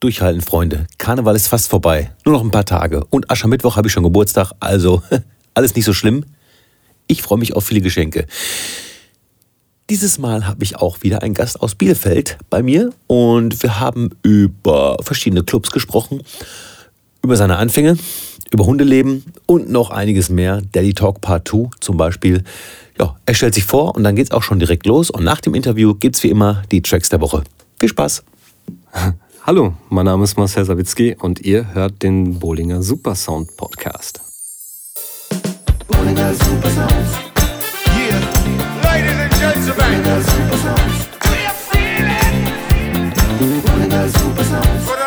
Durchhalten, 0.00 0.42
Freunde. 0.42 0.86
Karneval 0.98 1.36
ist 1.36 1.48
fast 1.48 1.70
vorbei. 1.70 2.12
Nur 2.24 2.34
noch 2.34 2.44
ein 2.44 2.50
paar 2.50 2.66
Tage. 2.66 3.04
Und 3.08 3.30
Aschermittwoch 3.30 3.76
habe 3.76 3.88
ich 3.88 3.92
schon 3.92 4.02
Geburtstag. 4.02 4.52
Also 4.60 5.02
alles 5.54 5.74
nicht 5.74 5.86
so 5.86 5.94
schlimm. 5.94 6.24
Ich 7.06 7.22
freue 7.22 7.38
mich 7.38 7.54
auf 7.54 7.64
viele 7.64 7.80
Geschenke. 7.80 8.26
Dieses 9.88 10.18
Mal 10.18 10.46
habe 10.46 10.64
ich 10.64 10.76
auch 10.76 11.02
wieder 11.02 11.22
einen 11.22 11.32
Gast 11.32 11.60
aus 11.62 11.76
Bielefeld 11.76 12.38
bei 12.50 12.62
mir 12.62 12.92
und 13.06 13.62
wir 13.62 13.78
haben 13.78 14.10
über 14.22 14.96
verschiedene 15.00 15.44
Clubs 15.44 15.70
gesprochen, 15.70 16.22
über 17.22 17.36
seine 17.36 17.56
Anfänge, 17.56 17.96
über 18.50 18.66
Hundeleben 18.66 19.24
und 19.46 19.70
noch 19.70 19.90
einiges 19.90 20.28
mehr. 20.28 20.60
Daddy 20.72 20.92
Talk 20.92 21.20
Part 21.20 21.48
2 21.48 21.70
zum 21.80 21.96
Beispiel. 21.96 22.42
Ja, 22.98 23.16
er 23.24 23.34
stellt 23.34 23.54
sich 23.54 23.64
vor 23.64 23.94
und 23.94 24.02
dann 24.02 24.16
geht 24.16 24.26
es 24.26 24.32
auch 24.32 24.42
schon 24.42 24.58
direkt 24.58 24.86
los. 24.86 25.08
Und 25.08 25.22
nach 25.22 25.40
dem 25.40 25.54
Interview 25.54 25.94
gibt 25.94 26.16
es 26.16 26.22
wie 26.24 26.30
immer 26.30 26.64
die 26.72 26.82
Tracks 26.82 27.08
der 27.08 27.20
Woche. 27.20 27.44
Viel 27.78 27.88
Spaß! 27.88 28.24
Hallo, 29.46 29.74
mein 29.90 30.06
Name 30.06 30.24
ist 30.24 30.36
Marcel 30.36 30.64
Sawitzki 30.64 31.14
und 31.20 31.40
ihr 31.42 31.72
hört 31.72 32.02
den 32.02 32.40
Bowlinger 32.40 32.82
Supersound 32.82 33.56
Podcast. 33.56 34.20
Bowlinger 35.86 36.34
Supersound. 36.34 36.92
Yeah, 37.96 38.18
ladies 38.82 39.20
and 39.20 39.32
gentlemen. 39.38 40.02
Bowlinger 40.02 40.20
Supersound. 40.20 40.90
We 41.22 41.46
are 41.46 41.54
feeling. 41.70 43.12
Bowlinger 43.62 44.08
Supersound. 44.08 45.05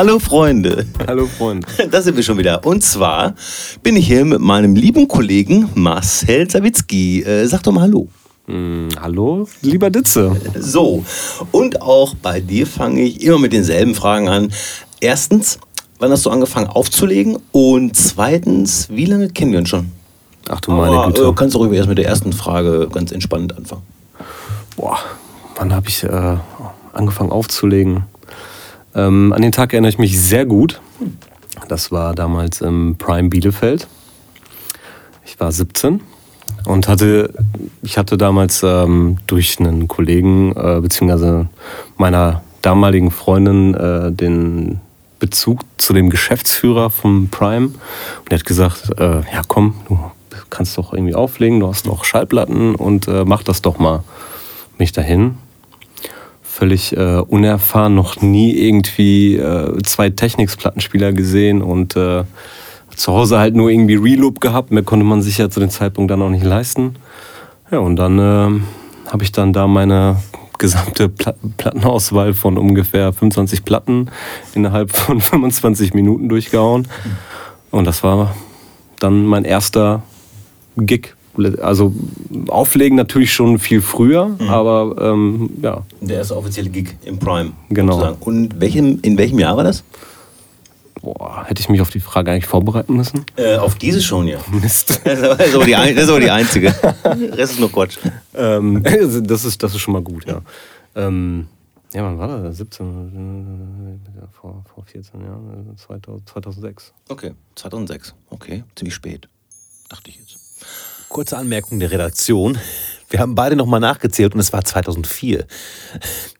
Hallo 0.00 0.18
Freunde. 0.18 0.86
Hallo 1.06 1.26
Freunde. 1.26 1.66
Da 1.90 2.00
sind 2.00 2.16
wir 2.16 2.22
schon 2.22 2.38
wieder. 2.38 2.64
Und 2.64 2.82
zwar 2.82 3.34
bin 3.82 3.96
ich 3.96 4.06
hier 4.06 4.24
mit 4.24 4.40
meinem 4.40 4.74
lieben 4.74 5.06
Kollegen 5.06 5.68
Marcel 5.74 6.48
Sawitzki. 6.48 7.20
Äh, 7.22 7.44
sag 7.44 7.64
doch 7.64 7.72
mal 7.72 7.82
Hallo. 7.82 8.08
Mm, 8.46 8.88
hallo, 8.98 9.46
lieber 9.60 9.90
Ditze. 9.90 10.34
So, 10.58 11.04
und 11.52 11.82
auch 11.82 12.14
bei 12.14 12.40
dir 12.40 12.66
fange 12.66 13.02
ich 13.02 13.22
immer 13.22 13.40
mit 13.40 13.52
denselben 13.52 13.94
Fragen 13.94 14.30
an. 14.30 14.50
Erstens, 15.00 15.58
wann 15.98 16.10
hast 16.10 16.24
du 16.24 16.30
angefangen 16.30 16.68
aufzulegen? 16.68 17.36
Und 17.52 17.94
zweitens, 17.94 18.88
wie 18.88 19.04
lange 19.04 19.28
kennen 19.28 19.52
wir 19.52 19.58
uns 19.58 19.68
schon? 19.68 19.92
Ach 20.48 20.62
du 20.62 20.70
meine 20.70 21.08
Güte. 21.08 21.26
Äh, 21.26 21.32
kannst 21.34 21.54
du 21.54 21.58
ruhig 21.58 21.76
erst 21.76 21.90
mit 21.90 21.98
der 21.98 22.06
ersten 22.06 22.32
Frage 22.32 22.88
ganz 22.90 23.12
entspannt 23.12 23.54
anfangen. 23.54 23.82
Boah, 24.76 24.98
wann 25.56 25.74
habe 25.74 25.90
ich 25.90 26.04
äh, 26.04 26.36
angefangen 26.94 27.32
aufzulegen? 27.32 28.04
Ähm, 28.94 29.32
an 29.32 29.42
den 29.42 29.52
Tag 29.52 29.72
erinnere 29.72 29.90
ich 29.90 29.98
mich 29.98 30.20
sehr 30.20 30.46
gut. 30.46 30.80
Das 31.68 31.92
war 31.92 32.14
damals 32.14 32.60
im 32.60 32.96
Prime 32.96 33.28
Bielefeld. 33.28 33.86
Ich 35.24 35.38
war 35.38 35.52
17 35.52 36.00
und 36.66 36.88
hatte, 36.88 37.32
ich 37.82 37.98
hatte 37.98 38.16
damals 38.16 38.62
ähm, 38.62 39.18
durch 39.26 39.60
einen 39.60 39.86
Kollegen 39.88 40.52
äh, 40.56 40.80
beziehungsweise 40.80 41.48
meiner 41.96 42.42
damaligen 42.62 43.10
Freundin 43.10 43.74
äh, 43.74 44.12
den 44.12 44.80
Bezug 45.18 45.60
zu 45.78 45.92
dem 45.92 46.10
Geschäftsführer 46.10 46.90
vom 46.90 47.28
Prime. 47.28 47.66
Und 47.66 48.30
er 48.30 48.38
hat 48.38 48.46
gesagt, 48.46 48.90
äh, 48.98 49.20
ja 49.32 49.42
komm, 49.46 49.74
du 49.88 49.98
kannst 50.48 50.76
doch 50.78 50.92
irgendwie 50.92 51.14
auflegen, 51.14 51.60
du 51.60 51.68
hast 51.68 51.86
doch 51.86 52.04
Schallplatten 52.04 52.74
und 52.74 53.06
äh, 53.06 53.24
mach 53.24 53.42
das 53.42 53.62
doch 53.62 53.78
mal. 53.78 54.02
Mich 54.78 54.92
dahin, 54.92 55.36
völlig 56.60 56.94
äh, 56.94 57.16
unerfahren, 57.26 57.94
noch 57.94 58.20
nie 58.20 58.52
irgendwie 58.52 59.36
äh, 59.36 59.82
zwei 59.82 60.10
Technics-Plattenspieler 60.10 61.14
gesehen 61.14 61.62
und 61.62 61.96
äh, 61.96 62.24
zu 62.94 63.12
Hause 63.14 63.38
halt 63.38 63.56
nur 63.56 63.70
irgendwie 63.70 63.94
Reloop 63.94 64.42
gehabt. 64.42 64.70
Mehr 64.70 64.82
konnte 64.82 65.06
man 65.06 65.22
sich 65.22 65.38
ja 65.38 65.48
zu 65.48 65.58
dem 65.58 65.70
Zeitpunkt 65.70 66.10
dann 66.10 66.20
auch 66.20 66.28
nicht 66.28 66.44
leisten. 66.44 66.96
Ja, 67.70 67.78
und 67.78 67.96
dann 67.96 68.18
äh, 68.18 68.60
habe 69.10 69.22
ich 69.22 69.32
dann 69.32 69.54
da 69.54 69.66
meine 69.66 70.16
gesamte 70.58 71.08
Plattenauswahl 71.08 72.34
von 72.34 72.58
ungefähr 72.58 73.14
25 73.14 73.64
Platten 73.64 74.10
innerhalb 74.54 74.90
von 74.94 75.22
25 75.22 75.94
Minuten 75.94 76.28
durchgehauen. 76.28 76.88
Und 77.70 77.86
das 77.86 78.04
war 78.04 78.36
dann 78.98 79.24
mein 79.24 79.46
erster 79.46 80.02
Gig 80.76 81.14
also 81.60 81.94
auflegen 82.48 82.96
natürlich 82.96 83.32
schon 83.32 83.58
viel 83.58 83.80
früher, 83.80 84.26
mhm. 84.26 84.48
aber 84.48 84.96
ähm, 85.00 85.50
ja. 85.62 85.82
Der 86.00 86.18
erste 86.18 86.36
offizielle 86.36 86.70
Gig 86.70 86.96
im 87.04 87.18
Prime. 87.18 87.52
Genau. 87.68 87.94
Sozusagen. 87.94 88.22
Und 88.22 88.60
welchem, 88.60 88.98
in 89.02 89.16
welchem 89.16 89.38
Jahr 89.38 89.56
war 89.56 89.64
das? 89.64 89.84
Boah, 91.02 91.44
hätte 91.46 91.62
ich 91.62 91.68
mich 91.68 91.80
auf 91.80 91.90
die 91.90 92.00
Frage 92.00 92.30
eigentlich 92.30 92.46
vorbereiten 92.46 92.94
müssen? 92.94 93.24
Äh, 93.36 93.56
auf 93.56 93.76
diese 93.76 94.02
schon, 94.02 94.28
ja. 94.28 94.38
Mist. 94.50 95.00
Das 95.04 95.18
ist 95.18 95.54
aber 95.54 95.64
die, 95.64 95.72
das 95.72 96.04
ist 96.04 96.08
aber 96.10 96.20
die 96.20 96.30
einzige. 96.30 96.74
Der 96.82 97.04
Rest 97.38 97.54
ist 97.54 97.60
nur 97.60 97.72
Quatsch. 97.72 97.98
Ähm, 98.34 98.82
das, 98.82 99.44
ist, 99.44 99.62
das 99.62 99.74
ist 99.74 99.80
schon 99.80 99.94
mal 99.94 100.02
gut, 100.02 100.26
ja. 100.26 100.42
Ähm, 100.94 101.46
ja, 101.92 102.04
wann 102.04 102.18
war 102.18 102.28
das? 102.28 102.58
17, 102.58 104.00
vor, 104.32 104.62
vor 104.72 104.84
14 104.84 105.20
Jahren, 105.22 105.76
2006. 105.76 106.92
Okay, 107.08 107.32
2006. 107.56 108.14
Okay, 108.28 108.64
ziemlich 108.76 108.94
spät. 108.94 109.28
Dachte 109.88 110.10
ich 110.10 110.16
jetzt. 110.16 110.39
Kurze 111.10 111.36
Anmerkung 111.36 111.80
der 111.80 111.90
Redaktion. 111.90 112.56
Wir 113.08 113.18
haben 113.18 113.34
beide 113.34 113.56
nochmal 113.56 113.80
nachgezählt 113.80 114.32
und 114.32 114.38
es 114.38 114.52
war 114.52 114.64
2004. 114.64 115.44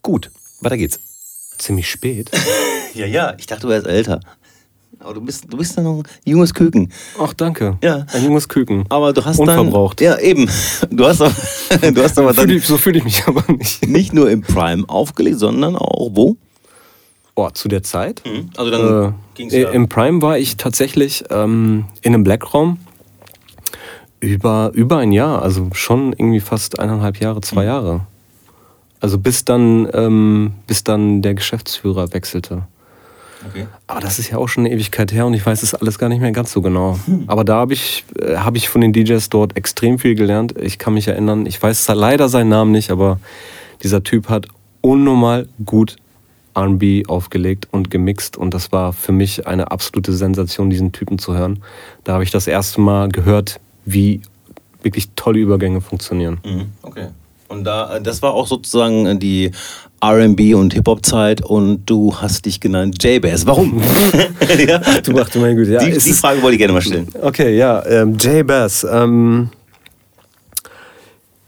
Gut, 0.01 0.31
weiter 0.61 0.77
geht's. 0.77 1.01
Ziemlich 1.59 1.91
spät. 1.91 2.31
ja, 2.95 3.05
ja, 3.05 3.35
ich 3.37 3.47
dachte, 3.47 3.63
du 3.63 3.69
wärst 3.69 3.89
älter. 3.89 4.21
Aber 5.01 5.15
du 5.15 5.23
bist, 5.23 5.53
du 5.53 5.57
bist 5.57 5.77
dann 5.77 5.85
noch 5.85 5.99
ein 5.99 6.05
junges 6.25 6.55
Küken. 6.55 6.93
Ach, 7.19 7.33
danke. 7.33 7.79
Ja. 7.83 8.07
Ein 8.13 8.25
junges 8.25 8.49
Küken. 8.49 8.85
Aber 8.91 9.13
du 9.13 9.25
hast 9.25 9.41
Unverbraucht. 9.41 10.01
dann... 10.01 10.07
Ja, 10.07 10.19
eben. 10.21 10.49
Du 10.89 11.05
hast 11.05 11.21
aber, 11.21 11.35
du 11.91 12.03
hast 12.05 12.17
aber 12.17 12.33
dann... 12.33 12.47
Fühl 12.47 12.59
ich, 12.59 12.65
so 12.65 12.79
fühle 12.79 12.99
ich 12.99 13.05
mich 13.05 13.25
aber 13.27 13.43
nicht. 13.53 13.89
Nicht 13.89 14.13
nur 14.13 14.31
im 14.31 14.43
Prime 14.43 14.85
aufgelegt, 14.89 15.41
sondern 15.41 15.75
auch 15.75 16.11
wo? 16.13 16.37
Oh, 17.35 17.51
zu 17.51 17.67
der 17.67 17.83
Zeit? 17.83 18.23
Mhm. 18.25 18.51
Also 18.57 18.71
dann 18.71 19.09
äh, 19.09 19.13
ging's 19.35 19.53
ja. 19.53 19.71
Im 19.71 19.89
Prime 19.89 20.23
war 20.23 20.39
ich 20.39 20.59
tatsächlich 20.59 21.25
ähm, 21.31 21.87
in 22.03 22.15
einem 22.15 22.23
Blackraum 22.23 22.79
über, 24.21 24.71
über 24.75 24.99
ein 24.99 25.13
Jahr, 25.13 25.43
also 25.43 25.69
schon 25.73 26.13
irgendwie 26.13 26.41
fast 26.41 26.79
eineinhalb 26.79 27.19
Jahre, 27.19 27.41
zwei 27.41 27.63
mhm. 27.63 27.69
Jahre. 27.69 28.01
Also 29.01 29.19
bis 29.19 29.45
dann, 29.45 29.89
ähm, 29.95 30.53
bis 30.67 30.85
dann 30.85 31.23
der 31.23 31.35
Geschäftsführer 31.35 32.13
wechselte. 32.13 32.63
Okay. 33.49 33.67
Aber 33.87 34.01
das 34.01 34.19
ist 34.19 34.31
ja 34.31 34.37
auch 34.37 34.49
schon 34.49 34.67
eine 34.67 34.75
Ewigkeit 34.75 35.13
her 35.13 35.27
und 35.27 35.33
ich 35.33 35.45
weiß 35.45 35.63
es 35.63 35.75
alles 35.75 35.99
gar 35.99 36.11
nicht 36.11 36.21
mehr 36.21 36.33
ganz 36.33 36.53
so 36.53 36.61
genau. 36.61 36.99
Hm. 37.07 37.25
Aber 37.27 37.45
da 37.45 37.57
habe 37.57 37.73
ich, 37.73 38.05
äh, 38.21 38.37
hab 38.37 38.57
ich 38.57 38.69
von 38.69 38.83
den 38.83 38.93
DJs 38.93 39.31
dort 39.31 39.57
extrem 39.57 39.99
viel 39.99 40.15
gelernt. 40.15 40.55
Ich 40.61 40.79
kann 40.79 40.93
mich 40.93 41.09
erinnern, 41.09 41.47
ich 41.47 41.63
weiß 41.63 41.89
leider 41.89 42.29
seinen 42.29 42.51
Namen 42.51 42.73
nicht, 42.73 42.91
aber 42.91 43.19
dieser 43.83 44.03
Typ 44.03 44.29
hat 44.29 44.49
unnormal 44.83 45.49
gut 45.65 45.97
RB 46.55 47.09
aufgelegt 47.09 47.69
und 47.71 47.91
gemixt 47.91 48.37
und 48.37 48.53
das 48.53 48.73
war 48.73 48.93
für 48.93 49.13
mich 49.13 49.47
eine 49.47 49.71
absolute 49.71 50.13
Sensation, 50.13 50.69
diesen 50.69 50.93
Typen 50.93 51.19
zu 51.19 51.35
hören. 51.35 51.63
Da 52.05 52.15
habe 52.15 52.25
ich 52.25 52.31
das 52.31 52.47
erste 52.47 52.81
Mal 52.81 53.09
gehört, 53.09 53.61
wie 53.93 54.23
wirklich 54.83 55.11
tolle 55.17 55.41
Übergänge 55.41 55.81
funktionieren. 55.81 56.41
Mhm. 56.45 56.67
Okay. 56.83 57.09
Und 57.49 57.65
da, 57.65 57.99
das 57.99 58.23
war 58.23 58.33
auch 58.33 58.47
sozusagen 58.47 59.19
die 59.19 59.51
RB 60.03 60.55
und 60.55 60.73
Hip-Hop-Zeit 60.73 61.43
und 61.43 61.85
du 61.85 62.15
hast 62.17 62.47
dich 62.47 62.61
genannt 62.61 63.03
J-Bass. 63.03 63.45
Warum? 63.45 63.83
ja? 64.67 64.79
du 64.79 65.13
machst 65.13 65.35
meine 65.35 65.57
Güte. 65.57 65.73
Ja, 65.73 65.85
die, 65.85 65.99
die 65.99 66.13
Frage 66.13 66.41
wollte 66.43 66.55
ich 66.55 66.59
gerne 66.59 66.73
mal 66.73 66.81
stellen. 66.81 67.09
Okay, 67.21 67.57
ja, 67.57 67.85
ähm, 67.87 68.17
J-Bass. 68.17 68.87
Ähm, 68.89 69.51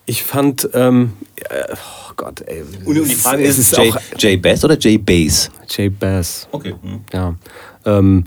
ich 0.05 0.25
fand, 0.25 0.69
ähm, 0.75 1.13
äh, 1.37 1.73
oh 1.73 2.13
Gott, 2.17 2.43
ey. 2.47 2.63
Und, 2.85 2.99
und 2.99 3.09
die 3.09 3.15
Frage 3.15 3.45
ist, 3.45 3.59
ist 3.59 3.79
J-Bass 4.19 4.65
oder 4.65 4.77
J-Bass? 4.77 5.51
J-Bass. 5.69 6.49
Okay. 6.51 6.75
Mhm. 6.83 7.05
Ja. 7.13 7.35
Ähm, 7.87 8.25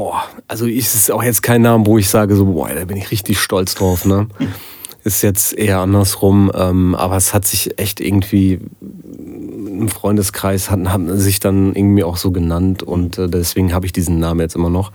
boah, 0.00 0.24
also 0.48 0.66
es 0.66 0.94
ist 0.94 1.10
auch 1.10 1.22
jetzt 1.22 1.42
kein 1.42 1.60
Name, 1.60 1.84
wo 1.84 1.98
ich 1.98 2.08
sage, 2.08 2.34
so, 2.34 2.46
boah, 2.46 2.70
da 2.70 2.86
bin 2.86 2.96
ich 2.96 3.10
richtig 3.10 3.38
stolz 3.38 3.74
drauf, 3.74 4.06
ne? 4.06 4.28
Ist 5.04 5.22
jetzt 5.22 5.54
eher 5.54 5.78
andersrum, 5.78 6.52
ähm, 6.54 6.94
aber 6.94 7.16
es 7.16 7.32
hat 7.32 7.46
sich 7.46 7.78
echt 7.78 8.00
irgendwie 8.00 8.60
im 8.80 9.88
Freundeskreis 9.88 10.70
hatten, 10.70 10.92
haben 10.92 11.18
sich 11.18 11.40
dann 11.40 11.74
irgendwie 11.74 12.04
auch 12.04 12.18
so 12.18 12.32
genannt 12.32 12.82
und 12.82 13.16
äh, 13.16 13.28
deswegen 13.28 13.72
habe 13.72 13.86
ich 13.86 13.92
diesen 13.92 14.18
Namen 14.18 14.40
jetzt 14.40 14.56
immer 14.56 14.68
noch. 14.68 14.92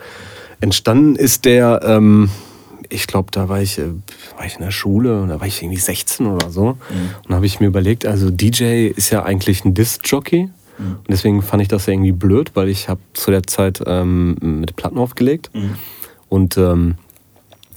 Entstanden 0.59 1.15
ist 1.15 1.45
der, 1.45 1.81
ähm, 1.83 2.29
ich 2.89 3.07
glaube, 3.07 3.29
da 3.31 3.49
war 3.49 3.61
ich, 3.61 3.79
äh, 3.79 3.87
war 4.37 4.45
ich 4.45 4.55
in 4.55 4.63
der 4.63 4.71
Schule, 4.71 5.25
da 5.27 5.39
war 5.39 5.47
ich 5.47 5.61
irgendwie 5.61 5.79
16 5.79 6.27
oder 6.27 6.51
so. 6.51 6.65
Mhm. 6.65 7.09
Und 7.23 7.29
da 7.29 7.35
habe 7.35 7.45
ich 7.47 7.59
mir 7.59 7.67
überlegt, 7.67 8.05
also 8.05 8.29
DJ 8.29 8.87
ist 8.87 9.09
ja 9.09 9.23
eigentlich 9.23 9.65
ein 9.65 9.73
Disc-Jockey. 9.73 10.49
Mhm. 10.77 10.97
Und 10.97 11.09
deswegen 11.09 11.41
fand 11.41 11.61
ich 11.61 11.67
das 11.67 11.85
ja 11.85 11.93
irgendwie 11.93 12.11
blöd, 12.11 12.51
weil 12.53 12.69
ich 12.69 12.89
habe 12.89 13.01
zu 13.13 13.31
der 13.31 13.43
Zeit 13.43 13.81
ähm, 13.85 14.35
mit 14.41 14.75
Platten 14.75 14.97
aufgelegt. 14.97 15.49
Mhm. 15.53 15.75
Und 16.29 16.57
ähm, 16.57 16.95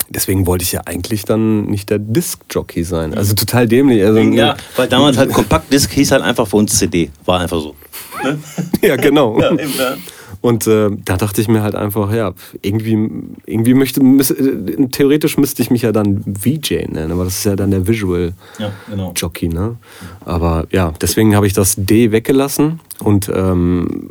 deswegen 0.09 0.45
wollte 0.45 0.63
ich 0.63 0.71
ja 0.71 0.81
eigentlich 0.85 1.23
dann 1.23 1.65
nicht 1.65 1.89
der 1.89 1.99
Disc-Jockey 1.99 2.83
sein. 2.83 3.13
Also 3.13 3.33
total 3.35 3.67
dämlich. 3.67 4.03
Also, 4.03 4.19
ja, 4.19 4.57
weil 4.75 4.87
damals 4.87 5.17
halt 5.17 5.31
Kompakt-Disc 5.31 5.91
hieß 5.91 6.11
halt 6.11 6.23
einfach 6.23 6.47
für 6.47 6.57
uns 6.57 6.77
CD. 6.77 7.11
War 7.25 7.41
einfach 7.41 7.59
so. 7.59 7.75
ja, 8.81 8.95
genau. 8.95 9.39
ja, 9.39 9.51
eben, 9.51 9.73
ja. 9.77 9.95
Und 10.41 10.67
äh, 10.67 10.89
da 11.03 11.17
dachte 11.17 11.41
ich 11.41 11.49
mir 11.49 11.61
halt 11.61 11.75
einfach, 11.75 12.13
ja, 12.13 12.33
irgendwie, 12.61 13.09
irgendwie 13.45 13.73
möchte, 13.73 14.01
müß, 14.01 14.31
äh, 14.31 14.87
theoretisch 14.89 15.37
müsste 15.37 15.61
ich 15.61 15.69
mich 15.69 15.81
ja 15.81 15.91
dann 15.91 16.23
VJ 16.23 16.85
nennen, 16.87 17.11
aber 17.11 17.25
das 17.25 17.39
ist 17.39 17.43
ja 17.43 17.55
dann 17.57 17.71
der 17.71 17.87
Visual 17.87 18.33
Ja, 18.57 18.71
genau. 18.89 19.11
Jockey, 19.15 19.49
ne? 19.49 19.75
Aber 20.23 20.65
ja, 20.71 20.93
deswegen 21.01 21.35
habe 21.35 21.45
ich 21.45 21.53
das 21.53 21.75
D 21.77 22.11
weggelassen 22.11 22.79
und 22.99 23.29
ähm, 23.33 24.09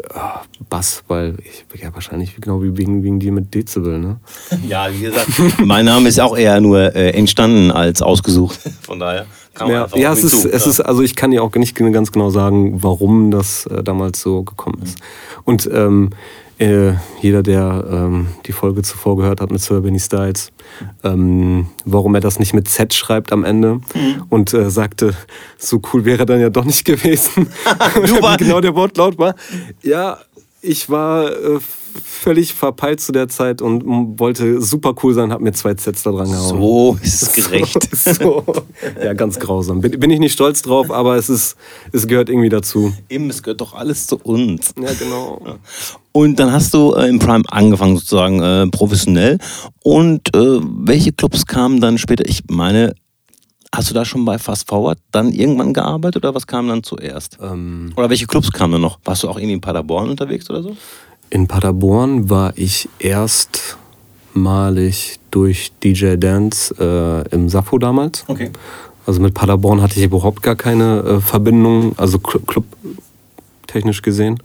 Bass, 0.68 1.02
weil 1.08 1.36
ich 1.72 1.80
ja 1.80 1.94
wahrscheinlich 1.94 2.36
genau 2.36 2.62
wie 2.62 2.76
wegen, 2.76 3.02
wegen 3.02 3.20
dir 3.20 3.32
mit 3.32 3.54
Dezibel, 3.54 3.98
ne? 3.98 4.20
Ja, 4.68 4.88
wie 4.92 5.00
gesagt, 5.00 5.28
mein 5.64 5.86
Name 5.86 6.08
ist 6.08 6.20
auch 6.20 6.36
eher 6.36 6.60
nur 6.60 6.94
äh, 6.94 7.10
entstanden 7.10 7.70
als 7.70 8.02
ausgesucht. 8.02 8.58
Von 8.82 8.98
daher 8.98 9.26
man 9.66 9.70
Ja, 9.76 9.88
ja 9.94 10.12
es 10.12 10.24
ist, 10.24 10.42
zu. 10.42 10.52
es 10.52 10.66
ist, 10.66 10.80
also 10.80 11.02
ich 11.02 11.16
kann 11.16 11.32
ja 11.32 11.42
auch 11.42 11.54
nicht 11.54 11.74
ganz 11.74 12.12
genau 12.12 12.30
sagen, 12.30 12.82
warum 12.82 13.30
das 13.30 13.66
äh, 13.66 13.82
damals 13.82 14.20
so 14.20 14.42
gekommen 14.42 14.80
ist. 14.82 14.98
Und 15.44 15.68
ähm, 15.72 16.10
äh, 16.58 16.94
jeder, 17.20 17.44
der 17.44 17.84
ähm, 17.88 18.26
die 18.46 18.52
Folge 18.52 18.82
zuvor 18.82 19.16
gehört 19.16 19.40
hat 19.40 19.52
mit 19.52 19.60
Sir 19.60 19.80
Benny 19.80 20.00
Styles, 20.00 20.50
ähm, 21.04 21.68
warum 21.84 22.16
er 22.16 22.20
das 22.20 22.40
nicht 22.40 22.52
mit 22.52 22.66
Z 22.68 22.92
schreibt 22.94 23.32
am 23.32 23.44
Ende 23.44 23.80
und 24.28 24.52
äh, 24.54 24.68
sagte, 24.68 25.14
so 25.56 25.80
cool 25.92 26.04
wäre 26.04 26.20
er 26.20 26.26
dann 26.26 26.40
ja 26.40 26.50
doch 26.50 26.64
nicht 26.64 26.84
gewesen. 26.84 27.46
Du 28.06 28.20
war- 28.22 28.36
genau 28.36 28.60
der 28.60 28.74
Wortlaut 28.74 29.18
war. 29.18 29.34
Ja, 29.82 30.18
ich 30.68 30.90
war 30.90 31.32
äh, 31.32 31.58
völlig 32.04 32.52
verpeilt 32.52 33.00
zu 33.00 33.12
der 33.12 33.28
Zeit 33.28 33.62
und 33.62 34.18
wollte 34.18 34.60
super 34.60 34.94
cool 35.02 35.14
sein, 35.14 35.32
hab 35.32 35.40
mir 35.40 35.52
zwei 35.52 35.74
Zs 35.74 36.02
da 36.02 36.10
dran 36.10 36.30
gehauen. 36.30 36.60
So 36.60 36.98
ist 37.02 37.22
es 37.22 37.32
gerecht. 37.32 37.88
So, 37.98 38.12
so. 38.12 38.44
Ja, 39.02 39.12
ganz 39.14 39.38
grausam. 39.38 39.80
Bin, 39.80 39.98
bin 39.98 40.10
ich 40.10 40.20
nicht 40.20 40.32
stolz 40.32 40.62
drauf, 40.62 40.90
aber 40.90 41.16
es, 41.16 41.28
ist, 41.28 41.56
es 41.92 42.06
gehört 42.06 42.28
irgendwie 42.28 42.48
dazu. 42.48 42.92
Eben, 43.08 43.28
es 43.30 43.42
gehört 43.42 43.60
doch 43.60 43.74
alles 43.74 44.06
zu 44.06 44.16
uns. 44.18 44.72
Ja, 44.80 44.92
genau. 44.98 45.40
Und 46.12 46.38
dann 46.38 46.52
hast 46.52 46.74
du 46.74 46.94
äh, 46.94 47.08
im 47.08 47.18
Prime 47.18 47.44
angefangen, 47.48 47.96
sozusagen 47.96 48.40
äh, 48.40 48.66
professionell. 48.68 49.38
Und 49.82 50.34
äh, 50.34 50.60
welche 50.62 51.12
Clubs 51.12 51.46
kamen 51.46 51.80
dann 51.80 51.98
später? 51.98 52.24
Ich 52.26 52.42
meine, 52.48 52.94
hast 53.74 53.90
du 53.90 53.94
da 53.94 54.04
schon 54.04 54.24
bei 54.24 54.38
Fast 54.38 54.68
Forward 54.68 54.98
dann 55.12 55.32
irgendwann 55.32 55.74
gearbeitet 55.74 56.24
oder 56.24 56.34
was 56.34 56.46
kam 56.46 56.68
dann 56.68 56.82
zuerst? 56.82 57.38
Ähm, 57.42 57.92
Oder 57.96 58.08
welche 58.10 58.26
Clubs 58.26 58.50
kamen 58.50 58.72
dann 58.72 58.80
noch? 58.82 58.98
Warst 59.04 59.22
du 59.22 59.28
auch 59.28 59.36
irgendwie 59.36 59.54
in 59.54 59.60
Paderborn 59.60 60.08
unterwegs 60.10 60.48
oder 60.50 60.62
so? 60.62 60.76
in 61.30 61.46
Paderborn 61.46 62.30
war 62.30 62.54
ich 62.56 62.88
erstmalig 64.34 65.18
durch 65.30 65.72
DJ 65.84 66.16
Dance 66.16 66.74
äh, 66.78 67.34
im 67.34 67.48
Sappho 67.50 67.78
damals. 67.78 68.24
Okay. 68.28 68.50
Also 69.06 69.20
mit 69.20 69.34
Paderborn 69.34 69.82
hatte 69.82 69.98
ich 69.98 70.04
überhaupt 70.04 70.42
gar 70.42 70.56
keine 70.56 71.00
äh, 71.00 71.20
Verbindung, 71.20 71.92
also 71.98 72.18
Cl- 72.18 72.44
Club 72.46 72.64
technisch 73.66 74.00
gesehen. 74.02 74.42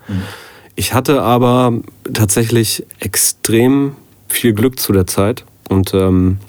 Ich 0.75 0.93
hatte 0.93 1.21
aber 1.21 1.73
tatsächlich 2.13 2.85
extrem 2.99 3.95
viel 4.27 4.53
Glück 4.53 4.79
zu 4.79 4.91
der 4.91 5.07
Zeit 5.07 5.45
und 5.69 5.93
ähm, 5.93 6.39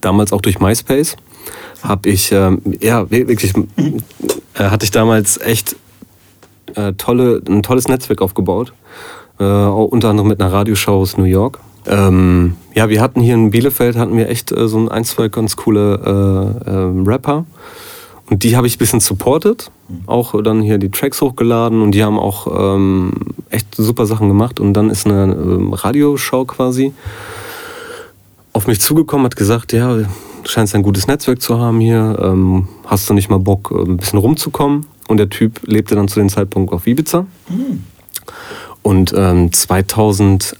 damals 0.00 0.32
auch 0.32 0.40
durch 0.40 0.58
MySpace 0.60 1.16
habe 1.82 2.08
ich, 2.08 2.32
ähm, 2.32 2.60
ja 2.80 3.10
wirklich, 3.10 3.54
äh, 4.54 4.64
hatte 4.64 4.84
ich 4.84 4.90
damals 4.90 5.40
echt 5.40 5.76
äh, 6.74 6.92
tolle, 6.94 7.42
ein 7.48 7.62
tolles 7.62 7.88
Netzwerk 7.88 8.22
aufgebaut, 8.22 8.72
äh, 9.38 9.44
unter 9.44 10.10
anderem 10.10 10.28
mit 10.28 10.40
einer 10.40 10.52
Radioshow 10.52 10.92
aus 10.92 11.16
New 11.16 11.24
York. 11.24 11.60
Ähm, 11.86 12.56
ja, 12.74 12.88
wir 12.88 13.00
hatten 13.00 13.20
hier 13.20 13.34
in 13.34 13.50
Bielefeld 13.50 13.96
hatten 13.96 14.16
wir 14.16 14.28
echt 14.28 14.52
äh, 14.52 14.68
so 14.68 14.78
ein, 14.78 14.88
ein, 14.88 15.04
zwei 15.04 15.28
ganz 15.28 15.56
coole 15.56 16.56
äh, 16.66 16.70
äh, 16.70 17.08
Rapper. 17.08 17.44
Und 18.30 18.42
die 18.42 18.56
habe 18.56 18.66
ich 18.66 18.76
ein 18.76 18.78
bisschen 18.78 19.00
supportet, 19.00 19.70
auch 20.06 20.40
dann 20.42 20.62
hier 20.62 20.78
die 20.78 20.90
Tracks 20.90 21.20
hochgeladen 21.20 21.82
und 21.82 21.90
die 21.92 22.02
haben 22.02 22.18
auch 22.18 22.46
ähm, 22.74 23.12
echt 23.50 23.74
super 23.74 24.06
Sachen 24.06 24.28
gemacht. 24.28 24.60
Und 24.60 24.72
dann 24.72 24.88
ist 24.88 25.06
eine 25.06 25.34
ähm, 25.34 25.74
Radioshow 25.74 26.46
quasi 26.46 26.94
auf 28.54 28.66
mich 28.66 28.80
zugekommen, 28.80 29.26
hat 29.26 29.36
gesagt, 29.36 29.74
ja, 29.74 29.98
du 30.44 30.50
scheinst 30.50 30.74
ein 30.74 30.82
gutes 30.82 31.06
Netzwerk 31.06 31.42
zu 31.42 31.58
haben 31.58 31.80
hier, 31.80 32.18
ähm, 32.22 32.68
hast 32.86 33.08
du 33.10 33.14
nicht 33.14 33.28
mal 33.30 33.38
Bock, 33.38 33.72
äh, 33.74 33.82
ein 33.82 33.96
bisschen 33.96 34.18
rumzukommen? 34.18 34.86
Und 35.08 35.18
der 35.18 35.28
Typ 35.28 35.60
lebte 35.66 35.94
dann 35.94 36.08
zu 36.08 36.18
dem 36.20 36.28
Zeitpunkt 36.28 36.72
auf 36.72 36.86
Ibiza. 36.86 37.26
Und 38.82 39.12
ähm, 39.16 39.52
2008, 39.52 40.56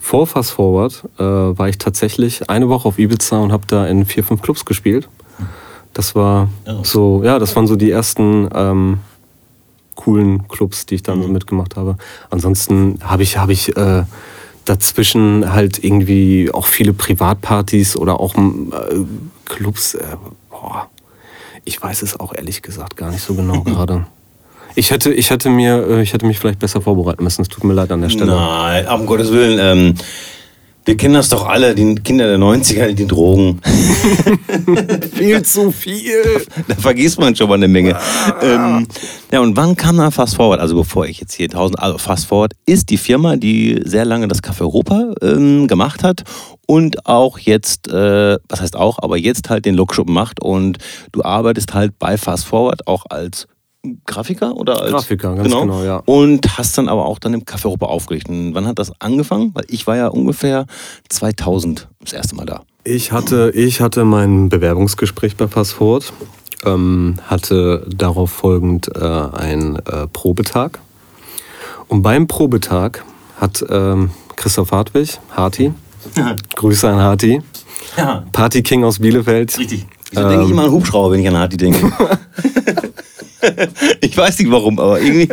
vor 0.00 0.26
Fast 0.26 0.52
Forward, 0.52 1.04
äh, 1.18 1.22
war 1.22 1.68
ich 1.68 1.76
tatsächlich 1.78 2.48
eine 2.48 2.68
Woche 2.68 2.88
auf 2.88 2.98
Ibiza 2.98 3.38
und 3.38 3.52
habe 3.52 3.64
da 3.66 3.86
in 3.86 4.04
vier, 4.06 4.24
fünf 4.24 4.40
Clubs 4.42 4.64
gespielt. 4.64 5.08
Das 5.92 6.14
war 6.14 6.48
Ja. 6.66 6.78
so, 6.84 7.22
ja, 7.24 7.38
das 7.38 7.54
waren 7.56 7.66
so 7.66 7.76
die 7.76 7.90
ersten 7.90 8.48
ähm, 8.54 8.98
coolen 9.94 10.46
Clubs, 10.48 10.86
die 10.86 10.96
ich 10.96 11.02
dann 11.02 11.22
so 11.22 11.28
mitgemacht 11.28 11.76
habe. 11.76 11.96
Ansonsten 12.30 12.98
habe 13.02 13.22
ich, 13.22 13.38
habe 13.38 13.52
ich 13.52 13.76
äh, 13.76 14.04
dazwischen 14.66 15.52
halt 15.52 15.82
irgendwie 15.82 16.50
auch 16.52 16.66
viele 16.66 16.92
Privatpartys 16.92 17.96
oder 17.96 18.20
auch 18.20 18.34
äh, 18.34 18.40
Clubs. 19.46 19.94
Äh, 19.94 20.04
boah, 20.50 20.88
ich 21.64 21.82
weiß 21.82 22.02
es 22.02 22.20
auch 22.20 22.34
ehrlich 22.34 22.62
gesagt 22.62 22.96
gar 22.96 23.10
nicht 23.10 23.22
so 23.22 23.34
genau 23.34 23.60
gerade. 23.64 24.06
Ich 24.74 24.90
hätte, 24.90 25.12
ich 25.12 25.30
hätte 25.30 25.48
mir, 25.48 25.86
äh, 25.88 26.02
ich 26.02 26.12
hätte 26.12 26.26
mich 26.26 26.38
vielleicht 26.38 26.58
besser 26.58 26.80
vorbereiten 26.82 27.24
müssen. 27.24 27.42
Es 27.42 27.48
tut 27.48 27.64
mir 27.64 27.72
leid 27.72 27.90
an 27.90 28.02
der 28.02 28.10
Stelle. 28.10 28.34
Nein, 28.34 28.86
um 28.88 29.06
Gottes 29.06 29.32
Willen. 29.32 29.58
Ähm, 29.58 29.94
wir 30.86 30.96
kennen 30.96 31.14
das 31.14 31.28
doch 31.28 31.46
alle, 31.46 31.74
die 31.74 31.96
Kinder 31.96 32.28
der 32.28 32.38
90er, 32.38 32.92
die 32.92 33.08
Drogen. 33.08 33.60
Viel 35.12 35.42
zu 35.42 35.72
viel. 35.72 36.46
Da 36.68 36.76
vergisst 36.76 37.18
man 37.18 37.34
schon 37.34 37.48
mal 37.48 37.56
eine 37.56 37.66
Menge. 37.66 37.98
Ähm, 38.40 38.86
ja, 39.32 39.40
und 39.40 39.56
wann 39.56 39.74
kam 39.74 39.96
dann 39.96 40.12
Fast 40.12 40.36
Forward? 40.36 40.60
Also 40.60 40.76
bevor 40.76 41.06
ich 41.06 41.20
jetzt 41.20 41.34
hier 41.34 41.48
tausend, 41.48 41.80
also 41.80 41.98
Fast 41.98 42.26
Forward 42.26 42.52
ist 42.66 42.90
die 42.90 42.98
Firma, 42.98 43.34
die 43.34 43.80
sehr 43.84 44.04
lange 44.04 44.28
das 44.28 44.44
Café 44.44 44.60
Europa 44.60 45.12
ähm, 45.22 45.66
gemacht 45.66 46.04
hat 46.04 46.22
und 46.66 47.04
auch 47.06 47.40
jetzt, 47.40 47.88
äh, 47.88 48.38
was 48.48 48.60
heißt 48.60 48.76
auch, 48.76 49.00
aber 49.00 49.16
jetzt 49.16 49.50
halt 49.50 49.64
den 49.64 49.74
Lookshop 49.74 50.08
macht 50.08 50.40
und 50.40 50.78
du 51.10 51.24
arbeitest 51.24 51.74
halt 51.74 51.98
bei 51.98 52.16
Fast 52.16 52.46
Forward 52.46 52.86
auch 52.86 53.06
als 53.10 53.48
Grafiker 54.06 54.54
oder 54.56 54.80
als 54.82 54.90
Grafiker, 54.92 55.34
ganz 55.34 55.52
genau, 55.52 55.82
ja. 55.82 56.02
Und 56.04 56.58
hast 56.58 56.76
dann 56.78 56.88
aber 56.88 57.06
auch 57.06 57.18
dann 57.18 57.34
im 57.34 57.42
Café 57.44 57.66
Europa 57.66 57.86
aufgelegt. 57.86 58.28
Und 58.28 58.54
wann 58.54 58.66
hat 58.66 58.78
das 58.78 58.92
angefangen? 59.00 59.50
Weil 59.54 59.64
ich 59.68 59.86
war 59.86 59.96
ja 59.96 60.08
ungefähr 60.08 60.66
2000 61.08 61.88
das 62.00 62.12
erste 62.12 62.34
Mal 62.36 62.46
da. 62.46 62.62
Ich 62.84 63.12
hatte, 63.12 63.50
ich 63.54 63.80
hatte 63.80 64.04
mein 64.04 64.48
Bewerbungsgespräch 64.48 65.36
bei 65.36 65.46
Passwort, 65.46 66.12
ähm, 66.64 67.16
hatte 67.26 67.86
darauf 67.94 68.30
folgend 68.30 68.88
äh, 68.94 69.00
einen 69.00 69.76
äh, 69.76 70.06
Probetag. 70.12 70.78
Und 71.88 72.02
beim 72.02 72.26
Probetag 72.26 73.04
hat 73.40 73.64
ähm, 73.68 74.10
Christoph 74.36 74.70
Hartwig, 74.72 75.18
Harti, 75.36 75.72
Grüße 76.54 76.88
an 76.88 76.96
Harti, 77.00 77.42
Ja, 77.96 78.24
Party 78.32 78.62
King 78.62 78.84
aus 78.84 78.98
Bielefeld. 78.98 79.58
richtig. 79.58 79.86
Wieso 80.10 80.28
denke 80.28 80.44
ich 80.44 80.50
immer 80.50 80.64
an 80.64 80.70
Hubschrauber, 80.70 81.10
wenn 81.12 81.20
ich 81.20 81.28
an 81.28 81.36
Harti 81.36 81.56
denke? 81.56 81.90
ich 84.00 84.16
weiß 84.16 84.38
nicht 84.38 84.50
warum, 84.50 84.78
aber 84.78 85.00
irgendwie 85.00 85.26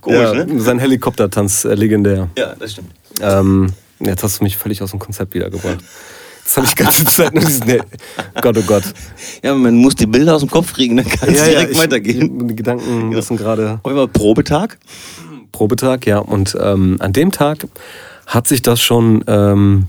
komisch, 0.00 0.18
ja, 0.20 0.44
ne? 0.44 0.60
Sein 0.60 0.78
Helikoptertanz, 0.78 1.64
äh, 1.64 1.74
legendär. 1.74 2.28
Ja, 2.36 2.54
das 2.58 2.72
stimmt. 2.72 2.90
Ähm, 3.20 3.72
jetzt 4.00 4.22
hast 4.22 4.40
du 4.40 4.44
mich 4.44 4.56
völlig 4.56 4.82
aus 4.82 4.90
dem 4.90 4.98
Konzept 4.98 5.34
wiedergebracht. 5.34 5.78
Jetzt 6.44 6.56
habe 6.56 6.66
ich 6.66 6.74
die 6.74 6.82
ganze 6.82 7.04
Zeit 7.06 7.34
nur 7.34 7.44
diesen. 7.44 7.66
Nee, 7.66 7.80
Gott, 8.40 8.56
oh 8.58 8.62
Gott. 8.66 8.84
Ja, 9.42 9.54
man 9.54 9.74
muss 9.74 9.94
die 9.96 10.06
Bilder 10.06 10.34
aus 10.34 10.40
dem 10.40 10.50
Kopf 10.50 10.72
kriegen, 10.72 10.96
dann 10.96 11.06
kann 11.08 11.28
es 11.28 11.44
direkt 11.44 11.72
ich- 11.72 11.78
weitergehen. 11.78 12.48
Die 12.48 12.56
Gedanken 12.56 13.10
müssen 13.10 13.36
gerade. 13.36 13.80
Auf 13.82 13.90
einmal 13.90 14.08
Probetag. 14.08 14.78
Probetag, 15.52 16.06
ja. 16.06 16.18
Und 16.18 16.56
ähm, 16.60 16.96
an 17.00 17.12
dem 17.12 17.32
Tag 17.32 17.66
hat 18.26 18.46
sich 18.46 18.62
das 18.62 18.80
schon 18.80 19.24
ähm, 19.26 19.86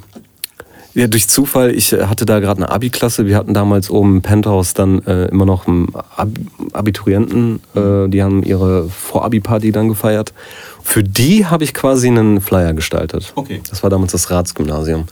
ja, 0.94 1.08
durch 1.08 1.28
Zufall, 1.28 1.74
ich 1.74 1.94
äh, 1.94 2.06
hatte 2.06 2.26
da 2.26 2.40
gerade 2.40 2.64
eine 2.64 2.72
Abi-Klasse, 2.72 3.26
wir 3.26 3.38
hatten 3.38 3.54
damals 3.54 3.90
oben 3.90 4.18
im 4.18 4.22
Penthouse 4.22 4.74
dann 4.74 5.06
äh, 5.06 5.26
immer 5.26 5.46
noch 5.46 5.68
einen 5.68 5.94
Ab 5.96 6.30
Abiturienten, 6.74 7.62
äh, 7.76 8.08
die 8.10 8.24
haben 8.24 8.44
ihre 8.44 8.90
Vor-Abi-Party 8.90 9.72
dann 9.72 9.90
gefeiert. 9.90 10.34
Für 10.82 11.04
die 11.04 11.46
habe 11.46 11.64
ich 11.64 11.74
quasi 11.74 12.08
einen 12.08 12.42
Flyer 12.42 12.74
gestaltet. 12.74 13.34
Okay. 13.36 13.62
Das 13.70 13.84
war 13.84 13.90
damals 13.90 14.12
das 14.12 14.32
Ratsgymnasium. 14.32 15.06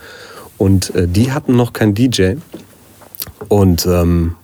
Und 0.58 0.96
äh, 0.96 1.08
die 1.08 1.32
hatten 1.32 1.56
noch 1.56 1.74
keinen 1.74 1.94
DJ. 1.94 2.34
Und 3.48 3.86
ähm, 3.86 4.36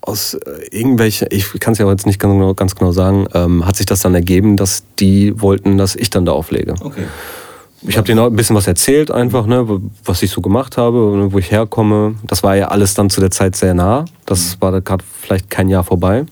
aus 0.00 0.34
äh, 0.34 0.40
irgendwelche, 0.70 1.26
ich 1.30 1.52
kann 1.60 1.74
es 1.74 1.78
ja 1.78 1.88
jetzt 1.88 2.06
nicht 2.06 2.18
ganz 2.18 2.32
genau, 2.32 2.54
ganz 2.54 2.74
genau 2.74 2.92
sagen, 2.92 3.26
ähm, 3.34 3.66
hat 3.66 3.76
sich 3.76 3.86
das 3.86 4.00
dann 4.00 4.14
ergeben, 4.14 4.56
dass 4.56 4.82
die 4.98 5.40
wollten, 5.40 5.78
dass 5.78 5.94
ich 5.94 6.10
dann 6.10 6.24
da 6.24 6.32
auflege. 6.32 6.74
Okay. 6.80 7.04
Ich 7.82 7.96
habe 7.96 8.06
denen 8.06 8.18
auch 8.20 8.26
ein 8.26 8.36
bisschen 8.36 8.56
was 8.56 8.66
erzählt, 8.66 9.10
einfach, 9.10 9.46
ne, 9.46 9.80
was 10.04 10.22
ich 10.22 10.30
so 10.30 10.42
gemacht 10.42 10.76
habe, 10.76 11.16
ne, 11.16 11.32
wo 11.32 11.38
ich 11.38 11.50
herkomme. 11.50 12.16
Das 12.26 12.42
war 12.42 12.54
ja 12.54 12.68
alles 12.68 12.94
dann 12.94 13.08
zu 13.08 13.20
der 13.20 13.30
Zeit 13.30 13.56
sehr 13.56 13.72
nah. 13.72 14.04
Das 14.26 14.60
war 14.60 14.78
gerade 14.82 15.02
vielleicht 15.20 15.48
kein 15.48 15.68
Jahr 15.68 15.82
vorbei. 15.84 16.26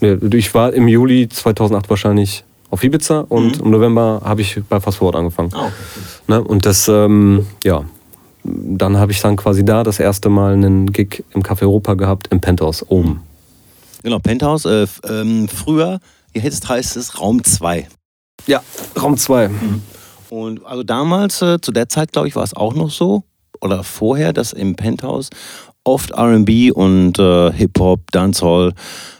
Ne, 0.00 0.18
Ich 0.34 0.54
war 0.54 0.72
im 0.72 0.88
Juli 0.88 1.28
2008 1.28 1.90
wahrscheinlich 1.90 2.44
auf 2.70 2.82
Ibiza 2.82 3.20
und 3.28 3.60
im 3.60 3.70
November 3.70 4.22
habe 4.24 4.40
ich 4.40 4.60
bei 4.66 4.80
Fast 4.80 4.98
Forward 4.98 5.16
angefangen. 5.16 5.50
Ah, 5.52 5.66
okay. 5.66 5.72
Ne, 6.28 6.42
und 6.42 6.64
das, 6.64 6.88
ähm, 6.88 7.46
ja, 7.64 7.84
dann 8.44 8.96
habe 8.96 9.12
ich 9.12 9.20
dann 9.20 9.36
quasi 9.36 9.64
da 9.64 9.82
das 9.82 10.00
erste 10.00 10.30
Mal 10.30 10.54
einen 10.54 10.90
Gig 10.90 11.22
im 11.34 11.42
Café 11.42 11.62
Europa 11.62 11.94
gehabt, 11.94 12.28
im 12.30 12.40
Penthouse 12.40 12.84
oben. 12.88 13.20
Genau, 14.02 14.18
Penthouse. 14.18 14.64
Äh, 14.64 14.86
ähm, 15.08 15.48
früher, 15.48 16.00
jetzt 16.32 16.66
heißt 16.68 16.96
es 16.96 17.20
Raum 17.20 17.44
2. 17.44 17.86
Ja, 18.46 18.62
Raum 19.00 19.16
2. 19.18 19.50
Und 20.32 20.64
also 20.64 20.82
damals, 20.82 21.42
äh, 21.42 21.60
zu 21.60 21.72
der 21.72 21.90
Zeit, 21.90 22.10
glaube 22.12 22.26
ich, 22.26 22.34
war 22.36 22.42
es 22.42 22.54
auch 22.56 22.74
noch 22.74 22.90
so, 22.90 23.22
oder 23.60 23.84
vorher, 23.84 24.32
dass 24.32 24.54
im 24.54 24.76
Penthouse 24.76 25.28
oft 25.84 26.10
RB 26.16 26.72
und 26.74 27.18
äh, 27.18 27.52
Hip-Hop, 27.52 28.10
Dancehall, 28.12 28.72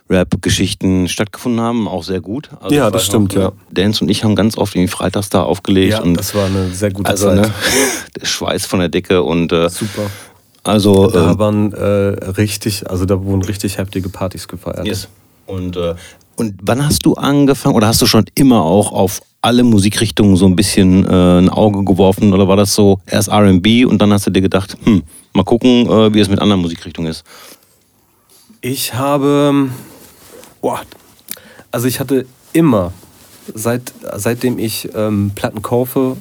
Rap-Geschichten 0.09 1.09
stattgefunden 1.09 1.61
haben, 1.61 1.87
auch 1.87 2.02
sehr 2.02 2.23
gut. 2.23 2.49
Also 2.62 2.75
Ja, 2.75 2.90
das 2.90 3.04
stimmt, 3.04 3.35
ja. 3.35 3.49
äh, 3.49 3.52
Dance 3.71 4.02
und 4.02 4.09
ich 4.11 4.25
haben 4.25 4.35
ganz 4.35 4.57
oft 4.57 4.75
irgendwie 4.75 4.90
freitags 4.90 5.28
da 5.28 5.42
aufgelegt 5.42 5.92
Ja, 5.92 6.00
und 6.00 6.14
das 6.14 6.35
war 6.35 6.47
eine 6.47 6.71
sehr 6.71 6.90
gute 6.90 7.11
also 7.11 7.26
Zeit. 7.28 7.37
ne, 7.42 7.52
der 8.19 8.25
Schweiß 8.26 8.64
von 8.64 8.78
der 8.81 8.88
Decke 8.88 9.23
und 9.23 9.52
äh, 9.52 9.69
Super. 9.69 10.07
also 10.64 11.09
Da 11.09 11.33
äh, 11.33 11.38
waren 11.38 11.75
richtig, 11.75 12.88
also 12.88 13.04
da 13.04 13.23
wurden 13.23 13.42
richtig 13.42 13.76
heftige 13.76 14.09
Partys 14.09 14.49
gefeiert. 14.49 14.87
yes. 14.87 15.09
und 15.45 15.76
äh, 15.76 15.95
und 16.37 16.54
wann 16.62 16.85
hast 16.87 17.04
du 17.04 17.12
angefangen 17.14 17.75
oder 17.75 17.88
hast 17.88 18.00
du 18.00 18.07
schon 18.07 18.25
immer 18.35 18.62
auch 18.64 18.90
auf 18.92 19.21
alle 19.43 19.65
Musikrichtungen 19.65 20.37
so 20.37 20.47
ein 20.47 20.57
bisschen 20.57 21.05
äh, 21.05 21.39
ein 21.39 21.49
Auge 21.49 21.85
geworfen 21.85 22.33
oder 22.33 22.47
war 22.47 22.57
das 22.57 22.75
so 22.75 23.01
erst 23.07 23.29
R&B 23.29 23.85
und 23.85 24.01
dann 24.01 24.13
hast 24.13 24.27
du 24.27 24.31
dir 24.31 24.41
gedacht, 24.41 24.77
hm, 24.85 25.03
mal 25.35 25.43
gucken, 25.43 25.87
äh, 25.87 26.15
wie 26.15 26.21
es 26.21 26.29
mit 26.29 26.39
anderen 26.39 26.63
Musikrichtungen 26.63 27.11
ist. 27.11 27.25
Ich 28.61 28.95
habe, 28.95 29.69
boah, 30.61 30.81
also 31.73 31.89
ich 31.89 31.99
hatte 31.99 32.25
immer, 32.53 32.93
seit, 33.53 33.93
seitdem 34.15 34.61
ich 34.61 34.89
ähm, 34.95 35.33
Platten 35.35 35.61
kaufe, 35.61 36.17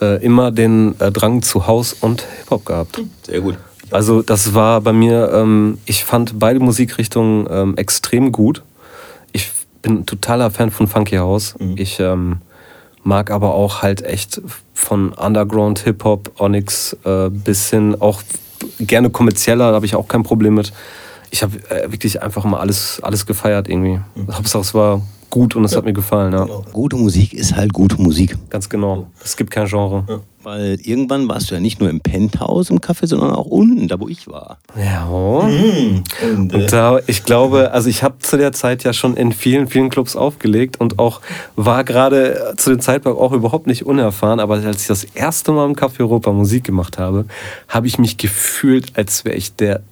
äh, 0.00 0.22
immer 0.24 0.50
den 0.50 0.98
äh, 0.98 1.12
Drang 1.12 1.42
zu 1.42 1.68
House 1.68 1.92
und 1.92 2.22
Hip-Hop 2.40 2.66
gehabt. 2.66 3.00
Sehr 3.22 3.40
gut. 3.40 3.56
Also 3.92 4.22
das 4.22 4.54
war 4.54 4.80
bei 4.80 4.92
mir, 4.92 5.30
ähm, 5.32 5.78
ich 5.86 6.02
fand 6.02 6.40
beide 6.40 6.58
Musikrichtungen 6.58 7.46
ähm, 7.48 7.76
extrem 7.76 8.32
gut. 8.32 8.64
Ich 9.30 9.52
bin 9.82 9.98
ein 9.98 10.06
totaler 10.06 10.50
Fan 10.50 10.72
von 10.72 10.88
Funky 10.88 11.16
House. 11.16 11.54
Ich 11.76 12.00
ähm, 12.00 12.40
mag 13.06 13.30
aber 13.30 13.54
auch 13.54 13.82
halt 13.82 14.02
echt 14.02 14.42
von 14.74 15.12
Underground, 15.12 15.78
Hip-Hop, 15.80 16.32
Onyx 16.38 16.96
äh, 17.04 17.30
bis 17.30 17.70
hin 17.70 17.96
auch 18.00 18.22
gerne 18.80 19.10
kommerzieller, 19.10 19.68
da 19.68 19.74
habe 19.74 19.86
ich 19.86 19.94
auch 19.94 20.08
kein 20.08 20.24
Problem 20.24 20.54
mit. 20.54 20.72
Ich 21.30 21.42
habe 21.42 21.56
äh, 21.70 21.90
wirklich 21.90 22.20
einfach 22.22 22.44
mal 22.44 22.58
alles, 22.58 23.00
alles 23.02 23.24
gefeiert 23.24 23.68
irgendwie. 23.68 24.00
Hauptsache 24.30 24.62
es 24.62 24.74
war 24.74 25.02
gut 25.30 25.56
und 25.56 25.64
es 25.64 25.76
hat 25.76 25.84
mir 25.84 25.92
gefallen, 25.92 26.32
ja. 26.32 26.46
Gute 26.72 26.96
Musik 26.96 27.32
ist 27.32 27.56
halt 27.56 27.72
gute 27.72 28.00
Musik. 28.00 28.36
Ganz 28.50 28.68
genau. 28.68 29.06
Es 29.22 29.36
gibt 29.36 29.50
kein 29.50 29.66
Genre. 29.66 30.22
Weil 30.42 30.78
irgendwann 30.84 31.28
warst 31.28 31.50
du 31.50 31.56
ja 31.56 31.60
nicht 31.60 31.80
nur 31.80 31.90
im 31.90 32.00
Penthouse 32.00 32.70
im 32.70 32.78
Café, 32.78 33.08
sondern 33.08 33.32
auch 33.32 33.46
unten, 33.46 33.88
da 33.88 33.98
wo 33.98 34.08
ich 34.08 34.28
war. 34.28 34.58
Ja. 34.80 35.06
Und, 35.06 36.04
Und 36.54 36.72
da, 36.72 37.00
ich 37.08 37.24
glaube, 37.24 37.72
also 37.72 37.88
ich 37.88 38.04
habe 38.04 38.20
zu 38.20 38.36
der 38.36 38.52
Zeit 38.52 38.84
ja 38.84 38.92
schon 38.92 39.16
in 39.16 39.32
vielen, 39.32 39.66
vielen 39.66 39.90
Clubs 39.90 40.14
aufgelegt 40.14 40.80
und 40.80 41.00
auch 41.00 41.20
war 41.56 41.82
gerade 41.82 42.54
zu 42.56 42.70
dem 42.70 42.78
Zeitpunkt 42.78 43.18
auch 43.18 43.32
überhaupt 43.32 43.66
nicht 43.66 43.84
unerfahren, 43.84 44.38
aber 44.38 44.54
als 44.54 44.82
ich 44.82 44.86
das 44.86 45.02
erste 45.02 45.50
Mal 45.50 45.66
im 45.66 45.74
Café 45.74 46.00
Europa 46.00 46.30
Musik 46.30 46.62
gemacht 46.62 46.96
habe, 46.96 47.24
habe 47.68 47.88
ich 47.88 47.98
mich 47.98 48.16
gefühlt, 48.16 48.96
als 48.96 49.24
wäre 49.24 49.34
ich 49.34 49.56
der 49.56 49.82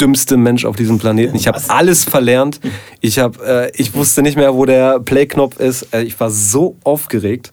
dümmste 0.00 0.36
Mensch 0.36 0.64
auf 0.64 0.76
diesem 0.76 0.98
Planeten. 0.98 1.36
Ich 1.36 1.46
habe 1.46 1.60
alles 1.68 2.04
verlernt. 2.04 2.60
Ich, 3.00 3.18
hab, 3.18 3.40
äh, 3.42 3.70
ich 3.74 3.94
wusste 3.94 4.22
nicht 4.22 4.36
mehr, 4.36 4.54
wo 4.54 4.64
der 4.64 5.00
Play-Knopf 5.00 5.58
ist. 5.60 5.92
Äh, 5.92 6.02
ich 6.02 6.18
war 6.18 6.30
so 6.30 6.76
aufgeregt 6.84 7.52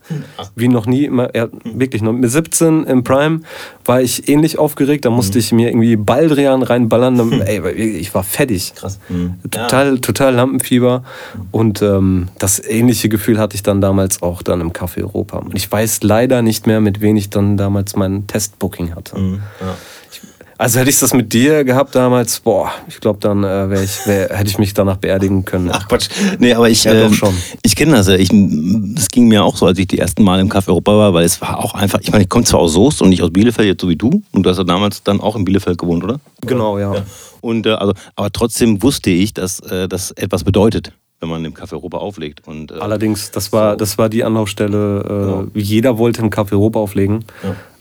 wie 0.55 0.67
noch 0.67 0.85
nie. 0.85 1.05
Immer, 1.05 1.35
ja, 1.35 1.47
wirklich, 1.63 2.01
noch 2.01 2.13
mit 2.13 2.29
17 2.29 2.85
im 2.85 3.03
Prime 3.03 3.41
war 3.85 4.01
ich 4.01 4.29
ähnlich 4.29 4.57
aufgeregt. 4.57 5.05
Da 5.05 5.09
musste 5.09 5.39
ich 5.39 5.51
mir 5.51 5.69
irgendwie 5.69 5.95
Baldrian 5.95 6.63
reinballern. 6.63 7.17
Dann, 7.17 7.41
ey, 7.41 7.61
ich 7.71 8.13
war 8.13 8.23
fertig. 8.23 8.73
Krass. 8.75 8.99
Total, 9.49 9.99
total 9.99 10.35
Lampenfieber. 10.35 11.03
Und 11.51 11.81
ähm, 11.81 12.29
das 12.39 12.63
ähnliche 12.63 13.09
Gefühl 13.09 13.39
hatte 13.39 13.55
ich 13.55 13.63
dann 13.63 13.81
damals 13.81 14.21
auch 14.21 14.41
dann 14.41 14.61
im 14.61 14.71
Café 14.71 15.01
Europa. 15.01 15.39
Und 15.39 15.55
ich 15.55 15.71
weiß 15.71 16.03
leider 16.03 16.41
nicht 16.41 16.67
mehr, 16.67 16.81
mit 16.81 17.01
wem 17.01 17.15
ich 17.15 17.29
dann 17.29 17.57
damals 17.57 17.95
mein 17.95 18.27
Testbooking 18.27 18.95
hatte. 18.95 19.15
Also 20.59 20.79
hätte 20.79 20.89
ich 20.89 20.97
das 20.99 21.13
mit 21.13 21.33
dir 21.33 21.63
gehabt 21.63 21.93
damals, 21.95 22.39
boah, 22.39 22.71
ich 22.87 22.99
glaube, 22.99 23.19
dann 23.21 23.43
äh, 23.43 23.69
wär 23.69 23.83
ich, 23.83 24.07
wär, 24.07 24.29
hätte 24.29 24.49
ich 24.49 24.57
mich 24.57 24.73
danach 24.73 24.97
beerdigen 24.97 25.45
können. 25.45 25.69
Ach 25.71 25.87
Quatsch. 25.87 26.09
Nee, 26.39 26.53
aber 26.53 26.67
ich, 26.69 26.83
Ja, 26.83 26.93
ähm, 26.93 27.13
schon. 27.13 27.33
ich 27.61 27.75
kenne 27.75 27.91
das 27.95 28.07
ja. 28.07 28.15
Ich, 28.15 28.29
das 28.29 29.09
ging 29.09 29.27
mir 29.27 29.43
auch 29.43 29.55
so, 29.55 29.67
als 29.67 29.77
ich 29.77 29.87
die 29.87 29.99
ersten 29.99 30.23
Mal 30.23 30.39
im 30.39 30.49
Café 30.49 30.69
Europa 30.69 30.97
war, 30.97 31.13
weil 31.13 31.25
es 31.25 31.39
war 31.41 31.59
auch 31.59 31.75
einfach, 31.75 31.99
ich 32.01 32.11
meine, 32.11 32.23
ich 32.23 32.29
komme 32.29 32.43
zwar 32.45 32.59
aus 32.61 32.73
Soest 32.73 33.01
und 33.03 33.09
nicht 33.09 33.21
aus 33.21 33.31
Bielefeld, 33.31 33.67
jetzt 33.67 33.81
so 33.81 33.89
wie 33.89 33.95
du. 33.95 34.23
Und 34.31 34.43
du 34.43 34.49
hast 34.49 34.57
ja 34.57 34.63
damals 34.63 35.03
dann 35.03 35.21
auch 35.21 35.35
in 35.35 35.45
Bielefeld 35.45 35.77
gewohnt, 35.77 36.03
oder? 36.03 36.19
Genau, 36.41 36.79
ja. 36.79 36.95
Und 37.41 37.67
äh, 37.67 37.71
also, 37.73 37.93
aber 38.15 38.31
trotzdem 38.31 38.81
wusste 38.81 39.11
ich, 39.11 39.33
dass 39.35 39.59
äh, 39.59 39.87
das 39.87 40.09
etwas 40.11 40.43
bedeutet, 40.43 40.91
wenn 41.19 41.29
man 41.29 41.45
im 41.45 41.53
Café 41.53 41.73
Europa 41.73 41.97
auflegt. 41.99 42.47
Und, 42.47 42.71
äh, 42.71 42.75
Allerdings, 42.79 43.29
das 43.29 43.53
war, 43.53 43.77
das 43.77 43.97
war 43.99 44.09
die 44.09 44.23
Anlaufstelle. 44.23 45.01
Äh, 45.01 45.07
Genau. 45.07 45.45
Jeder 45.53 45.97
wollte 45.99 46.21
im 46.21 46.29
Café 46.31 46.53
Europa 46.53 46.79
auflegen. 46.79 47.25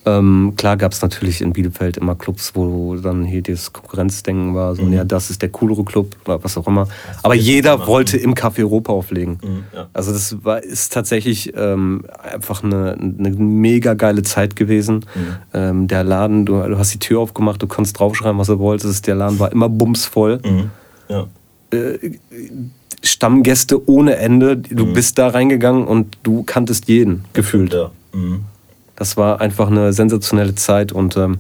Ähm, 0.07 0.55
klar 0.57 0.77
gab 0.77 0.93
es 0.93 1.03
natürlich 1.03 1.41
in 1.41 1.53
Bielefeld 1.53 1.97
immer 1.97 2.15
Clubs, 2.15 2.53
wo 2.55 2.95
dann 2.95 3.25
hier 3.25 3.43
dieses 3.43 3.73
Konkurrenzdenken 3.73 4.55
war, 4.55 4.77
so, 4.77 4.83
Mhm. 4.83 4.93
ja, 4.93 5.05
das 5.05 5.31
ist 5.31 5.43
der 5.43 5.49
coolere 5.49 5.83
Club 5.85 6.15
oder 6.25 6.43
was 6.45 6.57
auch 6.57 6.67
immer. 6.69 6.87
Aber 7.25 7.35
jeder 7.35 7.87
wollte 7.89 8.17
im 8.17 8.35
Café 8.35 8.61
Europa 8.61 8.93
auflegen. 8.93 9.39
Mhm, 9.43 9.65
ja. 9.75 9.89
Also 9.93 10.13
das 10.13 10.45
war, 10.45 10.63
ist 10.63 10.93
tatsächlich 10.93 11.53
ähm, 11.57 12.05
einfach 12.23 12.63
eine, 12.63 12.93
eine 12.93 13.31
mega 13.31 13.95
geile 13.95 14.23
Zeit 14.23 14.55
gewesen. 14.55 15.05
Mhm. 15.15 15.37
Ähm, 15.53 15.89
der 15.89 16.05
Laden, 16.05 16.47
du, 16.47 16.53
du 16.63 16.79
hast 16.79 16.95
die 16.95 16.99
Tür 17.01 17.19
aufgemacht, 17.21 17.61
du 17.61 17.67
konntest 17.67 17.99
draufschreiben, 17.99 18.39
was 18.39 18.47
du 18.47 18.59
wolltest. 18.61 19.07
Der 19.09 19.17
Laden 19.17 19.41
war 19.41 19.51
immer 19.51 19.69
bumsvoll. 19.69 20.41
Mhm. 20.45 20.71
Ja. 21.09 21.27
Stammgäste 23.03 23.89
ohne 23.89 24.17
Ende. 24.17 24.57
Du 24.57 24.93
bist 24.93 25.19
da 25.19 25.29
reingegangen 25.29 25.85
und 25.87 26.17
du 26.23 26.43
kanntest 26.45 26.89
jeden 26.89 27.25
gefühlt. 27.33 27.75
Ja. 27.75 27.91
Mhm. 28.97 28.99
Das 28.99 29.17
war 29.17 29.41
einfach 29.41 29.69
eine 29.69 29.93
sensationelle 29.93 30.55
Zeit 30.55 30.93
und 30.93 31.17
ähm, 31.17 31.38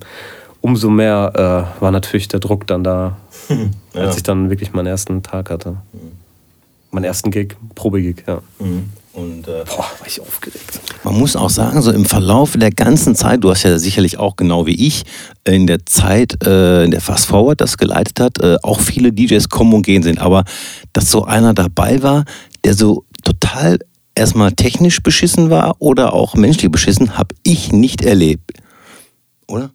umso 0.60 0.90
mehr 0.90 1.32
äh, 1.78 1.82
war 1.82 1.90
natürlich 1.90 2.28
der 2.28 2.40
Druck 2.40 2.66
dann 2.66 2.84
da, 2.84 3.16
Ja. 3.94 4.02
als 4.02 4.16
ich 4.16 4.22
dann 4.22 4.50
wirklich 4.50 4.72
meinen 4.72 4.86
ersten 4.86 5.22
Tag 5.22 5.50
hatte. 5.50 5.76
Meinen 6.90 7.04
ersten 7.04 7.30
Gig, 7.30 7.56
Probegig, 7.74 8.24
ja. 8.26 8.40
Mhm. 8.58 8.90
Und 9.12 9.48
äh, 9.48 9.64
Boah, 9.64 9.78
war 9.98 10.06
ich 10.06 10.20
aufgeregt. 10.20 10.78
Man 11.02 11.18
muss 11.18 11.36
auch 11.36 11.48
sagen, 11.48 11.80
so 11.80 11.90
im 11.90 12.04
Verlauf 12.04 12.54
der 12.54 12.70
ganzen 12.70 13.14
Zeit, 13.14 13.42
du 13.42 13.50
hast 13.50 13.62
ja 13.62 13.78
sicherlich 13.78 14.18
auch 14.18 14.36
genau 14.36 14.66
wie 14.66 14.86
ich 14.86 15.04
in 15.44 15.66
der 15.66 15.86
Zeit, 15.86 16.44
äh, 16.46 16.84
in 16.84 16.90
der 16.90 17.00
Fast 17.00 17.24
Forward 17.26 17.62
das 17.62 17.78
geleitet 17.78 18.20
hat, 18.20 18.38
äh, 18.42 18.58
auch 18.62 18.78
viele 18.80 19.12
DJs 19.14 19.48
kommen 19.48 19.72
und 19.72 19.86
gehen 19.86 20.02
sind. 20.02 20.18
Aber 20.18 20.44
dass 20.92 21.10
so 21.10 21.24
einer 21.24 21.54
dabei 21.54 22.02
war, 22.02 22.24
der 22.64 22.74
so 22.74 23.04
total 23.24 23.78
erstmal 24.16 24.52
technisch 24.52 25.02
beschissen 25.02 25.50
war 25.50 25.76
oder 25.78 26.12
auch 26.12 26.34
menschlich 26.34 26.72
beschissen, 26.72 27.16
habe 27.16 27.34
ich 27.44 27.70
nicht 27.72 28.04
erlebt. 28.04 28.52
Oder? 29.46 29.70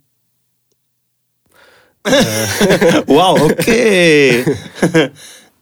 wow, 3.06 3.40
okay. 3.40 4.44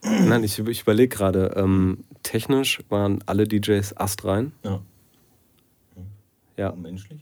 Nein, 0.02 0.44
ich, 0.44 0.58
ich 0.58 0.82
überlege 0.82 1.16
gerade, 1.16 1.54
ähm, 1.58 2.06
technisch 2.24 2.80
waren 2.90 3.20
alle 3.26 3.46
DJs 3.46 3.98
astrein. 3.98 4.54
Ja. 4.64 4.80
Ja. 6.58 6.74
Menschlich? 6.76 7.20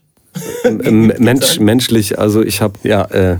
Ähm, 0.63 1.07
Mensch, 1.17 1.59
menschlich, 1.59 2.19
also 2.19 2.43
ich 2.43 2.61
habe, 2.61 2.75
ja, 2.83 3.05
äh, 3.05 3.37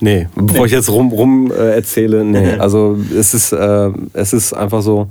nee, 0.00 0.28
bevor 0.36 0.66
ich 0.66 0.72
jetzt 0.72 0.90
rum, 0.90 1.12
rum 1.12 1.50
äh, 1.50 1.74
erzähle, 1.74 2.24
nee, 2.24 2.52
also 2.52 2.98
es 3.16 3.34
ist, 3.34 3.52
äh, 3.52 3.90
es 4.12 4.32
ist 4.32 4.52
einfach 4.52 4.82
so, 4.82 5.10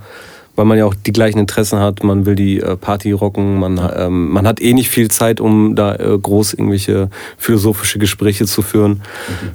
weil 0.55 0.65
man 0.65 0.77
ja 0.77 0.85
auch 0.85 0.93
die 0.93 1.11
gleichen 1.11 1.39
Interessen 1.39 1.79
hat, 1.79 2.03
man 2.03 2.25
will 2.25 2.35
die 2.35 2.59
äh, 2.59 2.75
Party 2.77 3.11
rocken, 3.11 3.59
man, 3.59 3.79
ähm, 3.97 4.29
man 4.31 4.45
hat 4.47 4.61
eh 4.61 4.73
nicht 4.73 4.89
viel 4.89 5.09
Zeit, 5.09 5.41
um 5.41 5.75
da 5.75 5.95
äh, 5.95 6.17
groß 6.17 6.53
irgendwelche 6.53 7.09
philosophische 7.37 7.99
Gespräche 7.99 8.45
zu 8.45 8.61
führen. 8.61 9.01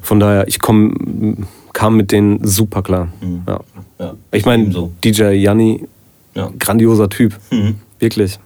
Von 0.03 0.19
daher, 0.21 0.49
ich 0.49 0.59
komm, 0.59 1.47
kam 1.73 1.97
mit 1.97 2.11
denen 2.13 2.45
super 2.47 2.83
klar. 2.83 3.09
Ja. 3.47 3.61
Ja. 4.01 4.15
Ich 4.33 4.45
meine, 4.45 4.65
Ebenso. 4.65 4.93
DJ 5.05 5.33
Janni, 5.35 5.87
Ja. 6.35 6.51
grandioser 6.59 7.09
Typ, 7.09 7.37
Mhm. 7.51 7.77
wirklich. 7.99 8.39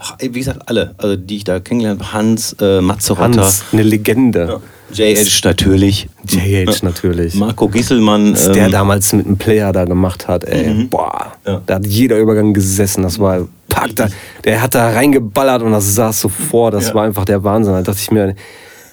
Ach, 0.00 0.16
wie 0.20 0.28
gesagt, 0.30 0.60
alle, 0.66 0.94
also 0.98 1.16
die 1.16 1.36
ich 1.36 1.44
da 1.44 1.60
kennengelernt 1.60 2.00
habe, 2.02 2.12
Hans, 2.12 2.54
äh, 2.60 2.80
Matze 2.80 3.12
Rotter, 3.14 3.42
Hans, 3.42 3.64
eine 3.72 3.82
Legende. 3.82 4.60
J-Edge 4.92 5.40
natürlich, 5.44 6.08
JH 6.26 6.82
natürlich. 6.82 7.34
Marco 7.34 7.68
Gieselmann. 7.68 8.32
Was 8.32 8.50
der 8.52 8.66
ähm, 8.66 8.72
damals 8.72 9.12
mit 9.12 9.26
einem 9.26 9.36
Player 9.36 9.70
da 9.72 9.84
gemacht 9.84 10.28
hat, 10.28 10.44
ey. 10.44 10.84
Boah, 10.84 11.32
Ja. 11.46 11.60
da 11.66 11.74
hat 11.74 11.86
jeder 11.86 12.18
Übergang 12.18 12.54
gesessen. 12.54 13.02
Das 13.02 13.18
war, 13.18 13.46
pack, 13.68 13.94
da, 13.96 14.08
der 14.44 14.62
hat 14.62 14.74
da 14.74 14.88
reingeballert 14.90 15.62
und 15.62 15.72
das 15.72 15.94
saß 15.94 16.20
so 16.20 16.28
vor. 16.30 16.70
Das 16.70 16.88
Ja. 16.88 16.94
war 16.94 17.04
einfach 17.04 17.26
der 17.26 17.44
Wahnsinn. 17.44 17.74
Da 17.74 17.82
dachte 17.82 17.98
ich 18.00 18.10
mir, 18.10 18.34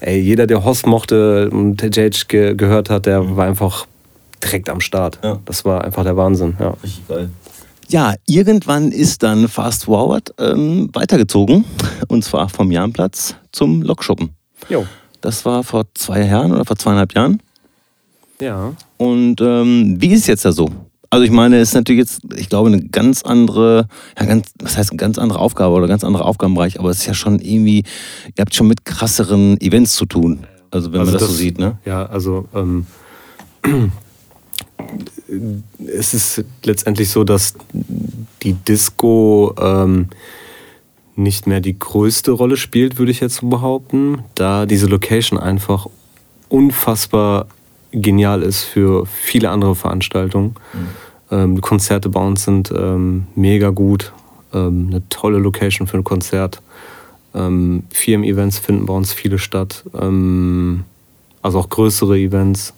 ey, 0.01 0.19
jeder, 0.19 0.47
der 0.47 0.65
Hoss 0.65 0.85
mochte 0.85 1.49
und 1.49 1.77
der 1.77 1.89
JH 1.91 2.25
ge 2.27 2.55
gehört 2.55 2.89
hat, 2.89 3.05
der 3.05 3.37
war 3.37 3.45
einfach 3.47 3.85
direkt 4.43 4.69
am 4.69 4.81
Start. 4.81 5.19
Ja. 5.23 5.39
Das 5.45 5.63
war 5.63 5.85
einfach 5.85 6.03
der 6.03 6.17
Wahnsinn, 6.17 6.57
ja. 6.59 6.73
Richtig 6.83 7.07
geil. 7.07 7.29
Ja, 7.89 8.15
irgendwann 8.27 8.91
ist 8.91 9.21
dann 9.23 9.47
Fast 9.47 9.85
Forward 9.85 10.33
ähm, 10.39 10.89
weitergezogen. 10.93 11.65
Und 12.07 12.23
zwar 12.23 12.49
vom 12.49 12.71
Jahnplatz 12.71 13.35
zum 13.51 13.81
Lokschuppen. 13.81 14.31
Jo. 14.69 14.85
Das 15.21 15.45
war 15.45 15.63
vor 15.63 15.85
zwei 15.93 16.25
Jahren 16.25 16.51
oder 16.51 16.65
vor 16.65 16.77
zweieinhalb 16.77 17.13
Jahren. 17.13 17.41
Ja. 18.41 18.73
Und 18.97 19.39
ähm, 19.41 19.95
wie 19.99 20.09
ist 20.13 20.27
jetzt 20.27 20.45
da 20.45 20.51
so? 20.51 20.69
Also 21.09 21.23
ich 21.23 21.31
meine, 21.31 21.57
es 21.59 21.69
ist 21.69 21.75
natürlich 21.75 21.99
jetzt, 21.99 22.21
ich 22.35 22.49
glaube, 22.49 22.67
eine 22.67 22.81
ganz 22.87 23.21
andere, 23.21 23.87
ja, 24.19 24.25
ganz, 24.25 24.49
was 24.61 24.75
heißt 24.77 24.89
eine 24.91 24.97
ganz 24.97 25.17
andere 25.17 25.39
Aufgabe 25.39 25.73
oder 25.75 25.87
ganz 25.87 26.03
anderer 26.03 26.25
Aufgabenbereich, 26.25 26.79
aber 26.79 26.89
es 26.89 26.97
ist 26.99 27.05
ja 27.05 27.13
schon 27.13 27.39
irgendwie, 27.39 27.83
ihr 28.35 28.41
habt 28.41 28.53
schon 28.53 28.67
mit 28.67 28.83
krasseren 28.83 29.59
Events 29.61 29.95
zu 29.95 30.05
tun. 30.05 30.45
Also 30.71 30.91
wenn 30.91 30.99
Also 30.99 31.11
man 31.11 31.19
das, 31.19 31.21
das- 31.27 31.29
so 31.31 31.35
sieht, 31.37 31.57
ne? 31.59 31.77
Ja, 31.85 32.05
also 32.07 32.47
ähm, 32.53 32.85
es 35.85 36.13
ist 36.13 36.43
letztendlich 36.63 37.09
so, 37.09 37.23
dass 37.23 37.55
die 38.43 38.53
Disco 38.53 39.53
ähm, 39.59 40.09
nicht 41.15 41.47
mehr 41.47 41.61
die 41.61 41.77
größte 41.77 42.31
Rolle 42.31 42.57
spielt, 42.57 42.97
würde 42.97 43.11
ich 43.11 43.19
jetzt 43.19 43.47
behaupten, 43.49 44.23
da 44.35 44.65
diese 44.65 44.87
Location 44.87 45.39
einfach 45.39 45.87
unfassbar 46.49 47.47
genial 47.91 48.43
ist 48.43 48.63
für 48.63 49.05
viele 49.05 49.49
andere 49.49 49.75
Veranstaltungen. 49.75 50.55
Ähm, 51.31 51.55
die 51.55 51.61
Konzerte 51.61 52.09
bei 52.09 52.21
uns 52.21 52.43
sind 52.43 52.71
ähm, 52.75 53.27
mega 53.35 53.69
gut, 53.69 54.13
ähm, 54.53 54.87
eine 54.89 55.07
tolle 55.09 55.39
Location 55.39 55.87
für 55.87 55.97
ein 55.97 56.03
Konzert. 56.03 56.61
Ähm, 57.33 57.83
Firmen-Events 57.91 58.59
finden 58.59 58.85
bei 58.85 58.93
uns 58.93 59.13
viele 59.13 59.39
statt, 59.39 59.83
ähm, 59.99 60.83
also 61.41 61.59
auch 61.59 61.69
größere 61.69 62.17
Events. 62.17 62.73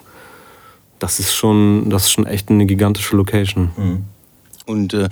Das 0.98 1.20
ist 1.20 1.32
schon, 1.34 1.90
das 1.90 2.04
ist 2.04 2.10
schon 2.10 2.26
echt 2.26 2.50
eine 2.50 2.66
gigantische 2.66 3.16
Location. 3.16 4.04
Und 4.66 4.92
äh, 4.92 5.08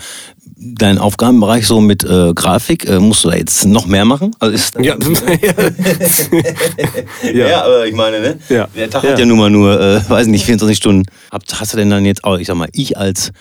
dein 0.56 0.98
Aufgabenbereich 0.98 1.66
so 1.66 1.80
mit 1.80 2.04
äh, 2.04 2.34
Grafik, 2.34 2.86
äh, 2.88 2.98
musst 2.98 3.24
du 3.24 3.30
da 3.30 3.36
jetzt 3.36 3.64
noch 3.66 3.86
mehr 3.86 4.04
machen? 4.04 4.32
Also 4.38 4.54
ist 4.54 4.74
Ja, 4.78 4.96
ja. 7.32 7.64
aber 7.64 7.86
ich 7.86 7.94
meine, 7.94 8.20
ne? 8.20 8.38
Ja. 8.48 8.68
Der 8.76 8.90
Tag 8.90 9.04
Ja. 9.04 9.10
hat 9.12 9.18
ja 9.18 9.24
nun 9.24 9.38
mal 9.38 9.50
nur, 9.50 9.80
äh, 9.80 10.02
weiß 10.08 10.26
nicht, 10.26 10.44
24 10.44 10.76
Stunden. 10.76 11.04
Habt, 11.30 11.58
hast 11.58 11.72
du 11.72 11.76
denn 11.78 11.88
dann 11.90 12.04
jetzt 12.04 12.24
auch, 12.24 12.38
ich 12.38 12.46
sag 12.48 12.56
mal, 12.56 12.68
ich 12.72 12.98
als 12.98 13.32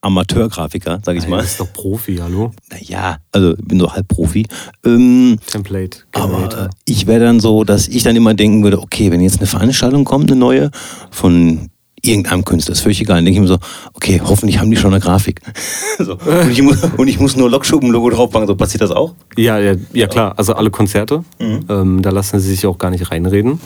Amateurgrafiker, 0.00 1.00
sag 1.04 1.16
ich 1.16 1.24
Du 1.24 1.30
mal. 1.30 1.40
bist 1.40 1.58
doch 1.60 1.72
Profi, 1.72 2.16
hallo? 2.16 2.50
Naja, 2.70 3.18
also 3.32 3.54
ich 3.56 3.64
bin 3.64 3.78
so 3.80 3.90
halb 3.92 4.06
Profi. 4.08 4.46
Ähm, 4.84 5.38
Template. 5.46 5.98
aber 6.12 6.28
Generator. 6.48 6.64
äh, 6.66 6.68
ich 6.84 7.06
wäre 7.06 7.24
dann 7.24 7.40
so, 7.40 7.64
dass 7.64 7.88
ich 7.88 8.02
dann 8.02 8.14
immer 8.16 8.34
denken 8.34 8.62
würde, 8.64 8.80
okay, 8.82 9.10
wenn 9.10 9.20
jetzt 9.22 9.38
eine 9.38 9.46
Veranstaltung 9.46 10.04
kommt, 10.04 10.30
eine 10.30 10.38
neue, 10.38 10.70
von 11.10 11.70
irgendeinem 12.04 12.44
Künstler, 12.44 12.72
ist 12.72 12.80
völlig 12.80 13.00
egal, 13.00 13.16
dann 13.16 13.24
denke 13.24 13.38
ich 13.38 13.42
mir 13.42 13.48
so, 13.48 13.58
okay, 13.94 14.20
hoffentlich 14.24 14.58
haben 14.58 14.70
die 14.70 14.76
schon 14.76 14.92
eine 14.92 15.00
Grafik. 15.02 15.40
so. 15.98 16.12
und, 16.14 16.50
ich 16.50 16.62
muss, 16.62 16.78
und 16.96 17.08
ich 17.08 17.18
muss 17.18 17.36
nur 17.36 17.50
Lokschuppen-Logo 17.50 18.10
draufpacken, 18.10 18.46
so 18.46 18.54
passiert 18.56 18.82
das 18.82 18.90
auch? 18.90 19.14
Ja, 19.36 19.58
ja, 19.58 19.74
ja 19.92 20.06
klar. 20.06 20.34
Also 20.36 20.54
alle 20.54 20.70
Konzerte, 20.70 21.24
Mhm. 21.40 21.64
ähm, 21.68 22.02
da 22.02 22.10
lassen 22.10 22.38
sie 22.40 22.50
sich 22.50 22.66
auch 22.66 22.78
gar 22.78 22.90
nicht 22.90 23.10
reinreden. 23.10 23.60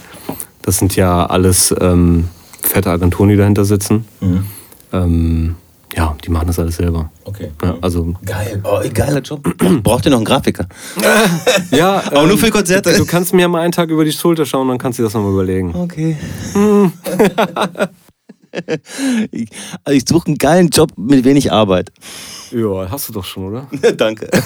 Das 0.62 0.78
sind 0.78 0.96
ja 0.96 1.26
alles 1.26 1.74
ähm, 1.80 2.28
fette 2.62 2.90
Agenturen, 2.90 3.28
die 3.30 3.36
dahinter 3.36 3.64
sitzen. 3.64 4.04
Ähm, 4.92 5.54
ja, 5.96 6.14
die 6.24 6.30
machen 6.30 6.46
das 6.48 6.58
alles 6.58 6.76
selber. 6.76 7.10
Okay. 7.24 7.50
Ja, 7.62 7.76
also 7.80 8.14
Geil, 8.24 8.60
oh, 8.64 8.78
geiler 8.92 9.20
Job. 9.20 9.42
Braucht 9.82 10.04
ihr 10.04 10.10
noch 10.10 10.18
einen 10.18 10.26
Grafiker? 10.26 10.66
ja, 11.70 12.02
Aber 12.10 12.26
nur 12.26 12.36
für 12.38 12.50
Konzerte? 12.50 12.94
Du 12.96 13.06
kannst 13.06 13.32
mir 13.32 13.48
mal 13.48 13.62
einen 13.62 13.72
Tag 13.72 13.88
über 13.88 14.04
die 14.04 14.12
Schulter 14.12 14.44
schauen, 14.44 14.68
dann 14.68 14.78
kannst 14.78 14.98
du 14.98 15.02
dir 15.02 15.06
das 15.06 15.14
nochmal 15.14 15.32
überlegen. 15.32 15.74
Okay. 15.74 16.16
ich, 19.30 19.48
also 19.84 19.96
ich 19.96 20.08
suche 20.08 20.28
einen 20.28 20.38
geilen 20.38 20.68
Job 20.68 20.92
mit 20.96 21.24
wenig 21.24 21.52
Arbeit. 21.52 21.92
Ja, 22.50 22.90
hast 22.90 23.08
du 23.08 23.12
doch 23.12 23.24
schon, 23.24 23.44
oder? 23.46 23.68
Danke. 23.96 24.28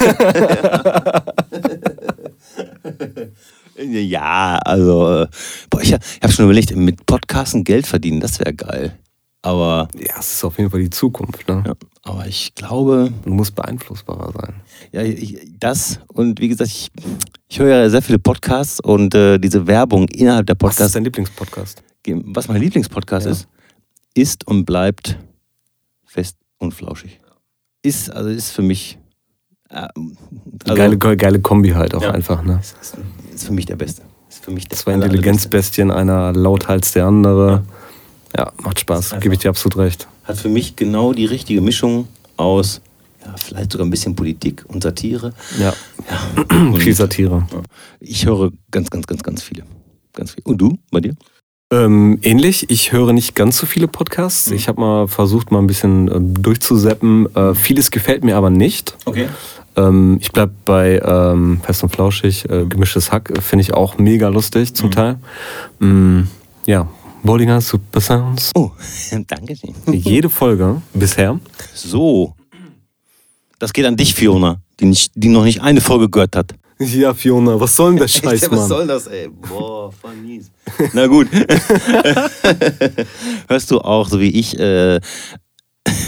ja, 3.77 4.59
also, 4.63 5.21
äh, 5.23 5.27
boah, 5.69 5.81
ich, 5.81 5.93
habe 5.93 6.31
schon 6.33 6.45
überlegt, 6.45 6.75
mit 6.75 7.05
Podcasten 7.05 7.63
Geld 7.63 7.87
verdienen, 7.87 8.19
das 8.19 8.39
wäre 8.39 8.53
geil. 8.53 8.97
Aber, 9.41 9.89
Ja, 9.95 10.15
es 10.19 10.33
ist 10.35 10.43
auf 10.45 10.57
jeden 10.57 10.69
Fall 10.69 10.79
die 10.81 10.89
Zukunft. 10.89 11.47
Ne? 11.49 11.63
ja, 11.65 11.73
aber 12.03 12.25
ich 12.27 12.55
glaube, 12.55 13.11
Du 13.25 13.31
musst 13.31 13.55
beeinflussbarer 13.55 14.31
sein. 14.31 14.53
ja, 14.93 15.01
ich, 15.01 15.37
das 15.59 15.99
und 16.13 16.39
wie 16.39 16.47
gesagt, 16.47 16.69
ich, 16.69 16.89
ich 17.49 17.59
höre 17.59 17.81
ja 17.83 17.89
sehr 17.89 18.01
viele 18.01 18.19
Podcasts 18.19 18.79
und 18.79 19.13
äh, 19.15 19.39
diese 19.39 19.67
Werbung 19.67 20.07
innerhalb 20.09 20.45
der 20.47 20.55
Was 20.59 20.73
ist 20.73 20.77
Podcasts, 20.77 20.93
dein 20.93 21.03
Lieblingspodcast? 21.03 21.83
was 22.05 22.47
mein 22.47 22.61
Lieblingspodcast 22.61 23.25
Ja. 23.25 23.31
ist, 23.33 23.47
ist 24.13 24.47
und 24.47 24.65
bleibt 24.65 25.17
fest 26.05 26.37
und 26.59 26.73
flauschig. 26.73 27.19
Ist, 27.81 28.09
also 28.11 28.29
ist 28.29 28.51
für 28.51 28.61
mich, 28.61 28.97
äh, 29.69 29.87
also, 30.65 30.75
geile, 30.75 30.97
geile 31.17 31.41
Kombi 31.41 31.69
halt 31.71 31.95
auch 31.95 32.01
Ja. 32.01 32.11
einfach. 32.11 32.43
Ne? 32.43 32.59
ist, 32.61 32.75
ist 33.33 33.43
für 33.45 33.53
mich 33.53 33.65
der 33.65 33.75
Beste. 33.75 34.03
Ist 34.29 34.43
für 34.45 34.51
mich 34.51 34.67
der 34.67 34.77
Zwei 34.77 34.93
Intelligenzbestien, 34.93 35.91
einer 35.91 36.31
lauthals 36.33 36.93
der 36.93 37.05
andere. 37.05 37.63
Ja, 38.37 38.51
macht 38.61 38.79
Spaß, 38.79 39.19
gebe 39.19 39.35
ich 39.35 39.41
dir 39.41 39.49
absolut 39.49 39.77
recht. 39.77 40.07
hat 40.23 40.37
für 40.37 40.49
mich 40.49 40.75
genau 40.75 41.13
die 41.13 41.25
richtige 41.25 41.61
Mischung 41.61 42.07
aus, 42.37 42.81
ja, 43.23 43.35
vielleicht 43.37 43.71
sogar 43.73 43.85
ein 43.85 43.91
bisschen 43.91 44.15
Politik 44.15 44.65
und 44.69 44.81
Satire. 44.83 45.33
Ja, 45.59 45.73
Ja. 46.09 46.45
Und, 46.73 46.77
viel 46.79 46.93
Satire. 46.95 47.47
ja. 47.51 47.61
Ich 47.99 48.25
höre 48.25 48.51
ganz, 48.71 48.89
ganz, 48.89 49.05
ganz, 49.07 49.21
ganz 49.23 49.43
viele. 49.43 49.63
Ganz 50.13 50.31
viele. 50.31 50.43
Und 50.45 50.57
du, 50.59 50.77
bei 50.91 50.99
dir? 50.99 51.13
Ähm, 51.73 52.19
ähnlich, 52.21 52.69
ich 52.69 52.91
höre 52.91 53.13
nicht 53.13 53.33
ganz 53.33 53.57
so 53.57 53.65
viele 53.65 53.87
Podcasts. 53.87 54.51
Ich 54.51 54.67
habe 54.67 54.79
mal 54.79 55.07
versucht, 55.07 55.51
mal 55.51 55.57
ein 55.57 55.65
bisschen 55.65 56.07
ähm, 56.07 56.39
durchzuseppen. 56.39 57.35
Äh, 57.35 57.55
vieles 57.55 57.89
gefällt 57.89 58.23
mir 58.23 58.37
aber 58.37 58.51
nicht. 58.51 58.95
Okay. 59.05 59.27
Ähm, 59.75 60.19
ich 60.21 60.31
bleib 60.31 60.51
bei 60.65 61.01
ähm, 61.03 61.61
Fest 61.63 61.81
und 61.81 61.89
Flauschig, 61.89 62.47
äh, 62.47 62.65
gemischtes 62.65 63.11
Hack, 63.11 63.31
äh, 63.31 63.41
finde 63.41 63.63
ich 63.63 63.73
auch 63.73 63.97
mega 63.97 64.27
lustig 64.27 64.75
zum 64.75 64.91
Teil. 64.91 65.17
Mm, 65.79 66.23
ja, 66.67 66.87
Bollinger 67.23 67.59
Super 67.59 68.01
Sounds. 68.01 68.51
Oh, 68.53 68.69
danke 69.27 69.55
schön. 69.55 69.73
Jede 69.91 70.29
Folge 70.29 70.79
bisher. 70.93 71.39
So. 71.73 72.35
Das 73.57 73.73
geht 73.73 73.85
an 73.85 73.97
dich, 73.97 74.13
Fiona, 74.13 74.61
die, 74.79 74.85
nicht, 74.85 75.11
die 75.15 75.29
noch 75.29 75.43
nicht 75.43 75.61
eine 75.61 75.81
Folge 75.81 76.07
gehört 76.07 76.35
hat. 76.35 76.53
Ja, 76.93 77.13
Fiona, 77.13 77.59
was 77.59 77.75
soll 77.75 77.91
denn 77.91 77.99
der 77.99 78.07
Scheiß, 78.09 78.43
was 78.43 78.59
Mann? 78.59 78.67
soll 78.67 78.87
das, 78.87 79.07
ey? 79.07 79.29
Boah, 79.29 79.91
voll 79.91 80.15
mies. 80.15 80.51
Na 80.93 81.07
gut. 81.07 81.27
Hörst 83.47 83.71
du 83.71 83.79
auch, 83.79 84.07
so 84.09 84.19
wie 84.19 84.29
ich, 84.29 84.57
äh, 84.59 84.99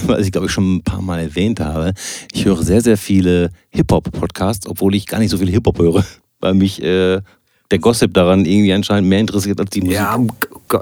was 0.05 0.25
ich 0.25 0.31
glaube 0.31 0.47
ich 0.47 0.53
schon 0.53 0.77
ein 0.77 0.83
paar 0.83 1.01
Mal 1.01 1.19
erwähnt 1.19 1.59
habe, 1.59 1.93
ich 2.33 2.45
höre 2.45 2.61
sehr, 2.63 2.81
sehr 2.81 2.97
viele 2.97 3.49
Hip-Hop-Podcasts, 3.69 4.67
obwohl 4.67 4.95
ich 4.95 5.07
gar 5.07 5.19
nicht 5.19 5.31
so 5.31 5.37
viel 5.37 5.49
Hip-Hop 5.49 5.79
höre, 5.79 6.05
weil 6.39 6.53
mich 6.53 6.81
äh, 6.81 7.21
der 7.75 7.81
Gossip 7.81 8.13
daran 8.13 8.45
irgendwie 8.45 8.71
anscheinend 8.71 9.09
mehr 9.09 9.19
interessiert 9.19 9.59
als 9.59 9.69
die 9.69 9.81
Musik. 9.81 9.97
Ja, 9.97 10.17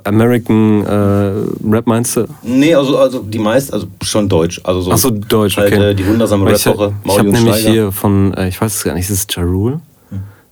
American 0.04 0.86
äh, 0.86 1.70
Rap 1.74 1.88
meinst 1.88 2.16
du? 2.16 2.28
Nee, 2.44 2.76
also, 2.76 2.98
also 2.98 3.20
die 3.24 3.40
meist, 3.40 3.74
also 3.74 3.88
schon 4.04 4.30
Deutsch. 4.30 4.62
Also 4.64 4.82
so 4.82 4.92
Achso, 4.92 5.10
Deutsch, 5.10 5.58
halt, 5.58 5.74
okay. 5.74 5.94
die 5.96 6.06
wundersame 6.06 6.46
Weil 6.46 6.56
ich 6.56 6.66
Rap-Woche, 6.66 6.94
ich 7.04 7.18
habe 7.18 7.30
nämlich 7.30 7.56
Steiger. 7.56 7.72
hier 7.72 7.92
von, 7.92 8.34
äh, 8.36 8.48
ich 8.48 8.62
weiß 8.62 8.76
es 8.76 8.84
gar 8.84 8.94
nicht, 8.94 9.10
ist 9.10 9.28
es 9.30 9.36
Jarul? 9.36 9.80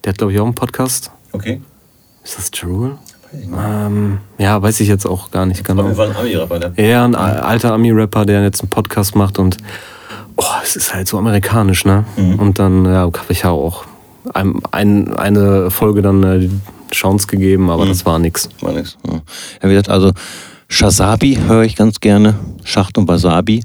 Der 0.04 0.14
hat, 0.14 0.18
glaube 0.18 0.34
ich, 0.34 0.40
auch 0.40 0.46
einen 0.46 0.56
Podcast. 0.56 1.12
Okay. 1.32 1.62
Ist 2.24 2.38
das 2.38 2.50
Jarul? 2.54 2.98
Ähm, 3.34 4.18
ja, 4.40 4.62
weiß 4.62 4.80
ich 4.80 4.88
jetzt 4.88 5.06
auch 5.06 5.30
gar 5.32 5.46
nicht 5.46 5.64
genau. 5.64 5.94
Fall 5.94 6.10
ein 6.10 6.16
Ami-Rapper, 6.18 6.60
ne? 6.60 6.74
Ja, 6.78 7.06
ein 7.06 7.16
al- 7.16 7.40
alter 7.40 7.74
Ami-Rapper, 7.74 8.26
der 8.26 8.44
jetzt 8.44 8.62
einen 8.62 8.70
Podcast 8.70 9.16
macht 9.16 9.38
und 9.40 9.58
oh, 10.36 10.44
es 10.64 10.76
ist 10.76 10.94
halt 10.94 11.08
so 11.08 11.18
amerikanisch, 11.18 11.86
ne? 11.86 12.04
Mhm. 12.18 12.40
Und 12.40 12.60
dann, 12.60 12.86
ja, 12.86 13.10
ich 13.30 13.46
auch 13.46 13.86
ein, 14.34 14.60
ein, 14.72 15.14
eine 15.16 15.72
Folge 15.72 16.02
dann 16.02 16.24
äh, 16.24 16.40
die 16.40 16.52
Chance 16.92 17.28
gegeben, 17.28 17.70
aber 17.70 17.86
Mhm. 17.86 17.90
das 17.90 18.06
war 18.06 18.20
nix. 18.20 18.50
War 18.62 18.74
nix. 18.74 18.98
Ja. 19.08 19.14
ja, 19.14 19.22
wie 19.64 19.70
gesagt, 19.70 19.90
also 19.90 20.12
Shazabi 20.68 21.38
höre 21.48 21.64
ich 21.64 21.76
ganz 21.76 22.00
gerne. 22.00 22.36
Schacht 22.64 22.98
und 22.98 23.08
Wasabi. 23.08 23.62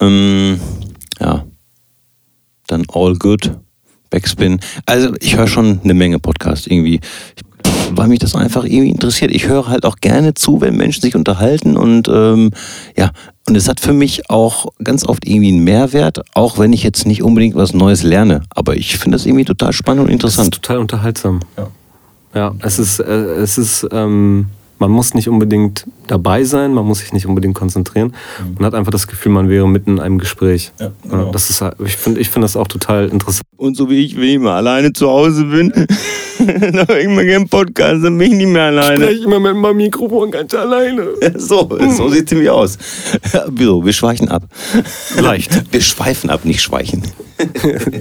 Ähm, 0.00 0.60
ja. 1.20 1.44
Dann 2.66 2.84
All 2.92 3.14
Good, 3.16 3.52
Backspin. 4.10 4.60
Also 4.86 5.14
ich 5.20 5.36
höre 5.36 5.46
schon 5.48 5.80
eine 5.84 5.94
Menge 5.94 6.18
Podcasts 6.18 6.66
irgendwie. 6.66 7.00
Weil 7.92 8.08
mich 8.08 8.18
das 8.18 8.34
einfach 8.34 8.64
irgendwie 8.64 8.90
interessiert. 8.90 9.30
Ich 9.30 9.46
höre 9.48 9.68
halt 9.68 9.84
auch 9.84 9.96
gerne 9.96 10.34
zu, 10.34 10.60
wenn 10.60 10.76
Menschen 10.76 11.02
sich 11.02 11.14
unterhalten 11.14 11.76
und 11.76 12.08
ähm, 12.08 12.50
ja, 12.96 13.10
und 13.48 13.56
es 13.56 13.68
hat 13.68 13.78
für 13.80 13.92
mich 13.92 14.28
auch 14.28 14.66
ganz 14.82 15.06
oft 15.06 15.26
irgendwie 15.26 15.48
einen 15.48 15.62
Mehrwert, 15.62 16.22
auch 16.34 16.58
wenn 16.58 16.72
ich 16.72 16.82
jetzt 16.82 17.06
nicht 17.06 17.22
unbedingt 17.22 17.54
was 17.54 17.74
Neues 17.74 18.02
lerne. 18.02 18.42
Aber 18.50 18.74
ich 18.76 18.96
finde 18.98 19.16
das 19.16 19.24
irgendwie 19.24 19.44
total 19.44 19.72
spannend 19.72 20.10
und 20.10 20.22
Das 20.22 20.32
ist 20.32 20.38
interessant. 20.38 20.54
total 20.54 20.78
unterhaltsam. 20.78 21.40
Ja. 21.56 21.68
Ja, 22.34 22.54
es 22.60 22.78
ist, 22.78 22.98
äh, 22.98 23.04
es 23.04 23.56
ist, 23.56 23.86
ähm, 23.92 24.46
man 24.78 24.90
muss 24.90 25.14
nicht 25.14 25.28
unbedingt 25.28 25.86
dabei 26.06 26.44
sein, 26.44 26.74
man 26.74 26.84
muss 26.84 26.98
sich 26.98 27.12
nicht 27.14 27.26
unbedingt 27.26 27.54
konzentrieren. 27.54 28.12
Man 28.58 28.66
hat 28.66 28.74
einfach 28.74 28.92
das 28.92 29.06
Gefühl, 29.06 29.32
man 29.32 29.48
wäre 29.48 29.66
mitten 29.66 29.92
in 29.92 30.00
einem 30.00 30.18
Gespräch. 30.18 30.72
Ja, 30.78 30.90
genau. 31.02 31.30
das 31.30 31.48
ist, 31.48 31.64
ich 31.84 31.96
finde 31.96 32.20
ich 32.20 32.28
find 32.28 32.44
das 32.44 32.56
auch 32.56 32.68
total 32.68 33.08
interessant. 33.08 33.46
Und 33.56 33.74
so 33.76 33.88
wie 33.88 34.04
ich, 34.04 34.16
wenn 34.16 34.24
ich 34.24 34.38
mal 34.38 34.56
alleine 34.56 34.92
zu 34.92 35.08
Hause 35.08 35.44
bin, 35.44 35.72
dann 36.72 36.88
höre 36.88 36.98
ich 37.00 37.08
mal 37.08 37.24
gerne 37.24 37.46
Podcast, 37.46 38.04
dann 38.04 38.16
bin 38.18 38.32
ich 38.32 38.38
nicht 38.38 38.46
mehr 38.48 38.64
alleine. 38.64 39.06
immer 39.06 39.40
mit 39.40 39.56
meinem 39.56 39.76
Mikrofon 39.76 40.30
ganz 40.30 40.54
alleine. 40.54 41.06
So, 41.36 41.68
so 41.96 42.08
sieht 42.08 42.26
es 42.26 42.32
nämlich 42.32 42.50
aus. 42.50 42.78
So, 43.58 43.84
wir 43.84 43.92
schweichen 43.92 44.28
ab. 44.28 44.44
Leicht. 45.20 45.62
Wir 45.72 45.80
schweifen 45.80 46.30
ab, 46.30 46.44
nicht 46.44 46.62
schweichen. 46.62 47.02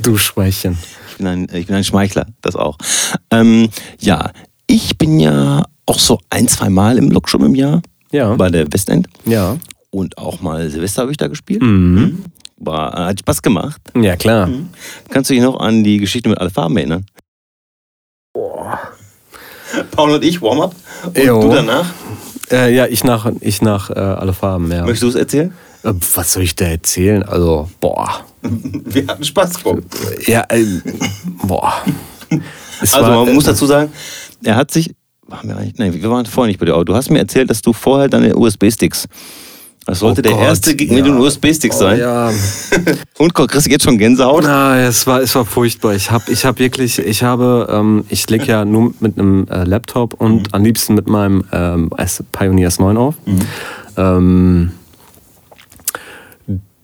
Du 0.01 0.17
Schweichen. 0.17 0.77
Ich 1.11 1.17
bin 1.17 1.27
ein, 1.27 1.47
ich 1.53 1.67
bin 1.67 1.75
ein 1.75 1.83
Schmeichler, 1.83 2.27
das 2.41 2.55
auch. 2.55 2.77
Ähm, 3.31 3.69
ja, 3.99 4.31
ich 4.67 4.97
bin 4.97 5.19
ja 5.19 5.63
auch 5.85 5.99
so 5.99 6.19
ein, 6.29 6.47
zwei 6.47 6.69
Mal 6.69 6.97
im 6.97 7.09
Lokschuppen 7.11 7.47
im 7.47 7.55
Jahr 7.55 7.81
Ja. 8.11 8.35
bei 8.35 8.49
der 8.49 8.71
Westend. 8.73 9.07
Ja. 9.25 9.57
Und 9.91 10.17
auch 10.17 10.41
mal 10.41 10.69
Silvester 10.69 11.03
habe 11.03 11.11
ich 11.11 11.17
da 11.17 11.27
gespielt. 11.27 11.61
Mhm. 11.61 12.23
War, 12.57 13.07
hat 13.07 13.19
Spaß 13.19 13.41
gemacht. 13.41 13.81
Ja, 13.95 14.15
klar. 14.15 14.47
Mhm. 14.47 14.69
Kannst 15.09 15.29
du 15.29 15.33
dich 15.33 15.43
noch 15.43 15.59
an 15.59 15.83
die 15.83 15.97
Geschichte 15.99 16.27
mit 16.29 16.37
alle 16.37 16.49
Farben 16.49 16.75
erinnern? 16.77 17.05
Boah. 18.35 18.77
Paul 19.91 20.11
und 20.11 20.23
ich, 20.25 20.41
Warm-up. 20.41 20.75
Und 21.05 21.17
Jo. 21.17 21.41
du 21.41 21.49
danach? 21.49 21.85
Äh, 22.51 22.75
ja, 22.75 22.85
ich 22.85 23.05
nach, 23.05 23.31
ich 23.39 23.61
nach 23.61 23.89
äh, 23.89 23.93
alle 23.93 24.33
Farben, 24.33 24.69
ja. 24.71 24.81
Möchtest 24.81 25.03
du 25.03 25.07
es 25.07 25.15
erzählen? 25.15 25.53
Äh, 25.83 25.93
Was 26.15 26.33
soll 26.33 26.43
ich 26.43 26.53
da 26.53 26.65
erzählen? 26.65 27.23
Also, 27.23 27.69
boah. 27.79 28.25
Wir 28.41 29.07
hatten 29.07 29.23
Spaß. 29.23 29.63
Komm. 29.63 29.83
Ja, 30.27 30.43
äh, 30.49 30.65
boah. 31.43 31.75
Es 32.81 32.93
Also 32.93 33.07
war, 33.09 33.25
man 33.25 33.33
muss 33.35 33.45
äh, 33.45 33.51
dazu 33.51 33.65
sagen, 33.67 33.93
er 34.43 34.57
hat 34.57 34.69
sich, 34.69 34.93
waren 35.27 35.47
wir, 35.47 35.55
eigentlich, 35.55 35.77
nee, 35.77 35.93
wir 35.93 36.11
waren 36.11 36.25
vorher 36.25 36.49
nicht 36.49 36.59
bei 36.59 36.65
dir, 36.65 36.73
aber 36.73 36.83
du 36.83 36.93
hast 36.93 37.09
mir 37.09 37.19
erzählt, 37.19 37.49
dass 37.49 37.61
du 37.61 37.71
vorher 37.71 38.09
deine 38.09 38.35
USB-Sticks, 38.35 39.07
das 39.85 39.99
sollte 39.99 40.21
Oh 40.21 40.23
der 40.23 40.31
Gott, 40.33 40.41
erste 40.43 40.75
Gig 40.75 40.91
mit 40.91 41.05
den 41.05 41.15
ja. 41.15 41.19
USB-Sticks 41.19 41.75
Oh, 41.77 41.79
sein. 41.79 41.99
ja. 41.99 42.31
Und 43.17 43.33
kriegst 43.33 43.67
du 43.67 43.71
jetzt 43.71 43.83
schon 43.83 43.97
Gänsehaut? 43.97 44.43
Na, 44.43 44.79
es 44.79 45.05
war, 45.07 45.21
es 45.21 45.33
war 45.35 45.45
furchtbar. 45.45 45.93
Ich 45.93 46.09
habe 46.11 46.31
ich 46.31 46.43
hab 46.45 46.59
wirklich, 46.59 46.99
ich 46.99 47.23
habe, 47.23 47.67
ähm, 47.71 48.03
ich 48.09 48.29
lege 48.29 48.45
ja 48.45 48.65
nur 48.65 48.93
mit 48.99 49.17
einem 49.19 49.47
äh, 49.49 49.63
Laptop 49.63 50.15
und 50.15 50.53
am 50.53 50.63
liebsten 50.63 50.95
mit 50.95 51.07
meinem 51.07 51.43
ähm, 51.51 51.91
Pioneer 52.31 52.69
S9 52.69 52.97
auf. 52.97 53.15
Ähm, 53.97 54.71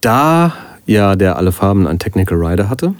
da 0.01 0.53
ja 0.85 1.15
der 1.15 1.37
alle 1.37 1.51
Farben 1.51 1.87
einen 1.87 1.99
Technical 1.99 2.37
Rider 2.43 2.69
hatte, 2.69 2.93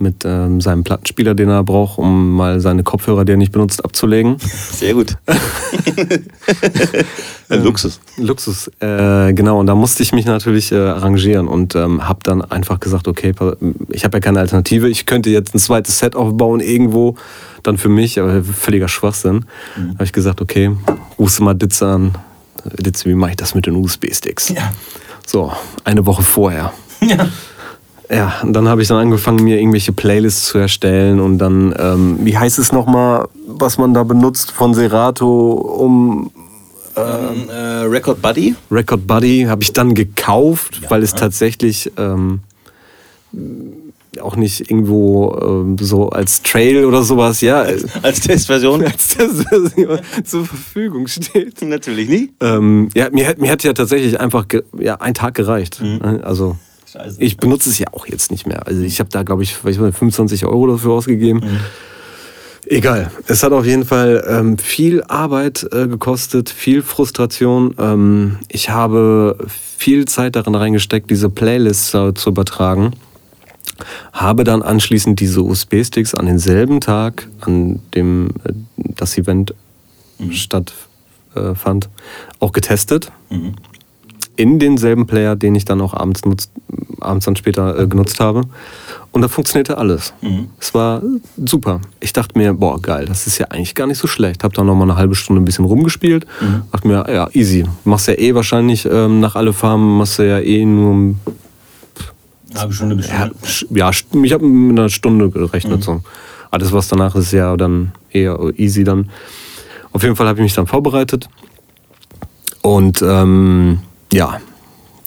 mit 0.00 0.24
ähm, 0.24 0.60
seinem 0.60 0.84
Plattenspieler, 0.84 1.34
den 1.34 1.48
er 1.48 1.64
braucht, 1.64 1.98
um 1.98 2.34
mal 2.34 2.60
seine 2.60 2.82
Kopfhörer, 2.82 3.24
die 3.24 3.32
er 3.32 3.36
nicht 3.36 3.52
benutzt, 3.52 3.84
abzulegen. 3.84 4.36
Sehr 4.72 4.94
gut. 4.94 5.16
Luxus. 7.48 8.00
Luxus, 8.16 8.68
äh, 8.80 9.32
genau. 9.32 9.60
Und 9.60 9.66
da 9.66 9.74
musste 9.74 10.02
ich 10.02 10.12
mich 10.12 10.26
natürlich 10.26 10.72
äh, 10.72 10.76
arrangieren 10.76 11.48
und 11.48 11.74
ähm, 11.74 12.06
habe 12.06 12.20
dann 12.22 12.42
einfach 12.42 12.80
gesagt, 12.80 13.08
okay, 13.08 13.34
ich 13.90 14.04
habe 14.04 14.16
ja 14.16 14.20
keine 14.20 14.40
Alternative. 14.40 14.88
Ich 14.88 15.06
könnte 15.06 15.30
jetzt 15.30 15.54
ein 15.54 15.58
zweites 15.58 15.98
Set 15.98 16.16
aufbauen 16.16 16.60
irgendwo, 16.60 17.16
dann 17.62 17.78
für 17.78 17.88
mich, 17.88 18.20
aber 18.20 18.42
völliger 18.42 18.88
Schwachsinn. 18.88 19.46
Mhm. 19.76 19.94
habe 19.94 20.04
ich 20.04 20.12
gesagt, 20.12 20.40
okay, 20.40 20.70
rufst 21.18 21.38
du 21.38 21.44
mal 21.44 21.54
Ditze 21.54 21.86
an. 21.86 22.14
Ditze, 22.78 23.08
wie 23.08 23.14
mache 23.14 23.30
ich 23.30 23.36
das 23.36 23.54
mit 23.54 23.66
den 23.66 23.76
USB-Sticks? 23.76 24.50
Ja. 24.50 24.72
So, 25.26 25.52
eine 25.84 26.06
Woche 26.06 26.22
vorher. 26.22 26.72
Ja. 27.02 27.28
Ja, 28.10 28.34
und 28.42 28.52
dann 28.52 28.68
habe 28.68 28.82
ich 28.82 28.88
dann 28.88 28.98
angefangen, 28.98 29.42
mir 29.42 29.58
irgendwelche 29.58 29.92
Playlists 29.92 30.46
zu 30.46 30.58
erstellen 30.58 31.18
und 31.20 31.38
dann, 31.38 31.74
ähm, 31.78 32.18
wie 32.22 32.38
heißt 32.38 32.58
es 32.58 32.70
nochmal, 32.72 33.26
was 33.48 33.78
man 33.78 33.94
da 33.94 34.04
benutzt 34.04 34.52
von 34.52 34.74
Serato, 34.74 35.52
um 35.52 36.30
Ähm, 36.96 37.50
äh, 37.50 37.54
Record 37.88 38.22
Buddy? 38.22 38.54
Record 38.70 39.06
Buddy 39.06 39.46
habe 39.48 39.62
ich 39.62 39.72
dann 39.72 39.94
gekauft, 39.94 40.80
weil 40.88 41.02
es 41.02 41.14
tatsächlich 41.14 41.92
ähm, 41.98 42.40
auch 44.22 44.36
nicht 44.36 44.70
irgendwo 44.70 45.36
ähm, 45.42 45.76
so 45.78 46.08
als 46.08 46.40
Trail 46.42 46.86
oder 46.86 47.02
sowas, 47.02 47.42
ja, 47.42 47.64
äh, 47.64 47.82
Als 48.02 48.20
Testversion? 48.20 48.82
als 48.86 49.14
das 49.16 49.44
zur 50.24 50.46
Verfügung 50.46 51.06
steht. 51.06 51.60
Natürlich 51.60 52.08
nie. 52.08 52.32
Ähm, 52.40 52.88
ja, 52.94 53.10
mir, 53.10 53.28
hat- 53.28 53.38
mir 53.38 53.50
hat 53.50 53.62
ja 53.62 53.74
tatsächlich 53.74 54.18
einfach 54.18 54.46
ja, 54.78 54.94
ein 55.00 55.12
Tag 55.12 55.34
gereicht. 55.34 55.82
Also 56.22 56.56
Scheiße. 56.96 57.22
ich 57.22 57.36
benutze 57.36 57.70
es 57.70 57.78
ja 57.78 57.88
auch 57.92 58.06
jetzt 58.06 58.30
nicht 58.30 58.46
mehr. 58.46 58.66
Also 58.66 58.82
ich 58.82 59.00
habe 59.00 59.10
da, 59.10 59.22
glaube 59.22 59.42
ich, 59.42 59.64
weiß 59.64 59.78
nicht, 59.78 59.98
25 59.98 60.46
Euro 60.46 60.66
dafür 60.66 60.92
ausgegeben. 60.92 61.42
Egal. 62.68 63.12
Es 63.28 63.42
hat 63.44 63.52
auf 63.52 63.64
jeden 63.64 63.84
Fall 63.84 64.24
ähm, 64.28 64.58
viel 64.58 65.02
Arbeit 65.04 65.66
äh, 65.72 65.86
gekostet, 65.86 66.50
viel 66.50 66.82
Frustration. 66.82 67.74
Ähm, 67.78 68.38
ich 68.48 68.70
habe 68.70 69.38
viel 69.48 70.06
Zeit 70.06 70.34
darin 70.34 70.56
reingesteckt, 70.56 71.08
diese 71.08 71.30
Playlists 71.30 71.94
äh, 71.94 72.12
zu 72.14 72.30
übertragen. 72.30 72.92
Habe 74.12 74.42
dann 74.42 74.62
anschließend 74.62 75.20
diese 75.20 75.42
USB-Sticks 75.42 76.14
an 76.14 76.26
denselben 76.26 76.80
Tag, 76.80 77.28
an 77.40 77.80
dem 77.94 78.30
äh, 78.44 78.52
das 78.76 79.16
Event 79.16 79.54
stattfand, 80.30 81.88
auch 82.40 82.52
getestet. 82.52 83.12
In 84.36 84.58
denselben 84.58 85.06
Player, 85.06 85.34
den 85.34 85.54
ich 85.54 85.64
dann 85.64 85.80
auch 85.80 85.94
abends, 85.94 86.24
nutzt, 86.24 86.50
abends 87.00 87.24
dann 87.24 87.36
später 87.36 87.78
äh, 87.78 87.86
genutzt 87.86 88.20
habe. 88.20 88.42
Und 89.12 89.22
da 89.22 89.28
funktionierte 89.28 89.78
alles. 89.78 90.12
Es 90.60 90.74
war 90.74 91.02
super. 91.42 91.80
Ich 92.00 92.12
dachte 92.12 92.38
mir, 92.38 92.52
boah, 92.52 92.80
geil, 92.80 93.06
das 93.06 93.26
ist 93.26 93.38
ja 93.38 93.46
eigentlich 93.46 93.74
gar 93.74 93.86
nicht 93.86 93.96
so 93.96 94.06
schlecht. 94.06 94.44
Hab 94.44 94.52
dann 94.52 94.66
noch 94.66 94.74
mal 94.74 94.82
eine 94.82 94.96
halbe 94.96 95.14
Stunde 95.14 95.40
ein 95.40 95.46
bisschen 95.46 95.64
rumgespielt. 95.64 96.26
Dachte 96.70 96.86
mir, 96.86 97.06
ja, 97.10 97.28
easy. 97.32 97.64
Machst 97.84 98.08
ja 98.08 98.14
eh 98.14 98.34
wahrscheinlich 98.34 98.84
ähm, 98.84 99.20
nach 99.20 99.34
alle 99.34 99.54
Farben, 99.54 99.96
machst 99.96 100.18
du 100.18 100.28
ja 100.28 100.38
eh 100.38 100.66
nur 100.66 101.14
Habe 102.54 102.72
ich 102.72 102.76
schon 102.78 102.92
eine 102.92 103.00
ja, 103.00 103.30
ja, 103.70 103.90
ich 103.90 104.32
habe 104.32 104.44
mit 104.44 104.78
einer 104.78 104.90
Stunde 104.90 105.30
gerechnet. 105.30 105.82
So. 105.82 106.02
Alles, 106.50 106.72
was 106.72 106.88
danach 106.88 107.14
ist, 107.14 107.32
ja 107.32 107.56
dann 107.56 107.92
eher 108.10 108.38
easy 108.56 108.84
dann. 108.84 109.08
Auf 109.92 110.02
jeden 110.02 110.14
Fall 110.14 110.26
habe 110.26 110.40
ich 110.40 110.42
mich 110.42 110.54
dann 110.54 110.66
vorbereitet. 110.66 111.26
Und 112.60 113.00
ähm, 113.00 113.78
ja, 114.16 114.40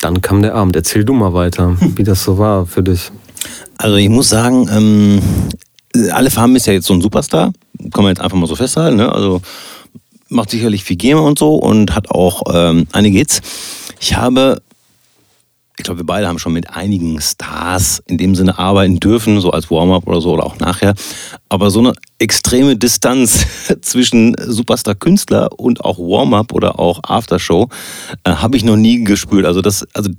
dann 0.01 0.21
kam 0.21 0.43
der 0.43 0.53
Abend. 0.53 0.75
Erzähl 0.75 1.03
du 1.03 1.13
mal 1.13 1.33
weiter, 1.33 1.75
wie 1.95 2.03
das 2.03 2.23
so 2.23 2.37
war 2.37 2.67
für 2.67 2.83
dich. 2.83 3.11
Also 3.77 3.95
ich 3.95 4.09
muss 4.09 4.29
sagen, 4.29 4.69
ähm, 4.71 5.21
alle 6.11 6.29
Farben 6.29 6.55
ist 6.55 6.67
ja 6.67 6.73
jetzt 6.73 6.85
so 6.85 6.93
ein 6.93 7.01
Superstar. 7.01 7.51
Kann 7.91 8.03
man 8.03 8.11
jetzt 8.11 8.21
einfach 8.21 8.37
mal 8.37 8.47
so 8.47 8.55
festhalten. 8.55 8.97
Ne? 8.97 9.11
Also 9.11 9.41
macht 10.27 10.51
sicherlich 10.51 10.83
viel 10.83 10.97
Gamer 10.97 11.23
und 11.23 11.39
so 11.39 11.55
und 11.55 11.95
hat 11.95 12.11
auch 12.11 12.43
ähm, 12.53 12.85
einige 12.91 13.17
Hits. 13.17 13.41
Ich 13.99 14.15
habe, 14.15 14.61
ich 15.79 15.85
glaube, 15.85 16.01
wir 16.01 16.05
beide 16.05 16.27
haben 16.27 16.39
schon 16.39 16.51
mit 16.51 16.71
einigen 16.71 17.21
Stars 17.21 18.03
in 18.05 18.17
dem 18.17 18.35
Sinne 18.35 18.59
arbeiten 18.59 18.99
dürfen, 18.99 19.39
so 19.39 19.51
als 19.51 19.71
Warm-up 19.71 20.05
oder 20.07 20.19
so 20.19 20.33
oder 20.33 20.45
auch 20.45 20.59
nachher. 20.59 20.93
Aber 21.47 21.71
so 21.71 21.79
eine 21.79 21.93
extreme 22.19 22.75
Distanz 22.75 23.45
zwischen 23.81 24.35
Superstar-Künstler 24.37 25.57
und 25.57 25.85
auch 25.85 25.97
Warm-up 25.97 26.51
oder 26.51 26.79
auch 26.79 26.99
Aftershow 27.03 27.69
äh, 28.25 28.31
habe 28.31 28.57
ich 28.57 28.65
noch 28.65 28.75
nie 28.75 29.05
gespürt. 29.05 29.45
Also 29.45 29.61
das, 29.61 29.87
also 29.93 30.11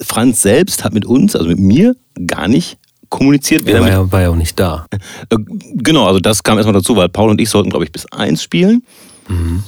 Franz 0.00 0.40
selbst 0.40 0.84
hat 0.84 0.94
mit 0.94 1.04
uns, 1.04 1.34
also 1.34 1.48
mit 1.48 1.58
mir, 1.58 1.96
gar 2.28 2.46
nicht 2.46 2.78
kommuniziert. 3.08 3.66
Weder 3.66 3.80
war 3.80 3.88
ja, 3.88 4.12
war 4.12 4.22
ja 4.22 4.30
auch 4.30 4.36
nicht 4.36 4.58
da. 4.60 4.86
äh, 5.30 5.36
genau, 5.74 6.06
also 6.06 6.20
das 6.20 6.44
kam 6.44 6.58
erstmal 6.58 6.74
dazu, 6.74 6.94
weil 6.94 7.08
Paul 7.08 7.30
und 7.30 7.40
ich 7.40 7.50
sollten, 7.50 7.70
glaube 7.70 7.86
ich, 7.86 7.90
bis 7.90 8.06
eins 8.12 8.40
spielen. 8.40 8.84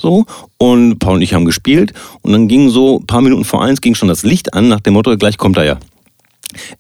So. 0.01 0.27
Und 0.59 0.99
Paul 0.99 1.17
und 1.17 1.23
ich 1.23 1.35
haben 1.35 1.45
gespielt. 1.45 1.93
Und 2.23 2.33
dann 2.33 2.49
ging 2.49 2.69
so 2.69 2.99
ein 2.99 3.07
paar 3.07 3.21
Minuten 3.21 3.45
vor 3.45 3.63
eins 3.63 3.81
ging 3.81 3.95
schon 3.95 4.09
das 4.09 4.23
Licht 4.23 4.55
an, 4.55 4.69
nach 4.69 4.81
dem 4.81 4.95
Motto, 4.95 5.17
gleich 5.17 5.39
kommt 5.39 5.57
er 5.57 5.65
ja. 5.65 5.79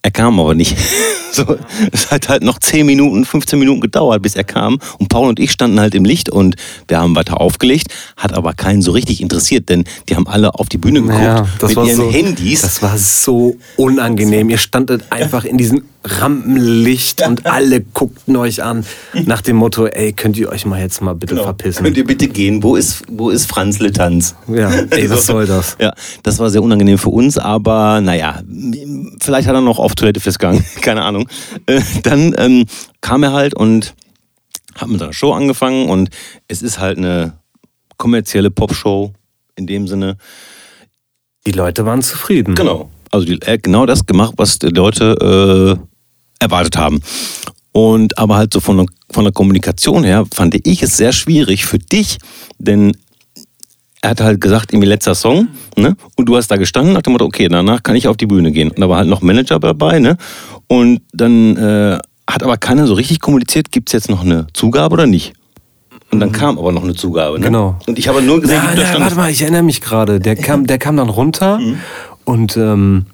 Er 0.03 0.11
kam 0.11 0.39
aber 0.39 0.55
nicht. 0.55 0.77
So, 1.35 1.57
es 1.93 2.11
hat 2.11 2.29
halt 2.29 2.43
noch 2.43 2.59
10 2.59 2.85
Minuten, 2.85 3.25
15 3.25 3.59
Minuten 3.59 3.81
gedauert, 3.81 4.21
bis 4.21 4.37
er 4.37 4.45
kam. 4.45 4.79
Und 4.99 5.09
Paul 5.09 5.31
und 5.31 5.41
ich 5.41 5.51
standen 5.51 5.81
halt 5.81 5.95
im 5.95 6.05
Licht 6.05 6.29
und 6.29 6.57
wir 6.89 6.99
haben 6.99 7.17
weiter 7.17 7.41
aufgelegt, 7.41 7.87
hat 8.19 8.35
aber 8.35 8.53
keinen 8.53 8.83
so 8.83 8.93
richtig 8.93 9.23
interessiert, 9.23 9.71
denn 9.71 9.85
die 10.11 10.17
haben 10.17 10.27
alle 10.27 10.55
auf 10.57 10.69
die 10.69 10.77
Bühne 10.77 11.01
geguckt 11.01 11.23
Ja, 11.23 11.49
das 11.59 11.71
mit 11.71 11.77
war 11.77 11.87
ihren 11.87 11.97
so, 11.97 12.13
Handys. 12.13 12.61
Das 12.61 12.83
war 12.83 12.99
so 12.99 13.57
unangenehm. 13.79 14.51
Ihr 14.51 14.59
standet 14.59 15.05
einfach 15.09 15.47
in 15.47 15.57
diesem 15.57 15.85
Rampenlicht 16.05 17.27
und 17.27 17.47
alle 17.53 17.81
guckten 17.81 18.37
euch 18.37 18.63
an 18.63 18.85
nach 19.25 19.43
dem 19.43 19.57
Motto, 19.57 19.87
ey, 19.87 20.13
könnt 20.13 20.37
ihr 20.37 20.49
euch 20.49 20.67
mal 20.67 20.81
jetzt 20.81 21.01
mal 21.01 21.15
bitte 21.15 21.37
verpissen? 21.37 21.85
Könnt 21.85 21.97
ihr 21.97 22.05
bitte 22.05 22.29
gehen? 22.29 22.63
Wo 22.63 22.77
ist, 22.77 23.05
wo 23.09 23.31
ist 23.31 23.47
Franz 23.47 23.79
Litanz? 23.79 24.35
Ja, 24.49 24.71
ey, 24.91 25.09
was 25.11 25.27
soll 25.27 25.47
das? 25.47 25.77
Ja, 25.81 25.93
das 26.23 26.39
war 26.39 26.51
sehr 26.51 26.63
unangenehm 26.63 26.99
für 26.99 27.11
uns, 27.11 27.39
aber 27.39 28.01
naja, 28.01 28.43
vielleicht 29.21 29.49
hat 29.49 29.55
er 29.55 29.61
noch 29.61 29.79
auf 29.79 29.95
Toilette 29.95 30.21
festgegangen, 30.21 30.65
keine 30.81 31.03
Ahnung. 31.03 31.29
Äh, 31.67 31.81
dann 32.03 32.35
ähm, 32.37 32.67
kam 33.01 33.23
er 33.23 33.33
halt 33.33 33.55
und 33.55 33.95
hat 34.75 34.89
mit 34.89 35.01
seiner 35.01 35.13
Show 35.13 35.33
angefangen 35.33 35.89
und 35.89 36.11
es 36.49 36.63
ist 36.63 36.79
halt 36.79 36.99
eine 36.99 37.35
kommerzielle 37.97 38.51
Popshow 38.51 39.13
in 39.55 39.67
dem 39.67 39.87
Sinne. 39.87 40.17
Die 41.47 41.53
Leute 41.53 41.85
waren 41.85 42.03
zufrieden. 42.03 42.55
Genau. 42.55 42.91
Also 43.11 43.27
die, 43.27 43.39
er 43.43 43.55
hat 43.55 43.63
genau 43.63 43.85
das 43.85 44.07
gemacht, 44.07 44.35
was 44.37 44.59
die 44.59 44.69
Leute 44.69 45.79
äh, 45.79 45.92
erwartet 46.43 46.77
haben. 46.77 47.01
Und 47.73 48.19
aber 48.19 48.37
halt 48.37 48.53
so 48.53 48.61
von 48.61 48.77
der, 48.77 48.87
von 49.11 49.25
der 49.25 49.33
Kommunikation 49.33 50.05
her 50.05 50.25
fand 50.35 50.55
ich 50.67 50.83
es 50.83 50.97
sehr 50.97 51.13
schwierig 51.13 51.65
für 51.65 51.79
dich, 51.79 52.19
denn 52.59 52.93
er 54.03 54.11
hat 54.11 54.21
halt 54.21 54.41
gesagt, 54.41 54.73
irgendwie 54.73 54.89
letzter 54.89 55.15
Song, 55.15 55.49
ne? 55.77 55.97
Und 56.17 56.27
du 56.27 56.37
hast 56.37 56.49
da 56.49 56.57
gestanden 56.57 56.93
nach 56.93 57.03
dem 57.03 57.13
Motto, 57.13 57.25
okay, 57.25 57.49
danach 57.49 57.83
kann 57.83 57.95
ich 57.95 58.09
auf 58.09 58.17
die 58.17 58.27
Bühne 58.27 58.51
gehen. 58.51 58.71
Und 58.71 58.81
da 58.81 58.89
war 58.89 58.99
halt 58.99 59.09
noch 59.09 59.23
Manager 59.23 59.61
dabei, 59.61 60.01
ne? 60.01 60.17
Und 60.67 61.01
dann 61.13 61.57
äh, 61.57 61.99
hat 62.29 62.43
aber 62.43 62.57
keiner 62.57 62.87
so 62.87 62.95
richtig 62.95 63.21
kommuniziert, 63.21 63.71
gibt 63.71 63.89
es 63.89 63.93
jetzt 63.93 64.11
noch 64.11 64.23
eine 64.23 64.49
Zugabe 64.55 64.93
oder 64.95 65.07
nicht? 65.07 65.35
Und 66.11 66.21
dann 66.21 66.33
kam 66.33 66.59
aber 66.59 66.73
noch 66.73 66.83
eine 66.83 66.95
Zugabe, 66.95 67.39
ne? 67.39 67.47
Genau. 67.47 67.79
Und 67.87 67.99
ich 67.99 68.09
habe 68.09 68.21
nur 68.21 68.41
gesehen, 68.41 68.61
Na, 68.63 68.73
wie 68.73 68.77
du 68.77 68.83
na, 68.83 69.01
warte 69.01 69.15
mal, 69.15 69.31
ich 69.31 69.41
erinnere 69.41 69.63
mich 69.63 69.81
gerade. 69.81 70.19
Der 70.19 70.37
kam, 70.37 70.67
der 70.67 70.79
kam 70.79 70.97
dann 70.97 71.09
runter 71.09 71.61
und 72.25 72.57
ähm, 72.57 73.07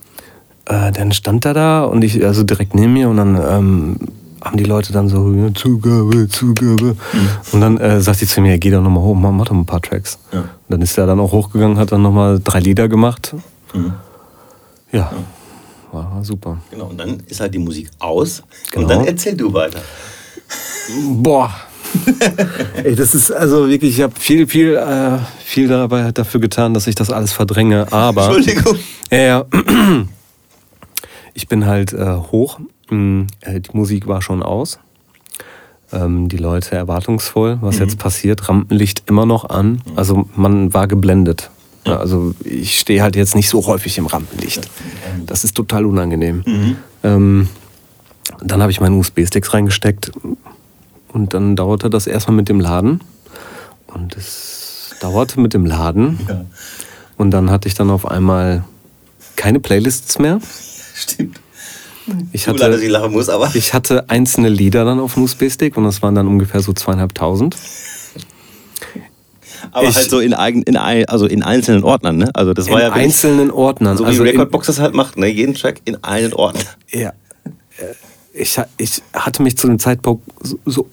äh, 0.69 0.93
dann 0.93 1.13
stand 1.13 1.45
er 1.45 1.55
da 1.55 1.85
und 1.85 2.03
ich, 2.03 2.25
also 2.25 2.45
direkt 2.45 2.75
neben 2.75 2.93
mir 2.93 3.09
und 3.09 3.17
dann 3.17 3.37
ähm, 3.37 3.97
haben 4.43 4.57
die 4.57 4.65
Leute 4.65 4.93
dann 4.93 5.09
so, 5.09 5.33
ja, 5.33 5.53
Zugabe, 5.55 6.29
Zugabe. 6.29 6.97
Mhm. 7.13 7.29
Und 7.53 7.61
dann 7.61 7.79
äh, 7.79 8.01
sagt 8.01 8.21
die 8.21 8.27
zu 8.27 8.41
mir, 8.41 8.59
geh 8.59 8.71
doch 8.71 8.83
nochmal 8.83 9.03
hoch, 9.03 9.15
mach, 9.15 9.33
mach 9.33 9.47
doch 9.47 9.55
ein 9.55 9.67
paar 9.67 9.83
Tracks. 9.83 10.19
Ja. 10.33 10.41
Und 10.41 10.49
dann 10.69 10.83
ist 10.83 10.97
er 10.99 11.07
dann 11.07 11.21
auch 11.21 11.33
hochgegangen, 11.33 11.79
hat 11.79 11.93
dann 11.93 12.03
nochmal 12.03 12.41
drei 12.43 12.61
Lieder 12.61 12.89
gemacht. 12.89 13.35
Mhm. 13.75 13.95
Ja, 14.93 15.11
war, 15.93 16.15
war 16.15 16.25
super. 16.25 16.59
Genau, 16.71 16.87
und 16.87 16.99
dann 16.99 17.21
ist 17.27 17.41
halt 17.41 17.55
die 17.55 17.59
Musik 17.59 17.91
aus. 17.99 18.43
Genau. 18.71 18.83
Und 18.83 18.91
dann 18.91 19.05
erzähl 19.07 19.37
du 19.37 19.53
weiter. 19.53 19.81
Boah. 21.13 21.51
Ey, 22.85 22.95
das 22.95 23.15
ist 23.15 23.31
also 23.31 23.69
wirklich, 23.69 23.97
ich 23.97 24.03
habe 24.03 24.13
viel, 24.19 24.47
viel, 24.47 24.75
äh, 24.75 25.19
viel 25.43 25.69
dabei 25.69 26.13
dafür 26.13 26.41
getan, 26.41 26.75
dass 26.75 26.87
ich 26.87 26.95
das 26.95 27.11
alles 27.11 27.33
verdränge. 27.33 27.91
Aber 27.91 28.27
Entschuldigung. 28.27 28.79
Ja, 29.11 29.19
ja. 29.19 29.47
Ich 31.39 31.47
bin 31.47 31.67
halt 31.67 31.93
äh, 31.93 32.17
hoch. 32.17 32.59
Mm, 32.91 33.27
äh, 33.43 33.61
Die 33.61 33.71
Musik 33.73 34.09
war 34.09 34.23
schon 34.23 34.43
aus. 34.43 34.81
Ähm, 35.93 36.29
die 36.29 36.37
Leute 36.37 36.75
erwartungsvoll, 36.75 37.59
was 37.61 37.79
jetzt 37.79 37.97
passiert. 37.97 38.49
Rampenlicht 38.49 39.05
immer 39.07 39.25
noch 39.25 39.49
an. 39.49 39.81
Also 39.95 40.29
man 40.35 40.75
war 40.75 40.89
geblendet. 40.89 41.51
Ja, 41.87 41.99
also 41.99 42.35
ich 42.43 42.81
stehe 42.81 43.03
halt 43.03 43.15
jetzt 43.15 43.37
nicht 43.37 43.49
so 43.49 43.65
häufig 43.69 43.97
im 43.99 44.07
Rampenlicht. 44.07 44.69
Das 45.27 45.45
ist 45.45 45.55
total 45.55 45.87
unangenehm. 45.87 46.43
Ähm, 47.05 47.49
dann 48.43 48.61
habe 48.61 48.73
ich 48.73 48.81
meine 48.81 48.97
USB-Sticks 48.97 49.55
reingesteckt 49.55 50.11
und 51.13 51.35
dann 51.35 51.55
dauerte 51.55 51.89
das 51.89 52.09
erstmal 52.09 52.37
mit 52.37 52.49
dem 52.49 52.59
Laden. 52.59 53.01
Und 53.87 54.17
es 54.17 54.97
dauerte 55.01 55.39
mit 55.39 55.55
dem 55.55 55.65
Laden. 55.65 56.19
Ja. 56.29 56.45
Und 57.17 57.31
dann 57.31 57.49
hatte 57.49 57.69
ich 57.69 57.75
dann 57.75 57.91
auf 57.91 58.11
einmal 58.11 58.65
keine 59.37 59.61
Playlists 59.61 60.19
mehr. 60.19 60.41
Stimmt. 60.99 61.41
Ich 62.33 62.45
Tut 62.45 62.55
mir 62.55 62.61
leid, 62.61 62.69
dass 62.71 62.77
hatte, 62.77 62.85
ich 62.87 62.91
lachen 62.91 63.13
muss, 63.13 63.29
aber. 63.29 63.51
ich 63.55 63.75
hatte 63.75 64.09
einzelne 64.09 64.49
Lieder 64.49 64.85
dann 64.87 64.99
auf 64.99 65.15
dem 65.15 65.25
USB-Stick 65.25 65.77
und 65.77 65.85
das 65.85 66.01
waren 66.03 66.15
dann 66.15 66.27
ungefähr 66.27 66.61
so 66.61 66.73
zweieinhalbtausend. 66.73 67.55
Aber 69.73 69.89
Ich- 69.89 69.97
halt 69.97 70.09
so 70.09 70.21
in, 70.21 70.33
eigen, 70.35 70.63
in, 70.63 70.77
also 70.77 71.27
in 71.27 71.43
einzelnen 71.43 71.85
Ordnern, 71.85 72.17
ne? 72.17 72.31
Also 72.35 72.55
das 72.55 72.71
war 72.71 72.81
ja 72.81 72.93
einzelnen 72.93 73.51
Ordnern. 73.51 73.97
so 73.97 74.05
wie 74.05 74.09
also 74.09 74.23
Recordbox 74.23 74.69
das 74.69 74.79
halt 74.79 74.95
macht, 74.95 75.17
ne? 75.19 75.27
Jeden 75.27 75.55
Track 75.55 75.81
in 75.85 76.03
einen 76.05 76.33
Ordner. 76.33 76.63
ja, 76.91 77.11
Äh, 77.77 77.85
ich, 78.33 78.57
ich 78.79 79.03
hatte 79.13 79.43
mich 79.43 79.57
zu 79.59 79.67
dem 79.67 79.79
Zeitpunkt 79.79 80.23
so, 80.43 80.59
so 80.65 80.89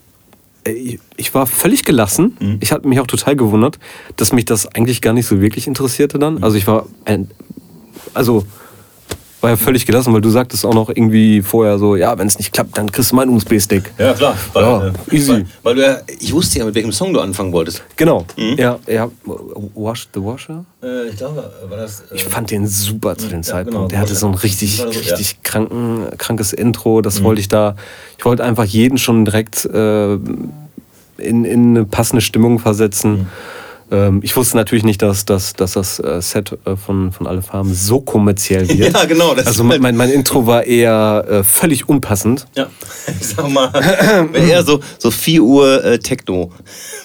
äh, 0.65 0.97
ich, 1.15 1.33
war 1.33 1.45
völlig 1.45 1.85
gelassen. 1.85 2.35
Mhm. 2.39 2.57
Ich 2.59 2.71
hatte 2.71 2.87
mich 2.87 2.99
auch 2.99 3.07
total 3.07 3.35
gewundert, 3.35 3.77
dass 4.17 4.33
mich 4.33 4.45
das 4.45 4.67
eigentlich 4.67 5.01
gar 5.01 5.13
nicht 5.13 5.27
so 5.27 5.39
wirklich 5.41 5.67
interessierte 5.67 6.17
Mhm. 6.17 6.21
dann. 6.21 6.43
Also 6.43 6.57
ich 6.57 6.65
war, 6.67 6.87
ein, 7.05 7.29
also 8.13 8.45
war 9.45 9.51
ja 9.51 9.57
völlig 9.57 9.85
gelassen, 9.85 10.11
weil 10.11 10.21
du 10.21 10.29
sagtest 10.31 10.65
auch 10.65 10.73
noch 10.73 10.89
irgendwie 10.89 11.43
vorher 11.43 11.77
so, 11.77 11.95
ja, 11.95 12.17
wenn 12.17 12.25
es 12.25 12.39
nicht 12.39 12.51
klappt, 12.51 12.75
dann 12.79 12.91
kriegst 12.91 13.11
du 13.11 13.15
meinen 13.15 13.29
USB-Stick. 13.29 13.91
Ja, 13.99 14.13
klar. 14.13 14.35
Ja, 14.55 14.91
easy. 15.11 15.31
Weil, 15.31 15.45
weil 15.61 15.75
du 15.75 15.81
ja, 15.83 15.97
ich 16.19 16.33
wusste 16.33 16.57
ja, 16.57 16.65
mit 16.65 16.73
welchem 16.73 16.91
Song 16.91 17.13
du 17.13 17.19
anfangen 17.19 17.53
wolltest. 17.53 17.83
Genau. 17.95 18.25
Mhm. 18.37 18.55
Ja, 18.57 18.79
ja. 18.87 19.07
Wash 19.75 20.07
the 20.15 20.19
Washer? 20.19 20.65
Äh, 20.81 21.09
ich 21.09 21.17
glaube, 21.17 21.51
war 21.69 21.77
das. 21.77 22.05
Ich 22.11 22.23
fand 22.23 22.49
den 22.49 22.65
super 22.65 23.15
zu 23.15 23.27
dem 23.27 23.41
ja, 23.41 23.43
Zeitpunkt. 23.43 23.77
genau, 23.77 23.87
Der 23.87 23.99
hatte 23.99 24.15
so 24.15 24.27
ein 24.27 24.33
richtig, 24.33 24.77
so, 24.77 24.85
ja. 24.85 24.89
Mhm. 24.89 24.95
richtig 24.95 25.43
kranken, 25.43 26.07
krankes 26.17 26.51
Intro. 26.51 27.01
Das 27.03 27.21
wollte 27.21 27.39
ich 27.39 27.47
da. 27.47 27.75
Ich 28.17 28.25
wollte 28.25 28.43
einfach 28.43 28.65
jeden 28.65 28.97
schon 28.97 29.25
direkt 29.25 29.63
äh, 29.65 30.13
in, 30.15 31.45
in 31.45 31.77
eine 31.77 31.85
passende 31.85 32.21
Stimmung 32.21 32.57
versetzen. 32.57 33.11
Mhm. 33.11 33.27
Ähm, 33.91 34.21
ich 34.23 34.35
wusste 34.35 34.57
natürlich 34.57 34.83
nicht, 34.83 35.01
dass, 35.03 35.25
dass, 35.25 35.53
dass 35.53 35.73
das 35.73 35.99
äh, 35.99 36.19
Set 36.21 36.57
äh, 36.65 36.75
von, 36.75 37.11
von 37.11 37.27
Alle 37.27 37.41
Farben 37.43 37.73
so 37.73 38.01
kommerziell 38.01 38.67
wird. 38.77 38.93
Ja, 38.93 39.05
genau, 39.05 39.33
also 39.33 39.49
ist 39.49 39.63
halt- 39.69 39.81
mein, 39.81 39.95
mein 39.95 40.09
Intro 40.09 40.47
war 40.47 40.63
eher 40.63 41.25
äh, 41.29 41.43
völlig 41.43 41.87
unpassend. 41.87 42.47
Ja, 42.55 42.67
ich 43.19 43.27
sag 43.27 43.47
mal, 43.49 43.71
eher 44.33 44.63
so, 44.63 44.79
so 44.97 45.11
4 45.11 45.41
Uhr 45.43 45.83
äh, 45.85 45.99
Techno. 45.99 46.51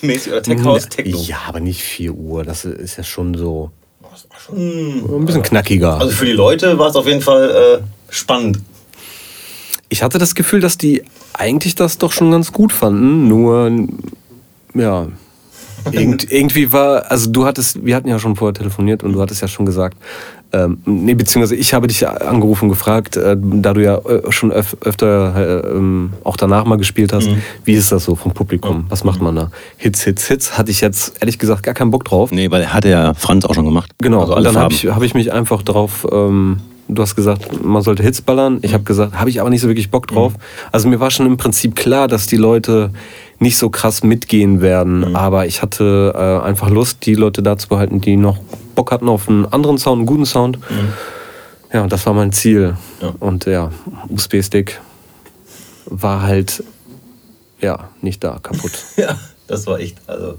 Mäßig 0.01 0.33
oder 0.33 0.43
Tech 0.43 0.65
House 0.65 0.89
Techno. 0.89 1.19
Ja, 1.21 1.37
aber 1.49 1.61
nicht 1.61 1.83
4 1.83 2.13
Uhr. 2.15 2.45
Das 2.45 2.65
ist 2.65 2.97
ja 2.97 3.05
schon 3.05 3.35
so 3.35 3.71
Das 4.11 4.27
war 4.31 4.41
schon- 4.41 5.21
ein 5.23 5.27
bisschen 5.27 5.43
knackiger. 5.43 5.99
Also 6.01 6.13
für 6.13 6.25
die 6.25 6.33
Leute 6.33 6.79
war 6.79 6.89
es 6.89 6.97
auf 6.97 7.07
jeden 7.07 7.21
Fall 7.21 7.51
äh, 7.81 8.13
spannend. 8.13 8.59
Ich 9.91 10.03
hatte 10.03 10.19
das 10.19 10.35
Gefühl, 10.35 10.61
dass 10.61 10.79
die 10.79 11.03
eigentlich 11.35 11.75
das 11.75 11.99
doch 11.99 12.13
schon 12.13 12.31
ganz 12.31 12.53
gut 12.53 12.73
fanden, 12.73 13.29
nur 13.29 13.71
ja. 14.75 15.09
Irgend, 15.93 16.31
irgendwie 16.31 16.73
war, 16.73 17.11
also 17.11 17.31
du 17.31 17.45
hattest, 17.45 17.85
wir 17.85 17.97
hatten 17.97 18.09
ja 18.09 18.19
schon 18.19 18.37
vorher 18.37 18.55
telefoniert 18.55 19.03
und 19.03 19.13
du 19.13 19.21
hattest 19.21 19.43
ja 19.43 19.49
schon 19.49 19.67
gesagt, 19.67 19.97
ähm, 20.53 20.79
nee, 20.85 21.15
beziehungsweise 21.15 21.55
ich 21.55 21.75
habe 21.75 21.87
dich 21.87 22.07
angerufen 22.09 22.69
gefragt, 22.69 23.17
äh, 23.17 23.37
da 23.39 23.73
du 23.73 23.85
ja 23.85 23.99
äh, 23.99 24.33
schon 24.33 24.51
öf 24.51 24.77
öfter 24.81 25.63
äh, 25.63 26.09
auch 26.25 26.37
danach 26.37 26.65
mal 26.65 26.77
gespielt 26.77 27.13
hast, 27.13 27.29
wie 27.65 27.75
ist 27.75 27.93
das 27.93 28.05
so 28.05 28.17
vom 28.17 28.33
Publikum? 28.33 28.85
Was 28.89 29.05
macht 29.05 29.21
man 29.23 29.37
da? 29.37 29.51
Hits, 29.77 30.03
Hits, 30.03 30.27
Hits, 30.27 30.59
hatte 30.59 30.71
ich 30.73 30.81
jetzt 30.81 31.15
ehrlich 31.21 31.39
gesagt 31.39 31.63
gar 31.63 31.75
keinen 31.75 31.93
Bock 31.93 32.05
drauf. 32.05 32.33
Nee, 32.33 32.51
weil 32.51 32.73
hat 32.73 32.85
ja 32.85 33.15
Franz 33.15 33.45
auch 33.45 33.55
schon 33.55 33.65
gemacht. 33.65 33.93
Genau, 33.99 34.23
Also 34.23 34.37
und 34.37 34.45
dann 34.45 34.57
habe 34.57 34.75
ich, 34.75 34.87
hab 34.87 35.03
ich 35.03 35.15
mich 35.15 35.33
einfach 35.33 35.63
drauf, 35.63 36.07
ähm, 36.11 36.61
du 36.89 37.03
hast 37.03 37.15
gesagt, 37.15 37.65
man 37.65 37.83
sollte 37.83 38.03
Hits 38.03 38.21
ballern. 38.21 38.59
Ich 38.63 38.75
habe 38.75 38.85
gesagt, 38.85 39.15
habe 39.15 39.31
ich 39.31 39.41
aber 39.41 39.51
nicht 39.51 39.61
so 39.61 39.69
wirklich 39.69 39.91
Bock 39.91 40.09
drauf. 40.09 40.33
Also 40.73 40.89
mir 40.89 40.99
war 40.99 41.11
schon 41.11 41.27
im 41.27 41.37
Prinzip 41.37 41.77
klar, 41.77 42.09
dass 42.09 42.27
die 42.27 42.37
Leute 42.37 42.91
nicht 43.41 43.57
so 43.57 43.71
krass 43.71 44.03
mitgehen 44.05 44.61
werden, 44.61 45.17
aber 45.17 45.47
ich 45.47 45.63
hatte 45.63 46.13
äh, 46.15 46.47
einfach 46.47 46.69
Lust, 46.71 47.05
die 47.07 47.15
Leute 47.15 47.43
da 47.43 47.57
zu 47.59 47.69
behalten, 47.69 48.01
die 48.01 48.17
noch 48.17 48.39
Bock 48.75 48.93
hatten 48.93 49.09
auf 49.09 49.29
einen 49.29 49.47
anderen 49.47 49.79
Sound, 49.79 49.99
einen 50.01 50.07
guten 50.07 50.27
Sound. 50.27 50.59
Ja, 51.73 51.83
und 51.83 51.91
das 51.93 52.05
war 52.07 52.13
mein 52.15 52.33
Ziel. 52.33 52.77
Ja. 53.01 53.15
Und 53.19 53.47
ja, 53.47 53.71
USB-Stick 54.09 54.81
war 55.87 56.23
halt, 56.23 56.63
ja, 57.61 57.89
nicht 58.03 58.23
da, 58.23 58.39
kaputt. 58.43 58.73
Ja, 58.97 59.19
das 59.47 59.67
war 59.67 59.81
echt, 59.81 59.97
also. 60.07 60.35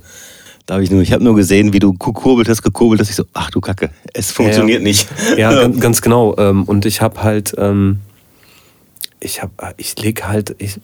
Da 0.68 0.76
habe 0.76 0.84
ich 0.84 0.92
nur, 0.92 1.02
ich 1.02 1.12
habe 1.12 1.24
nur 1.24 1.36
gesehen, 1.36 1.74
wie 1.74 1.80
du 1.80 1.94
gekurbelt 1.94 2.48
hast, 2.48 2.62
gekurbelt 2.62 3.02
hast. 3.02 3.10
Ich 3.10 3.16
so, 3.16 3.24
ach 3.34 3.50
du 3.50 3.60
Kacke, 3.62 3.90
es 4.14 4.32
funktioniert 4.32 4.80
Ja. 4.80 4.84
nicht. 4.84 5.08
Ja, 5.38 5.52
ganz, 5.62 5.80
ganz 5.80 6.02
genau. 6.04 6.36
Ähm, 6.38 6.64
Und 6.66 6.86
ich 6.86 7.02
habe 7.02 7.24
halt, 7.24 7.56
ähm, 7.58 8.00
ich 9.20 9.42
habe, 9.42 9.52
ich 9.78 9.98
leg 10.00 10.24
halt, 10.24 10.56
ich 10.60 10.80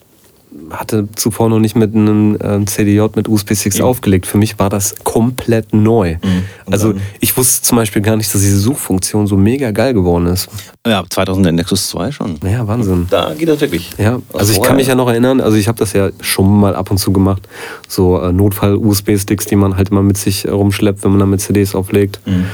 hatte 0.70 1.08
zuvor 1.14 1.48
noch 1.48 1.58
nicht 1.58 1.76
mit 1.76 1.94
einem 1.94 2.36
ähm, 2.42 2.66
CDJ 2.66 3.02
mit 3.14 3.28
USB-Sticks 3.28 3.80
aufgelegt. 3.80 4.26
Für 4.26 4.38
mich 4.38 4.58
war 4.58 4.68
das 4.70 4.94
komplett 5.04 5.72
neu. 5.74 6.14
Mhm. 6.22 6.42
Also 6.70 6.94
ich 7.20 7.36
wusste 7.36 7.62
zum 7.62 7.76
Beispiel 7.76 8.02
gar 8.02 8.16
nicht, 8.16 8.32
dass 8.34 8.40
diese 8.40 8.58
Suchfunktion 8.58 9.26
so 9.26 9.36
mega 9.36 9.70
geil 9.70 9.94
geworden 9.94 10.26
ist. 10.26 10.48
Ja, 10.86 11.04
2000 11.08 11.44
der 11.46 11.52
Nexus 11.52 11.88
2 11.90 12.12
schon. 12.12 12.36
Ja, 12.44 12.66
Wahnsinn. 12.66 13.06
Da 13.10 13.34
geht 13.34 13.48
das 13.48 13.60
wirklich. 13.60 13.90
Ja, 13.98 14.20
Was 14.32 14.40
also 14.42 14.52
ich 14.54 14.62
kann 14.62 14.76
mich 14.76 14.86
ja 14.88 14.94
noch 14.94 15.08
erinnern, 15.08 15.40
also 15.40 15.56
ich 15.56 15.68
habe 15.68 15.78
das 15.78 15.92
ja 15.92 16.10
schon 16.20 16.60
mal 16.60 16.74
ab 16.74 16.90
und 16.90 16.98
zu 16.98 17.12
gemacht, 17.12 17.42
so 17.86 18.20
äh, 18.20 18.32
Notfall-USB-Sticks, 18.32 19.46
die 19.46 19.56
man 19.56 19.76
halt 19.76 19.90
immer 19.90 20.02
mit 20.02 20.16
sich 20.18 20.46
äh, 20.46 20.50
rumschleppt, 20.50 21.04
wenn 21.04 21.10
man 21.12 21.20
damit 21.20 21.40
CDs 21.40 21.74
auflegt, 21.74 22.20
Mhm. 22.26 22.44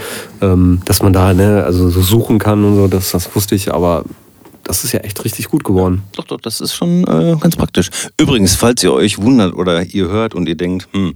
ähm, 0.40 0.80
dass 0.85 1.02
man 1.02 1.12
da 1.12 1.33
ne, 1.33 1.64
also 1.64 1.88
so 1.90 2.00
suchen 2.00 2.38
kann 2.38 2.64
und 2.64 2.74
so, 2.76 2.88
das, 2.88 3.11
das 3.12 3.35
wusste 3.35 3.54
ich, 3.54 3.72
aber 3.72 4.04
das 4.64 4.85
ist 4.85 4.92
ja 4.92 5.00
echt 5.00 5.24
richtig 5.24 5.48
gut 5.48 5.64
geworden. 5.64 6.03
Doch, 6.12 6.24
doch, 6.24 6.40
das 6.40 6.61
ist 6.61 6.74
schon 6.74 7.05
äh, 7.05 7.37
ganz 7.38 7.57
praktisch. 7.57 7.90
Übrigens, 8.18 8.57
falls 8.57 8.83
ihr 8.83 8.92
euch 8.92 9.18
wundert 9.18 9.55
oder 9.55 9.83
ihr 9.83 10.09
hört 10.09 10.35
und 10.35 10.48
ihr 10.48 10.57
denkt, 10.57 10.88
hm, 10.92 11.14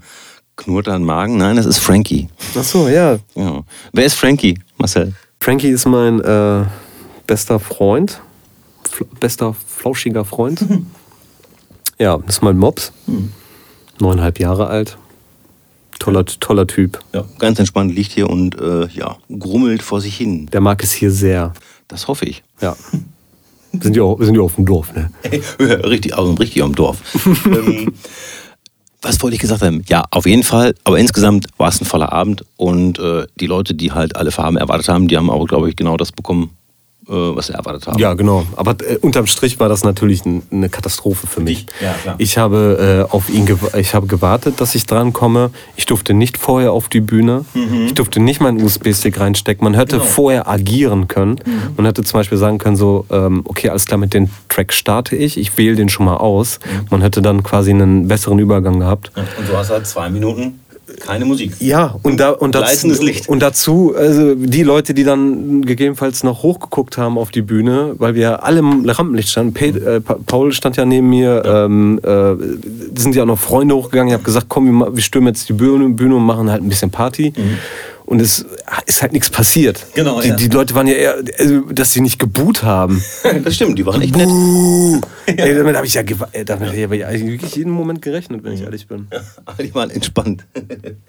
knurrt 0.57 0.89
ein 0.89 1.05
Magen? 1.05 1.39
Nein, 1.39 1.57
das 1.57 1.67
ist 1.67 1.79
Frankie. 1.79 2.29
Ach 2.57 2.63
so, 2.63 2.89
ja. 2.89 3.19
Ja. 3.35 3.63
Wer 3.93 4.05
ist 4.05 4.15
Frankie, 4.15 4.59
Marcel? 4.77 5.15
Frankie 5.41 5.69
ist 5.69 5.87
mein 5.87 6.21
äh, 6.21 6.65
bester 7.27 7.59
Freund, 7.59 8.21
Fl 8.89 9.07
bester 9.19 9.55
flauschiger 9.55 10.25
Freund. 10.25 10.65
ja, 11.99 12.19
das 12.19 12.37
ist 12.37 12.43
mein 12.43 12.59
Mops, 12.59 12.93
neuneinhalb 14.01 14.41
Jahre 14.41 14.67
alt, 14.67 14.99
toller, 15.99 16.25
toller 16.25 16.67
Typ. 16.67 16.99
Ja. 17.15 17.25
Ganz 17.39 17.59
entspannt 17.59 17.95
liegt 17.95 18.13
hier 18.13 18.29
und 18.29 18.61
äh, 18.61 18.89
ja, 18.89 19.17
grummelt 19.39 19.83
vor 19.83 20.01
sich 20.01 20.17
hin. 20.17 20.47
Der 20.47 20.61
mag 20.61 20.83
es 20.83 20.93
hier 20.93 21.11
sehr. 21.11 21.55
Das 21.87 22.09
hoffe 22.09 22.27
ich. 22.27 22.43
Ja. 22.61 22.77
Wir 23.73 23.83
sind 23.83 23.97
ja, 23.97 24.03
auch- 24.03 24.19
wir 24.19 24.27
sind 24.27 24.35
ja 24.37 24.43
auf 24.43 24.55
dem 24.55 24.65
Dorf, 24.67 24.93
ne? 24.95 25.11
richtig, 25.61 26.17
also 26.17 26.33
richtig 26.35 26.63
am 26.63 26.75
Dorf. 26.75 26.99
ähm, 27.47 27.93
was 29.03 29.23
wollte 29.23 29.35
ich 29.37 29.41
gesagt 29.41 29.63
haben? 29.63 29.85
Ja, 29.89 30.05
auf 30.11 30.27
jeden 30.27 30.43
Fall. 30.43 30.75
Aber 30.85 30.99
insgesamt 30.99 31.47
war 31.57 31.69
es 31.69 31.81
ein 31.81 31.85
voller 31.85 32.13
Abend 32.13 32.45
und 32.57 32.99
äh, 32.99 33.27
die 33.39 33.47
Leute, 33.47 33.75
die 33.75 33.93
halt 33.93 34.17
alle 34.17 34.31
Farben 34.33 34.57
erwartet 34.57 34.89
haben, 34.89 35.07
die 35.07 35.17
haben 35.17 35.31
auch, 35.31 35.47
glaube 35.47 35.69
ich, 35.69 35.77
genau 35.77 35.97
das 35.97 36.11
bekommen, 36.11 36.51
was 37.09 37.47
sie 37.47 37.55
erwartet 37.55 37.87
haben. 37.87 37.99
Ja, 37.99 38.15
genau. 38.15 38.45
Aber 38.57 38.73
äh, 38.87 38.97
unterm 39.01 39.27
Strich 39.27 39.59
war 39.59 39.69
das 39.69 39.83
natürlich 39.85 40.23
eine 40.27 40.69
Katastrophe 40.69 41.27
für 41.27 41.41
mich. 41.41 41.67
ja, 41.83 41.95
klar. 41.95 42.15
Ich 42.19 42.37
habe 42.39 43.07
äh, 43.09 43.13
auf 43.13 43.31
ihn 43.31 43.49
ich 43.77 43.95
habe 43.95 44.07
gewartet, 44.07 44.61
dass 44.61 44.75
ich 44.75 44.85
drankomme. 44.87 45.51
Ich 45.77 45.87
durfte 45.87 46.13
nicht 46.15 46.37
vorher 46.37 46.73
auf 46.73 46.89
die 46.89 47.01
Bühne. 47.01 47.45
Ich 47.87 47.95
durfte 47.95 48.21
nicht 48.21 48.41
meinen 48.41 48.63
USB-Stick 48.63 49.19
reinstecken. 49.19 49.65
Man 49.65 49.75
hätte 49.75 49.97
Mhm. 49.97 50.01
Genau. 50.01 50.11
vorher 50.13 50.49
agieren 50.49 51.09
können. 51.09 51.41
Man 51.77 51.87
hätte 51.87 52.05
zum 52.05 52.21
Beispiel 52.21 52.37
sagen 52.39 52.59
können, 52.59 52.77
so, 52.77 53.07
ähm, 53.11 53.41
okay, 53.45 53.71
alles 53.71 53.87
klar, 53.87 53.99
mit 53.99 54.13
dem 54.15 54.29
Track 54.49 54.73
starte 54.73 55.17
ich. 55.17 55.39
Ich 55.39 55.57
wähle 55.57 55.77
den 55.77 55.89
schon 55.89 56.05
mal 56.07 56.17
aus. 56.19 56.59
Man 56.91 57.01
hätte 57.01 57.23
dann 57.23 57.43
quasi 57.43 57.71
einen 57.71 58.07
besseren 58.09 58.39
Übergang 58.39 58.81
gehabt. 58.81 59.11
Und 59.17 59.49
du 59.49 59.57
hast 59.57 59.71
halt 59.71 59.87
zwei 59.87 60.11
Minuten 60.11 60.61
Keine 61.01 61.25
Musik. 61.25 61.53
Ja, 61.61 61.97
und, 62.03 62.19
da, 62.19 62.31
und, 62.31 62.55
dazu, 62.55 62.89
Licht. 63.03 63.29
und 63.29 63.41
dazu, 63.41 63.95
also 63.97 64.35
die 64.35 64.63
Leute, 64.63 64.95
die 64.95 65.05
dann 65.05 65.63
gegebenenfalls 65.63 66.25
noch 66.25 66.43
hochgeguckt 66.43 66.99
haben 66.99 67.19
auf 67.19 67.31
die 67.31 67.43
Bühne, 67.43 67.95
weil 67.99 68.15
wir 68.15 68.23
ja 68.23 68.35
alle 68.37 68.61
im 68.61 68.89
Rampenlicht 68.89 69.29
standen. 69.29 69.55
Äh, 69.57 70.01
Pa- 70.01 70.19
Paul 70.27 70.53
stand 70.53 70.77
ja 70.77 70.85
neben 70.85 71.09
mir, 71.11 71.43
ähm, 71.45 72.01
äh, 72.03 72.35
sind 72.99 73.15
ja 73.15 73.23
auch 73.23 73.27
noch 73.27 73.39
Freunde 73.39 73.75
hochgegangen. 73.77 74.09
Ich 74.09 74.15
habe 74.15 74.25
gesagt, 74.25 74.47
komm, 74.49 74.81
wir, 74.81 74.95
wir 74.97 75.03
stürmen 75.03 75.29
jetzt 75.29 75.49
die 75.49 75.53
Bühne, 75.53 75.89
Bühne 75.91 76.17
und 76.17 76.25
machen 76.25 76.51
halt 76.51 76.63
ein 76.63 76.69
bisschen 76.69 76.91
Party. 76.91 77.33
Und 78.09 78.23
es 78.23 78.47
ist 78.87 79.03
halt 79.03 79.13
nichts 79.13 79.29
passiert. 79.29 79.85
Genau, 79.95 80.23
die, 80.23 80.29
ja. 80.29 80.37
die 80.37 80.49
Leute 80.49 80.75
waren 80.75 80.87
ja 80.87 80.95
eher, 80.95 81.17
also, 81.39 81.61
dass 81.71 81.93
sie 81.93 82.01
nicht 82.01 82.19
geboot 82.19 82.63
haben. 82.63 83.03
Das 83.45 83.55
stimmt, 83.55 83.79
die 83.79 83.85
waren 83.85 84.01
echt 84.01 84.17
nett. 84.17 84.27
Buh. 84.27 85.01
Ey, 85.27 85.55
damit 85.55 85.77
habe 85.77 85.87
ich 85.87 85.93
ja, 85.93 86.03
damit 86.03 86.71
hab 86.71 86.93
ich 86.93 87.27
wirklich 87.27 87.55
jeden 87.55 87.71
Moment 87.71 88.01
gerechnet, 88.01 88.43
wenn 88.45 88.55
ich 88.55 88.63
ehrlich 88.63 88.87
bin. 88.87 89.09
Aber 89.45 89.63
die 89.63 89.75
waren 89.75 89.91
entspannt. 89.91 90.47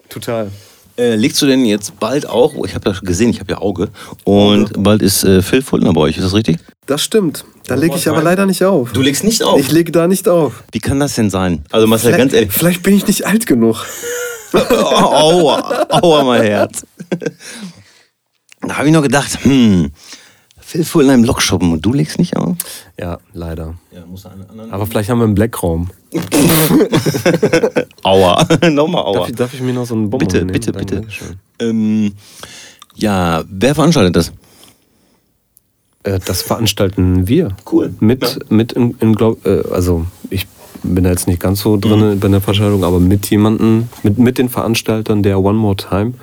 Total. 0.09 0.51
Äh, 0.97 1.15
legst 1.15 1.41
du 1.41 1.45
denn 1.45 1.63
jetzt 1.63 1.97
bald 2.01 2.27
auch, 2.27 2.53
ich 2.65 2.75
habe 2.75 2.89
ja 2.89 2.99
gesehen, 3.01 3.29
ich 3.29 3.39
habe 3.39 3.51
ja 3.53 3.59
Auge, 3.59 3.88
und 4.25 4.83
bald 4.83 5.01
ist 5.01 5.23
äh, 5.23 5.41
Phil 5.41 5.62
Fultner 5.62 5.93
bei 5.93 6.01
euch, 6.01 6.17
ist 6.17 6.25
das 6.25 6.33
richtig? 6.33 6.57
Das 6.85 7.01
stimmt. 7.01 7.45
Da 7.67 7.75
lege 7.75 7.95
ich 7.95 8.09
aber 8.09 8.21
leider 8.21 8.45
nicht 8.45 8.65
auf. 8.65 8.91
Du 8.91 9.01
legst 9.01 9.23
nicht 9.23 9.41
auf. 9.41 9.57
Ich 9.57 9.71
lege 9.71 9.93
da 9.93 10.07
nicht 10.07 10.27
auf. 10.27 10.63
Wie 10.73 10.79
kann 10.79 10.99
das 10.99 11.15
denn 11.15 11.29
sein? 11.29 11.63
Also 11.71 11.88
Marcel, 11.88 12.09
Vielleicht, 12.09 12.19
ganz 12.19 12.33
ehrlich. 12.33 12.51
vielleicht 12.51 12.83
bin 12.83 12.93
ich 12.93 13.07
nicht 13.07 13.25
alt 13.25 13.45
genug. 13.45 13.85
aua, 14.53 15.88
aua, 15.89 16.23
mein 16.23 16.43
Herz. 16.43 16.85
Da 18.62 18.77
habe 18.77 18.88
ich 18.88 18.93
noch 18.93 19.01
gedacht, 19.03 19.39
hm, 19.43 19.91
Phil 20.59 20.83
Fultner 20.83 21.13
im 21.15 21.23
Lokschuppen 21.23 21.71
und 21.71 21.85
du 21.85 21.93
legst 21.93 22.19
nicht 22.19 22.35
auf? 22.38 22.55
Ja, 22.99 23.17
leider. 23.33 23.75
Ja, 23.91 24.05
muss 24.05 24.25
einen 24.25 24.47
anderen. 24.49 24.71
Aber 24.71 24.85
vielleicht 24.85 25.09
haben 25.09 25.19
wir 25.19 25.25
einen 25.25 25.35
Blackraum. 25.35 25.89
Aua, 28.03 28.45
nochmal 28.69 29.03
aua. 29.03 29.13
Darf 29.19 29.29
ich, 29.29 29.35
darf 29.35 29.53
ich 29.53 29.62
mir 29.62 29.73
noch 29.73 29.85
so 29.85 29.93
einen 29.95 30.09
Bonbon 30.09 30.27
Bitte, 30.27 30.38
nehmen? 30.39 30.51
bitte, 30.51 30.71
Danke, 30.71 31.01
bitte. 31.01 31.07
Ähm, 31.59 32.13
ja, 32.95 33.43
wer 33.49 33.75
veranstaltet 33.75 34.15
das? 34.15 34.31
Äh, 36.03 36.19
das 36.25 36.41
veranstalten 36.41 37.27
wir. 37.27 37.55
Cool. 37.71 37.93
Mit, 37.99 38.23
Ja. 38.23 38.29
mit 38.49 38.71
in, 38.73 38.95
in 38.99 39.15
glaub, 39.15 39.45
äh, 39.45 39.63
also 39.71 40.05
ich 40.29 40.47
bin 40.83 41.03
da 41.03 41.09
jetzt 41.11 41.27
nicht 41.27 41.39
ganz 41.41 41.61
so 41.61 41.77
drin 41.77 42.15
Mhm. 42.15 42.19
bei 42.19 42.27
der 42.27 42.41
Veranstaltung, 42.41 42.83
aber 42.83 42.99
mit 42.99 43.29
jemandem, 43.29 43.87
mit, 44.03 44.17
mit 44.17 44.37
den 44.37 44.49
Veranstaltern 44.49 45.23
der 45.23 45.39
One 45.39 45.57
More 45.57 45.75
Time 45.75 46.13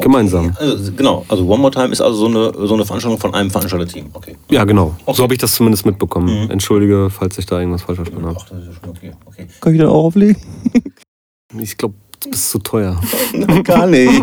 gemeinsam. 0.00 0.52
Also, 0.58 0.92
genau, 0.92 1.24
also 1.28 1.46
One 1.46 1.60
More 1.62 1.72
Time 1.72 1.88
ist 1.88 2.00
also 2.00 2.16
so 2.18 2.26
eine, 2.26 2.66
so 2.66 2.74
eine 2.74 2.84
Veranstaltung 2.84 3.18
von 3.20 3.34
einem 3.34 3.50
Veranstalterteam. 3.50 4.06
Okay. 4.12 4.36
Ja, 4.50 4.64
genau. 4.64 4.94
Okay. 5.06 5.16
So 5.16 5.22
habe 5.22 5.34
ich 5.34 5.40
das 5.40 5.54
zumindest 5.54 5.86
mitbekommen. 5.86 6.44
Mhm. 6.44 6.50
Entschuldige, 6.50 7.08
falls 7.10 7.38
ich 7.38 7.46
da 7.46 7.58
irgendwas 7.58 7.82
falsch 7.82 7.96
verstanden 7.96 8.26
habe. 8.26 8.36
Ach, 8.40 8.48
das 8.48 8.58
ist 8.60 8.66
ja 8.66 8.72
schon 8.74 8.90
okay. 8.90 9.12
okay. 9.26 9.46
Kann 9.60 9.72
ich 9.74 9.80
dann 9.80 9.88
auch 9.88 10.04
auflegen? 10.04 10.36
Ich 11.58 11.78
glaube, 11.78 11.94
das 12.28 12.40
ist 12.40 12.50
zu 12.50 12.58
teuer. 12.58 13.00
Gar 13.64 13.86
nicht. 13.86 14.22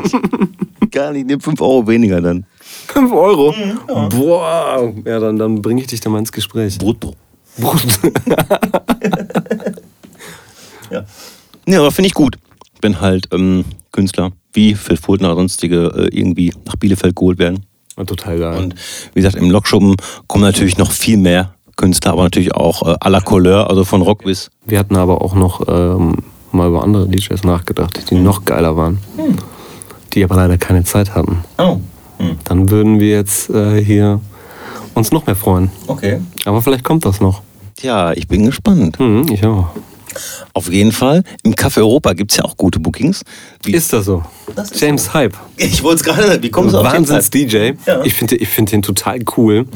Gar 0.91 1.11
nicht. 1.11 1.25
Nimm 1.25 1.39
5 1.41 1.59
Euro 1.59 1.87
weniger 1.87 2.21
dann. 2.21 2.45
5 2.89 3.11
Euro? 3.11 3.51
Boah. 4.11 4.93
Ja, 5.03 5.19
dann, 5.19 5.37
dann 5.37 5.59
bringe 5.59 5.81
ich 5.81 5.87
dich 5.87 6.01
da 6.01 6.11
mal 6.11 6.19
ins 6.19 6.31
Gespräch. 6.31 6.77
Brutto. 6.77 7.15
Brut. 7.57 7.99
Ja. 10.91 11.05
Nee, 11.65 11.77
aber 11.77 11.91
finde 11.91 12.07
ich 12.07 12.13
gut. 12.13 12.37
Wenn 12.81 13.01
halt 13.01 13.27
ähm, 13.33 13.65
Künstler 13.91 14.31
wie 14.53 14.75
Phil 14.75 14.97
Fultner 14.97 15.29
oder 15.29 15.37
sonstige 15.37 15.87
äh, 15.95 16.17
irgendwie 16.17 16.53
nach 16.65 16.75
Bielefeld 16.75 17.15
geholt 17.15 17.39
werden. 17.39 17.65
Total 18.05 18.37
geil. 18.37 18.57
Und 18.57 18.75
wie 19.13 19.21
gesagt, 19.21 19.35
im 19.35 19.49
Lokschuppen 19.49 19.95
kommen 20.27 20.43
natürlich 20.43 20.77
noch 20.77 20.91
viel 20.91 21.17
mehr 21.17 21.53
Künstler, 21.77 22.11
aber 22.11 22.23
natürlich 22.23 22.53
auch 22.53 22.81
äh, 22.83 22.95
à 22.99 23.09
la 23.09 23.21
Couleur, 23.21 23.69
also 23.69 23.85
von 23.85 24.01
Rock 24.01 24.23
bis. 24.23 24.49
Wir 24.65 24.79
hatten 24.79 24.95
aber 24.95 25.21
auch 25.21 25.33
noch 25.33 25.67
ähm, 25.67 26.17
mal 26.51 26.67
über 26.67 26.83
andere 26.83 27.07
DJs 27.07 27.43
nachgedacht, 27.43 28.09
die 28.09 28.15
noch 28.15 28.45
geiler 28.45 28.77
waren. 28.77 28.99
Die 30.13 30.23
aber 30.23 30.35
leider 30.35 30.57
keine 30.57 30.83
Zeit 30.83 31.15
hatten. 31.15 31.43
Oh. 31.57 31.79
Hm. 32.17 32.37
Dann 32.45 32.69
würden 32.69 32.99
wir 32.99 33.09
jetzt 33.09 33.49
äh, 33.49 33.83
hier 33.83 34.21
uns 34.95 35.11
noch 35.11 35.25
mehr 35.25 35.35
freuen. 35.35 35.69
Okay. 35.87 36.19
Aber 36.45 36.61
vielleicht 36.61 36.83
kommt 36.83 37.05
das 37.05 37.21
noch. 37.21 37.41
Tja, 37.75 38.13
ich 38.13 38.27
bin 38.27 38.45
gespannt. 38.45 38.99
Mhm, 38.99 39.27
ich 39.31 39.45
auch. 39.45 39.67
Auf 40.53 40.71
jeden 40.71 40.93
Fall. 40.93 41.23
Im 41.43 41.55
Café 41.55 41.79
Europa 41.79 42.13
gibt 42.13 42.31
es 42.31 42.37
ja 42.37 42.45
auch 42.45 42.55
gute 42.55 42.79
Bookings. 42.79 43.23
Wie, 43.63 43.73
Ist 43.73 43.91
das 43.91 44.05
so? 44.05 44.23
Das 44.55 44.71
ist 44.71 44.79
James 44.81 45.13
Hype. 45.13 45.35
ich 45.57 45.83
wollte 45.83 45.97
es 45.97 46.03
gerade, 46.03 46.41
wie 46.41 46.49
kommst 46.49 46.73
du 46.73 46.79
auf 46.79 46.89
den 46.91 47.05
Zeit? 47.05 47.17
Wahnsinns-DJ. 47.17 47.73
Ja. 47.85 48.01
Ich 48.05 48.13
finde 48.13 48.35
ich 48.37 48.47
find 48.47 48.71
den 48.71 48.81
total 48.81 49.19
cool. 49.35 49.67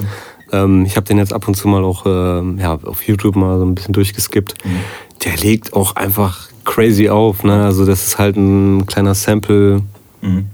Ähm, 0.51 0.85
ich 0.85 0.95
habe 0.95 1.05
den 1.05 1.17
jetzt 1.17 1.33
ab 1.33 1.47
und 1.47 1.55
zu 1.55 1.67
mal 1.67 1.83
auch 1.83 2.05
ähm, 2.05 2.57
ja, 2.57 2.79
auf 2.85 3.03
YouTube 3.05 3.35
mal 3.35 3.59
so 3.59 3.65
ein 3.65 3.75
bisschen 3.75 3.93
durchgeskippt. 3.93 4.65
Mhm. 4.65 4.79
Der 5.25 5.35
legt 5.37 5.73
auch 5.73 5.97
einfach 5.97 6.47
crazy 6.63 7.09
auf. 7.09 7.43
Ne? 7.43 7.65
Also 7.65 7.85
das 7.85 8.07
ist 8.07 8.17
halt 8.17 8.37
ein 8.37 8.85
kleiner 8.85 9.15
Sample. 9.15 9.81
Mhm. 10.21 10.47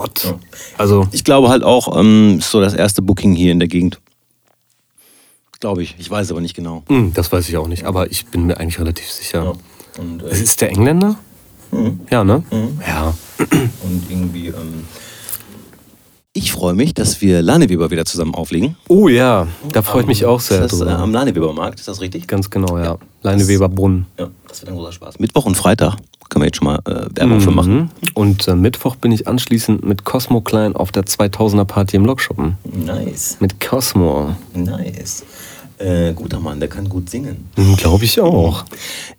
Gott. 0.00 0.34
Also 0.78 1.08
Ich 1.12 1.24
glaube 1.24 1.48
halt 1.48 1.62
auch, 1.62 1.98
ähm, 1.98 2.38
ist 2.38 2.50
so 2.50 2.60
das 2.60 2.74
erste 2.74 3.02
Booking 3.02 3.34
hier 3.34 3.52
in 3.52 3.58
der 3.58 3.68
Gegend. 3.68 3.98
Glaube 5.60 5.82
ich. 5.82 5.94
Ich 5.98 6.10
weiß 6.10 6.30
aber 6.30 6.40
nicht 6.40 6.54
genau. 6.54 6.82
mh, 6.88 6.96
hm, 6.96 7.14
das 7.14 7.32
weiß 7.32 7.48
ich 7.48 7.56
auch 7.56 7.68
nicht, 7.68 7.84
aber 7.84 8.10
ich 8.10 8.26
bin 8.26 8.46
mir 8.46 8.58
eigentlich 8.58 8.78
relativ 8.78 9.10
sicher. 9.10 9.56
Und, 9.98 10.22
äh, 10.22 10.26
Es 10.26 10.40
Ist 10.40 10.60
der 10.60 10.70
Engländer? 10.70 11.16
Mhm. 11.70 12.00
Ja, 12.10 12.24
ne? 12.24 12.42
Mhm. 12.50 12.80
Ja. 12.86 13.14
und 13.82 14.10
irgendwie. 14.10 14.48
Ähm, 14.48 14.84
ich 16.34 16.52
freue 16.52 16.74
mich, 16.74 16.92
dass 16.92 17.22
wir 17.22 17.40
Laneweber 17.40 17.90
wieder 17.90 18.04
zusammen 18.04 18.34
auflegen. 18.34 18.76
Oh 18.88 19.08
ja, 19.08 19.48
da 19.72 19.80
freue 19.80 20.02
ich 20.02 20.06
mich 20.06 20.26
auch 20.26 20.40
sehr 20.40 20.62
Ist 20.66 20.72
das, 20.74 20.80
äh, 20.82 20.84
drüber. 20.84 20.98
am 20.98 21.12
Laneweber-Markt, 21.12 21.80
ist 21.80 21.88
das 21.88 22.02
richtig? 22.02 22.26
Ganz 22.28 22.50
genau, 22.50 22.76
ja. 22.76 22.98
Leineweber 23.22 23.70
Brunnen. 23.70 24.04
Ja, 24.18 24.28
das 24.46 24.60
wird 24.60 24.70
ein 24.70 24.76
großer 24.76 24.92
Spaß. 24.92 25.18
Mittwoch 25.18 25.46
und 25.46 25.56
Freitag 25.56 25.96
können 26.28 26.42
wir 26.42 26.46
jetzt 26.46 26.56
schon 26.56 26.66
mal 26.66 26.80
äh, 26.86 27.06
Werbung 27.14 27.40
für 27.40 27.50
machen. 27.50 27.74
Mhm. 27.74 27.88
Und 28.14 28.48
äh, 28.48 28.54
Mittwoch 28.54 28.96
bin 28.96 29.12
ich 29.12 29.28
anschließend 29.28 29.84
mit 29.84 30.04
Cosmo 30.04 30.40
Klein 30.40 30.74
auf 30.74 30.92
der 30.92 31.04
2000er 31.04 31.64
Party 31.64 31.96
im 31.96 32.04
Lokschuppen. 32.04 32.56
Nice, 32.64 33.36
Mit 33.40 33.60
Cosmo. 33.60 34.36
nice. 34.54 35.24
Äh, 35.78 36.14
guter 36.14 36.40
Mann, 36.40 36.58
der 36.58 36.70
kann 36.70 36.88
gut 36.88 37.10
singen. 37.10 37.50
Glaube 37.76 38.04
ich 38.06 38.18
auch. 38.20 38.64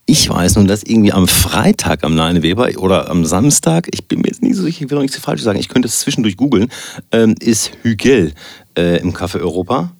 Ich 0.07 0.27
weiß 0.27 0.55
nun, 0.55 0.67
dass 0.67 0.81
irgendwie 0.81 1.13
am 1.13 1.27
Freitag 1.27 2.03
am 2.03 2.15
Leineweber 2.15 2.69
oder 2.77 3.11
am 3.11 3.25
Samstag, 3.25 3.87
ich 3.91 4.07
bin 4.07 4.21
mir 4.21 4.29
jetzt 4.29 4.41
nicht 4.41 4.55
so 4.55 4.63
sicher, 4.63 4.83
ich 4.83 4.89
will 4.89 4.95
noch 4.95 5.03
nichts 5.03 5.17
falsch 5.17 5.43
sagen, 5.43 5.59
ich 5.59 5.69
könnte 5.69 5.87
es 5.87 5.99
zwischendurch 5.99 6.35
googeln, 6.35 6.71
ähm, 7.11 7.35
ist 7.39 7.71
Hügel 7.83 8.33
äh, 8.75 8.99
im 9.01 9.13
Café 9.13 9.39
Europa. 9.39 9.91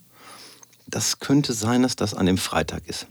Das 0.88 1.20
könnte 1.20 1.54
sein, 1.54 1.84
dass 1.84 1.96
das 1.96 2.15
an 2.15 2.26
dem 2.26 2.38
Freitag 2.38 2.88
ist. 2.88 3.06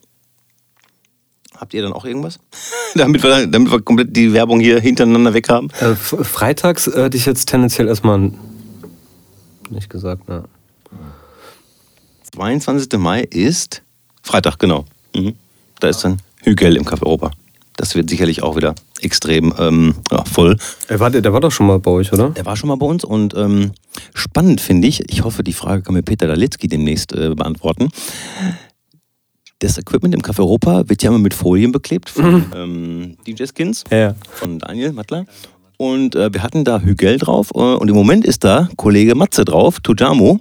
Habt 1.56 1.74
ihr 1.74 1.82
dann 1.82 1.92
auch 1.92 2.04
irgendwas? 2.04 2.38
damit, 2.94 3.22
wir, 3.22 3.46
damit 3.46 3.70
wir 3.70 3.80
komplett 3.82 4.14
die 4.16 4.32
Werbung 4.32 4.60
hier 4.60 4.80
hintereinander 4.80 5.34
weg 5.34 5.48
haben. 5.48 5.68
Äh, 5.80 5.94
freitags 5.94 6.86
äh, 6.86 7.04
hätte 7.04 7.16
ich 7.16 7.26
jetzt 7.26 7.46
tendenziell 7.46 7.88
erstmal 7.88 8.32
nicht 9.70 9.90
gesagt, 9.90 10.28
ne? 10.28 10.44
22. 12.34 12.98
Mai 12.98 13.22
ist 13.22 13.82
Freitag, 14.22 14.58
genau. 14.58 14.84
Mhm. 15.14 15.34
Da 15.80 15.88
ist 15.88 16.04
dann 16.04 16.18
Hügel 16.42 16.76
im 16.76 16.84
Café 16.84 17.04
Europa. 17.04 17.30
Das 17.76 17.94
wird 17.94 18.08
sicherlich 18.08 18.42
auch 18.42 18.56
wieder 18.56 18.74
extrem 19.00 19.54
ähm, 19.58 19.94
ja, 20.10 20.24
voll. 20.24 20.56
Äh, 20.88 20.98
warte, 20.98 21.20
der 21.20 21.32
war 21.32 21.40
doch 21.40 21.50
schon 21.50 21.66
mal 21.66 21.78
bei 21.78 21.90
euch, 21.90 22.12
oder? 22.12 22.30
Der 22.30 22.46
war 22.46 22.56
schon 22.56 22.68
mal 22.68 22.76
bei 22.76 22.86
uns 22.86 23.04
und 23.04 23.34
ähm, 23.34 23.72
spannend 24.14 24.60
finde 24.60 24.88
ich, 24.88 25.10
ich 25.10 25.24
hoffe, 25.24 25.42
die 25.42 25.52
Frage 25.52 25.82
kann 25.82 25.94
mir 25.94 26.02
Peter 26.02 26.26
Dalitzky 26.26 26.68
demnächst 26.68 27.12
äh, 27.12 27.34
beantworten. 27.34 27.90
Das 29.60 29.78
Equipment 29.78 30.14
im 30.14 30.20
Café 30.20 30.40
Europa 30.40 30.86
wird 30.88 31.02
ja 31.02 31.08
immer 31.10 31.18
mit 31.18 31.32
Folien 31.32 31.72
beklebt 31.72 32.10
von 32.10 32.44
ähm, 32.54 33.16
DJ 33.26 33.44
Skins, 33.46 33.84
Ja. 33.90 34.14
von 34.32 34.58
Daniel 34.58 34.92
Mattler. 34.92 35.24
Und 35.78 36.14
äh, 36.14 36.32
wir 36.32 36.42
hatten 36.42 36.64
da 36.64 36.80
Hügel 36.80 37.18
drauf 37.18 37.50
äh, 37.54 37.58
und 37.58 37.88
im 37.88 37.94
Moment 37.94 38.24
ist 38.26 38.44
da 38.44 38.68
Kollege 38.76 39.14
Matze 39.14 39.44
drauf, 39.44 39.80
Tujamo. 39.80 40.40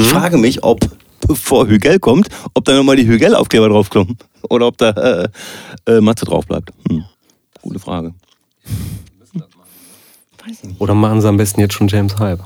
Ich 0.00 0.06
frage 0.08 0.38
mich, 0.38 0.62
ob 0.62 0.80
bevor 1.26 1.66
Hügel 1.68 1.98
kommt, 1.98 2.28
ob 2.54 2.64
da 2.64 2.74
nochmal 2.74 2.96
die 2.96 3.06
Hügel-Aufkleber 3.06 3.68
draufkommen 3.68 4.16
oder 4.48 4.66
ob 4.66 4.78
da 4.78 4.90
äh, 4.90 5.28
äh, 5.86 6.00
Matze 6.00 6.24
drauf 6.26 6.46
bleibt. 6.46 6.70
Hm. 6.88 7.04
Gute 7.62 7.78
Frage. 7.78 8.14
Oder 10.78 10.94
machen 10.94 11.20
sie 11.22 11.28
am 11.28 11.36
besten 11.38 11.60
jetzt 11.60 11.72
schon 11.74 11.88
James 11.88 12.18
Hype? 12.18 12.40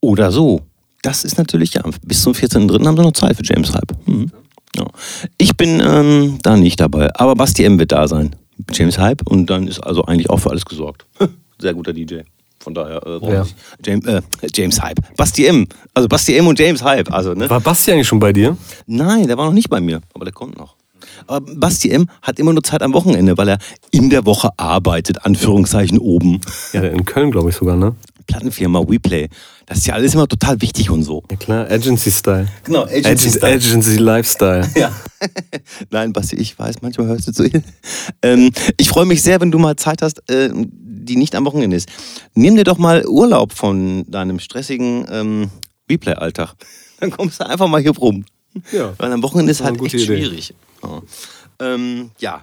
Oder 0.00 0.30
so. 0.32 0.60
Das 1.02 1.24
ist 1.24 1.38
natürlich, 1.38 1.72
ja, 1.74 1.82
bis 2.04 2.22
zum 2.22 2.34
14.03. 2.34 2.86
haben 2.86 2.96
sie 2.96 3.02
noch 3.02 3.12
Zeit 3.12 3.36
für 3.36 3.42
James 3.44 3.72
Hype. 3.74 3.92
Mhm. 4.06 4.30
Ja. 4.76 4.86
Ich 5.38 5.56
bin 5.56 5.80
ähm, 5.84 6.38
da 6.42 6.56
nicht 6.56 6.80
dabei, 6.80 7.10
aber 7.14 7.34
Basti 7.34 7.64
M 7.64 7.78
wird 7.78 7.92
da 7.92 8.06
sein. 8.08 8.36
James 8.72 8.98
Hype 8.98 9.22
und 9.26 9.46
dann 9.48 9.66
ist 9.66 9.80
also 9.80 10.04
eigentlich 10.04 10.30
auch 10.30 10.38
für 10.38 10.50
alles 10.50 10.64
gesorgt. 10.64 11.06
Sehr 11.58 11.74
guter 11.74 11.92
DJ. 11.92 12.20
Von 12.62 12.74
daher 12.74 12.98
äh, 13.06 13.18
brauchen 13.18 13.32
Ja. 13.32 13.46
James, 13.84 14.04
äh, 14.06 14.20
James 14.54 14.80
Hype. 14.82 15.00
Basti 15.16 15.46
M. 15.46 15.66
Also 15.94 16.08
Basti 16.08 16.36
M 16.36 16.46
und 16.46 16.58
James 16.58 16.82
Hype. 16.84 17.10
Also, 17.10 17.32
ne? 17.32 17.48
War 17.48 17.60
Basti 17.60 17.90
eigentlich 17.90 18.06
schon 18.06 18.18
bei 18.18 18.32
dir? 18.34 18.56
Nein, 18.86 19.26
der 19.26 19.38
war 19.38 19.46
noch 19.46 19.54
nicht 19.54 19.70
bei 19.70 19.80
mir, 19.80 20.00
aber 20.14 20.24
der 20.26 20.34
kommt 20.34 20.58
noch. 20.58 20.76
Aber 21.26 21.40
Basti 21.54 21.90
M 21.90 22.08
hat 22.22 22.38
immer 22.38 22.52
nur 22.52 22.62
Zeit 22.62 22.82
am 22.82 22.92
Wochenende, 22.92 23.36
weil 23.38 23.48
er 23.48 23.58
in 23.90 24.10
der 24.10 24.26
Woche 24.26 24.50
arbeitet, 24.58 25.24
Anführungszeichen 25.24 25.98
oben. 25.98 26.40
Ja, 26.74 26.82
in 26.82 27.04
Köln, 27.06 27.30
glaube 27.30 27.48
ich 27.50 27.56
sogar, 27.56 27.76
ne? 27.76 27.94
Plattenfirma 28.26 28.80
WePlay. 28.88 29.28
Das 29.66 29.78
ist 29.78 29.86
ja 29.86 29.94
alles 29.94 30.14
immer 30.14 30.26
total 30.26 30.60
wichtig 30.60 30.90
und 30.90 31.02
so. 31.02 31.22
Ja 31.30 31.36
klar, 31.36 31.70
Agency-Style. 31.70 32.48
Genau, 32.64 32.84
Agency, 32.84 33.40
Agency 33.40 33.96
Lifestyle. 33.96 34.68
Ja. 34.76 34.92
Nein, 35.90 36.12
Basti, 36.12 36.36
ich 36.36 36.58
weiß, 36.58 36.76
manchmal 36.82 37.08
hörst 37.08 37.28
du 37.28 37.32
zu. 37.32 37.50
ähm, 38.22 38.50
ich 38.78 38.88
freue 38.88 39.04
mich 39.04 39.22
sehr, 39.22 39.40
wenn 39.40 39.50
du 39.50 39.58
mal 39.58 39.76
Zeit 39.76 40.02
hast, 40.02 40.28
äh, 40.30 40.50
die 40.54 41.16
nicht 41.16 41.34
am 41.34 41.44
Wochenende 41.44 41.76
ist. 41.76 41.88
Nimm 42.34 42.56
dir 42.56 42.64
doch 42.64 42.78
mal 42.78 43.04
Urlaub 43.06 43.52
von 43.52 44.04
deinem 44.10 44.38
stressigen 44.38 45.06
ähm, 45.10 45.50
Replay-Alltag. 45.90 46.54
Dann 47.00 47.10
kommst 47.10 47.40
du 47.40 47.46
einfach 47.46 47.68
mal 47.68 47.80
hier 47.80 47.96
rum. 47.96 48.24
Ja. 48.72 48.94
Weil 48.98 49.12
am 49.12 49.22
Wochenende 49.22 49.50
ist 49.52 49.62
halt 49.62 49.80
echt 49.82 49.94
Idee. 49.94 50.04
schwierig. 50.06 50.54
Ja. 50.82 51.02
Ähm, 51.60 52.10
ja. 52.18 52.42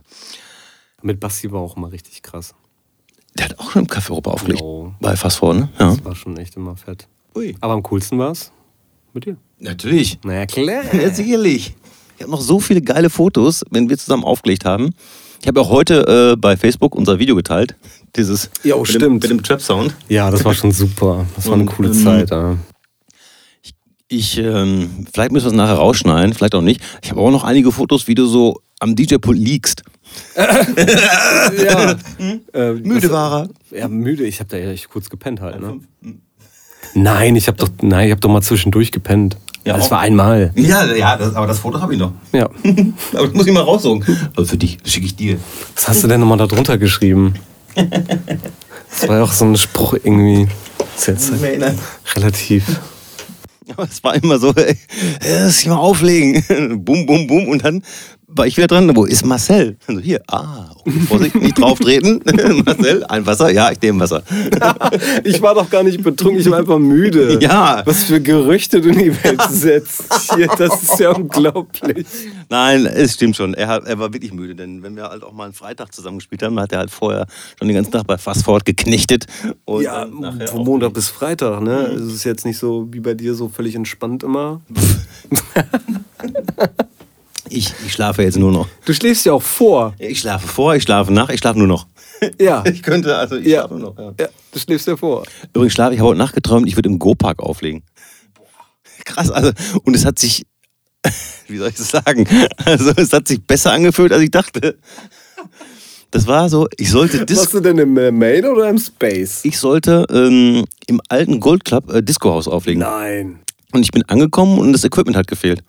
Mit 1.01 1.19
Basti 1.19 1.51
war 1.51 1.61
auch 1.61 1.78
immer 1.78 1.91
richtig 1.91 2.21
krass. 2.21 2.53
Der 3.38 3.46
hat 3.50 3.60
auch 3.60 3.72
schon 3.72 3.84
im 3.84 3.88
Café 3.88 4.10
Europa 4.12 4.32
aufgelegt. 4.32 4.62
Jo. 4.62 4.94
Bei 5.00 5.16
Fast 5.16 5.38
Forward, 5.38 5.60
ne? 5.60 5.70
Ja. 5.80 5.90
Das 5.90 6.06
war 6.06 6.16
schon 6.16 6.38
echt 6.38 6.56
immer 6.56 6.76
fett. 6.76 7.08
Ui. 7.36 7.56
Aber 7.62 7.74
am 7.74 7.84
coolsten 7.84 8.18
war 8.18 8.32
es 8.32 8.52
mit 9.14 9.26
dir. 9.26 9.38
Natürlich. 9.60 10.20
Naja, 10.24 10.46
klar. 10.46 10.84
Ja, 10.94 11.10
sicherlich. 11.14 11.76
Ich 12.18 12.24
habe 12.24 12.32
noch 12.32 12.42
so 12.42 12.60
viele 12.60 12.82
geile 12.82 13.10
Fotos, 13.10 13.64
wenn 13.70 13.90
wir 13.90 13.98
zusammen 13.98 14.24
aufgelegt 14.24 14.66
haben. 14.66 14.94
Ich 15.42 15.48
habe 15.48 15.62
auch 15.62 15.70
heute 15.70 16.34
äh, 16.34 16.36
bei 16.36 16.58
Facebook 16.58 16.96
unser 16.96 17.20
Video 17.20 17.36
geteilt. 17.36 17.76
Dieses 18.16 18.50
Jo, 18.64 18.80
mit 18.80 18.88
Dem, 18.88 18.96
stimmt. 18.96 19.22
mit 19.22 19.30
dem 19.32 19.44
Trap-Sound. 19.44 19.96
Ja, 20.10 20.32
das 20.32 20.44
war 20.44 20.54
schon 20.56 20.72
super. 20.72 21.26
Das 21.36 21.46
war 21.46 21.54
eine 21.54 21.66
coole 21.66 21.90
ähm, 21.90 21.94
Zeit. 22.04 22.32
Ja. 22.32 22.58
Ich, 24.10 24.38
ähm, 24.38 25.05
vielleicht 25.14 25.32
müssen 25.32 25.45
wir 25.45 25.51
es 25.51 25.58
nachher 25.58 25.76
rausschneiden, 25.76 26.34
vielleicht 26.34 26.55
auch 26.55 26.62
nicht. 26.62 26.82
Ich 27.03 27.12
habe 27.12 27.20
auch 27.20 27.32
noch 27.32 27.43
einige 27.43 27.72
Fotos, 27.74 28.08
wie 28.08 28.16
du 28.16 28.26
so 28.26 28.62
am 28.80 28.95
DJ-Pult 28.95 29.38
liegst. 29.38 29.84
ja. 30.38 31.95
Äh, 32.53 32.74
Müde 32.74 33.12
war 33.12 33.49
er. 33.72 33.78
Ja, 33.78 33.88
müde. 33.89 34.24
Ich 34.26 34.39
habe 34.39 34.49
da 34.49 34.58
echt 34.58 34.89
kurz 34.89 35.10
gepennt 35.10 35.41
halt. 35.41 35.60
Ne? 35.60 35.82
Nein, 36.93 37.36
ich 37.36 37.47
habe 37.47 37.58
doch, 37.58 37.70
nein, 37.82 38.08
ich 38.08 38.12
habe 38.12 38.22
doch 38.22 38.30
mal 38.30 38.41
zwischendurch 38.41 38.91
gepennt. 38.91 39.38
Ja, 39.66 39.76
das 39.76 39.88
auch. 39.88 39.91
war 39.91 39.99
einmal. 39.99 40.53
Ja, 40.55 40.86
ja, 40.86 41.18
das, 41.18 41.36
aber 41.36 41.45
das 41.45 41.60
Foto 41.60 41.82
habe 41.82 41.93
ich 41.93 41.99
noch. 41.99 42.14
Ja. 42.32 42.49
Aber 43.14 43.28
das 43.28 43.34
muss 43.34 43.45
ich 43.45 43.51
mal 43.51 43.64
raussuchen. 43.64 44.05
Also 44.38 44.51
für 44.51 44.58
dich, 44.58 44.78
das 44.78 44.93
schicke 44.93 45.08
ich 45.08 45.18
dir. 45.18 45.38
Was 45.76 45.89
hast 45.89 46.03
du 46.03 46.08
denn 46.08 46.22
nochmal 46.22 46.38
da 46.38 46.47
drunter 46.47 46.78
geschrieben? 46.78 47.34
Das 48.89 49.10
war 49.10 49.18
ja 49.18 49.24
auch 49.24 49.34
so 49.34 49.43
ein 49.43 49.58
Spruch 49.58 49.93
irgendwie. 49.95 50.47
Das 50.78 51.10
ist 51.10 51.30
jetzt 51.30 51.43
erinnern. 51.43 51.78
relativ. 52.16 52.80
Aber 53.70 53.84
es 53.91 54.03
war 54.03 54.15
immer 54.15 54.39
so, 54.39 54.53
ey, 54.53 54.78
lass 55.22 55.57
dich 55.57 55.68
mal 55.68 55.78
auflegen. 55.78 56.84
bum, 56.86 57.05
bum, 57.05 57.28
bum. 57.28 57.47
Und 57.47 57.63
dann 57.63 57.84
war 58.28 58.45
ich 58.45 58.57
wieder 58.57 58.67
dran. 58.67 58.93
Wo 58.95 59.05
ist 59.05 59.25
Marcel? 59.25 59.78
Also 59.88 60.01
hier, 60.01 60.21
ah, 60.28 60.69
okay, 60.75 60.91
Vorsicht, 61.07 61.36
nicht 61.36 61.57
drauf 61.59 61.80
treten. 61.80 62.21
Marcel, 62.65 63.05
ein 63.05 63.25
Wasser? 63.25 63.51
Ja, 63.51 63.71
ich 63.71 63.82
nehme 63.82 64.01
Wasser. 64.01 64.23
Ich 65.23 65.41
war 65.41 65.55
doch 65.55 65.69
gar 65.69 65.84
nicht 65.84 66.03
betrunken, 66.03 66.41
ich 66.41 66.49
war 66.49 66.59
einfach 66.59 66.80
müde. 66.80 67.39
Ja. 67.41 67.82
Was 67.86 68.03
für 68.05 68.21
Gerüchte 68.21 68.82
du 68.82 68.89
in 68.89 68.99
die 68.99 69.23
Welt 69.23 69.41
setzt. 69.49 70.34
Hier, 70.36 70.47
das 70.47 70.84
ist 70.84 70.99
ja 70.99 71.11
unglaublich. 71.11 72.07
Nein, 72.49 72.86
es 72.86 73.13
stimmt 73.13 73.36
schon. 73.36 73.53
Er, 73.53 73.67
hat, 73.67 73.86
er 73.86 73.99
war 73.99 74.13
wirklich 74.13 74.34
müde, 74.34 74.55
denn 74.55 74.84
wenn 74.84 74.95
wir 74.95 75.03
halt 75.09 75.23
auch 75.23 75.34
mal 75.34 75.45
einen 75.45 75.53
Freitag 75.53 75.93
zusammen 75.93 76.17
gespielt 76.19 76.43
haben, 76.43 76.59
hat 76.59 76.71
er 76.71 76.80
halt 76.80 76.91
vorher 76.91 77.28
schon 77.57 77.67
den 77.67 77.75
ganzen 77.75 77.91
Tag 77.91 78.07
bei 78.07 78.17
Fast 78.17 78.43
Forward 78.43 78.65
geknechtet. 78.65 79.25
Ja, 79.82 80.07
von 80.47 80.63
Montag 80.63 80.93
bis 80.93 81.09
Freitag, 81.09 81.61
ne? 81.61 81.88
Es 81.88 82.13
ist 82.13 82.23
jetzt 82.23 82.45
nicht 82.45 82.57
so 82.57 82.88
wie 82.91 82.99
bei 82.99 83.13
dir 83.13 83.34
so 83.34 83.49
völlig 83.49 83.75
entspannt 83.75 84.23
immer. 84.23 84.61
Ich, 87.50 87.74
ich 87.86 87.93
schlafe 87.93 88.24
jetzt 88.24 88.38
nur 88.38 88.52
noch. 88.52 88.68
Du 88.86 88.93
schläfst 88.93 89.26
ja 89.26 89.34
auch 89.34 89.41
vor. 89.41 89.93
Ich 90.00 90.20
schlafe 90.20 90.48
vor, 90.48 90.76
ich 90.76 90.84
schlafe 90.84 91.12
nach, 91.14 91.30
ich 91.30 91.39
schlafe 91.39 91.60
nur 91.60 91.68
noch. 91.68 91.88
Ja. 92.39 92.64
Ich 92.66 92.82
könnte, 92.82 93.16
also 93.16 93.36
ich 93.36 93.45
Ja. 93.48 93.60
schlafe 93.60 93.76
nur 93.76 93.89
noch. 93.91 93.98
Ja. 94.00 94.14
Ja, 94.20 94.28
du 94.52 94.60
schläfst 94.60 94.88
ja 94.88 94.98
vor. 94.98 95.24
Übrigens 95.54 95.74
schlafe 95.74 95.93
ich 95.93 96.00
habe 96.00 96.10
heute 96.10 96.18
Nacht 96.18 96.34
geträumt, 96.34 96.68
ich 96.68 96.76
würde 96.76 96.89
im 96.89 96.98
Go-Park 96.98 97.41
auflegen. 97.43 97.84
Krass, 99.06 99.30
also, 99.30 99.52
und 99.84 99.95
es 99.95 100.04
hat 100.06 100.18
sich, 100.18 100.43
wie 101.48 101.58
soll 101.58 101.70
ich 101.70 101.76
das 101.76 101.89
sagen? 101.89 102.28
Also, 102.66 102.91
es 102.95 103.14
hat 103.14 103.28
sich 103.28 103.41
besser 103.45 103.72
angefühlt, 103.72 104.12
als 104.12 104.24
ich 104.24 104.32
dachte. 104.32 104.78
Das 106.10 106.26
war 106.26 106.50
so, 106.50 106.68
ich 106.78 106.89
sollte, 106.89 107.26
Dis 107.26 107.38
Warst 107.38 107.54
du 107.54 107.60
denn 107.60 107.78
im 107.78 107.98
äh, 107.98 108.12
Main 108.12 108.45
oder 108.45 108.68
im 108.70 108.78
Space? 108.80 109.41
ich 109.43 109.60
sollte 109.60 110.06
ähm, 110.10 110.66
im 110.88 111.02
alten 111.10 111.39
Gold 111.39 111.66
Club 111.66 111.93
äh, 111.93 112.02
Disco-Haus 112.02 112.48
auflegen. 112.48 112.80
Nein. 112.82 113.39
Und 113.74 113.82
ich 113.84 113.91
bin 113.91 114.04
angekommen 114.04 114.58
und 114.58 114.72
das 114.74 114.84
Equipment 114.86 115.18
hat 115.18 115.28
gefehlt. 115.28 115.64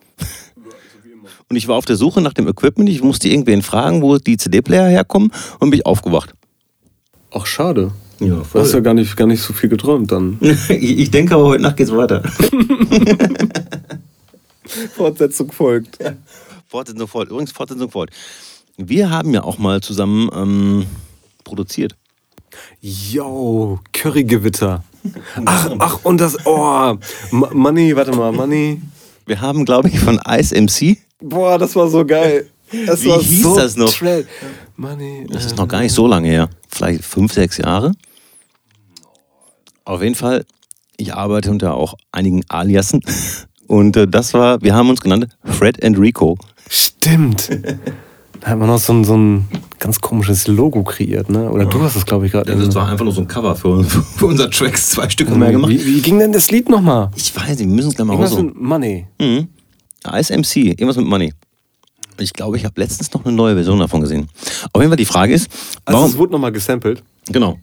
Und 1.50 1.56
ich 1.56 1.66
war 1.68 1.76
auf 1.76 1.86
der 1.86 1.96
Suche 1.96 2.20
nach 2.20 2.34
dem 2.34 2.46
Equipment. 2.46 2.88
Ich 2.88 3.02
musste 3.02 3.28
irgendwen 3.28 3.62
fragen, 3.62 4.02
wo 4.02 4.18
die 4.18 4.36
CD-Player 4.36 4.88
herkommen 4.88 5.32
und 5.58 5.70
bin 5.70 5.80
ich 5.80 5.86
aufgewacht. 5.86 6.34
Ach, 7.30 7.46
schade. 7.46 7.92
Ja, 8.20 8.42
Du 8.52 8.60
hast 8.60 8.72
ja 8.72 8.80
gar 8.80 8.94
nicht, 8.94 9.16
gar 9.16 9.26
nicht 9.26 9.42
so 9.42 9.52
viel 9.52 9.68
geträumt 9.68 10.10
dann. 10.10 10.38
ich, 10.68 11.10
denke 11.10 11.34
aber, 11.34 11.44
heute 11.44 11.62
Nacht 11.62 11.76
geht's 11.76 11.92
weiter. 11.92 12.22
Fortsetzung 14.96 15.52
folgt. 15.52 15.98
Fortsetzung 16.66 17.06
folgt. 17.06 17.30
Übrigens, 17.30 17.52
Fortsetzung 17.52 17.90
folgt. 17.90 18.14
Wir 18.76 19.10
haben 19.10 19.32
ja 19.32 19.44
auch 19.44 19.58
mal 19.58 19.80
zusammen 19.80 20.28
ähm, 20.34 20.86
produziert. 21.44 21.96
Yo, 22.80 23.78
Currygewitter. 23.92 24.82
Ach, 25.44 25.70
ach, 25.78 26.04
und 26.04 26.20
das, 26.20 26.36
oh, 26.44 26.96
Money, 27.30 27.94
warte 27.96 28.12
mal, 28.12 28.32
Money. 28.32 28.82
Wir 29.26 29.40
haben, 29.40 29.64
glaube 29.64 29.88
ich, 29.88 30.00
von 30.00 30.20
Ice 30.26 30.54
MC, 30.54 30.98
Boah, 31.20 31.58
das 31.58 31.74
war 31.74 31.88
so 31.88 32.04
geil. 32.04 32.48
Das 32.86 33.02
Wie 33.02 33.08
war 33.08 33.20
hieß 33.20 33.42
so 33.42 33.56
das 33.56 33.76
noch? 33.76 33.92
Trash. 33.92 34.24
Money. 34.76 35.26
das 35.28 35.46
ist 35.46 35.56
noch 35.56 35.66
gar 35.66 35.80
nicht 35.80 35.92
so 35.92 36.06
lange 36.06 36.28
her, 36.28 36.48
vielleicht 36.68 37.04
fünf, 37.04 37.32
sechs 37.32 37.56
Jahre. 37.56 37.92
Auf 39.84 40.02
jeden 40.02 40.14
Fall, 40.14 40.44
ich 40.96 41.14
arbeite 41.14 41.50
unter 41.50 41.74
auch 41.74 41.94
einigen 42.12 42.44
Aliasen. 42.48 43.00
Und 43.66 43.96
äh, 43.96 44.06
das 44.06 44.34
war, 44.34 44.62
wir 44.62 44.74
haben 44.74 44.88
uns 44.88 45.00
genannt 45.00 45.28
Fred 45.44 45.82
and 45.84 45.98
Rico. 45.98 46.38
Stimmt. 46.70 47.50
Da 48.40 48.50
hat 48.50 48.58
man 48.58 48.68
noch 48.68 48.78
so 48.78 48.92
ein, 48.92 49.04
so 49.04 49.16
ein 49.16 49.48
ganz 49.78 50.00
komisches 50.00 50.46
Logo 50.46 50.84
kreiert, 50.84 51.28
ne? 51.28 51.50
Oder 51.50 51.66
du 51.66 51.82
hast 51.82 51.96
es, 51.96 52.06
glaube 52.06 52.26
ich, 52.26 52.32
gerade. 52.32 52.74
war 52.74 52.88
einfach 52.88 53.04
nur 53.04 53.12
so 53.12 53.20
ein 53.20 53.28
Cover 53.28 53.56
für, 53.56 53.82
für 54.16 54.26
unsere 54.26 54.48
Tracks, 54.48 54.90
zwei 54.90 55.08
Stück 55.10 55.28
haben 55.30 55.40
wir 55.40 55.50
gemacht. 55.50 55.70
wie, 55.70 55.84
wie 55.84 56.00
ging 56.00 56.18
denn 56.18 56.32
das 56.32 56.50
Lied 56.50 56.68
nochmal? 56.68 57.10
Ich 57.16 57.34
weiß 57.34 57.48
nicht, 57.48 57.60
wir 57.60 57.66
müssen 57.66 57.88
es 57.88 57.94
gleich 57.96 58.06
mal 58.06 58.16
mit 58.16 58.56
Money. 58.56 59.06
Mhm. 59.20 59.48
Ice 60.14 60.36
MC, 60.36 60.56
irgendwas 60.56 60.96
mit 60.96 61.06
Money. 61.06 61.32
Ich 62.20 62.32
glaube, 62.32 62.56
ich 62.56 62.64
habe 62.64 62.80
letztens 62.80 63.12
noch 63.14 63.24
eine 63.24 63.34
neue 63.34 63.54
Version 63.54 63.78
davon 63.78 64.00
gesehen. 64.00 64.28
Auf 64.72 64.80
jeden 64.82 64.90
Fall 64.90 64.96
die 64.96 65.04
Frage 65.04 65.34
ist, 65.34 65.48
Also 65.84 65.98
warum? 65.98 66.10
es 66.10 66.18
wurde 66.18 66.32
nochmal 66.32 66.50
gesampelt. 66.52 67.02
genau, 67.28 67.58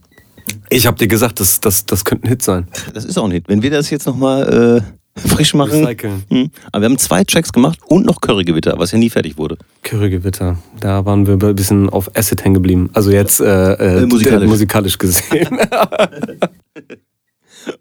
Ich 0.69 0.87
habe 0.87 0.97
dir 0.97 1.07
gesagt, 1.07 1.39
das, 1.41 1.59
das, 1.59 1.85
das 1.85 2.05
könnte 2.05 2.25
ein 2.27 2.29
Hit 2.29 2.41
sein. 2.41 2.67
das 2.93 3.03
ist 3.05 3.17
auch 3.17 3.25
ein 3.25 3.31
Hit. 3.31 3.45
Wenn 3.49 3.61
wir 3.61 3.69
das 3.71 3.89
jetzt 3.89 4.05
nochmal 4.07 4.81
äh, 5.17 5.19
frisch 5.27 5.53
machen. 5.53 5.83
Recyceln. 5.85 6.23
Mhm. 6.29 6.51
Aber 6.71 6.81
wir 6.83 6.89
haben 6.89 6.97
zwei 6.97 7.23
Tracks 7.25 7.51
gemacht 7.51 7.79
und 7.87 8.05
noch 8.05 8.21
Currygewitter, 8.21 8.75
was 8.77 8.91
ja 8.91 8.97
nie 8.97 9.09
fertig 9.09 9.37
wurde. 9.37 9.57
Currygewitter. 9.83 10.57
Da 10.79 11.05
waren 11.05 11.25
wir 11.27 11.33
ein 11.49 11.55
bisschen 11.55 11.89
auf 11.89 12.09
Acid 12.15 12.43
hängen 12.45 12.53
geblieben. 12.55 12.89
Also 12.93 13.11
jetzt 13.11 13.39
äh, 13.41 13.73
äh, 13.73 14.03
Äh, 14.03 14.05
musikalisch. 14.05 14.47
musikalisch 14.49 14.97
gesehen. 14.97 15.57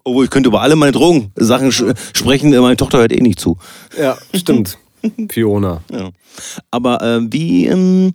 Obwohl, 0.03 0.25
ich 0.25 0.31
könnte 0.31 0.49
über 0.49 0.61
alle 0.61 0.75
meine 0.75 0.91
Drogensachen 0.91 1.71
sprechen, 1.71 2.53
äh, 2.53 2.59
meine 2.59 2.77
Tochter 2.77 2.99
hört 2.99 3.11
eh 3.11 3.21
nicht 3.21 3.39
zu. 3.39 3.57
ja, 3.99 4.17
stimmt. 4.33 4.77
Fiona. 5.29 5.81
Ja. 5.91 6.09
Aber 6.71 7.01
äh, 7.01 7.21
wie, 7.31 7.67
ähm, 7.67 8.13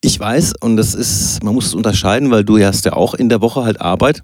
ich 0.00 0.18
weiß, 0.18 0.54
und 0.60 0.76
das 0.76 0.94
ist, 0.94 1.42
man 1.44 1.54
muss 1.54 1.66
es 1.66 1.74
unterscheiden, 1.74 2.30
weil 2.30 2.44
du 2.44 2.58
hast 2.58 2.84
ja 2.84 2.94
auch 2.94 3.14
in 3.14 3.28
der 3.28 3.40
Woche 3.40 3.64
halt 3.64 3.80
Arbeit, 3.80 4.22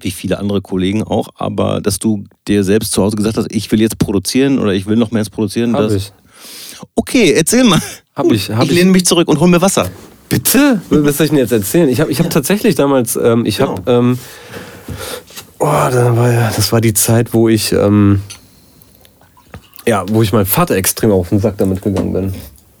wie 0.00 0.10
viele 0.10 0.38
andere 0.38 0.60
Kollegen 0.60 1.02
auch, 1.02 1.28
aber 1.36 1.80
dass 1.80 1.98
du 1.98 2.24
dir 2.46 2.62
selbst 2.64 2.92
zu 2.92 3.02
Hause 3.02 3.16
gesagt 3.16 3.36
hast, 3.36 3.48
ich 3.50 3.70
will 3.72 3.80
jetzt 3.80 3.98
produzieren 3.98 4.58
oder 4.58 4.72
ich 4.72 4.86
will 4.86 4.96
noch 4.96 5.10
mehr 5.10 5.22
jetzt 5.22 5.30
produzieren. 5.30 5.74
Hab 5.74 5.82
das, 5.82 5.94
ich. 5.94 6.12
Okay, 6.94 7.32
erzähl 7.32 7.64
mal. 7.64 7.80
Hab 8.14 8.30
ich, 8.30 8.50
hab 8.50 8.64
ich 8.64 8.70
ich. 8.70 8.76
lehne 8.76 8.90
mich 8.90 9.06
zurück 9.06 9.28
und 9.28 9.40
hol 9.40 9.48
mir 9.48 9.60
Wasser. 9.60 9.90
Bitte? 10.28 10.80
Was 10.90 11.16
soll 11.16 11.26
ich 11.26 11.30
denn 11.30 11.38
jetzt 11.38 11.52
erzählen? 11.52 11.88
Ich 11.88 12.00
habe 12.00 12.10
ich 12.10 12.20
hab 12.20 12.30
tatsächlich 12.30 12.74
damals, 12.74 13.16
ähm, 13.16 13.46
ich 13.46 13.60
habe, 13.60 13.82
ähm, 13.90 14.18
oh, 15.58 15.66
da 15.66 16.16
war 16.16 16.32
ja, 16.32 16.52
das 16.54 16.72
war 16.72 16.80
die 16.80 16.94
Zeit, 16.94 17.34
wo 17.34 17.48
ich, 17.48 17.72
ähm, 17.72 18.20
ja, 19.86 20.04
wo 20.08 20.22
ich 20.22 20.32
meinem 20.32 20.46
Vater 20.46 20.76
extrem 20.76 21.10
auf 21.10 21.28
den 21.28 21.40
Sack 21.40 21.58
damit 21.58 21.82
gegangen 21.82 22.12
bin. 22.12 22.34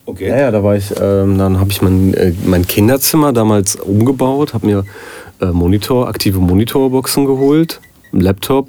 Okay. 0.06 0.28
Ja, 0.28 0.36
ja, 0.36 0.50
da 0.50 0.62
war 0.62 0.76
ich, 0.76 0.92
ähm, 1.00 1.38
dann 1.38 1.58
habe 1.58 1.70
ich 1.70 1.80
mein, 1.80 2.12
äh, 2.14 2.32
mein 2.44 2.66
Kinderzimmer 2.66 3.32
damals 3.32 3.76
umgebaut, 3.76 4.52
habe 4.52 4.66
mir 4.66 4.84
äh, 5.40 5.46
Monitor, 5.46 6.08
aktive 6.08 6.40
Monitorboxen 6.40 7.24
geholt, 7.24 7.80
einen 8.12 8.20
Laptop, 8.20 8.68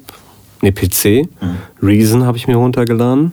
ne 0.62 0.72
PC, 0.72 1.28
Reason 1.82 2.24
habe 2.24 2.38
ich 2.38 2.48
mir 2.48 2.56
runtergeladen 2.56 3.32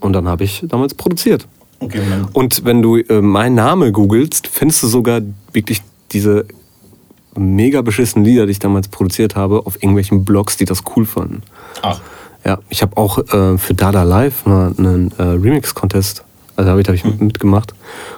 und 0.00 0.12
dann 0.12 0.28
habe 0.28 0.44
ich 0.44 0.62
damals 0.68 0.94
produziert. 0.94 1.46
Okay, 1.80 2.00
Und 2.32 2.64
wenn 2.64 2.80
du 2.80 2.98
äh, 2.98 3.20
meinen 3.20 3.56
Namen 3.56 3.92
googelst, 3.92 4.46
findest 4.46 4.82
du 4.84 4.86
sogar 4.86 5.20
wirklich 5.52 5.82
diese 6.12 6.46
mega 7.36 7.82
beschissenen 7.82 8.24
Lieder, 8.24 8.46
die 8.46 8.52
ich 8.52 8.58
damals 8.58 8.88
produziert 8.88 9.36
habe, 9.36 9.66
auf 9.66 9.76
irgendwelchen 9.76 10.24
Blogs, 10.24 10.56
die 10.56 10.64
das 10.64 10.82
cool 10.96 11.04
fanden. 11.06 11.42
Ach. 11.82 12.00
Ja, 12.44 12.58
ich 12.68 12.82
habe 12.82 12.96
auch 12.96 13.18
äh, 13.18 13.56
für 13.58 13.74
Dada 13.74 14.02
Live 14.02 14.44
mal 14.46 14.74
einen 14.76 15.12
äh, 15.18 15.22
Remix-Contest, 15.22 16.24
also 16.56 16.70
habe 16.70 16.80
ich, 16.80 16.88
hab 16.88 16.94
ich 16.94 17.04
Hm. 17.04 17.16
mitgemacht. 17.20 17.72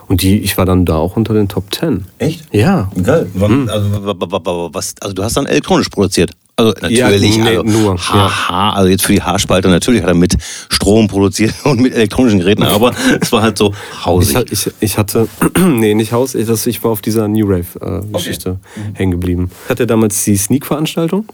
Und 0.09 0.23
die, 0.23 0.39
ich 0.41 0.57
war 0.59 0.65
dann 0.65 0.85
da 0.87 0.97
auch 0.97 1.17
unter 1.17 1.35
den 1.35 1.49
Top 1.49 1.73
10. 1.75 2.07
Echt? 2.19 2.47
Ja. 2.53 2.91
Geil. 3.03 3.29
Also, 3.69 4.05
wa- 4.07 4.15
wa- 4.19 4.71
was, 4.73 4.95
also 5.01 5.15
du 5.15 5.23
hast 5.23 5.37
dann 5.37 5.47
elektronisch 5.47 5.89
produziert. 5.91 6.31
Also 6.57 6.73
natürlich, 6.83 7.37
nee, 7.39 7.57
also, 7.57 7.63
nur, 7.65 7.99
haha, 7.99 8.75
also 8.75 8.89
jetzt 8.89 9.05
für 9.05 9.13
die 9.13 9.23
Haarspalte, 9.23 9.69
natürlich 9.69 10.03
hat 10.03 10.09
er 10.09 10.15
mit 10.15 10.37
Strom 10.69 11.09
produziert 11.09 11.53
und 11.65 11.81
mit 11.81 11.93
elektronischen 11.95 12.39
Geräten, 12.39 12.63
aber 12.63 12.93
es 13.21 13.33
war 13.33 13.43
halt 13.43 13.59
so 13.59 13.73
Ich, 13.73 14.07
hausig. 14.07 14.37
ha- 14.37 14.45
ich, 14.49 14.71
ich 14.79 14.97
hatte, 14.99 15.27
nee, 15.59 15.95
nicht 15.95 16.13
Haus, 16.13 16.37
ich, 16.37 16.47
das, 16.47 16.67
ich 16.69 16.83
war 16.85 16.93
auf 16.93 17.01
dieser 17.03 17.27
New 17.27 17.47
Rave-Geschichte 17.49 18.61
hängen 18.93 19.11
geblieben. 19.11 19.51
Ich 19.65 19.71
hatte 19.71 19.87
damals 19.89 20.23
die 20.23 20.37
Sneak-Veranstaltung. 20.37 21.27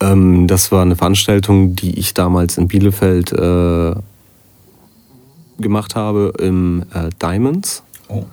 Ähm, 0.00 0.46
das 0.46 0.70
war 0.70 0.82
eine 0.82 0.94
Veranstaltung, 0.94 1.74
die 1.74 1.98
ich 1.98 2.14
damals 2.14 2.58
in 2.58 2.68
Bielefeld 2.68 3.32
äh, 3.32 3.94
gemacht 5.58 5.94
habe 5.96 6.32
im 6.38 6.84
äh, 6.94 7.08
Diamonds. 7.20 7.82
Oh. 8.08 8.24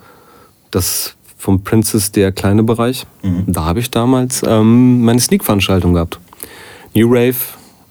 Das 0.71 1.15
vom 1.39 1.63
Princess 1.63 2.11
der 2.11 2.31
kleine 2.33 2.63
Bereich. 2.63 3.07
Da 3.47 3.63
habe 3.63 3.79
ich 3.79 3.89
damals 3.89 4.43
ähm, 4.45 5.01
meine 5.03 5.21
Sneak-Veranstaltung 5.21 5.93
gehabt. 5.93 6.19
New 6.93 7.07
Rave, 7.07 7.37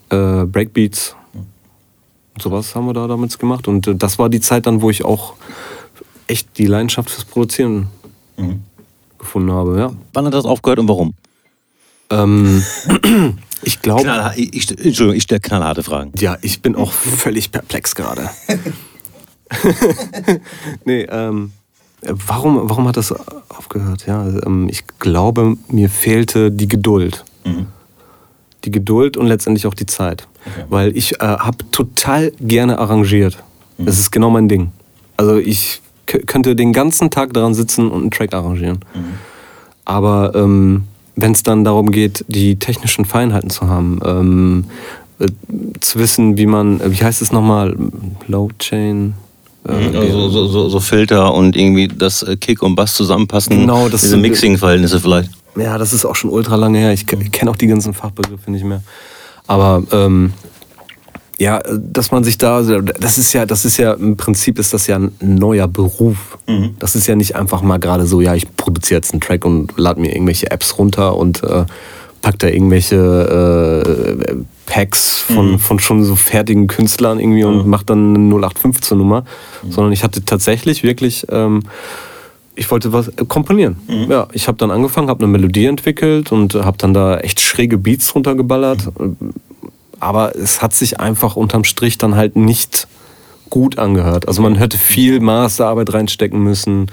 äh, 0.09 0.45
Breakbeats, 0.45 1.15
sowas 2.39 2.75
haben 2.75 2.85
wir 2.85 2.93
da 2.93 3.07
damals 3.07 3.39
gemacht. 3.39 3.67
Und 3.67 3.87
äh, 3.87 3.95
das 3.95 4.19
war 4.19 4.29
die 4.29 4.39
Zeit 4.39 4.67
dann, 4.67 4.81
wo 4.81 4.91
ich 4.91 5.03
auch 5.03 5.33
echt 6.27 6.57
die 6.59 6.67
Leidenschaft 6.67 7.09
fürs 7.09 7.25
Produzieren 7.25 7.87
gefunden 9.17 9.51
habe. 9.51 9.79
Ja. 9.79 9.91
Wann 10.13 10.25
hat 10.25 10.33
das 10.33 10.45
aufgehört 10.45 10.79
und 10.79 10.87
warum? 10.87 11.15
Ähm, 12.11 12.63
ich 13.63 13.81
glaube, 13.81 14.31
ich, 14.37 14.69
Entschuldigung, 14.69 15.15
ich 15.15 15.23
stelle 15.23 15.41
knallharte 15.41 15.81
Fragen. 15.81 16.11
ja, 16.19 16.37
ich 16.43 16.61
bin 16.61 16.75
auch 16.75 16.91
völlig 16.91 17.51
perplex 17.51 17.95
gerade. 17.95 18.29
nee, 20.85 21.01
ähm, 21.09 21.51
warum, 22.01 22.69
warum 22.69 22.87
hat 22.87 22.97
das 22.97 23.13
aufgehört? 23.49 24.05
Ja, 24.07 24.25
ähm, 24.45 24.67
ich 24.69 24.83
glaube, 24.99 25.57
mir 25.69 25.89
fehlte 25.89 26.51
die 26.51 26.67
Geduld. 26.67 27.25
Die 28.65 28.71
Geduld 28.71 29.17
und 29.17 29.27
letztendlich 29.27 29.65
auch 29.67 29.73
die 29.73 29.85
Zeit. 29.85 30.27
Weil 30.69 30.95
ich 30.95 31.21
äh, 31.21 31.25
habe 31.25 31.57
total 31.71 32.31
gerne 32.39 32.77
arrangiert. 32.79 33.41
Das 33.77 33.97
ist 33.97 34.11
genau 34.11 34.29
mein 34.29 34.49
Ding. 34.49 34.71
Also 35.15 35.37
ich 35.37 35.81
könnte 36.05 36.55
den 36.55 36.73
ganzen 36.73 37.09
Tag 37.09 37.33
daran 37.33 37.53
sitzen 37.53 37.89
und 37.89 38.01
einen 38.01 38.11
Track 38.11 38.33
arrangieren. 38.33 38.79
Aber 39.85 40.33
ähm, 40.35 40.83
wenn 41.15 41.31
es 41.31 41.43
dann 41.43 41.63
darum 41.63 41.91
geht, 41.91 42.25
die 42.27 42.57
technischen 42.57 43.05
Feinheiten 43.05 43.49
zu 43.49 43.67
haben, 43.67 43.99
ähm, 44.05 44.65
äh, 45.19 45.27
zu 45.79 45.99
wissen, 45.99 46.37
wie 46.37 46.45
man, 46.45 46.79
äh, 46.79 46.91
wie 46.91 47.03
heißt 47.03 47.21
es 47.21 47.31
nochmal, 47.31 47.75
Low 48.27 48.49
Chain. 48.59 49.13
Äh, 49.67 49.97
Also 49.97 50.29
so, 50.29 50.47
so, 50.47 50.69
so 50.69 50.79
Filter 50.79 51.33
und 51.33 51.55
irgendwie 51.55 51.87
das 51.87 52.23
äh, 52.23 52.37
Kick 52.37 52.61
und 52.61 52.75
Bass 52.75 52.95
zusammenpassen. 52.95 53.61
Genau, 53.61 53.89
das 53.89 54.01
Diese 54.01 54.17
Mixing-Verhältnisse 54.17 54.99
vielleicht. 54.99 55.31
Ja, 55.55 55.77
das 55.77 55.93
ist 55.93 56.05
auch 56.05 56.15
schon 56.15 56.29
ultra 56.29 56.55
lange 56.55 56.77
her. 56.79 56.93
Ich 56.93 57.05
kenne 57.05 57.51
auch 57.51 57.55
die 57.55 57.67
ganzen 57.67 57.93
Fachbegriffe 57.93 58.51
nicht 58.51 58.63
mehr. 58.63 58.81
Aber 59.47 59.83
ähm, 59.91 60.33
ja, 61.39 61.61
dass 61.69 62.11
man 62.11 62.23
sich 62.23 62.37
da, 62.37 62.61
das 62.61 63.17
ist 63.17 63.33
ja, 63.33 63.45
das 63.45 63.65
ist 63.65 63.77
ja 63.77 63.93
im 63.93 64.17
Prinzip 64.17 64.59
ist 64.59 64.73
das 64.73 64.87
ja 64.87 64.97
ein 64.97 65.11
neuer 65.21 65.67
Beruf. 65.67 66.37
Das 66.79 66.95
ist 66.95 67.07
ja 67.07 67.15
nicht 67.15 67.35
einfach 67.35 67.61
mal 67.61 67.79
gerade 67.79 68.05
so, 68.05 68.21
ja, 68.21 68.35
ich 68.35 68.55
produziere 68.57 68.97
jetzt 68.97 69.11
einen 69.13 69.21
Track 69.21 69.45
und 69.45 69.73
lade 69.77 70.01
mir 70.01 70.13
irgendwelche 70.13 70.51
Apps 70.51 70.77
runter 70.77 71.15
und 71.15 71.43
äh, 71.43 71.65
pack 72.21 72.39
da 72.39 72.47
irgendwelche 72.47 72.95
äh, 74.25 74.35
Packs 74.69 75.19
von, 75.19 75.59
von 75.59 75.79
schon 75.79 76.03
so 76.03 76.15
fertigen 76.15 76.67
Künstlern 76.67 77.19
irgendwie 77.19 77.43
und 77.43 77.67
mach 77.67 77.83
dann 77.83 78.15
eine 78.15 78.35
0815 78.35 78.97
Nummer. 78.97 79.25
Sondern 79.67 79.91
ich 79.91 80.03
hatte 80.03 80.23
tatsächlich 80.23 80.83
wirklich 80.83 81.25
ähm, 81.29 81.63
ich 82.59 82.69
wollte 82.71 82.91
was 82.91 83.07
äh, 83.07 83.25
komponieren. 83.25 83.77
Ja, 84.09 84.27
ich 84.33 84.47
habe 84.47 84.57
dann 84.57 84.69
angefangen, 84.69 85.09
habe 85.09 85.23
eine 85.23 85.31
Melodie 85.31 85.65
entwickelt 85.65 86.31
und 86.31 86.55
habe 86.55 86.77
dann 86.77 86.93
da 86.93 87.17
echt 87.17 87.39
schräge 87.39 87.77
Beats 87.77 88.13
runtergeballert. 88.13 88.89
Aber 90.01 90.35
es 90.35 90.61
hat 90.61 90.73
sich 90.73 90.99
einfach 90.99 91.35
unterm 91.35 91.63
Strich 91.63 91.97
dann 91.97 92.15
halt 92.15 92.35
nicht 92.35 92.87
gut 93.49 93.77
angehört. 93.77 94.27
Also 94.27 94.41
man 94.41 94.55
hätte 94.55 94.77
viel 94.77 95.19
Masterarbeit 95.19 95.93
reinstecken 95.93 96.41
müssen 96.41 96.87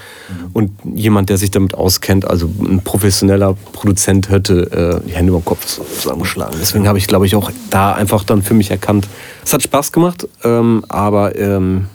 und 0.53 0.71
jemand, 0.95 1.29
der 1.29 1.39
sich 1.39 1.51
damit 1.51 1.75
auskennt, 1.75 2.27
also 2.27 2.51
ein 2.61 2.83
professioneller 2.83 3.57
Produzent, 3.73 4.31
hätte 4.31 5.03
äh, 5.05 5.09
die 5.09 5.15
Hände 5.15 5.31
über 5.31 5.41
den 5.41 5.45
Kopf 5.45 5.67
zusammengeschlagen. 5.67 6.57
Deswegen 6.61 6.89
habe 6.89 6.99
ich, 6.99 7.07
glaube 7.07 7.27
ich, 7.27 7.35
auch 7.35 7.51
da 7.71 7.93
einfach 7.93 8.25
dann 8.25 8.43
für 8.43 8.55
mich 8.55 8.71
erkannt, 8.71 9.09
es 9.45 9.53
hat 9.53 9.63
Spaß 9.63 9.93
gemacht, 9.93 10.27
ähm, 10.45 10.85
aber 10.89 11.39
ähm, 11.39 11.87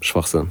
Schwachsinn. 0.00 0.50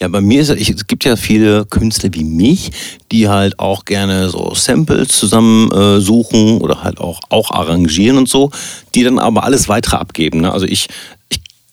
Ja, 0.00 0.08
bei 0.08 0.20
mir 0.20 0.42
ist 0.42 0.50
es, 0.50 0.60
ich, 0.60 0.70
es 0.70 0.86
gibt 0.86 1.04
ja 1.04 1.16
viele 1.16 1.64
Künstler 1.64 2.10
wie 2.12 2.24
mich, 2.24 2.70
die 3.10 3.28
halt 3.28 3.58
auch 3.58 3.84
gerne 3.84 4.28
so 4.28 4.52
Samples 4.54 5.08
zusammen 5.08 5.70
äh, 5.72 6.60
oder 6.60 6.82
halt 6.82 7.00
auch, 7.00 7.20
auch 7.30 7.50
arrangieren 7.50 8.18
und 8.18 8.28
so, 8.28 8.50
die 8.94 9.04
dann 9.04 9.18
aber 9.18 9.44
alles 9.44 9.68
weitere 9.68 9.96
abgeben. 9.96 10.42
Ne? 10.42 10.52
Also 10.52 10.66
ich 10.66 10.88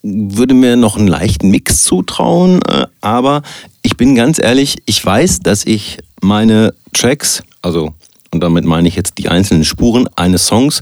würde 0.04 0.54
mir 0.54 0.76
noch 0.76 0.98
einen 0.98 1.08
leichten 1.08 1.50
Mix 1.50 1.84
zutrauen, 1.84 2.60
äh, 2.68 2.86
aber 3.02 3.42
ich 3.82 3.98
bin 3.98 4.16
ganz 4.16 4.38
ehrlich, 4.38 4.78
ich 4.86 5.04
weiß, 5.04 5.40
dass 5.40 5.66
ich 5.66 5.98
meine 6.22 6.74
Tracks, 6.94 7.42
also 7.62 7.94
und 8.32 8.42
damit 8.42 8.66
meine 8.66 8.88
ich 8.88 8.96
jetzt 8.96 9.18
die 9.18 9.30
einzelnen 9.30 9.64
Spuren 9.64 10.08
eines 10.16 10.48
Songs, 10.48 10.82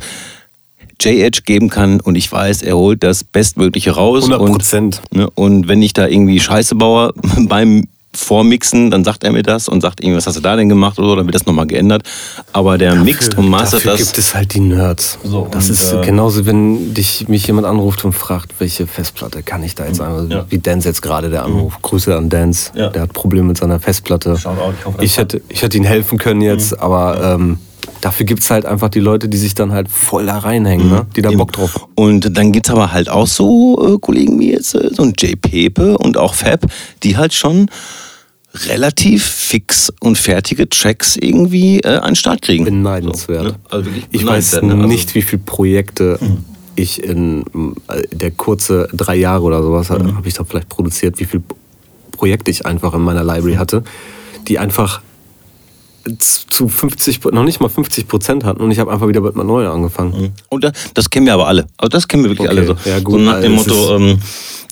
J-Edge 1.02 1.42
geben 1.46 1.70
kann 1.70 2.00
und 2.00 2.16
ich 2.16 2.32
weiß, 2.32 2.62
er 2.62 2.78
holt 2.78 3.04
das 3.04 3.24
Bestmögliche 3.24 3.92
raus. 3.92 4.26
100 4.26 4.42
Und 4.42 4.52
Prozent. 4.52 5.02
Ne? 5.12 5.30
Und 5.32 5.68
wenn 5.68 5.82
ich 5.82 5.94
da 5.94 6.08
irgendwie 6.08 6.40
Scheiße 6.40 6.76
baue 6.76 7.14
beim 7.48 7.88
Vormixen, 8.16 8.92
dann 8.92 9.04
sagt 9.04 9.24
er 9.24 9.32
mir 9.32 9.44
das 9.44 9.68
und 9.70 9.82
sagt 9.82 10.02
irgendwie, 10.02 10.18
was 10.18 10.28
hast 10.28 10.36
du 10.36 10.42
da 10.42 10.56
denn 10.56 10.70
gemacht 10.70 11.00
oder 11.00 11.08
so, 11.10 11.16
dann 11.16 11.26
wird 11.26 11.36
das 11.36 11.46
nochmal 11.46 11.68
geändert. 11.68 12.04
Aber 12.52 12.78
der 12.78 12.96
mixt 12.96 13.38
und 13.38 13.50
mastert 13.50 13.82
dafür 13.86 13.92
das. 13.94 14.00
gibt 14.08 14.18
es 14.18 14.36
halt 14.36 14.54
die 14.54 14.60
Nerds. 14.60 15.18
So, 15.24 15.48
das 15.50 15.70
ist 15.70 15.94
äh, 15.94 16.02
genauso, 16.02 16.46
wenn 16.46 16.94
dich 16.94 17.28
mich 17.30 17.48
jemand 17.48 17.68
anruft 17.68 18.04
und 18.06 18.14
fragt, 18.14 18.54
welche 18.60 18.86
Festplatte 18.88 19.44
kann 19.44 19.64
ich 19.64 19.76
da 19.76 19.86
jetzt 19.86 20.02
einmal, 20.02 20.28
Ja. 20.30 20.46
wie 20.50 20.60
Dance 20.60 20.88
jetzt 20.88 21.02
gerade 21.02 21.30
der 21.30 21.44
Anruf. 21.46 21.82
Grüße 21.82 22.16
an 22.16 22.30
Dance, 22.30 22.72
Ja. 22.76 22.90
der 22.90 23.04
hat 23.04 23.14
Probleme 23.14 23.48
mit 23.48 23.58
seiner 23.58 23.80
Festplatte. 23.80 24.38
Shoutout, 24.38 24.74
ich 24.80 24.86
hoffe, 24.86 25.04
ich, 25.04 25.18
hätte, 25.18 25.42
ich 25.50 25.62
hätte 25.62 25.78
ihm 25.78 25.84
helfen 25.86 26.18
können 26.18 26.42
jetzt, 26.42 26.80
aber 26.80 27.36
ähm, 27.36 27.60
dafür 28.02 28.26
gibt 28.26 28.42
es 28.44 28.50
halt 28.52 28.66
einfach 28.66 28.90
die 28.90 29.00
Leute, 29.00 29.28
die 29.30 29.38
sich 29.38 29.54
dann 29.56 29.72
halt 29.72 29.90
voll 29.90 30.26
da 30.26 30.38
reinhängen, 30.40 30.90
ne? 30.90 31.06
die 31.16 31.22
da 31.22 31.30
Eben. 31.30 31.38
Bock 31.40 31.52
drauf 31.54 31.76
haben. 31.76 31.92
Und 31.96 32.38
dann 32.38 32.52
gibt 32.52 32.68
es 32.68 32.72
aber 32.72 32.92
halt 32.92 33.10
auch 33.10 33.28
so 33.28 33.96
äh, 33.96 34.00
Kollegen 34.00 34.40
wie 34.40 34.52
jetzt 34.52 34.76
äh, 34.76 34.90
so 34.94 35.04
ein 35.04 35.14
J. 35.20 35.40
Pepe 35.40 35.98
und 35.98 36.18
auch 36.18 36.34
Fab, 36.34 36.66
die 37.04 37.18
halt 37.18 37.34
schon 37.34 37.70
relativ 38.68 39.24
fix 39.26 39.92
und 40.02 40.18
fertige 40.18 40.68
Tracks 40.68 41.16
irgendwie 41.16 41.80
äh, 41.80 41.96
an 41.98 42.12
den 42.12 42.16
Start 42.16 42.42
kriegen. 42.42 42.66
Beneidenswert. 42.66 43.44
So, 43.44 43.50
ne? 43.52 43.56
also 43.70 43.90
Ich 44.12 44.26
weiß 44.26 44.62
ne? 44.62 44.74
Also- 44.74 44.88
nicht, 44.88 45.16
wie 45.16 45.22
viele 45.22 45.42
Projekte 45.46 46.20
ich 46.76 47.04
in 47.04 47.44
äh, 47.88 48.04
der 48.12 48.32
kurze 48.32 48.88
drei 48.94 49.16
Jahre 49.16 49.44
oder 49.44 49.62
sowas 49.64 49.90
Mhm. 49.90 50.16
habe 50.18 50.28
ich 50.28 50.34
da 50.34 50.44
vielleicht 50.44 50.70
produziert, 50.70 51.20
wie 51.20 51.26
viele 51.26 51.44
Projekte 52.12 52.52
ich 52.52 52.66
einfach 52.66 52.94
in 52.94 53.02
meiner 53.02 53.24
Library 53.24 53.56
hatte, 53.56 53.84
die 54.48 54.60
einfach 54.60 55.02
zu 56.18 56.68
50, 56.68 57.24
noch 57.32 57.44
nicht 57.44 57.60
mal 57.62 57.70
50 57.70 58.08
Prozent 58.08 58.44
hatten 58.44 58.62
und 58.62 58.72
ich 58.72 58.80
habe 58.80 58.92
einfach 58.92 59.08
wieder 59.08 59.22
mit 59.22 59.36
einem 59.36 59.48
neuen 59.48 59.68
angefangen. 59.68 60.34
Und 60.50 60.64
da- 60.64 60.72
das 60.94 61.10
kennen 61.10 61.26
wir 61.26 61.34
aber 61.34 61.48
alle. 61.48 61.66
Also 61.78 61.90
das 61.90 62.08
kennen 62.08 62.24
wir 62.24 62.32
wirklich 62.32 62.50
Okay, 62.50 62.58
alle 62.58 62.68
so. 62.68 62.90
ja, 62.90 63.00
gut, 63.00 63.14
so 63.14 63.20
nach 63.20 63.40
dem 63.42 63.54
es 63.56 63.68
Motto, 63.68 63.96
ähm, 63.98 64.20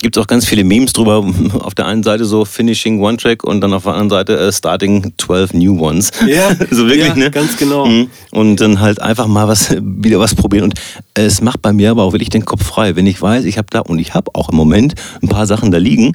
gibt 0.01 0.17
es 0.17 0.23
auch 0.23 0.27
ganz 0.27 0.45
viele 0.45 0.63
Memes 0.63 0.93
drüber. 0.93 1.17
Auf 1.59 1.75
der 1.75 1.85
einen 1.85 2.03
Seite 2.03 2.25
so 2.25 2.45
Finishing 2.45 3.01
One 3.01 3.17
Track 3.17 3.43
und 3.43 3.61
dann 3.61 3.73
auf 3.73 3.83
der 3.83 3.93
anderen 3.93 4.09
Seite 4.09 4.37
äh, 4.39 4.51
Starting 4.51 5.13
12 5.17 5.53
New 5.53 5.79
Ones. 5.83 6.11
Ja, 6.25 6.49
so 6.71 6.87
wirklich, 6.87 7.07
ja, 7.07 7.15
ne? 7.15 7.31
ganz 7.31 7.57
genau. 7.57 7.85
Mhm. 7.85 8.09
Und 8.31 8.61
dann 8.61 8.79
halt 8.79 9.01
einfach 9.01 9.27
mal 9.27 9.47
was, 9.47 9.75
wieder 9.81 10.19
was 10.19 10.35
probieren. 10.35 10.65
Und 10.65 10.79
äh, 11.15 11.23
es 11.25 11.41
macht 11.41 11.61
bei 11.61 11.73
mir 11.73 11.91
aber 11.91 12.03
auch 12.03 12.13
wirklich 12.13 12.29
den 12.29 12.45
Kopf 12.45 12.63
frei. 12.63 12.95
Wenn 12.95 13.05
ich 13.07 13.21
weiß, 13.21 13.45
ich 13.45 13.57
habe 13.57 13.67
da, 13.69 13.81
und 13.81 13.99
ich 13.99 14.13
habe 14.13 14.31
auch 14.33 14.49
im 14.49 14.55
Moment 14.55 14.95
ein 15.21 15.27
paar 15.29 15.45
Sachen 15.47 15.69
da 15.71 15.77
liegen 15.77 16.13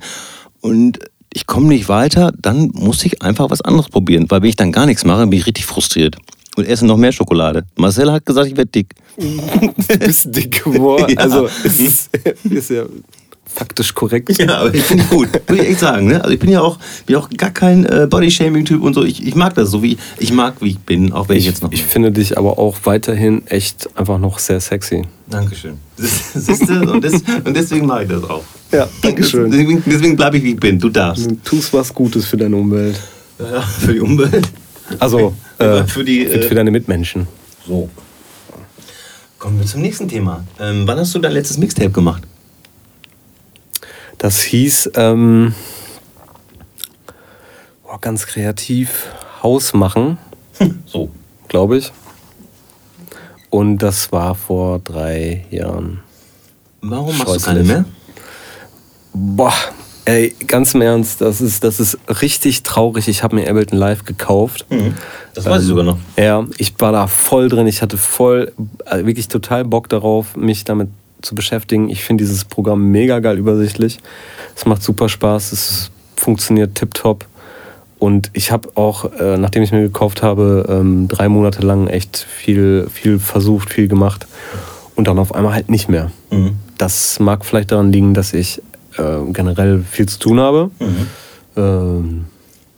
und 0.61 0.99
ich 1.35 1.47
komme 1.47 1.67
nicht 1.67 1.89
weiter, 1.89 2.33
dann 2.41 2.71
muss 2.73 3.05
ich 3.05 3.21
einfach 3.21 3.51
was 3.51 3.61
anderes 3.61 3.89
probieren. 3.89 4.27
Weil 4.29 4.43
wenn 4.43 4.49
ich 4.49 4.57
dann 4.57 4.73
gar 4.73 4.87
nichts 4.87 5.05
mache, 5.05 5.27
bin 5.27 5.39
ich 5.39 5.47
richtig 5.47 5.67
frustriert. 5.67 6.17
Und 6.57 6.67
esse 6.67 6.87
noch 6.87 6.97
mehr 6.97 7.11
Schokolade. 7.11 7.65
Marcel 7.75 8.11
hat 8.13 8.25
gesagt, 8.25 8.47
ich 8.47 8.57
werde 8.57 8.71
dick. 8.71 8.95
Du 9.17 9.99
bist 9.99 10.35
dick 10.35 10.65
geworden. 10.65 11.13
Ja. 11.13 11.19
Also 11.19 11.49
ist, 11.65 12.11
ist 12.45 12.71
ja 12.71 12.85
faktisch 13.47 13.95
korrekt. 13.95 14.37
Ja, 14.39 14.59
aber 14.59 14.75
ich 14.75 14.83
finde 14.83 15.05
gut, 15.05 15.29
würde 15.47 15.63
ich 15.63 15.71
echt 15.71 15.81
sagen. 15.81 16.09
Ne? 16.09 16.21
Also 16.23 16.35
ich 16.35 16.41
bin 16.41 16.51
ja 16.51 16.61
auch, 16.61 16.79
bin 17.07 17.17
auch 17.17 17.29
gar 17.31 17.51
kein 17.51 17.85
äh, 17.87 18.07
Body-Shaming-Typ 18.09 18.83
und 18.83 18.95
so. 18.95 19.05
Ich, 19.05 19.25
ich 19.27 19.35
mag 19.35 19.55
das 19.55 19.71
so, 19.71 19.83
wie 19.83 19.97
ich 20.19 20.33
mag, 20.33 20.55
wie 20.61 20.71
ich 20.71 20.79
bin, 20.79 21.13
auch 21.13 21.29
wenn 21.29 21.37
ich, 21.37 21.45
Ich, 21.45 21.51
jetzt 21.51 21.63
noch. 21.63 21.71
ich 21.73 21.85
finde 21.85 22.11
dich 22.11 22.37
aber 22.37 22.59
auch 22.59 22.77
weiterhin 22.85 23.47
echt 23.47 23.89
einfach 23.97 24.19
noch 24.19 24.39
sehr 24.39 24.61
sexy. 24.61 25.03
Dankeschön. 25.29 25.79
Siehst 25.97 26.69
du? 26.69 26.91
Und, 26.91 27.05
des, 27.05 27.15
und 27.45 27.57
deswegen 27.57 27.87
mache 27.87 28.03
ich 28.05 28.09
das 28.09 28.25
auch. 28.25 28.43
Ja, 28.73 28.89
Dankeschön. 29.03 29.51
Deswegen, 29.51 29.83
deswegen 29.87 30.17
bleibe 30.17 30.39
ich, 30.39 30.43
wie 30.45 30.51
ich 30.53 30.61
bin. 30.61 30.79
Du 30.79 30.89
darfst. 30.89 31.31
Du 31.31 31.37
tust 31.45 31.73
was 31.73 31.95
Gutes 31.95 32.27
für 32.27 32.37
deine 32.37 32.57
Umwelt. 32.57 32.99
Ja, 33.39 33.61
für 33.63 33.93
die 33.93 34.01
Umwelt. 34.01 34.49
Also 34.99 35.35
äh, 35.59 35.85
Für 35.85 36.05
die, 36.05 36.27
äh, 36.27 36.43
für 36.43 36.55
deine 36.55 36.71
Mitmenschen. 36.71 37.27
So. 37.67 37.89
Kommen 39.39 39.59
wir 39.59 39.67
zum 39.67 39.83
nächsten 39.83 40.09
Thema. 40.09 40.45
Ähm, 40.61 40.83
wann 40.87 40.99
hast 40.99 41.15
du 41.15 41.19
dein 41.19 41.33
letztes 41.33 41.59
Mixtape 41.59 41.91
gemacht? 41.91 42.23
Das 44.19 44.41
hieß 44.41 44.93
ähm, 44.95 45.55
oh, 47.85 47.97
ganz 48.01 48.27
kreativ 48.27 49.09
Haus 49.43 49.75
machen, 49.75 50.19
So. 50.87 51.11
glaube 51.49 51.79
ich. 51.79 51.93
Und 53.51 53.79
das 53.79 54.11
war 54.11 54.35
vor 54.35 54.81
drei 54.81 55.45
Jahren. 55.51 56.01
Warum 56.81 57.17
machst 57.19 57.37
du 57.37 57.41
keine 57.41 57.63
mehr? 57.63 57.85
Boah, 59.13 59.53
ey, 60.07 60.35
ganz 60.47 60.75
im 60.75 60.81
Ernst, 60.81 61.21
das 61.21 61.41
ist, 61.41 61.63
das 61.63 61.79
ist 61.79 61.99
richtig 62.21 62.63
traurig. 62.63 63.07
Ich 63.09 63.23
habe 63.23 63.37
mir 63.37 63.49
Ableton 63.49 63.79
Live 63.79 64.05
gekauft. 64.05 64.67
Das 65.35 65.45
weiß 65.45 65.63
ich 65.63 65.69
sogar 65.69 65.85
noch. 65.85 65.99
Ja, 66.17 66.45
ich 66.59 66.75
war 66.79 66.93
da 66.93 67.07
voll 67.07 67.49
drin. 67.49 67.67
Ich 67.67 67.81
hatte 67.81 67.97
voll, 67.97 68.53
äh, 68.87 69.07
wirklich 69.07 69.29
total 69.29 69.65
Bock 69.65 69.89
darauf, 69.89 70.37
mich 70.37 70.65
damit 70.65 70.89
zu 71.25 71.35
beschäftigen. 71.35 71.89
Ich 71.89 72.05
finde 72.05 72.25
dieses 72.25 72.45
Programm 72.45 72.91
mega 72.91 73.21
geil 73.21 73.39
übersichtlich. 73.39 73.99
Es 74.55 74.67
macht 74.67 74.83
super 74.83 75.09
Spaß. 75.09 75.53
Es 75.53 75.91
funktioniert 76.17 76.75
tipptopp. 76.75 77.27
Und 77.99 78.31
ich 78.35 78.51
habe 78.51 78.69
auch, 78.75 79.13
äh, 79.19 79.39
nachdem 79.39 79.63
ich 79.63 79.73
mir 79.73 79.83
gekauft 79.83 80.23
habe, 80.23 80.67
ähm, 80.69 81.09
drei 81.09 81.29
Monate 81.29 81.63
lang 81.63 81.87
echt 81.87 82.19
viel, 82.19 82.89
viel 82.93 83.19
versucht, 83.19 83.71
viel 83.73 83.89
gemacht. 83.89 84.27
Und 84.95 85.09
dann 85.09 85.19
auf 85.19 85.35
einmal 85.35 85.55
halt 85.55 85.71
nicht 85.71 85.89
mehr. 85.89 86.11
Mhm. 86.31 86.57
Das 86.79 87.19
mag 87.19 87.45
vielleicht 87.45 87.73
daran 87.73 87.93
liegen, 87.93 88.15
dass 88.15 88.35
ich 88.35 88.61
äh, 88.99 89.33
generell 89.33 89.83
viel 89.91 90.07
zu 90.07 90.19
tun 90.19 90.41
habe. 90.41 90.71
Ähm, 91.57 92.27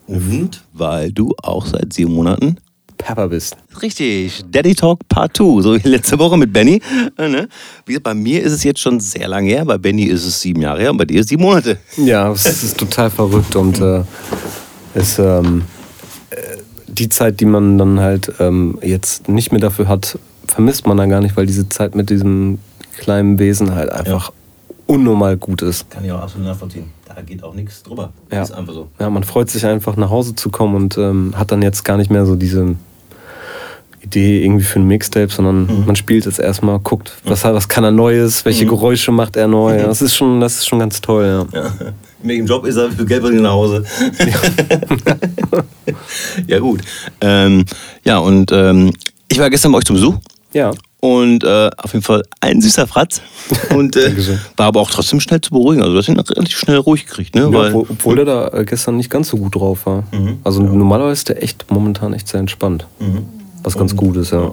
Und 0.06 0.62
weil 0.72 1.10
du 1.10 1.34
auch 1.42 1.66
seit 1.66 1.92
sieben 1.92 2.12
Monaten 2.12 2.58
Pepper 3.06 3.28
bist. 3.28 3.56
Richtig, 3.80 4.44
Daddy 4.50 4.74
Talk 4.74 4.98
Part 5.08 5.36
2, 5.36 5.62
so 5.62 5.76
wie 5.76 5.88
letzte 5.88 6.18
Woche 6.18 6.36
mit 6.36 6.52
Benny. 6.52 6.82
Äh, 7.16 7.28
ne? 7.28 7.48
Wie 7.84 7.92
gesagt, 7.92 8.02
bei 8.02 8.14
mir 8.14 8.42
ist 8.42 8.50
es 8.50 8.64
jetzt 8.64 8.80
schon 8.80 8.98
sehr 8.98 9.28
lange 9.28 9.48
her, 9.48 9.64
bei 9.64 9.78
Benny 9.78 10.06
ist 10.06 10.24
es 10.24 10.40
sieben 10.40 10.60
Jahre 10.60 10.80
her 10.80 10.90
und 10.90 10.96
bei 10.96 11.04
dir 11.04 11.20
ist 11.20 11.26
es 11.26 11.28
sieben 11.28 11.42
Monate. 11.42 11.78
Ja, 11.96 12.32
es 12.32 12.64
ist 12.64 12.76
total 12.76 13.10
verrückt 13.10 13.54
und 13.54 13.80
äh, 13.80 14.02
es, 14.94 15.20
ähm, 15.20 15.62
äh, 16.30 16.36
die 16.88 17.08
Zeit, 17.08 17.38
die 17.38 17.44
man 17.44 17.78
dann 17.78 18.00
halt 18.00 18.32
ähm, 18.40 18.76
jetzt 18.82 19.28
nicht 19.28 19.52
mehr 19.52 19.60
dafür 19.60 19.86
hat, 19.86 20.18
vermisst 20.48 20.88
man 20.88 20.96
dann 20.96 21.08
gar 21.08 21.20
nicht, 21.20 21.36
weil 21.36 21.46
diese 21.46 21.68
Zeit 21.68 21.94
mit 21.94 22.10
diesem 22.10 22.58
kleinen 22.98 23.38
Wesen 23.38 23.72
halt 23.72 23.90
einfach 23.90 24.32
unnormal 24.86 25.36
gut 25.36 25.62
ist. 25.62 25.88
Kann 25.90 26.04
ich 26.04 26.10
auch 26.10 26.22
absolut 26.22 26.48
nachvollziehen. 26.48 26.90
Da 27.04 27.22
geht 27.22 27.44
auch 27.44 27.54
nichts 27.54 27.84
drüber. 27.84 28.12
Ja. 28.32 28.42
Ist 28.42 28.50
einfach 28.50 28.74
so. 28.74 28.88
Ja, 28.98 29.08
man 29.10 29.22
freut 29.22 29.48
sich 29.48 29.64
einfach 29.64 29.96
nach 29.96 30.10
Hause 30.10 30.34
zu 30.34 30.50
kommen 30.50 30.74
und 30.74 30.98
ähm, 30.98 31.34
hat 31.36 31.52
dann 31.52 31.62
jetzt 31.62 31.84
gar 31.84 31.96
nicht 31.96 32.10
mehr 32.10 32.26
so 32.26 32.34
diese 32.34 32.74
Idee 34.06 34.44
irgendwie 34.44 34.64
für 34.64 34.78
ein 34.78 34.86
Mixtape, 34.86 35.28
sondern 35.28 35.84
man 35.84 35.96
spielt 35.96 36.24
jetzt 36.24 36.38
erstmal, 36.38 36.78
guckt, 36.78 37.12
was, 37.24 37.44
was 37.44 37.68
kann 37.68 37.84
er 37.84 37.90
Neues, 37.90 38.44
welche 38.44 38.66
Geräusche 38.66 39.12
macht 39.12 39.36
er 39.36 39.48
neu. 39.48 39.82
Das 39.82 40.00
ist 40.00 40.14
schon, 40.14 40.40
das 40.40 40.56
ist 40.56 40.66
schon 40.66 40.78
ganz 40.78 41.00
toll, 41.00 41.24
ja. 41.52 41.60
Ja. 41.60 41.66
In 42.22 42.28
welchem 42.28 42.46
Job 42.46 42.66
ist 42.66 42.76
er? 42.76 42.90
Für 42.90 43.04
Geld 43.04 43.22
bringen 43.22 43.42
nach 43.42 43.52
Hause. 43.52 43.84
Ja, 46.46 46.58
gut. 46.58 46.80
Ähm, 47.20 47.64
ja, 48.04 48.18
und 48.18 48.50
ähm, 48.52 48.92
ich 49.28 49.38
war 49.38 49.50
gestern 49.50 49.72
bei 49.72 49.78
euch 49.78 49.84
zum 49.84 49.96
Besuch. 49.96 50.16
Ja. 50.52 50.72
Und 51.00 51.44
äh, 51.44 51.70
auf 51.76 51.92
jeden 51.92 52.04
Fall 52.04 52.22
ein 52.40 52.60
süßer 52.60 52.86
Fratz. 52.86 53.20
Und 53.70 53.94
äh, 53.96 54.12
war 54.56 54.66
aber 54.66 54.80
auch 54.80 54.90
trotzdem 54.90 55.20
schnell 55.20 55.40
zu 55.40 55.50
beruhigen. 55.50 55.82
Also, 55.82 55.92
du 55.92 55.98
hast 55.98 56.08
ihn 56.08 56.18
relativ 56.18 56.58
schnell 56.58 56.78
ruhig 56.78 57.06
gekriegt, 57.06 57.34
ne? 57.34 57.42
Ja, 57.42 57.52
Weil, 57.52 57.74
obwohl, 57.74 58.16
der 58.16 58.24
da 58.24 58.48
äh, 58.48 58.64
gestern 58.64 58.96
nicht 58.96 59.10
ganz 59.10 59.28
so 59.28 59.36
gut 59.36 59.54
drauf 59.54 59.86
war. 59.86 60.04
Mhm. 60.10 60.38
Also 60.42 60.62
normalerweise 60.62 61.12
ist 61.12 61.28
der 61.28 61.42
echt 61.42 61.66
momentan 61.70 62.12
echt 62.12 62.26
sehr 62.26 62.40
entspannt. 62.40 62.86
Was 63.66 63.76
ganz 63.76 63.96
gut 63.96 64.16
ist, 64.16 64.30
ja. 64.30 64.52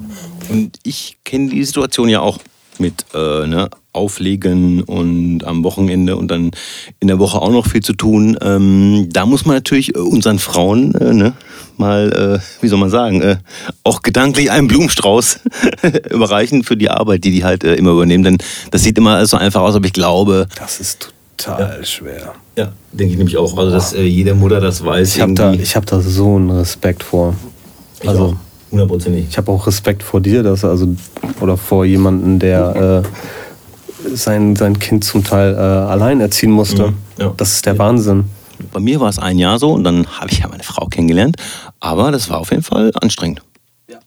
Und 0.49 0.71
ich 0.81 1.17
kenne 1.23 1.49
die 1.49 1.63
Situation 1.63 2.09
ja 2.09 2.21
auch 2.21 2.39
mit 2.79 3.05
äh, 3.13 3.45
ne, 3.45 3.69
Auflegen 3.91 4.81
und 4.81 5.43
am 5.45 5.63
Wochenende 5.63 6.17
und 6.17 6.29
dann 6.31 6.49
in 6.99 7.07
der 7.09 7.19
Woche 7.19 7.39
auch 7.39 7.51
noch 7.51 7.67
viel 7.67 7.83
zu 7.83 7.93
tun. 7.93 8.35
Ähm, 8.41 9.09
da 9.11 9.27
muss 9.27 9.45
man 9.45 9.55
natürlich 9.55 9.95
äh, 9.95 9.99
unseren 9.99 10.39
Frauen 10.39 10.95
äh, 10.95 11.13
ne, 11.13 11.33
mal, 11.77 12.41
äh, 12.41 12.63
wie 12.63 12.67
soll 12.67 12.79
man 12.79 12.89
sagen, 12.89 13.21
äh, 13.21 13.37
auch 13.83 14.01
gedanklich 14.01 14.49
einen 14.49 14.67
Blumenstrauß 14.67 15.41
überreichen 16.09 16.63
für 16.63 16.75
die 16.75 16.89
Arbeit, 16.89 17.23
die 17.23 17.29
die 17.29 17.43
halt 17.43 17.63
äh, 17.63 17.75
immer 17.75 17.91
übernehmen. 17.91 18.23
Denn 18.23 18.37
das 18.71 18.81
sieht 18.81 18.97
immer 18.97 19.17
alles 19.17 19.29
so 19.29 19.37
einfach 19.37 19.61
aus, 19.61 19.75
aber 19.75 19.85
ich 19.85 19.93
glaube, 19.93 20.47
Das 20.57 20.79
ist 20.79 21.13
total 21.37 21.85
schwer. 21.85 22.33
ja, 22.57 22.71
denke 22.91 23.11
ich 23.11 23.17
nämlich 23.19 23.37
auch, 23.37 23.55
also 23.55 23.69
dass 23.69 23.93
äh, 23.93 24.01
jede 24.01 24.33
Mutter 24.33 24.59
das 24.59 24.83
weiß. 24.83 25.15
Ich 25.15 25.21
habe 25.21 25.35
da, 25.35 25.53
ich 25.53 25.75
hab 25.75 25.85
da 25.85 26.01
so 26.01 26.35
einen 26.35 26.49
Respekt 26.49 27.03
vor. 27.03 27.35
Ich 28.01 28.09
Also 28.09 28.23
auch, 28.25 28.35
hundertprozentig. 28.73 29.27
ich 29.29 29.37
habe 29.37 29.51
auch 29.51 29.65
Respekt 29.65 30.03
vor 30.03 30.19
dir, 30.19 30.43
dass 30.43 30.65
also 30.65 30.93
oder 31.39 31.55
vor 31.55 31.85
jemanden, 31.85 32.39
der 32.39 33.03
äh, 34.05 34.15
sein, 34.15 34.55
sein 34.57 34.77
Kind 34.79 35.05
zum 35.05 35.23
Teil 35.23 35.53
äh, 35.53 35.57
allein 35.57 36.19
erziehen 36.19 36.51
musste. 36.51 36.87
Mhm, 36.87 36.97
ja. 37.17 37.33
Das 37.37 37.53
ist 37.53 37.65
der 37.65 37.77
Wahnsinn. 37.77 38.25
Bei 38.71 38.79
mir 38.79 38.99
war 38.99 39.09
es 39.09 39.19
ein 39.19 39.39
Jahr 39.39 39.59
so 39.59 39.71
und 39.71 39.83
dann 39.83 40.05
habe 40.07 40.31
ich 40.31 40.39
ja 40.39 40.47
meine 40.47 40.63
Frau 40.63 40.87
kennengelernt. 40.87 41.37
Aber 41.79 42.11
das 42.11 42.29
war 42.29 42.39
auf 42.39 42.51
jeden 42.51 42.63
Fall 42.63 42.91
anstrengend. 42.99 43.41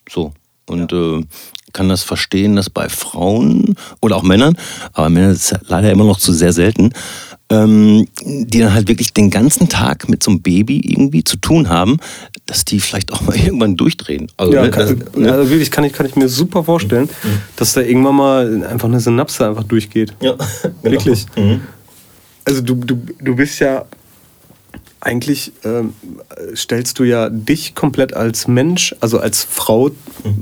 So. 0.09 0.33
Und 0.67 0.93
äh, 0.93 1.25
kann 1.73 1.89
das 1.89 2.03
verstehen, 2.03 2.57
dass 2.57 2.71
bei 2.71 2.89
Frauen 2.89 3.77
oder 4.01 4.17
auch 4.17 4.23
Männern, 4.23 4.57
aber 4.93 5.11
Männer 5.11 5.31
ist 5.31 5.51
ja 5.51 5.59
leider 5.67 5.91
immer 5.91 6.05
noch 6.05 6.19
zu 6.19 6.33
sehr 6.33 6.53
selten, 6.53 6.93
ähm, 7.49 8.09
die 8.25 8.59
dann 8.59 8.75
halt 8.75 8.89
wirklich 8.89 9.13
den 9.13 9.31
ganzen 9.31 9.69
Tag 9.69 10.09
mit 10.09 10.23
so 10.23 10.33
einem 10.33 10.43
Baby 10.43 10.81
irgendwie 10.81 11.23
zu 11.23 11.37
tun 11.37 11.69
haben, 11.69 11.99
dass 12.47 12.65
die 12.65 12.81
vielleicht 12.81 13.13
auch 13.13 13.21
mal 13.23 13.37
irgendwann 13.45 13.77
durchdrehen. 13.77 14.31
Also, 14.37 14.53
Ja, 14.53 14.63
ne, 14.63 14.71
kann, 14.71 14.99
das, 14.99 15.17
ne? 15.17 15.33
also 15.33 15.51
wirklich 15.51 15.71
kann 15.71 15.85
ich, 15.85 15.93
kann 15.93 16.07
ich 16.07 16.17
mir 16.17 16.29
super 16.29 16.65
vorstellen, 16.65 17.09
dass 17.57 17.75
da 17.75 17.83
irgendwann 17.83 18.17
mal 18.17 18.65
einfach 18.65 18.89
eine 18.89 19.01
Synapse 19.01 19.47
einfach 19.47 19.65
durchgeht. 19.65 20.15
ja, 20.21 20.33
genau. 20.63 20.75
Wirklich. 20.83 21.27
Mhm. 21.37 21.61
Also 22.45 22.63
du, 22.63 22.75
du, 22.75 23.01
du 23.21 23.37
bist 23.37 23.59
ja 23.61 23.87
eigentlich 25.01 25.53
ähm, 25.65 25.95
stellst 26.55 26.99
du 26.99 27.05
ja 27.05 27.29
dich 27.29 27.75
komplett 27.75 28.15
als 28.15 28.49
Mensch, 28.49 28.95
also 29.01 29.19
als 29.21 29.45
Frau, 29.45 29.91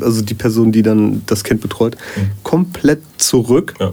also 0.01 0.23
die 0.23 0.35
Person, 0.35 0.73
die 0.73 0.83
dann 0.83 1.23
das 1.27 1.45
Kind 1.45 1.61
betreut, 1.61 1.97
komplett 2.43 3.03
zurück 3.19 3.75
Ja. 3.79 3.93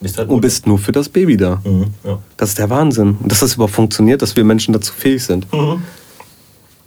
Bist 0.00 0.16
halt 0.18 0.28
und 0.28 0.40
bist 0.40 0.66
nur 0.66 0.78
für 0.78 0.92
das 0.92 1.08
Baby 1.08 1.36
da. 1.36 1.60
Mhm. 1.64 1.86
Ja. 2.04 2.18
Das 2.36 2.50
ist 2.50 2.58
der 2.58 2.70
Wahnsinn. 2.70 3.16
Und 3.20 3.30
dass 3.32 3.40
das 3.40 3.54
überhaupt 3.54 3.74
funktioniert, 3.74 4.22
dass 4.22 4.36
wir 4.36 4.44
Menschen 4.44 4.72
dazu 4.72 4.92
fähig 4.92 5.24
sind. 5.24 5.52
Mhm. 5.52 5.82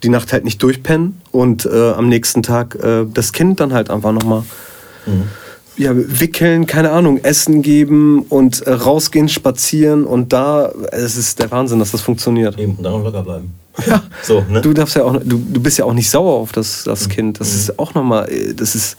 Die 0.04 0.10
Nacht 0.10 0.34
halt 0.34 0.46
nicht 0.46 0.64
durchpennen 0.64 1.22
und 1.32 1.66
äh, 1.66 1.92
am 1.92 2.08
nächsten 2.10 2.42
Tag 2.42 2.76
äh, 2.76 3.06
das 3.14 3.34
Kind 3.34 3.60
dann 3.60 3.74
halt 3.74 3.90
einfach 3.90 4.12
nochmal 4.12 4.44
Mhm. 5.08 5.24
ja, 5.78 5.92
wickeln, 5.96 6.68
keine 6.68 6.92
Ahnung, 6.92 7.18
Essen 7.24 7.64
geben 7.64 8.22
und 8.30 8.62
äh, 8.68 8.72
rausgehen, 8.72 9.28
spazieren 9.30 10.04
und 10.06 10.32
da, 10.32 10.72
es 10.92 11.18
ist 11.18 11.40
der 11.40 11.50
Wahnsinn, 11.50 11.80
dass 11.80 11.90
das 11.92 12.02
funktioniert. 12.02 12.60
Eben, 12.60 12.76
und 12.76 12.84
dann 12.84 13.04
locker 13.04 13.24
bleiben. 13.24 13.52
Ja, 13.88 14.04
So, 14.22 14.44
ne? 14.50 14.62
du 14.62 14.74
darfst 14.74 14.96
ja 14.96 15.04
auch, 15.06 15.14
du, 15.24 15.42
du 15.50 15.60
bist 15.62 15.80
ja 15.80 15.86
auch 15.86 15.94
nicht 15.94 16.10
sauer 16.12 16.34
auf 16.34 16.52
das, 16.52 16.84
das 16.84 17.10
Kind. 17.10 17.40
Das 17.40 17.54
ist 17.56 17.80
auch 17.80 17.94
nochmal, 17.96 18.30
äh, 18.30 18.54
das 18.54 18.76
ist, 18.76 18.96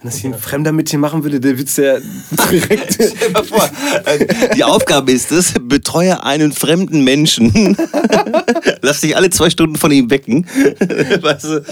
wenn 0.00 0.10
das 0.10 0.18
hier 0.18 0.32
ein 0.32 0.38
Fremder 0.38 0.70
mit 0.70 0.92
dir 0.92 0.98
machen 0.98 1.24
würde, 1.24 1.40
der 1.40 1.54
du 1.54 1.62
ja 1.82 1.98
direkt. 2.52 2.94
Stell 2.94 3.30
mal 3.30 3.42
vor, 3.42 3.68
äh, 4.04 4.54
die 4.54 4.62
Aufgabe 4.62 5.10
ist 5.10 5.32
es, 5.32 5.54
betreue 5.60 6.22
einen 6.22 6.52
fremden 6.52 7.02
Menschen. 7.02 7.76
Lass 8.80 9.00
dich 9.00 9.16
alle 9.16 9.30
zwei 9.30 9.50
Stunden 9.50 9.74
von 9.74 9.90
ihm 9.90 10.08
wecken. 10.08 10.46
Weißt 11.20 11.44
du, 11.44 11.64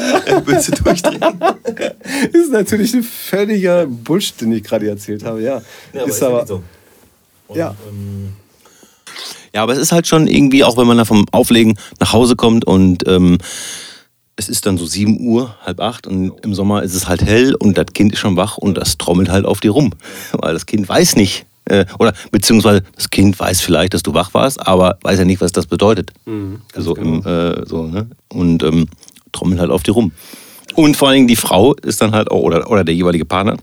willst 0.45 0.69
du 0.69 0.83
durchdrehen? 0.83 1.21
Das 1.21 2.43
ist 2.43 2.51
natürlich 2.51 2.95
ein 2.95 3.05
völliger 3.05 3.87
Bullshit, 3.87 4.41
den 4.41 4.53
ich 4.53 4.65
gerade 4.65 4.89
erzählt 4.89 5.25
habe, 5.25 5.43
ja. 5.43 5.63
ist 6.05 6.21
aber, 6.23 6.39
wirklich 6.39 6.49
so. 6.49 6.63
Und, 7.47 7.57
Ja. 7.57 7.77
ähm, 7.89 8.33
ja, 9.55 9.63
aber 9.63 9.73
es 9.73 9.79
ist 9.79 9.93
halt 9.93 10.07
schon 10.09 10.27
irgendwie, 10.27 10.65
auch 10.65 10.77
wenn 10.77 10.87
man 10.87 10.99
da 10.99 11.05
vom 11.05 11.25
Auflegen 11.31 11.79
nach 12.01 12.13
Hause 12.13 12.35
kommt 12.35 12.65
und 12.67 13.07
ähm, 13.07 13.39
es 14.37 14.49
ist 14.49 14.67
dann 14.67 14.77
so 14.77 14.87
7 14.87 15.21
Uhr, 15.21 15.57
halb 15.65 15.81
acht 15.81 16.07
und 16.07 16.33
im 16.45 16.55
Sommer 16.55 16.83
ist 16.83 16.95
es 16.95 17.09
halt 17.09 17.23
hell 17.23 17.55
und 17.55 17.79
das 17.79 17.87
Kind 17.95 18.13
ist 18.13 18.19
schon 18.19 18.37
wach 18.37 18.59
und 18.59 18.77
das 18.77 18.99
trommelt 18.99 19.31
halt 19.31 19.47
auf 19.47 19.61
dir 19.61 19.71
rum. 19.71 19.93
Weil 20.33 20.53
das 20.53 20.67
Kind 20.67 20.89
weiß 20.89 21.17
nicht, 21.17 21.47
äh, 21.65 21.87
oder 21.99 22.13
beziehungsweise 22.31 22.83
das 22.95 23.11
Kind 23.11 23.39
weiß 23.39 23.61
vielleicht, 23.61 23.95
dass 23.95 24.03
du 24.03 24.15
wach 24.15 24.35
warst, 24.35 24.65
aber 24.67 24.99
weiß 25.03 25.19
ja 25.19 25.25
nicht, 25.25 25.41
was 25.41 25.53
das 25.53 25.67
bedeutet. 25.67 26.13
also 26.75 26.95
im, 26.97 27.25
äh, 27.27 27.67
so, 27.67 27.87
ne? 27.87 28.09
Und 28.29 28.63
ähm, 28.63 28.89
trommelt 29.33 29.61
halt 29.61 29.71
auf 29.71 29.83
dir 29.83 29.93
rum. 29.93 30.13
Und 30.75 30.97
vor 30.97 31.09
allen 31.09 31.17
Dingen 31.17 31.29
die 31.29 31.37
Frau 31.37 31.75
ist 31.75 32.03
dann 32.03 32.13
halt 32.13 32.31
auch, 32.31 32.41
oder, 32.41 32.71
oder 32.71 32.85
der 32.85 32.95
jeweilige 32.95 33.25
Partner, 33.25 33.57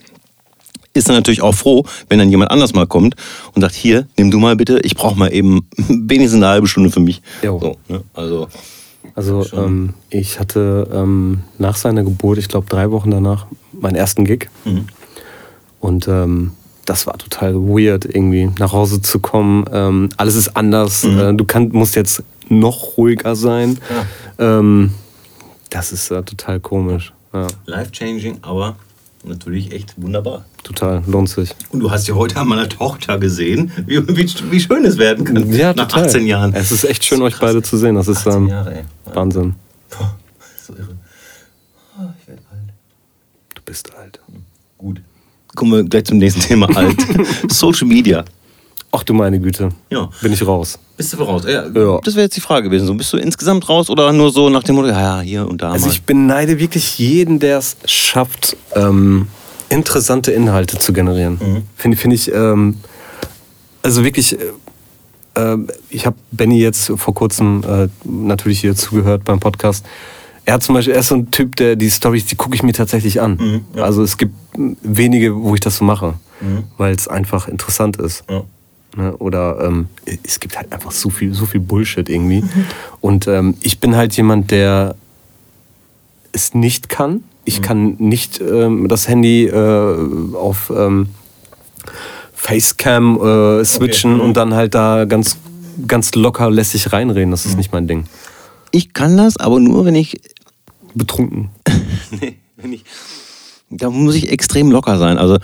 ist 0.94 1.08
dann 1.08 1.16
natürlich 1.16 1.42
auch 1.42 1.54
froh, 1.54 1.86
wenn 2.10 2.20
dann 2.20 2.30
jemand 2.30 2.52
anders 2.52 2.74
mal 2.74 2.88
kommt 2.88 3.16
und 3.54 3.62
sagt, 3.62 3.76
hier, 3.76 4.08
nimm 4.18 4.32
du 4.32 4.40
mal 4.40 4.56
bitte, 4.56 4.80
ich 4.84 4.96
brauche 4.96 5.18
mal 5.18 5.34
eben 5.34 5.68
wenigstens 5.78 6.42
eine 6.42 6.48
halbe 6.48 6.68
Stunde 6.68 6.92
für 6.92 7.00
mich. 7.00 7.22
Jo. 7.44 7.60
So, 7.60 7.78
ne? 7.88 8.04
Also, 8.14 8.48
Also 9.16 9.46
ähm, 9.54 9.94
ich 10.10 10.40
hatte 10.40 10.88
ähm, 10.92 11.44
nach 11.60 11.76
seiner 11.76 12.04
Geburt, 12.04 12.40
ich 12.40 12.48
glaube 12.48 12.68
drei 12.68 12.90
Wochen 12.92 13.12
danach, 13.12 13.46
meinen 13.72 13.96
ersten 13.96 14.26
Gig. 14.26 14.50
Mhm. 14.66 14.88
Und 15.80 16.08
ähm, 16.08 16.52
das 16.86 17.06
war 17.08 17.18
total 17.18 17.56
weird, 17.56 18.06
irgendwie 18.06 18.50
nach 18.58 18.74
Hause 18.74 19.02
zu 19.02 19.20
kommen. 19.20 19.66
Ähm, 19.72 20.10
alles 20.18 20.36
ist 20.36 20.56
anders. 20.56 21.04
Mhm. 21.04 21.20
Äh, 21.20 21.34
du 21.36 21.46
kann, 21.46 21.70
musst 21.70 21.96
jetzt 21.96 22.24
noch 22.50 22.98
ruhiger 22.98 23.36
sein. 23.36 23.80
Ähm, 24.40 24.94
das 25.70 25.92
ist 25.92 26.12
äh, 26.12 26.24
total 26.24 26.60
komisch. 26.60 27.14
Ja, 27.34 27.48
life-changing, 27.66 28.40
aber 28.42 28.76
natürlich 29.24 29.72
echt 29.72 29.94
wunderbar. 30.02 30.46
Total, 30.64 31.04
lohnt 31.08 31.30
sich. 31.30 31.50
Und 31.70 31.80
du 31.82 31.92
hast 31.92 32.08
ja 32.08 32.16
heute 32.16 32.40
an 32.40 32.48
meiner 32.48 32.68
Tochter 32.70 33.18
gesehen, 33.20 33.72
wie, 33.86 34.06
wie, 34.08 34.28
wie 34.52 34.60
schön 34.60 34.86
es 34.86 34.98
werden 34.98 35.26
kann 35.26 35.52
Ja, 35.54 35.74
nach 35.74 35.88
total. 35.88 36.06
18 36.08 36.26
Jahren. 36.28 36.54
Es 36.54 36.72
ist 36.72 36.84
echt 36.86 37.04
schön, 37.04 37.20
So 37.20 37.26
euch 37.26 37.38
beide 37.40 37.62
zu 37.62 37.78
sehen. 37.78 37.96
Das 37.96 38.08
ist 38.08 38.26
18 38.28 38.34
ähm, 38.44 38.48
Jahre. 38.48 38.86
Wahnsinn. 39.14 39.56
So 40.66 40.74
irre. 40.74 40.98
Ah, 41.98 42.14
Ich 42.22 42.28
werde 42.28 42.42
alt. 42.52 42.74
Du 43.56 43.62
bist 43.66 43.94
alt. 43.96 44.20
Gut. 44.78 45.02
kommen 45.56 45.72
wir 45.72 45.84
gleich 45.84 46.06
zum 46.06 46.18
nächsten 46.18 46.42
Thema 46.42 46.68
alt. 46.76 46.96
Social 47.50 47.88
Media. 47.88 48.24
Ach 48.96 49.04
du 49.04 49.14
meine 49.16 49.40
Güte. 49.40 49.70
Ja. 49.90 50.10
Bin 50.22 50.34
ich 50.34 50.46
raus. 50.46 50.78
Bist 50.98 51.14
du 51.14 51.18
voraus? 51.18 51.44
Ja, 51.48 51.66
Ja. 51.68 52.00
Das 52.04 52.14
wäre 52.14 52.26
jetzt 52.26 52.36
die 52.36 52.42
Frage 52.42 52.70
gewesen. 52.70 52.86
So, 52.86 52.94
bist 52.94 53.12
du 53.12 53.18
insgesamt 53.18 53.68
raus 53.68 53.90
oder 53.90 54.14
nur 54.14 54.32
so 54.32 54.50
nach 54.50 54.62
dem 54.64 54.76
Motto, 54.76 54.90
ja, 54.90 55.02
ja, 55.18 55.22
hier 55.22 55.48
und 55.48 55.62
da 55.64 55.72
Also 55.72 55.88
mal? 55.88 55.92
ich 55.92 56.04
beneide 56.04 56.60
wirklich 56.60 57.00
jeden, 57.00 57.40
der 57.40 57.58
es 57.58 57.76
schafft, 57.86 58.56
ähm, 58.76 59.28
interessante 59.74 60.32
Inhalte 60.32 60.78
zu 60.78 60.94
generieren. 60.94 61.40
Mhm. 61.42 61.64
Finde 61.76 61.98
find 61.98 62.14
ich, 62.14 62.32
ähm, 62.34 62.78
also 63.82 64.04
wirklich, 64.04 64.40
äh, 64.40 64.52
ähm, 65.36 65.68
ich 65.90 66.06
habe 66.06 66.16
Benny 66.32 66.60
jetzt 66.60 66.92
vor 66.96 67.14
kurzem 67.14 67.64
äh, 67.68 67.88
natürlich 68.06 68.62
hier 68.62 68.76
zugehört 68.76 69.24
beim 69.26 69.40
Podcast. 69.40 69.86
Er 70.46 70.56
hat 70.56 70.64
zum 70.64 70.76
Beispiel, 70.76 70.94
er 70.94 71.00
ist 71.00 71.08
so 71.08 71.16
ein 71.16 71.32
Typ, 71.32 71.56
der 71.56 71.76
die 71.76 71.90
Stories, 71.90 72.26
die 72.26 72.36
gucke 72.36 72.56
ich 72.56 72.64
mir 72.64 72.74
tatsächlich 72.74 73.22
an. 73.22 73.38
Mhm, 73.38 73.66
ja. 73.76 73.84
Also 73.84 74.04
es 74.04 74.18
gibt 74.18 74.36
wenige, 74.84 75.36
wo 75.36 75.54
ich 75.56 75.62
das 75.62 75.78
so 75.78 75.86
mache, 75.86 76.16
Mhm. 76.42 76.66
weil 76.78 76.94
es 76.94 77.08
einfach 77.08 77.48
interessant 77.48 77.96
ist. 77.98 78.26
Ja. 78.30 78.44
Ne? 78.96 79.16
Oder 79.18 79.60
ähm, 79.64 79.88
es 80.24 80.40
gibt 80.40 80.58
halt 80.58 80.72
einfach 80.72 80.92
so 80.92 81.10
viel, 81.10 81.34
so 81.34 81.46
viel 81.46 81.62
Bullshit 81.62 82.08
irgendwie. 82.10 82.44
Und 83.02 83.28
ähm, 83.28 83.56
ich 83.62 83.80
bin 83.80 83.96
halt 83.96 84.16
jemand, 84.18 84.52
der 84.52 84.96
es 86.34 86.54
nicht 86.54 86.90
kann. 86.90 87.24
Ich 87.46 87.62
kann 87.62 87.96
nicht 88.00 88.40
ähm, 88.42 88.88
das 88.88 89.08
Handy 89.08 89.46
äh, 89.46 90.36
auf 90.36 90.72
ähm, 90.76 91.10
Facecam 92.34 93.20
äh, 93.22 93.66
switchen 93.66 94.16
Mhm. 94.16 94.22
und 94.22 94.38
dann 94.38 94.54
halt 94.54 94.74
da 94.76 95.06
ganz, 95.06 95.38
ganz 95.88 96.16
locker 96.16 96.50
lässig 96.50 96.92
reinreden. 96.94 97.32
Das 97.32 97.46
ist 97.46 97.58
nicht 97.58 97.72
mein 97.74 97.88
Ding. 97.88 98.06
Ich 98.72 98.94
kann 98.94 99.18
das, 99.18 99.38
aber 99.38 99.60
nur, 99.60 99.86
wenn 99.86 99.96
ich 99.96 100.20
Betrunken. 100.96 101.50
nee, 102.22 102.38
wenn 102.58 102.74
ich, 102.74 102.84
da 103.70 103.90
muss 103.90 104.16
ich 104.16 104.30
extrem 104.32 104.72
locker 104.72 104.98
sein. 104.98 105.18
Also 105.18 105.38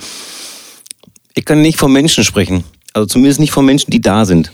ich 1.34 1.46
kann 1.46 1.62
nicht 1.62 1.80
von 1.80 1.92
Menschen 1.92 2.24
sprechen. 2.24 2.64
Also 2.94 3.08
zumindest 3.08 3.40
nicht 3.40 3.52
von 3.52 3.66
Menschen, 3.66 3.92
die 3.92 4.02
da 4.02 4.26
sind. 4.26 4.52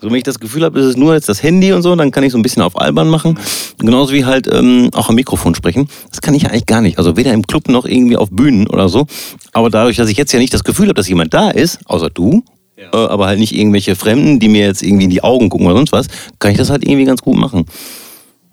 So, 0.00 0.08
wenn 0.08 0.16
ich 0.16 0.22
das 0.22 0.40
Gefühl 0.40 0.64
habe, 0.64 0.80
es 0.80 0.86
ist 0.86 0.96
nur 0.96 1.12
jetzt 1.12 1.28
das 1.28 1.42
Handy 1.42 1.72
und 1.72 1.82
so, 1.82 1.94
dann 1.94 2.10
kann 2.10 2.24
ich 2.24 2.32
so 2.32 2.38
ein 2.38 2.42
bisschen 2.42 2.62
auf 2.62 2.80
albern 2.80 3.08
machen. 3.08 3.38
Genauso 3.78 4.14
wie 4.14 4.24
halt 4.24 4.48
ähm, 4.50 4.88
auch 4.94 5.10
am 5.10 5.14
Mikrofon 5.14 5.54
sprechen. 5.54 5.88
Das 6.08 6.22
kann 6.22 6.32
ich 6.32 6.44
ja 6.44 6.48
eigentlich 6.48 6.66
gar 6.66 6.80
nicht. 6.80 6.96
Also 6.96 7.18
weder 7.18 7.34
im 7.34 7.46
Club 7.46 7.68
noch 7.68 7.84
irgendwie 7.84 8.16
auf 8.16 8.30
Bühnen 8.30 8.66
oder 8.66 8.88
so. 8.88 9.06
Aber 9.52 9.68
dadurch, 9.68 9.96
dass 9.96 10.08
ich 10.08 10.16
jetzt 10.16 10.32
ja 10.32 10.38
nicht 10.38 10.54
das 10.54 10.64
Gefühl 10.64 10.86
habe, 10.86 10.94
dass 10.94 11.08
jemand 11.08 11.34
da 11.34 11.50
ist, 11.50 11.80
außer 11.84 12.08
du, 12.08 12.42
äh, 12.76 12.96
aber 12.96 13.26
halt 13.26 13.38
nicht 13.38 13.54
irgendwelche 13.54 13.94
Fremden, 13.94 14.40
die 14.40 14.48
mir 14.48 14.64
jetzt 14.64 14.82
irgendwie 14.82 15.04
in 15.04 15.10
die 15.10 15.22
Augen 15.22 15.50
gucken 15.50 15.66
oder 15.66 15.76
sonst 15.76 15.92
was, 15.92 16.06
kann 16.38 16.52
ich 16.52 16.56
das 16.56 16.70
halt 16.70 16.82
irgendwie 16.82 17.04
ganz 17.04 17.20
gut 17.20 17.36
machen. 17.36 17.66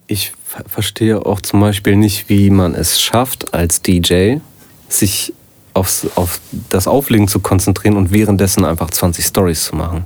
Ich 0.08 0.34
ver 0.44 0.64
verstehe 0.68 1.26
auch 1.26 1.40
zum 1.40 1.62
Beispiel 1.62 1.96
nicht, 1.96 2.28
wie 2.30 2.50
man 2.50 2.76
es 2.76 3.00
schafft, 3.00 3.54
als 3.54 3.82
DJ 3.82 4.38
sich 4.90 5.34
aufs, 5.74 6.08
auf 6.16 6.42
das 6.70 6.88
Auflegen 6.88 7.28
zu 7.28 7.40
konzentrieren 7.40 7.96
und 7.96 8.12
währenddessen 8.12 8.66
einfach 8.66 8.90
20 8.90 9.26
Stories 9.26 9.64
zu 9.64 9.76
machen. 9.76 10.06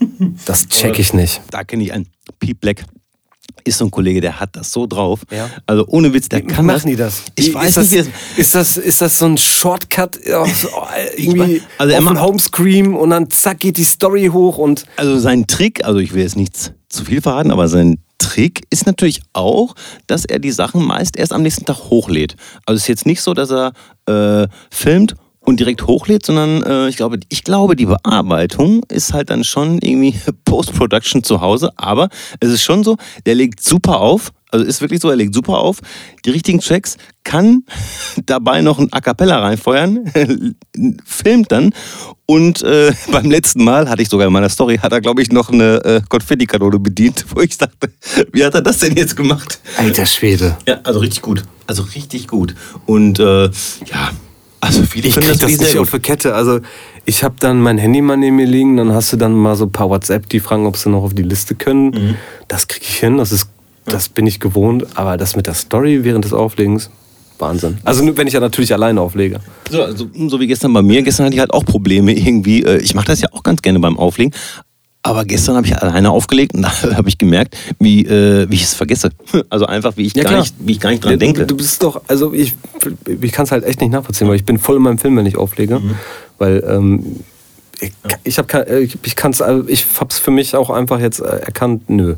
Das 0.46 0.68
check 0.68 0.98
ich 0.98 1.12
nicht. 1.14 1.40
da 1.50 1.64
kenne 1.64 1.82
ich 1.84 1.92
einen. 1.92 2.06
Pete 2.38 2.54
Black 2.54 2.84
ist 3.64 3.78
so 3.78 3.84
ein 3.86 3.90
Kollege, 3.90 4.20
der 4.20 4.40
hat 4.40 4.56
das 4.56 4.70
so 4.72 4.86
drauf. 4.86 5.20
Ja. 5.30 5.48
Also 5.66 5.86
ohne 5.88 6.12
Witz, 6.12 6.28
der 6.28 6.42
kann 6.42 6.66
das. 6.68 6.84
Ich 7.36 7.48
Wie- 7.50 7.54
weiß 7.54 7.76
ist 7.78 7.92
nicht, 7.92 7.92
wie 7.92 7.96
das, 7.98 8.38
ist 8.38 8.54
das 8.54 8.76
ist 8.76 9.00
das 9.00 9.18
so 9.18 9.26
ein 9.26 9.38
Shortcut 9.38 10.16
äh, 10.18 10.32
irgendwie 11.16 11.40
weiß- 11.58 11.60
also 11.78 11.94
auf 11.96 12.00
macht- 12.02 12.20
Homescreen 12.20 12.94
und 12.94 13.10
dann 13.10 13.30
zack 13.30 13.60
geht 13.60 13.76
die 13.78 13.84
Story 13.84 14.28
hoch 14.32 14.58
und 14.58 14.84
Also 14.96 15.18
sein 15.18 15.46
Trick, 15.46 15.84
also 15.84 15.98
ich 15.98 16.12
will 16.12 16.22
jetzt 16.22 16.36
nichts 16.36 16.72
zu 16.88 17.04
viel 17.04 17.22
verraten, 17.22 17.50
aber 17.50 17.68
sein 17.68 17.98
Trick 18.18 18.64
ist 18.70 18.86
natürlich 18.86 19.22
auch, 19.32 19.74
dass 20.06 20.24
er 20.24 20.38
die 20.38 20.52
Sachen 20.52 20.84
meist 20.84 21.16
erst 21.16 21.32
am 21.32 21.42
nächsten 21.42 21.64
Tag 21.64 21.76
hochlädt. 21.90 22.36
Also 22.66 22.76
es 22.76 22.82
ist 22.84 22.88
jetzt 22.88 23.06
nicht 23.06 23.20
so, 23.22 23.34
dass 23.34 23.50
er 23.50 23.72
äh, 24.06 24.46
filmt 24.70 25.14
und 25.44 25.60
direkt 25.60 25.86
hochlädt, 25.86 26.24
sondern 26.24 26.62
äh, 26.62 26.88
ich, 26.88 26.96
glaube, 26.96 27.20
ich 27.28 27.44
glaube, 27.44 27.76
die 27.76 27.86
Bearbeitung 27.86 28.82
ist 28.88 29.12
halt 29.12 29.30
dann 29.30 29.44
schon 29.44 29.78
irgendwie 29.78 30.14
Post-Production 30.44 31.22
zu 31.22 31.40
Hause, 31.40 31.70
aber 31.76 32.08
es 32.40 32.50
ist 32.50 32.62
schon 32.62 32.82
so, 32.82 32.96
der 33.26 33.34
legt 33.34 33.62
super 33.62 34.00
auf, 34.00 34.32
also 34.50 34.64
ist 34.64 34.80
wirklich 34.80 35.00
so, 35.00 35.10
er 35.10 35.16
legt 35.16 35.34
super 35.34 35.58
auf, 35.58 35.80
die 36.24 36.30
richtigen 36.30 36.60
Tracks, 36.60 36.96
kann 37.24 37.64
dabei 38.26 38.62
noch 38.62 38.78
ein 38.78 38.92
A 38.92 39.00
Cappella 39.00 39.40
reinfeuern, 39.40 40.10
filmt 41.04 41.52
dann 41.52 41.74
und 42.26 42.62
äh, 42.62 42.92
beim 43.12 43.30
letzten 43.30 43.64
Mal, 43.64 43.88
hatte 43.90 44.00
ich 44.00 44.08
sogar 44.08 44.26
in 44.26 44.32
meiner 44.32 44.48
Story, 44.48 44.78
hat 44.78 44.92
er 44.92 45.02
glaube 45.02 45.20
ich 45.20 45.30
noch 45.30 45.50
eine 45.50 45.84
äh, 45.84 46.00
Konfettikanone 46.08 46.78
bedient, 46.78 47.26
wo 47.34 47.40
ich 47.40 47.58
dachte, 47.58 47.90
wie 48.32 48.44
hat 48.44 48.54
er 48.54 48.62
das 48.62 48.78
denn 48.78 48.96
jetzt 48.96 49.16
gemacht? 49.16 49.60
alter 49.76 50.06
Schwede. 50.06 50.56
Ja, 50.66 50.80
also 50.84 51.00
richtig 51.00 51.22
gut. 51.22 51.42
Also 51.66 51.82
richtig 51.82 52.28
gut. 52.28 52.54
Und 52.86 53.18
äh, 53.18 53.44
ja, 53.44 54.10
also 54.64 54.82
viele 54.82 55.08
Ich 55.08 55.14
krieg 55.14 55.28
das 55.28 55.40
wirklich 55.40 55.58
nicht 55.60 55.70
sehr 55.72 55.80
auf 55.80 55.90
gut. 55.90 56.00
die 56.00 56.08
Kette. 56.10 56.34
Also 56.34 56.60
ich 57.04 57.22
habe 57.22 57.34
dann 57.38 57.60
mein 57.60 57.78
Handy 57.78 58.00
mal 58.00 58.16
neben 58.16 58.36
mir 58.36 58.46
liegen, 58.46 58.76
dann 58.76 58.92
hast 58.92 59.12
du 59.12 59.16
dann 59.16 59.34
mal 59.34 59.56
so 59.56 59.64
ein 59.66 59.72
paar 59.72 59.90
WhatsApp, 59.90 60.28
die 60.28 60.40
fragen, 60.40 60.66
ob 60.66 60.76
sie 60.76 60.90
noch 60.90 61.02
auf 61.02 61.14
die 61.14 61.22
Liste 61.22 61.54
können. 61.54 61.86
Mhm. 61.86 62.14
Das 62.48 62.66
kriege 62.68 62.84
ich 62.88 62.96
hin, 62.96 63.18
das 63.18 63.32
ist, 63.32 63.48
das 63.84 64.08
bin 64.08 64.26
ich 64.26 64.40
gewohnt. 64.40 64.86
Aber 64.94 65.16
das 65.16 65.36
mit 65.36 65.46
der 65.46 65.54
Story 65.54 66.02
während 66.02 66.24
des 66.24 66.32
Auflegens, 66.32 66.90
Wahnsinn. 67.38 67.78
Also 67.84 68.04
nur, 68.04 68.16
wenn 68.16 68.26
ich 68.26 68.34
ja 68.34 68.40
natürlich 68.40 68.72
alleine 68.72 69.00
auflege. 69.00 69.40
So, 69.70 69.82
also, 69.82 70.08
so 70.28 70.40
wie 70.40 70.46
gestern 70.46 70.72
bei 70.72 70.82
mir. 70.82 71.02
Gestern 71.02 71.26
hatte 71.26 71.34
ich 71.34 71.40
halt 71.40 71.52
auch 71.52 71.64
Probleme 71.64 72.12
irgendwie. 72.12 72.62
Äh, 72.62 72.78
ich 72.78 72.94
mache 72.94 73.06
das 73.06 73.20
ja 73.20 73.28
auch 73.32 73.42
ganz 73.42 73.60
gerne 73.60 73.80
beim 73.80 73.98
Auflegen. 73.98 74.32
Aber 75.06 75.26
gestern 75.26 75.56
habe 75.56 75.66
ich 75.66 75.76
alleine 75.76 76.10
aufgelegt 76.10 76.54
und 76.54 76.62
da 76.62 76.70
habe 76.96 77.08
ich 77.08 77.18
gemerkt, 77.18 77.56
wie, 77.78 78.06
äh, 78.06 78.50
wie 78.50 78.54
ich 78.54 78.64
es 78.64 78.74
vergesse. 78.74 79.10
Also 79.50 79.66
einfach, 79.66 79.96
wie 79.96 80.06
ich, 80.06 80.14
gar, 80.14 80.38
nicht, 80.38 80.54
wie 80.58 80.72
ich 80.72 80.80
gar 80.80 80.90
nicht 80.90 81.04
dran 81.04 81.18
denke. 81.18 81.46
Du 81.46 81.56
bist 81.56 81.82
doch, 81.82 82.00
also 82.08 82.32
ich, 82.32 82.54
ich 83.20 83.32
kann 83.32 83.44
es 83.44 83.52
halt 83.52 83.64
echt 83.64 83.80
nicht 83.80 83.90
nachvollziehen, 83.90 84.26
weil 84.26 84.36
ich 84.36 84.44
bin 84.44 84.58
voll 84.58 84.76
in 84.76 84.82
meinem 84.82 84.98
Film, 84.98 85.16
wenn 85.16 85.26
ich 85.26 85.36
auflege. 85.36 85.78
Mhm. 85.78 85.94
Weil 86.38 86.64
ähm, 86.66 87.20
ich, 87.80 87.92
ich 88.24 88.38
habe 88.38 88.80
ich, 88.80 88.98
ich 89.02 89.16
kann's, 89.16 89.42
ich 89.66 89.86
hab's 90.00 90.18
für 90.18 90.30
mich 90.30 90.56
auch 90.56 90.70
einfach 90.70 90.98
jetzt 90.98 91.20
äh, 91.20 91.24
erkannt, 91.24 91.90
nö. 91.90 92.14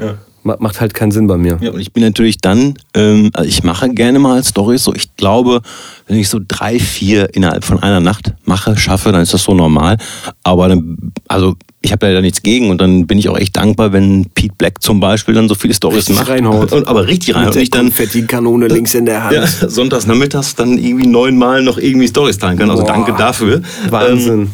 Ja. 0.00 0.14
Ma- 0.44 0.56
Macht 0.58 0.80
halt 0.80 0.92
keinen 0.94 1.12
Sinn 1.12 1.26
bei 1.28 1.36
mir. 1.36 1.58
Ja, 1.60 1.70
und 1.70 1.80
ich 1.80 1.92
bin 1.92 2.02
natürlich 2.02 2.38
dann, 2.38 2.74
ähm, 2.94 3.30
also 3.32 3.48
ich 3.48 3.62
mache 3.62 3.88
gerne 3.90 4.18
mal 4.18 4.42
Stories, 4.42 4.82
so 4.84 4.92
ich 4.94 5.14
glaube, 5.16 5.62
wenn 6.08 6.18
ich 6.18 6.28
so 6.28 6.40
drei, 6.46 6.78
vier 6.80 7.34
innerhalb 7.34 7.64
von 7.64 7.80
einer 7.82 8.00
Nacht 8.00 8.32
mache, 8.44 8.76
schaffe, 8.76 9.12
dann 9.12 9.22
ist 9.22 9.32
das 9.34 9.44
so 9.44 9.54
normal. 9.54 9.98
Aber 10.42 10.68
dann, 10.68 11.12
also 11.28 11.54
ich 11.80 11.92
habe 11.92 12.06
ja 12.08 12.14
da 12.14 12.20
nichts 12.20 12.42
gegen 12.42 12.70
und 12.70 12.80
dann 12.80 13.06
bin 13.06 13.18
ich 13.18 13.28
auch 13.28 13.36
echt 13.38 13.56
dankbar, 13.56 13.92
wenn 13.92 14.26
Pete 14.34 14.54
Black 14.56 14.82
zum 14.82 15.00
Beispiel 15.00 15.34
dann 15.34 15.48
so 15.48 15.54
viele 15.54 15.74
Stories 15.74 15.98
Richtig 16.08 16.16
macht. 16.16 16.28
reinhaut. 16.28 16.72
Und, 16.72 16.86
aber 16.88 17.06
richtig 17.06 17.34
reinhaut. 17.34 17.46
Mit 17.46 17.48
Und 17.48 17.54
der 17.56 17.62
ich 17.62 17.70
dann 17.70 17.86
Konfetti-Kanone 17.86 18.66
links 18.68 18.94
in 18.94 19.06
der 19.06 19.24
Hand. 19.24 19.34
ja, 19.34 19.46
sonntags 19.46 20.06
nachmittags 20.06 20.54
dann 20.56 20.78
irgendwie 20.78 21.06
neunmal 21.06 21.62
noch 21.62 21.78
irgendwie 21.78 22.08
Stories 22.08 22.38
teilen 22.38 22.58
kann. 22.58 22.70
Also 22.70 22.82
Boah. 22.84 22.92
danke 22.92 23.12
dafür. 23.16 23.56
Ähm, 23.56 23.90
Wahnsinn. 23.90 24.52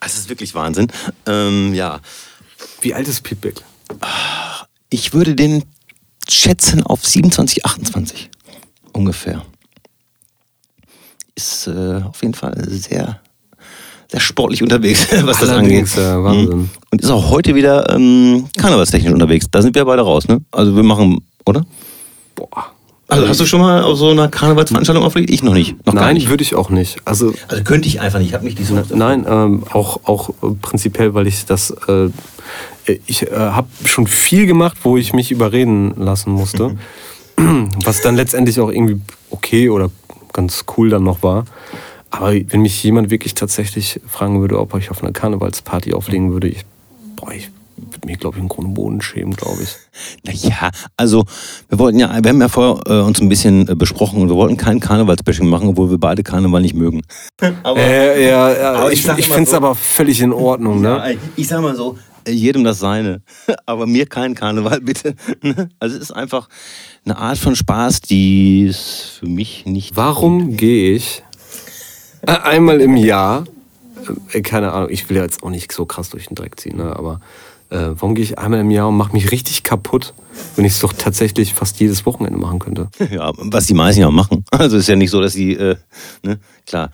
es 0.00 0.14
ist 0.18 0.28
wirklich 0.28 0.54
Wahnsinn. 0.54 0.88
Ähm, 1.26 1.74
ja. 1.74 2.00
Wie 2.80 2.92
alt 2.94 3.06
ist 3.08 3.22
Pete 3.22 3.36
Black? 3.36 3.54
Ich 4.94 5.12
würde 5.12 5.34
den 5.34 5.64
schätzen 6.28 6.84
auf 6.84 7.04
27, 7.04 7.66
28 7.66 8.30
ungefähr. 8.92 9.42
Ist 11.34 11.66
äh, 11.66 12.00
auf 12.08 12.22
jeden 12.22 12.34
Fall 12.34 12.54
sehr, 12.68 13.18
sehr 14.08 14.20
sportlich 14.20 14.62
unterwegs, 14.62 15.08
was 15.24 15.38
das 15.40 15.48
Allerdings, 15.48 15.98
angeht. 15.98 16.04
ja, 16.12 16.22
Wahnsinn. 16.22 16.58
Mhm. 16.58 16.70
Und 16.92 17.02
ist 17.02 17.10
auch 17.10 17.28
heute 17.28 17.56
wieder 17.56 17.92
ähm, 17.92 18.46
karnevalstechnisch 18.56 19.12
unterwegs. 19.12 19.46
Da 19.50 19.62
sind 19.62 19.74
wir 19.74 19.84
beide 19.84 20.02
raus, 20.02 20.28
ne? 20.28 20.42
Also 20.52 20.76
wir 20.76 20.84
machen, 20.84 21.26
oder? 21.44 21.66
Boah. 22.36 22.66
Also 23.08 23.26
hast 23.26 23.40
du 23.40 23.46
schon 23.46 23.60
mal 23.62 23.82
auf 23.82 23.98
so 23.98 24.10
einer 24.10 24.28
Karnevalsveranstaltung 24.28 25.02
aufgelegt? 25.04 25.32
Ich 25.32 25.42
noch 25.42 25.54
nicht. 25.54 25.84
Noch 25.86 25.94
Nein, 25.94 26.14
nicht. 26.14 26.28
würde 26.28 26.44
ich 26.44 26.54
auch 26.54 26.70
nicht. 26.70 26.98
Also 27.04 27.34
Also 27.48 27.64
könnte 27.64 27.88
ich 27.88 28.00
einfach 28.00 28.20
nicht. 28.20 28.28
Ich 28.28 28.34
habe 28.34 28.44
nicht 28.44 28.60
diese. 28.60 28.74
Nein, 28.94 29.26
ähm, 29.28 29.64
auch, 29.72 30.04
auch 30.04 30.30
prinzipiell, 30.62 31.14
weil 31.14 31.26
ich 31.26 31.46
das. 31.46 31.72
Äh, 31.88 32.10
ich 33.06 33.22
äh, 33.22 33.34
habe 33.36 33.68
schon 33.84 34.06
viel 34.06 34.46
gemacht, 34.46 34.76
wo 34.82 34.96
ich 34.96 35.12
mich 35.12 35.30
überreden 35.30 35.94
lassen 35.96 36.32
musste. 36.32 36.76
Was 37.84 38.00
dann 38.02 38.16
letztendlich 38.16 38.60
auch 38.60 38.70
irgendwie 38.70 39.00
okay 39.30 39.68
oder 39.70 39.90
ganz 40.32 40.64
cool 40.76 40.90
dann 40.90 41.04
noch 41.04 41.22
war. 41.22 41.44
Aber 42.10 42.32
wenn 42.32 42.62
mich 42.62 42.82
jemand 42.84 43.10
wirklich 43.10 43.34
tatsächlich 43.34 44.00
fragen 44.06 44.40
würde, 44.40 44.58
ob 44.60 44.76
ich 44.76 44.90
auf 44.90 45.02
einer 45.02 45.12
Karnevalsparty 45.12 45.94
auflegen 45.94 46.32
würde, 46.32 46.48
ich, 46.48 46.64
boah, 47.16 47.32
ich 47.32 47.50
würde 47.76 48.06
mir, 48.06 48.16
glaube 48.16 48.36
ich, 48.36 48.40
einen 48.40 48.48
Grund 48.48 48.72
Boden 48.74 49.00
schämen, 49.00 49.34
glaube 49.34 49.62
ich. 49.64 49.74
Naja, 50.24 50.70
also 50.96 51.24
wir 51.68 51.78
wollten 51.80 51.98
ja, 51.98 52.16
wir 52.22 52.28
haben 52.30 52.40
ja 52.40 52.48
vorher 52.48 52.80
äh, 52.86 53.02
uns 53.04 53.20
ein 53.20 53.28
bisschen 53.28 53.68
äh, 53.68 53.74
besprochen 53.74 54.22
und 54.22 54.28
wir 54.28 54.36
wollten 54.36 54.56
kein 54.56 54.78
Karnevalsbashing 54.78 55.48
machen, 55.48 55.68
obwohl 55.70 55.90
wir 55.90 55.98
beide 55.98 56.22
Karneval 56.22 56.62
nicht 56.62 56.74
mögen. 56.74 57.02
Aber 57.64 57.80
Äh, 57.80 58.28
ja, 58.28 58.52
ja, 58.52 58.72
Aber 58.74 58.92
ich 58.92 59.04
ich, 59.04 59.18
ich 59.18 59.26
finde 59.26 59.42
es 59.42 59.50
so- 59.50 59.56
aber 59.56 59.74
völlig 59.74 60.20
in 60.20 60.32
Ordnung, 60.32 60.80
ne? 60.82 60.88
Ja, 60.88 61.18
ich 61.34 61.48
sag 61.48 61.62
mal 61.62 61.74
so, 61.74 61.98
jedem 62.28 62.64
das 62.64 62.78
seine. 62.78 63.22
Aber 63.66 63.86
mir 63.86 64.06
kein 64.06 64.34
Karneval, 64.34 64.80
bitte. 64.80 65.14
Also 65.78 65.96
es 65.96 66.02
ist 66.02 66.12
einfach 66.12 66.48
eine 67.04 67.16
Art 67.16 67.38
von 67.38 67.56
Spaß, 67.56 68.00
die 68.00 68.66
es 68.66 69.18
für 69.18 69.26
mich 69.26 69.66
nicht. 69.66 69.96
Warum 69.96 70.56
gehe 70.56 70.94
ich 70.94 71.22
äh, 72.26 72.32
einmal 72.32 72.80
im 72.80 72.96
Jahr, 72.96 73.44
äh, 74.32 74.40
keine 74.40 74.72
Ahnung, 74.72 74.90
ich 74.90 75.08
will 75.08 75.16
ja 75.18 75.22
jetzt 75.22 75.42
auch 75.42 75.50
nicht 75.50 75.70
so 75.72 75.84
krass 75.84 76.10
durch 76.10 76.26
den 76.26 76.34
Dreck 76.34 76.58
ziehen, 76.58 76.76
ne, 76.78 76.96
aber 76.96 77.20
äh, 77.70 77.90
warum 77.98 78.14
gehe 78.14 78.24
ich 78.24 78.38
einmal 78.38 78.60
im 78.60 78.70
Jahr 78.70 78.88
und 78.88 78.96
mache 78.96 79.12
mich 79.12 79.30
richtig 79.30 79.62
kaputt, 79.62 80.14
wenn 80.56 80.64
ich 80.64 80.72
es 80.72 80.78
doch 80.80 80.92
tatsächlich 80.92 81.52
fast 81.54 81.80
jedes 81.80 82.06
Wochenende 82.06 82.38
machen 82.38 82.58
könnte? 82.58 82.88
Ja, 83.10 83.32
was 83.36 83.66
die 83.66 83.74
meisten 83.74 84.00
ja 84.00 84.10
machen. 84.10 84.44
Also 84.50 84.76
ist 84.78 84.88
ja 84.88 84.96
nicht 84.96 85.10
so, 85.10 85.20
dass 85.20 85.34
sie, 85.34 85.52
äh, 85.52 85.76
ne, 86.22 86.38
klar. 86.66 86.90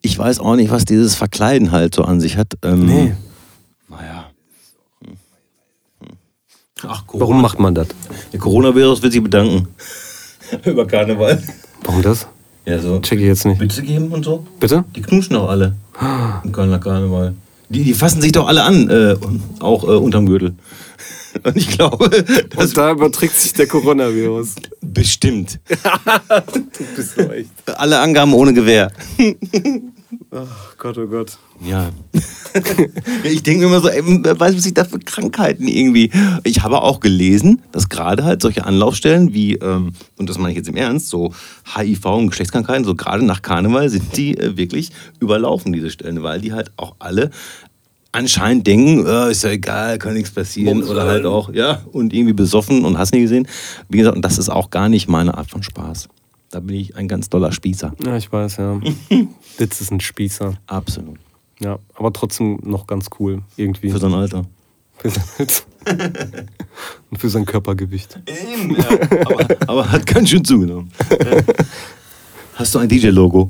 Ich 0.00 0.18
weiß 0.18 0.40
auch 0.40 0.56
nicht, 0.56 0.70
was 0.70 0.84
dieses 0.84 1.14
Verkleiden 1.14 1.70
halt 1.70 1.94
so 1.94 2.04
an 2.04 2.20
sich 2.20 2.36
hat. 2.36 2.54
Ähm, 2.62 2.86
Nee. 2.86 3.14
Naja. 3.88 4.21
Ach, 6.86 7.04
Warum 7.12 7.40
macht 7.40 7.58
man 7.58 7.74
das? 7.74 7.88
Der 8.32 8.40
Coronavirus 8.40 9.02
wird 9.02 9.12
sich 9.12 9.22
bedanken. 9.22 9.68
Über 10.64 10.86
Karneval. 10.86 11.42
Warum 11.84 12.02
das? 12.02 12.26
Ja, 12.64 12.78
so. 12.78 13.00
Check 13.00 13.18
ich 13.20 13.26
jetzt 13.26 13.44
nicht. 13.44 13.60
Witze 13.60 13.82
geben 13.82 14.08
und 14.12 14.24
so. 14.24 14.46
Bitte? 14.60 14.84
Die 14.94 15.02
knutschen 15.02 15.36
auch 15.36 15.48
alle. 15.48 15.74
Im 16.44 16.52
Kölner 16.52 16.78
Karneval. 16.78 17.34
Die, 17.68 17.84
die 17.84 17.94
fassen 17.94 18.20
sich 18.20 18.32
doch 18.32 18.46
alle 18.48 18.64
an, 18.64 18.90
äh, 18.90 19.16
auch 19.60 19.84
äh, 19.84 19.92
unterm 19.92 20.26
Gürtel. 20.26 20.54
Und 21.44 21.56
ich 21.56 21.68
glaube, 21.68 22.10
das 22.50 22.66
Und 22.66 22.76
da 22.76 22.90
überträgt 22.92 23.38
sich 23.38 23.54
der 23.54 23.66
Coronavirus. 23.66 24.56
bestimmt. 24.82 25.58
Du 26.52 26.84
bist 26.94 27.18
doch 27.18 27.30
echt. 27.32 27.50
Alle 27.74 27.98
Angaben 28.00 28.34
ohne 28.34 28.52
Gewehr. 28.52 28.92
Oh 30.30 30.46
Gott, 30.78 30.98
oh 30.98 31.06
Gott. 31.06 31.38
Ja. 31.64 31.90
ich 33.24 33.42
denke 33.42 33.60
mir 33.60 33.66
immer 33.66 33.80
so, 33.80 33.88
ey, 33.88 34.02
wer 34.04 34.38
weiß, 34.38 34.56
was 34.56 34.66
ich 34.66 34.74
da 34.74 34.84
für 34.84 34.98
Krankheiten 34.98 35.68
irgendwie. 35.68 36.10
Ich 36.44 36.62
habe 36.62 36.82
auch 36.82 37.00
gelesen, 37.00 37.62
dass 37.72 37.88
gerade 37.88 38.24
halt 38.24 38.42
solche 38.42 38.64
Anlaufstellen 38.64 39.32
wie, 39.32 39.54
ähm, 39.54 39.94
und 40.18 40.28
das 40.28 40.38
meine 40.38 40.50
ich 40.50 40.56
jetzt 40.56 40.68
im 40.68 40.76
Ernst, 40.76 41.08
so 41.08 41.32
HIV 41.74 42.04
und 42.04 42.28
Geschlechtskrankheiten, 42.28 42.84
so 42.84 42.94
gerade 42.94 43.24
nach 43.24 43.42
Karneval 43.42 43.88
sind 43.88 44.16
die 44.16 44.36
äh, 44.36 44.56
wirklich 44.56 44.90
überlaufen, 45.20 45.72
diese 45.72 45.90
Stellen, 45.90 46.22
weil 46.22 46.40
die 46.40 46.52
halt 46.52 46.72
auch 46.76 46.96
alle 46.98 47.30
anscheinend 48.12 48.66
denken, 48.66 49.06
äh, 49.06 49.30
ist 49.30 49.42
ja 49.44 49.50
egal, 49.50 49.98
kann 49.98 50.14
nichts 50.14 50.30
passieren. 50.30 50.80
Bums 50.80 50.90
Oder 50.90 51.06
halt 51.06 51.24
auch, 51.24 51.52
ja, 51.52 51.80
und 51.92 52.12
irgendwie 52.12 52.34
besoffen 52.34 52.84
und 52.84 52.98
hast 52.98 53.14
nie 53.14 53.22
gesehen. 53.22 53.48
Wie 53.88 53.98
gesagt, 53.98 54.16
und 54.16 54.24
das 54.24 54.38
ist 54.38 54.50
auch 54.50 54.70
gar 54.70 54.88
nicht 54.88 55.08
meine 55.08 55.36
Art 55.36 55.50
von 55.50 55.62
Spaß. 55.62 56.08
Da 56.52 56.60
bin 56.60 56.76
ich 56.76 56.96
ein 56.96 57.08
ganz 57.08 57.30
doller 57.30 57.50
Spießer. 57.50 57.94
Ja, 58.04 58.16
ich 58.18 58.30
weiß, 58.30 58.58
ja. 58.58 58.78
Witz 59.58 59.80
ist 59.80 59.90
ein 59.90 60.00
Spießer. 60.00 60.52
Absolut. 60.66 61.18
Ja, 61.60 61.78
aber 61.94 62.12
trotzdem 62.12 62.58
noch 62.62 62.86
ganz 62.86 63.06
cool, 63.18 63.40
irgendwie. 63.56 63.90
Für 63.90 63.98
so 63.98 64.06
ein 64.06 64.12
Alter. 64.12 64.44
Für 64.98 65.08
sein 65.08 65.24
Witz. 65.38 65.64
Und 67.10 67.16
für 67.16 67.30
sein 67.30 67.46
Körpergewicht. 67.46 68.20
Eben, 68.26 68.76
ja. 68.76 68.86
aber, 69.24 69.46
aber 69.66 69.92
hat 69.92 70.06
ganz 70.06 70.28
schön 70.28 70.44
zugenommen. 70.44 70.92
Hast 72.54 72.74
du 72.74 72.80
ein 72.80 72.88
DJ-Logo? 72.88 73.48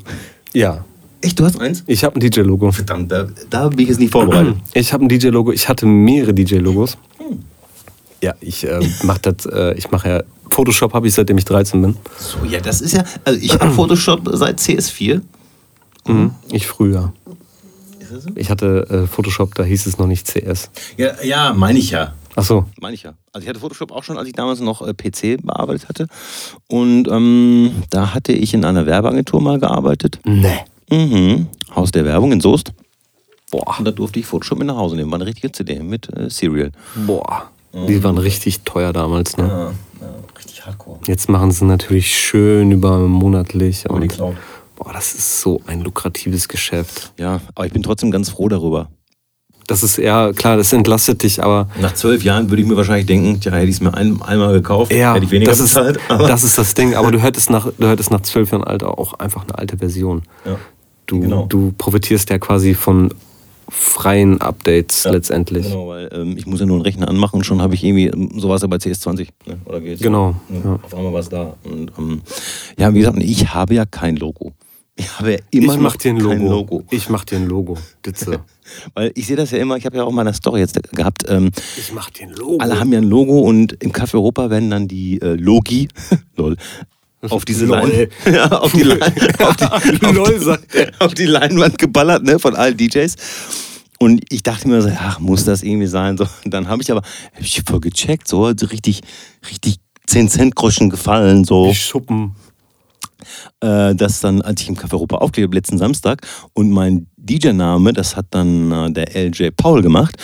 Ja, 0.52 0.84
Echt, 1.22 1.38
du 1.38 1.44
hast 1.44 1.60
eins? 1.60 1.82
ich 1.88 2.04
habe 2.04 2.16
ein 2.16 2.20
DJ-Logo. 2.20 2.70
Verdammt, 2.70 3.10
da, 3.10 3.28
da 3.50 3.68
bin 3.68 3.80
ich 3.80 3.88
jetzt 3.88 3.98
nicht 4.00 4.12
vorbereitet. 4.12 4.56
Ich 4.74 4.92
habe 4.92 5.04
ein 5.04 5.08
DJ-Logo. 5.08 5.52
Ich 5.52 5.68
hatte 5.68 5.86
mehrere 5.86 6.34
DJ-Logos. 6.34 6.96
Ja, 8.22 8.34
ich 8.40 8.64
äh, 8.64 8.80
mache 9.02 9.20
das. 9.20 9.46
Äh, 9.46 9.74
ich 9.74 9.90
mache 9.90 10.08
ja 10.08 10.22
Photoshop 10.52 10.92
habe 10.92 11.08
ich 11.08 11.14
seitdem 11.14 11.38
ich 11.38 11.44
13 11.46 11.80
bin. 11.80 11.96
So, 12.18 12.44
ja, 12.44 12.60
das 12.60 12.80
ist 12.80 12.92
ja. 12.92 13.04
Also, 13.24 13.40
ich 13.40 13.54
habe 13.54 13.70
Photoshop 13.72 14.28
seit 14.32 14.60
CS4. 14.60 15.22
Mhm. 16.06 16.34
Ich 16.50 16.66
früher. 16.66 17.12
Ist 17.98 18.12
das 18.12 18.24
so? 18.24 18.30
Ich 18.34 18.50
hatte 18.50 18.86
äh, 18.90 19.06
Photoshop, 19.06 19.54
da 19.54 19.64
hieß 19.64 19.86
es 19.86 19.98
noch 19.98 20.06
nicht 20.06 20.26
CS. 20.26 20.70
Ja, 20.98 21.22
ja 21.22 21.52
meine 21.54 21.78
ich 21.78 21.90
ja. 21.90 22.14
Ach 22.36 22.44
so. 22.44 22.66
Meine 22.80 22.94
ich 22.94 23.02
ja. 23.02 23.14
Also 23.32 23.44
ich 23.44 23.48
hatte 23.48 23.60
Photoshop 23.60 23.92
auch 23.92 24.04
schon, 24.04 24.18
als 24.18 24.28
ich 24.28 24.34
damals 24.34 24.60
noch 24.60 24.86
äh, 24.86 24.92
PC 24.92 25.42
bearbeitet 25.42 25.88
hatte. 25.88 26.06
Und 26.68 27.08
ähm, 27.08 27.82
da 27.90 28.14
hatte 28.14 28.32
ich 28.32 28.52
in 28.52 28.64
einer 28.64 28.86
Werbeagentur 28.86 29.40
mal 29.40 29.58
gearbeitet. 29.58 30.20
Nee. 30.24 30.60
Mhm. 30.90 31.46
Haus 31.74 31.92
der 31.92 32.04
Werbung 32.04 32.32
in 32.32 32.40
Soest. 32.40 32.72
Boah. 33.50 33.78
Und 33.78 33.86
da 33.86 33.90
durfte 33.90 34.18
ich 34.18 34.26
Photoshop 34.26 34.58
mit 34.58 34.66
nach 34.66 34.76
Hause 34.76 34.96
nehmen. 34.96 35.10
War 35.10 35.18
eine 35.18 35.26
richtige 35.26 35.50
CD 35.50 35.82
mit 35.82 36.14
äh, 36.14 36.28
Serial. 36.28 36.72
Boah. 37.06 37.51
Die 37.74 38.04
waren 38.04 38.18
richtig 38.18 38.60
teuer 38.62 38.92
damals, 38.92 39.36
ne? 39.36 39.44
Ja, 39.48 40.06
ja, 40.06 40.14
richtig 40.38 40.66
hardcore. 40.66 40.98
Jetzt 41.06 41.28
machen 41.28 41.50
sie 41.52 41.64
natürlich 41.64 42.14
schön 42.18 42.70
über 42.72 42.98
monatlich. 42.98 43.84
die 43.84 43.88
Und, 43.88 44.08
Cloud. 44.08 44.36
boah, 44.76 44.92
das 44.92 45.14
ist 45.14 45.40
so 45.40 45.60
ein 45.66 45.80
lukratives 45.80 46.48
Geschäft. 46.48 47.12
Ja, 47.18 47.40
aber 47.54 47.66
ich 47.66 47.72
bin 47.72 47.82
trotzdem 47.82 48.10
ganz 48.10 48.28
froh 48.30 48.48
darüber. 48.48 48.88
Das 49.68 49.82
ist 49.82 49.96
ja, 49.96 50.32
klar, 50.32 50.56
das 50.56 50.72
entlastet 50.72 51.22
dich, 51.22 51.42
aber 51.42 51.68
Nach 51.80 51.94
zwölf 51.94 52.24
Jahren 52.24 52.50
würde 52.50 52.62
ich 52.62 52.68
mir 52.68 52.76
wahrscheinlich 52.76 53.06
denken, 53.06 53.40
tja, 53.40 53.52
hätte 53.52 53.68
ich 53.68 53.76
es 53.76 53.80
mir 53.80 53.94
ein, 53.94 54.20
einmal 54.20 54.52
gekauft, 54.52 54.92
ja, 54.92 55.14
hätte 55.14 55.24
ich 55.24 55.30
weniger 55.30 55.52
das, 55.52 55.60
ist, 55.60 55.74
bezahlt. 55.74 56.00
das 56.08 56.42
ist 56.44 56.58
das 56.58 56.74
Ding. 56.74 56.94
Aber 56.94 57.10
du 57.12 57.18
hättest 57.22 57.48
nach, 57.48 57.68
du 57.78 57.88
hättest 57.88 58.10
nach 58.10 58.20
zwölf 58.22 58.50
Jahren 58.50 58.64
Alter 58.64 58.98
auch 58.98 59.14
einfach 59.14 59.44
eine 59.44 59.56
alte 59.56 59.78
Version. 59.78 60.22
ja. 60.44 60.56
Du, 61.06 61.20
Genau. 61.20 61.46
du 61.48 61.72
profitierst 61.78 62.30
ja 62.30 62.38
quasi 62.38 62.74
von 62.74 63.12
freien 63.72 64.40
Updates 64.40 65.04
Ja, 65.04 65.10
letztendlich. 65.12 65.66
Genau, 65.66 65.88
weil 65.88 66.08
ähm, 66.12 66.36
ich 66.36 66.46
muss 66.46 66.60
ja 66.60 66.66
nur 66.66 66.76
einen 66.76 66.82
Rechner 66.84 67.08
anmachen 67.08 67.36
und 67.36 67.44
schon 67.44 67.62
habe 67.62 67.74
ich 67.74 67.82
irgendwie, 67.82 68.06
ähm, 68.06 68.30
so 68.36 68.48
war 68.48 68.56
es 68.56 68.62
ja 68.62 68.68
bei 68.68 68.76
CS20. 68.76 69.28
Ne? 69.46 69.58
Oder 69.64 69.80
geht's? 69.80 70.02
Genau, 70.02 70.36
Ja, 70.50 70.70
ja. 70.70 70.78
Auf 70.82 70.94
einmal 70.94 71.12
war 71.12 71.20
es 71.20 71.28
da. 71.28 71.54
Und, 71.64 71.90
ähm, 71.98 72.22
ja, 72.78 72.92
wie 72.94 72.98
gesagt, 73.00 73.18
ich 73.20 73.54
habe 73.54 73.74
ja 73.74 73.84
kein 73.86 74.16
Logo. 74.16 74.52
Ich 74.94 75.18
habe 75.18 75.32
ja 75.32 75.38
immer 75.50 75.74
ich 75.74 75.80
mach 75.80 75.96
dir 75.96 76.10
ein 76.10 76.18
kein 76.18 76.40
Logo. 76.42 76.50
Logo. 76.50 76.84
Ich 76.90 77.08
mach 77.08 77.24
dir 77.24 77.36
ein 77.36 77.46
Logo. 77.46 77.78
Bitte. 78.02 78.40
Weil 78.94 79.10
ich 79.14 79.26
sehe 79.26 79.36
das 79.36 79.50
ja 79.50 79.58
immer, 79.58 79.76
ich 79.76 79.86
habe 79.86 79.96
ja 79.96 80.04
auch 80.04 80.10
in 80.10 80.14
meiner 80.14 80.34
Story 80.34 80.60
jetzt 80.60 80.78
gehabt, 80.92 81.24
ähm, 81.28 81.50
ich 81.78 81.92
mach 81.94 82.10
dir 82.10 82.24
ein 82.28 82.34
Logo. 82.34 82.58
alle 82.58 82.78
haben 82.78 82.92
ja 82.92 82.98
ein 82.98 83.04
Logo 83.04 83.40
und 83.40 83.72
im 83.82 83.90
Café 83.92 84.14
Europa 84.14 84.50
werden 84.50 84.70
dann 84.70 84.88
die 84.88 85.20
äh, 85.22 85.34
Logi, 85.34 85.88
lol, 86.36 86.56
auf 87.30 87.44
diese 87.44 87.66
Lol. 87.66 87.78
Lein, 87.78 88.08
ja, 88.34 88.50
auf 88.50 88.72
die, 88.72 88.82
Lein, 88.82 89.00
auf 89.38 89.56
die, 89.56 89.90
Lol, 90.06 90.36
auf 90.36 90.42
sagt 90.42 90.74
die, 90.74 91.00
auf 91.00 91.14
die 91.14 91.26
Leinwand 91.26 91.78
geballert, 91.78 92.24
ne, 92.24 92.38
von 92.38 92.54
allen 92.56 92.76
DJs. 92.76 93.14
Und 93.98 94.24
ich 94.30 94.42
dachte 94.42 94.66
mir 94.68 94.82
so, 94.82 94.90
ach, 94.98 95.20
muss 95.20 95.44
das 95.44 95.62
irgendwie 95.62 95.86
sein? 95.86 96.16
So, 96.16 96.26
dann 96.44 96.68
habe 96.68 96.82
ich 96.82 96.90
aber, 96.90 97.02
hab 97.34 97.40
ich 97.40 97.62
voll 97.66 97.80
gecheckt, 97.80 98.26
so, 98.26 98.52
so 98.56 98.66
richtig, 98.66 99.00
richtig 99.48 99.76
10 100.06 100.28
Cent 100.28 100.56
Groschen 100.56 100.90
gefallen, 100.90 101.44
so 101.44 101.68
Die 101.68 101.74
Schuppen. 101.76 102.34
äh, 103.60 103.94
das 103.94 104.18
dann, 104.18 104.42
als 104.42 104.60
ich 104.60 104.68
im 104.68 104.76
Café 104.76 104.94
Europa 104.94 105.18
aufgelegt 105.18 105.48
habe, 105.50 105.56
letzten 105.56 105.78
Samstag, 105.78 106.26
und 106.52 106.70
mein 106.70 107.06
DJ-Name, 107.16 107.92
das 107.92 108.16
hat 108.16 108.26
dann 108.30 108.72
äh, 108.72 108.90
der 108.90 109.14
LJ 109.14 109.50
Paul 109.56 109.82
gemacht, 109.82 110.16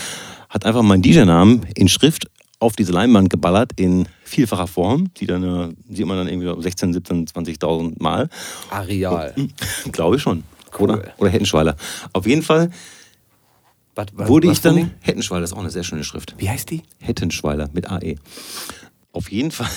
hat 0.49 0.66
einfach 0.66 0.82
meinen 0.82 1.03
DJ-Namen 1.03 1.64
in 1.76 1.88
Schrift 1.88 2.26
auf 2.59 2.74
diese 2.74 2.90
Leinwand 2.90 3.30
geballert 3.30 3.70
in 3.76 4.09
vielfacher 4.28 4.66
Form, 4.66 5.12
die 5.14 5.26
dann 5.26 5.42
äh, 5.42 5.74
sieht 5.94 6.06
man 6.06 6.16
dann 6.16 6.28
irgendwie 6.28 6.46
so 6.46 6.60
16, 6.60 6.92
17, 6.92 7.26
20.000 7.26 8.02
Mal. 8.02 8.28
Areal. 8.70 9.34
Glaube 9.90 10.16
ich 10.16 10.22
schon. 10.22 10.44
Cool. 10.78 10.90
Oder, 10.90 11.02
oder 11.18 11.30
Hettenschweiler. 11.30 11.76
Auf 12.12 12.26
jeden 12.26 12.42
Fall 12.42 12.70
Was, 13.94 14.06
was, 14.12 14.28
wurde 14.28 14.48
was 14.48 14.58
ich 14.58 14.62
dann. 14.62 14.90
Hettenschweiler 15.00 15.44
ist 15.44 15.52
auch 15.52 15.58
eine 15.58 15.70
sehr 15.70 15.84
schöne 15.84 16.04
Schrift. 16.04 16.34
Wie 16.38 16.48
heißt 16.48 16.70
die? 16.70 16.82
Hettenschweiler 17.00 17.68
mit 17.72 17.90
AE. 17.90 18.16
Auf 19.12 19.30
jeden 19.32 19.50
Fall 19.50 19.70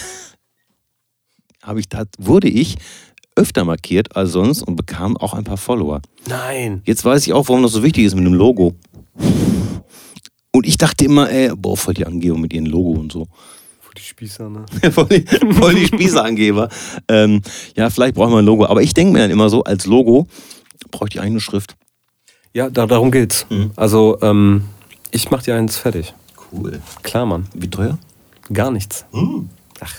habe 1.63 1.79
ich 1.79 1.89
tat, 1.89 2.09
wurde 2.17 2.49
ich 2.49 2.77
öfter 3.35 3.63
markiert 3.63 4.15
als 4.15 4.31
sonst 4.31 4.61
und 4.61 4.75
bekam 4.75 5.15
auch 5.17 5.33
ein 5.33 5.43
paar 5.43 5.57
Follower. 5.57 6.01
Nein. 6.27 6.81
Jetzt 6.85 7.05
weiß 7.05 7.25
ich 7.25 7.33
auch, 7.33 7.47
warum 7.47 7.63
das 7.63 7.71
so 7.71 7.83
wichtig 7.83 8.03
ist 8.03 8.15
mit 8.15 8.25
dem 8.25 8.33
Logo. 8.33 8.75
Und 10.51 10.67
ich 10.67 10.77
dachte 10.77 11.05
immer, 11.05 11.29
ey, 11.31 11.51
boah, 11.55 11.77
voll 11.77 11.93
die 11.93 12.05
Angebung 12.05 12.41
mit 12.41 12.53
ihrem 12.53 12.65
Logo 12.65 12.99
und 12.99 13.11
so. 13.11 13.27
Für 13.91 13.95
die 13.95 14.03
Spießer, 14.03 14.49
ne? 14.49 14.65
voll 14.93 15.05
die, 15.07 15.25
voll 15.53 15.75
die 15.75 15.85
Spießerangeber. 15.85 16.69
ähm, 17.09 17.41
ja, 17.75 17.89
vielleicht 17.89 18.15
brauchen 18.15 18.31
wir 18.31 18.37
ein 18.39 18.45
Logo. 18.45 18.65
Aber 18.65 18.81
ich 18.81 18.93
denke 18.93 19.11
mir 19.11 19.19
dann 19.19 19.31
immer 19.31 19.49
so, 19.49 19.65
als 19.65 19.85
Logo 19.85 20.27
bräuchte 20.91 21.17
ich 21.17 21.21
eine 21.21 21.41
Schrift. 21.41 21.75
Ja, 22.53 22.69
da, 22.69 22.85
darum 22.85 23.11
geht's. 23.11 23.45
Mhm. 23.49 23.71
Also, 23.75 24.17
ähm, 24.21 24.63
ich 25.11 25.29
mach 25.29 25.43
dir 25.43 25.55
eins 25.55 25.75
fertig. 25.75 26.13
Cool. 26.53 26.81
Klar, 27.03 27.25
Mann. 27.25 27.47
Wie 27.53 27.69
teuer? 27.69 27.97
Gar 28.53 28.71
nichts. 28.71 29.03
Ach. 29.81 29.93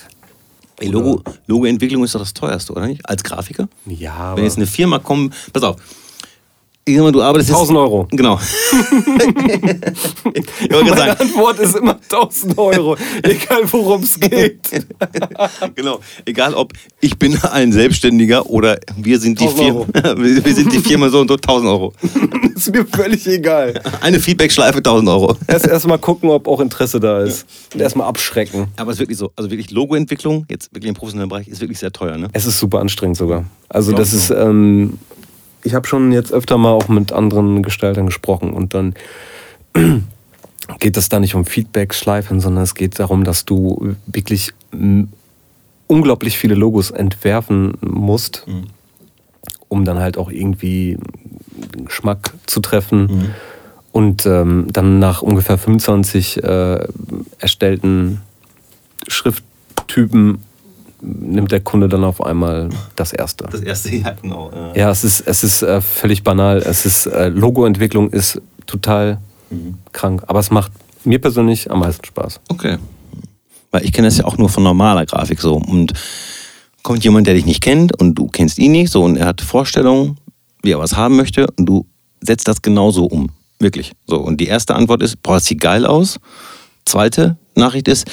Ey, 0.78 0.88
Logo, 0.88 1.22
Logoentwicklung 1.46 2.02
ist 2.02 2.14
doch 2.14 2.20
das 2.20 2.32
teuerste, 2.32 2.72
oder 2.72 2.86
nicht? 2.86 3.06
Als 3.06 3.22
Grafiker? 3.22 3.68
Ja, 3.84 4.14
aber. 4.14 4.38
Wenn 4.38 4.44
jetzt 4.44 4.56
eine 4.56 4.66
Firma 4.66 5.00
kommt, 5.00 5.34
pass 5.52 5.64
auf. 5.64 5.76
Ich 6.84 6.96
sag 6.96 7.04
mal, 7.04 7.12
du 7.12 7.22
arbeitest 7.22 7.50
jetzt- 7.50 7.58
1000 7.58 7.78
Euro. 7.78 8.08
Genau. 8.10 8.40
ich 10.34 10.70
Meine 10.70 10.96
sagen, 10.96 11.20
Antwort 11.20 11.60
ist 11.60 11.76
immer 11.76 11.96
1000 12.10 12.58
Euro. 12.58 12.96
Egal 13.22 13.62
worum 13.70 14.02
es 14.02 14.18
geht. 14.18 14.58
genau. 15.76 16.00
Egal 16.24 16.54
ob 16.54 16.72
ich 17.00 17.16
bin 17.18 17.38
ein 17.38 17.72
Selbstständiger 17.72 18.50
oder 18.50 18.80
wir 18.96 19.20
sind 19.20 19.38
die 19.38 19.44
1000 19.44 19.92
Firma. 19.94 20.16
wir 20.44 20.54
sind 20.54 20.72
die 20.72 20.80
Firma 20.80 21.08
so 21.08 21.20
und 21.20 21.28
so 21.28 21.34
1000 21.34 21.70
Euro. 21.70 21.92
ist 22.56 22.72
mir 22.74 22.84
völlig 22.84 23.28
egal. 23.28 23.80
Eine 24.00 24.18
Feedback-Schleife 24.18 24.78
1000 24.78 25.08
Euro. 25.08 25.36
Erst 25.46 25.68
erstmal 25.68 25.98
gucken, 25.98 26.30
ob 26.30 26.48
auch 26.48 26.58
Interesse 26.58 26.98
da 26.98 27.20
ist. 27.22 27.46
Und 27.74 27.80
erstmal 27.80 28.08
abschrecken. 28.08 28.66
Aber 28.76 28.90
es 28.90 28.96
ist 28.96 29.00
wirklich 29.00 29.18
so, 29.18 29.30
also 29.36 29.52
wirklich 29.52 29.70
Logoentwicklung, 29.70 30.46
jetzt 30.50 30.74
wirklich 30.74 30.88
im 30.88 30.96
professionellen 30.96 31.28
Bereich, 31.28 31.46
ist 31.46 31.60
wirklich 31.60 31.78
sehr 31.78 31.92
teuer, 31.92 32.18
ne? 32.18 32.28
Es 32.32 32.44
ist 32.44 32.58
super 32.58 32.80
anstrengend 32.80 33.16
sogar. 33.18 33.44
Also 33.68 33.92
das 33.92 34.10
Glaubst 34.10 34.30
ist, 34.30 34.36
ähm, 34.36 34.98
ich 35.64 35.74
habe 35.74 35.86
schon 35.86 36.12
jetzt 36.12 36.32
öfter 36.32 36.58
mal 36.58 36.70
auch 36.70 36.88
mit 36.88 37.12
anderen 37.12 37.62
Gestaltern 37.62 38.06
gesprochen 38.06 38.52
und 38.52 38.74
dann 38.74 38.94
geht 40.78 40.96
es 40.96 41.08
da 41.08 41.20
nicht 41.20 41.34
um 41.34 41.44
Feedback-Schleifen, 41.44 42.40
sondern 42.40 42.64
es 42.64 42.74
geht 42.74 42.98
darum, 42.98 43.24
dass 43.24 43.44
du 43.44 43.96
wirklich 44.06 44.52
unglaublich 45.86 46.38
viele 46.38 46.54
Logos 46.54 46.90
entwerfen 46.90 47.74
musst, 47.80 48.46
um 49.68 49.84
dann 49.84 49.98
halt 49.98 50.16
auch 50.16 50.30
irgendwie 50.30 50.98
Geschmack 51.84 52.32
zu 52.46 52.60
treffen. 52.60 53.34
Und 53.92 54.24
ähm, 54.24 54.68
dann 54.72 55.00
nach 55.00 55.20
ungefähr 55.20 55.58
25 55.58 56.42
äh, 56.42 56.88
erstellten 57.38 58.22
Schrifttypen 59.06 60.38
nimmt 61.02 61.50
der 61.52 61.60
Kunde 61.60 61.88
dann 61.88 62.04
auf 62.04 62.22
einmal 62.22 62.70
das 62.96 63.12
erste. 63.12 63.44
Das 63.50 63.60
erste, 63.60 63.94
ja, 63.96 64.14
genau. 64.20 64.50
äh, 64.74 64.78
Ja, 64.78 64.90
es 64.90 65.04
ist, 65.04 65.20
es 65.20 65.44
ist 65.44 65.62
äh, 65.62 65.80
völlig 65.80 66.22
banal. 66.22 66.58
Es 66.58 66.86
ist, 66.86 67.06
äh, 67.06 67.28
Logoentwicklung 67.28 68.10
ist 68.10 68.40
total 68.66 69.18
krank. 69.92 70.22
Aber 70.28 70.40
es 70.40 70.50
macht 70.50 70.72
mir 71.04 71.18
persönlich 71.18 71.70
am 71.70 71.80
meisten 71.80 72.04
Spaß. 72.04 72.40
Okay. 72.48 72.78
Weil 73.70 73.84
ich 73.84 73.92
kenne 73.92 74.08
das 74.08 74.18
ja 74.18 74.24
auch 74.24 74.38
nur 74.38 74.48
von 74.48 74.62
normaler 74.62 75.04
Grafik 75.04 75.40
so. 75.40 75.56
Und 75.56 75.92
kommt 76.82 77.04
jemand, 77.04 77.26
der 77.26 77.34
dich 77.34 77.46
nicht 77.46 77.62
kennt 77.62 77.98
und 78.00 78.14
du 78.14 78.28
kennst 78.28 78.58
ihn 78.58 78.72
nicht, 78.72 78.90
so 78.90 79.04
und 79.04 79.16
er 79.16 79.26
hat 79.26 79.40
Vorstellungen, 79.40 80.18
wie 80.62 80.72
er 80.72 80.78
was 80.78 80.96
haben 80.96 81.16
möchte 81.16 81.46
und 81.58 81.66
du 81.66 81.86
setzt 82.20 82.48
das 82.48 82.62
genauso 82.62 83.04
um. 83.04 83.30
Wirklich. 83.58 83.92
So. 84.06 84.18
Und 84.18 84.40
die 84.40 84.46
erste 84.46 84.74
Antwort 84.74 85.02
ist, 85.02 85.22
boah, 85.22 85.34
das 85.34 85.44
sieht 85.44 85.60
geil 85.60 85.86
aus. 85.86 86.18
Zweite 86.84 87.36
Nachricht 87.54 87.88
ist, 87.88 88.06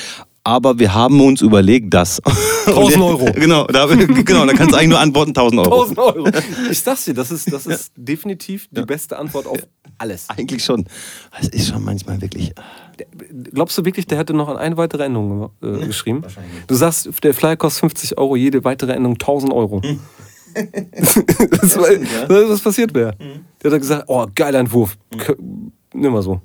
aber 0.50 0.80
wir 0.80 0.94
haben 0.94 1.22
uns 1.22 1.42
überlegt, 1.42 1.94
das. 1.94 2.20
1000 2.66 2.98
Euro. 3.04 3.26
Genau, 3.36 3.66
da, 3.68 3.86
genau, 3.86 4.46
da 4.46 4.54
kannst 4.54 4.74
du 4.74 4.78
eigentlich 4.78 4.90
nur 4.90 5.00
antworten, 5.00 5.30
1000 5.32 5.62
Euro. 5.62 5.82
1000 5.82 6.00
Euro. 6.00 6.30
Ich 6.72 6.80
sag's 6.82 7.06
dir, 7.06 7.14
das 7.14 7.32
ist, 7.32 7.52
das 7.54 7.66
ist 7.66 7.92
definitiv 7.96 8.68
die 8.72 8.82
beste 8.82 9.18
Antwort 9.18 9.46
auf 9.48 9.60
alles. 9.98 10.30
Eigentlich 10.30 10.64
schon. 10.64 10.86
Es 11.40 11.48
ist 11.50 11.70
schon 11.70 11.84
manchmal 11.84 12.20
wirklich. 12.22 12.54
Glaubst 13.54 13.78
du 13.78 13.86
wirklich, 13.86 14.08
der 14.08 14.18
hätte 14.18 14.34
noch 14.34 14.48
eine 14.56 14.78
weitere 14.78 15.04
Änderung 15.04 15.50
äh, 15.62 15.86
geschrieben? 15.86 16.24
Du 16.68 16.76
sagst, 16.76 17.10
der 17.24 17.34
Flyer 17.34 17.56
kostet 17.58 17.80
50 17.82 18.18
Euro, 18.18 18.36
jede 18.36 18.64
weitere 18.64 18.94
Änderung 18.94 19.16
1000 19.16 19.54
Euro. 19.54 19.82
das 20.94 21.78
war, 21.78 22.50
was 22.50 22.62
passiert 22.62 22.94
wäre. 22.94 23.16
Der 23.64 23.72
hat 23.72 23.80
gesagt, 23.80 24.06
oh, 24.08 24.26
geiler 24.34 24.60
Entwurf. 24.60 24.98
K- 25.18 25.36
Nimm 25.94 26.14
mal 26.14 26.22
so. 26.24 26.42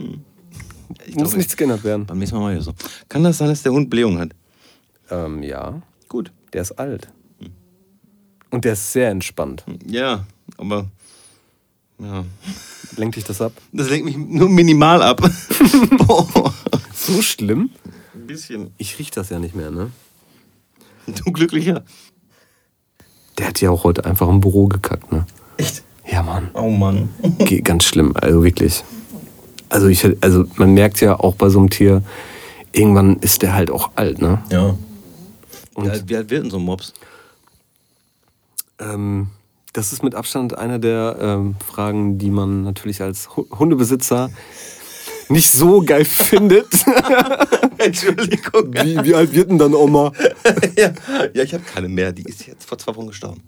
Ich 1.06 1.14
Muss 1.14 1.36
nichts 1.36 1.56
geändert 1.56 1.84
werden. 1.84 2.06
beim 2.06 2.18
nächsten 2.18 2.36
Mal 2.38 2.54
mal 2.54 2.60
so. 2.62 2.74
Kann 3.08 3.24
das 3.24 3.38
sein, 3.38 3.48
dass 3.48 3.62
der 3.62 3.72
Hund 3.72 3.90
Blähung 3.90 4.18
hat? 4.18 4.30
Ähm, 5.10 5.42
ja, 5.42 5.82
Gut. 6.08 6.32
der 6.52 6.62
ist 6.62 6.72
alt. 6.72 7.08
Und 8.50 8.64
der 8.64 8.74
ist 8.74 8.92
sehr 8.92 9.10
entspannt. 9.10 9.64
Ja, 9.84 10.26
aber. 10.58 10.86
Ja. 11.98 12.24
Lenkt 12.96 13.16
dich 13.16 13.24
das 13.24 13.40
ab? 13.40 13.52
Das 13.72 13.90
lenkt 13.90 14.04
mich 14.06 14.16
nur 14.16 14.48
minimal 14.48 15.02
ab. 15.02 15.20
So 16.94 17.20
schlimm? 17.20 17.68
Ein 18.14 18.26
bisschen. 18.26 18.70
Ich 18.78 18.98
riech 18.98 19.10
das 19.10 19.28
ja 19.28 19.38
nicht 19.38 19.54
mehr, 19.54 19.70
ne? 19.70 19.90
Du 21.06 21.32
glücklicher. 21.32 21.84
Der 23.36 23.48
hat 23.48 23.60
ja 23.60 23.68
auch 23.70 23.84
heute 23.84 24.06
einfach 24.06 24.26
im 24.28 24.40
Büro 24.40 24.68
gekackt, 24.68 25.12
ne? 25.12 25.26
Echt? 25.58 25.82
Ja, 26.10 26.22
Mann. 26.22 26.50
Oh 26.54 26.70
Mann. 26.70 27.10
Ganz 27.62 27.84
schlimm, 27.84 28.14
also 28.16 28.42
wirklich. 28.42 28.84
Also, 29.74 29.88
ich, 29.88 30.04
also 30.22 30.44
man 30.56 30.72
merkt 30.74 31.00
ja 31.00 31.18
auch 31.18 31.34
bei 31.34 31.48
so 31.48 31.58
einem 31.58 31.70
Tier, 31.70 32.02
irgendwann 32.72 33.16
ist 33.18 33.42
der 33.42 33.54
halt 33.54 33.70
auch 33.70 33.90
alt, 33.96 34.20
ne? 34.20 34.42
Ja. 34.50 34.76
Und- 35.74 35.84
wie, 35.86 35.90
alt, 35.90 36.04
wie 36.08 36.16
alt 36.16 36.30
wird 36.30 36.44
denn 36.44 36.50
so 36.50 36.58
ein 36.58 36.62
Mops? 36.64 36.94
Ähm, 38.78 39.28
das 39.72 39.92
ist 39.92 40.02
mit 40.02 40.14
Abstand 40.14 40.56
einer 40.56 40.78
der 40.78 41.16
ähm, 41.20 41.56
Fragen, 41.64 42.18
die 42.18 42.30
man 42.30 42.62
natürlich 42.62 43.00
als 43.02 43.36
Hu- 43.36 43.46
Hundebesitzer 43.58 44.30
nicht 45.28 45.50
so 45.50 45.82
geil 45.82 46.04
findet. 46.04 46.68
Entschuldigung. 47.78 48.72
wie, 48.74 49.02
wie 49.04 49.14
alt 49.14 49.32
wird 49.34 49.50
denn 49.50 49.58
dann 49.58 49.74
Oma? 49.74 50.12
ja, 50.76 50.92
ja, 51.34 51.42
ich 51.42 51.52
habe 51.54 51.64
keine 51.64 51.88
mehr. 51.88 52.12
Die 52.12 52.22
ist 52.22 52.46
jetzt 52.46 52.64
vor 52.68 52.78
zwei 52.78 52.94
Wochen 52.96 53.08
gestorben. 53.08 53.42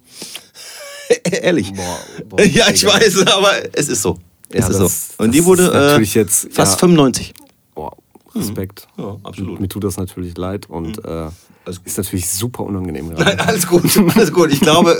Ehrlich. 1.23 1.73
Boah, 1.73 1.99
boah, 2.29 2.43
ja, 2.43 2.69
ich 2.71 2.85
weiß, 2.85 3.27
aber 3.29 3.53
es 3.73 3.89
ist 3.89 4.03
so. 4.03 4.19
Es 4.51 4.61
Ja, 4.67 4.71
ist 4.71 4.81
das- 4.81 5.09
so. 5.17 5.25
Und 5.25 5.33
die 5.35 5.45
wurde 5.45 5.65
ist 6.01 6.15
äh, 6.17 6.21
jetzt, 6.21 6.49
fast 6.53 6.73
ja. 6.75 6.79
95. 6.79 7.35
Boah, 7.75 7.97
Respekt. 8.35 8.87
Ja, 8.97 9.17
absolut. 9.23 9.61
Mir 9.61 9.69
tut 9.69 9.85
das 9.85 9.97
natürlich 9.97 10.37
leid 10.37 10.69
und 10.69 11.05
äh, 11.05 11.09
Alles 11.65 11.79
gut. 11.79 11.87
ist 11.87 11.97
natürlich 11.99 12.29
super 12.31 12.63
unangenehm 12.65 13.09
gerade. 13.11 13.25
Nein, 13.25 13.41
alles 13.41 13.67
gut, 13.67 13.83
alles 14.15 14.33
gut. 14.33 14.53
Ich 14.53 14.61
glaube, 14.61 14.97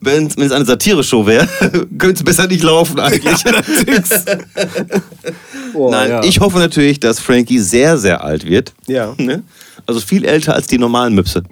wenn 0.00 0.26
es 0.26 0.36
eine 0.52 0.64
Satire-Show 0.64 1.26
wäre, 1.26 1.46
könnte 1.98 2.14
es 2.14 2.22
besser 2.24 2.46
nicht 2.48 2.62
laufen 2.64 2.98
eigentlich. 2.98 3.36
Oh, 5.74 5.90
Nein, 5.92 6.22
ich 6.24 6.40
hoffe 6.40 6.58
natürlich, 6.58 7.00
dass 7.00 7.20
Frankie 7.20 7.58
sehr, 7.60 7.98
sehr 7.98 8.24
alt 8.24 8.44
wird. 8.46 8.72
Ja. 8.86 9.14
Ne? 9.18 9.42
Also 9.86 10.00
viel 10.00 10.24
älter 10.24 10.54
als 10.54 10.66
die 10.66 10.78
normalen 10.78 11.14
Möpse. 11.14 11.42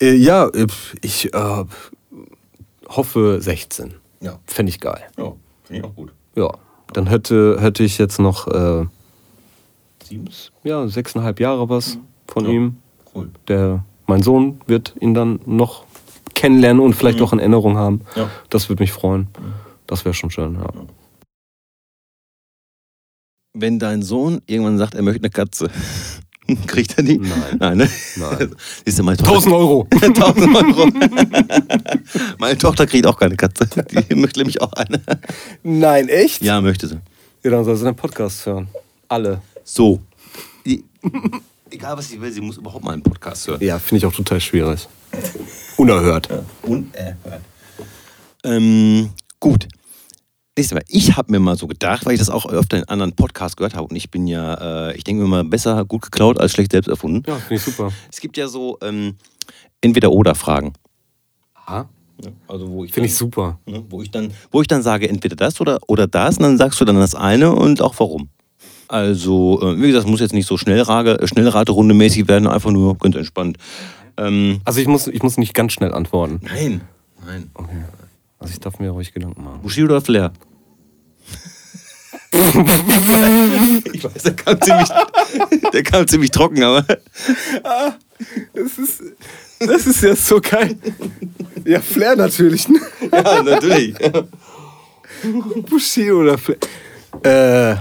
Äh, 0.00 0.14
ja, 0.14 0.46
äh, 0.48 0.66
ich 1.00 1.32
äh, 1.32 1.64
hoffe 2.88 3.38
16. 3.40 3.94
Ja. 4.20 4.38
Fände 4.46 4.70
ich 4.70 4.80
geil. 4.80 5.02
Ja, 5.18 5.32
finde 5.64 5.80
ich 5.80 5.84
auch 5.84 5.94
gut. 5.94 6.12
Ja. 6.36 6.50
Dann 6.92 7.06
hätte, 7.06 7.56
hätte 7.60 7.82
ich 7.82 7.98
jetzt 7.98 8.18
noch 8.20 8.46
äh, 8.48 8.86
Sieben? 10.04 10.28
ja, 10.62 10.86
sechseinhalb 10.86 11.40
Jahre 11.40 11.68
was 11.68 11.98
von 12.28 12.44
Ja. 12.44 12.50
ihm. 12.50 12.76
Cool. 13.14 13.30
Der, 13.48 13.84
mein 14.06 14.22
Sohn 14.22 14.60
wird 14.66 14.94
ihn 15.00 15.14
dann 15.14 15.40
noch 15.46 15.84
kennenlernen 16.34 16.82
und 16.84 16.94
vielleicht 16.94 17.20
auch 17.22 17.32
in 17.32 17.38
Erinnerung 17.38 17.76
haben. 17.76 18.02
Ja. 18.16 18.28
Das 18.50 18.68
würde 18.68 18.82
mich 18.82 18.92
freuen. 18.92 19.28
Das 19.86 20.04
wäre 20.04 20.14
schon 20.14 20.30
schön, 20.30 20.54
ja. 20.56 20.66
Wenn 23.56 23.78
dein 23.78 24.02
Sohn 24.02 24.42
irgendwann 24.46 24.78
sagt, 24.78 24.94
er 24.94 25.02
möchte 25.02 25.20
eine 25.22 25.30
Katze, 25.30 25.70
kriegt 26.66 26.96
er 26.98 27.04
die? 27.04 27.18
Nein. 27.18 27.56
Nein, 27.58 27.78
ne? 27.78 27.90
Nein. 28.16 28.54
Siehst 28.84 28.98
du, 28.98 29.02
meine 29.02 29.16
Tochter, 29.16 29.32
1000 29.34 29.54
Euro! 29.54 29.88
1000 30.02 30.56
Euro. 30.56 30.88
meine 32.38 32.58
Tochter 32.58 32.86
kriegt 32.86 33.06
auch 33.06 33.18
keine 33.18 33.36
Katze. 33.36 33.66
Die 33.66 34.14
möchte 34.14 34.40
nämlich 34.40 34.60
auch 34.60 34.72
eine. 34.74 35.00
Nein, 35.62 36.08
echt? 36.08 36.42
Ja, 36.42 36.60
möchte 36.60 36.88
sie. 36.88 37.00
Ja, 37.42 37.50
dann 37.50 37.64
soll 37.64 37.76
sie 37.76 37.84
den 37.84 37.96
Podcast 37.96 38.46
hören. 38.46 38.68
Alle. 39.08 39.40
So. 39.64 40.00
Die, 40.66 40.84
egal 41.70 41.96
was 41.96 42.08
sie 42.08 42.20
will, 42.20 42.32
sie 42.32 42.40
muss 42.40 42.56
überhaupt 42.56 42.84
mal 42.84 42.92
einen 42.92 43.02
Podcast 43.02 43.46
hören. 43.46 43.60
Ja, 43.62 43.78
finde 43.78 43.98
ich 43.98 44.06
auch 44.06 44.14
total 44.14 44.40
schwierig. 44.40 44.88
Unerhört. 45.76 46.28
Unerhört. 46.62 47.42
Ähm, 48.44 49.10
gut. 49.40 49.66
Nächstes 50.56 50.74
Mal. 50.76 50.84
Ich 50.88 51.16
habe 51.16 51.32
mir 51.32 51.40
mal 51.40 51.56
so 51.56 51.66
gedacht, 51.66 52.06
weil 52.06 52.12
ich 52.12 52.20
das 52.20 52.30
auch 52.30 52.46
öfter 52.46 52.78
in 52.78 52.84
anderen 52.84 53.12
Podcasts 53.12 53.56
gehört 53.56 53.74
habe 53.74 53.88
und 53.88 53.96
ich 53.96 54.10
bin 54.10 54.28
ja, 54.28 54.90
äh, 54.90 54.96
ich 54.96 55.02
denke 55.02 55.22
mir 55.22 55.28
mal, 55.28 55.44
besser 55.44 55.84
gut 55.84 56.02
geklaut 56.02 56.38
als 56.38 56.52
schlecht 56.52 56.70
selbst 56.70 56.86
erfunden. 56.86 57.22
Ja, 57.26 57.36
finde 57.36 57.54
ich 57.56 57.62
super. 57.62 57.90
Es 58.12 58.20
gibt 58.20 58.36
ja 58.36 58.46
so 58.46 58.78
ähm, 58.80 59.16
Entweder-Oder-Fragen. 59.80 60.72
Aha. 61.54 61.88
Also 62.46 62.70
wo 62.70 62.84
ich 62.84 62.92
Finde 62.92 63.08
ich 63.08 63.16
super. 63.16 63.58
Ne, 63.66 63.84
wo, 63.90 64.00
ich 64.00 64.12
dann, 64.12 64.30
wo 64.52 64.62
ich 64.62 64.68
dann 64.68 64.82
sage, 64.82 65.08
entweder 65.08 65.34
das 65.34 65.60
oder, 65.60 65.78
oder 65.88 66.06
das, 66.06 66.36
und 66.36 66.44
dann 66.44 66.56
sagst 66.56 66.80
du 66.80 66.84
dann 66.84 66.96
das 66.96 67.16
eine 67.16 67.52
und 67.52 67.82
auch 67.82 67.94
warum. 67.98 68.28
Also, 68.86 69.60
äh, 69.60 69.76
wie 69.82 69.88
gesagt, 69.88 70.04
es 70.04 70.10
muss 70.10 70.20
jetzt 70.20 70.34
nicht 70.34 70.46
so 70.46 70.56
Schnellrage, 70.56 71.18
äh, 71.18 71.26
Schnellraterunde 71.26 71.94
mäßig 71.94 72.28
werden, 72.28 72.46
einfach 72.46 72.70
nur 72.70 72.96
ganz 72.98 73.16
entspannt. 73.16 73.58
Ähm, 74.16 74.60
Also 74.64 74.80
ich 74.80 74.86
muss, 74.86 75.08
ich 75.08 75.22
muss 75.24 75.36
nicht 75.36 75.52
ganz 75.54 75.72
schnell 75.72 75.92
antworten. 75.92 76.40
nein, 76.44 76.82
nein. 77.26 77.50
Okay. 77.54 77.82
Also 78.44 78.52
ich 78.52 78.60
darf 78.60 78.78
mir 78.78 78.90
ruhig 78.90 79.12
Gedanken 79.14 79.42
machen. 79.42 79.60
Bushido 79.62 79.86
oder 79.86 80.00
Flair? 80.02 80.32
ich 82.32 84.04
weiß, 84.04 84.22
der 84.24 84.34
kam 84.36 84.60
ziemlich, 84.60 84.88
der 85.72 85.82
kam 85.82 86.06
ziemlich 86.06 86.30
trocken, 86.30 86.62
aber 86.62 86.82
Das 88.52 88.78
ist, 88.78 89.02
das 89.60 89.86
ist 89.86 90.02
ja 90.02 90.14
so 90.14 90.40
geil. 90.40 90.76
Ja, 91.64 91.80
Flair 91.80 92.16
natürlich. 92.16 92.68
Ne? 92.68 92.80
ja, 93.12 93.42
natürlich. 93.42 93.94
Bushido 95.70 96.20
oder 96.20 96.36
Flair. 96.38 96.58
Äh, 97.22 97.76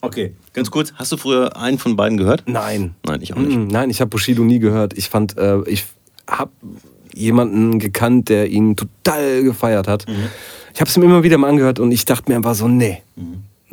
Okay, 0.00 0.36
ganz 0.52 0.70
kurz, 0.70 0.92
hast 0.94 1.10
du 1.10 1.16
früher 1.16 1.56
einen 1.56 1.76
von 1.78 1.96
beiden 1.96 2.18
gehört? 2.18 2.44
nein. 2.46 2.94
Nein, 3.04 3.20
ich 3.20 3.32
auch 3.34 3.38
nicht. 3.38 3.56
Mm, 3.58 3.66
Nein, 3.66 3.90
ich 3.90 4.00
habe 4.00 4.10
Bushido 4.10 4.44
nie 4.44 4.60
gehört. 4.60 4.96
Ich 4.96 5.08
fand, 5.08 5.36
äh, 5.36 5.60
ich 5.66 5.86
habe 6.30 6.52
jemanden 7.14 7.78
gekannt, 7.78 8.28
der 8.28 8.48
ihn 8.48 8.76
total 8.76 9.42
gefeiert 9.42 9.88
hat. 9.88 10.06
Ich 10.74 10.80
habe 10.80 10.90
es 10.90 10.96
mir 10.96 11.04
immer 11.04 11.22
wieder 11.22 11.38
mal 11.38 11.48
angehört 11.48 11.80
und 11.80 11.92
ich 11.92 12.04
dachte 12.04 12.30
mir 12.30 12.36
einfach 12.36 12.54
so, 12.54 12.68
nee, 12.68 13.02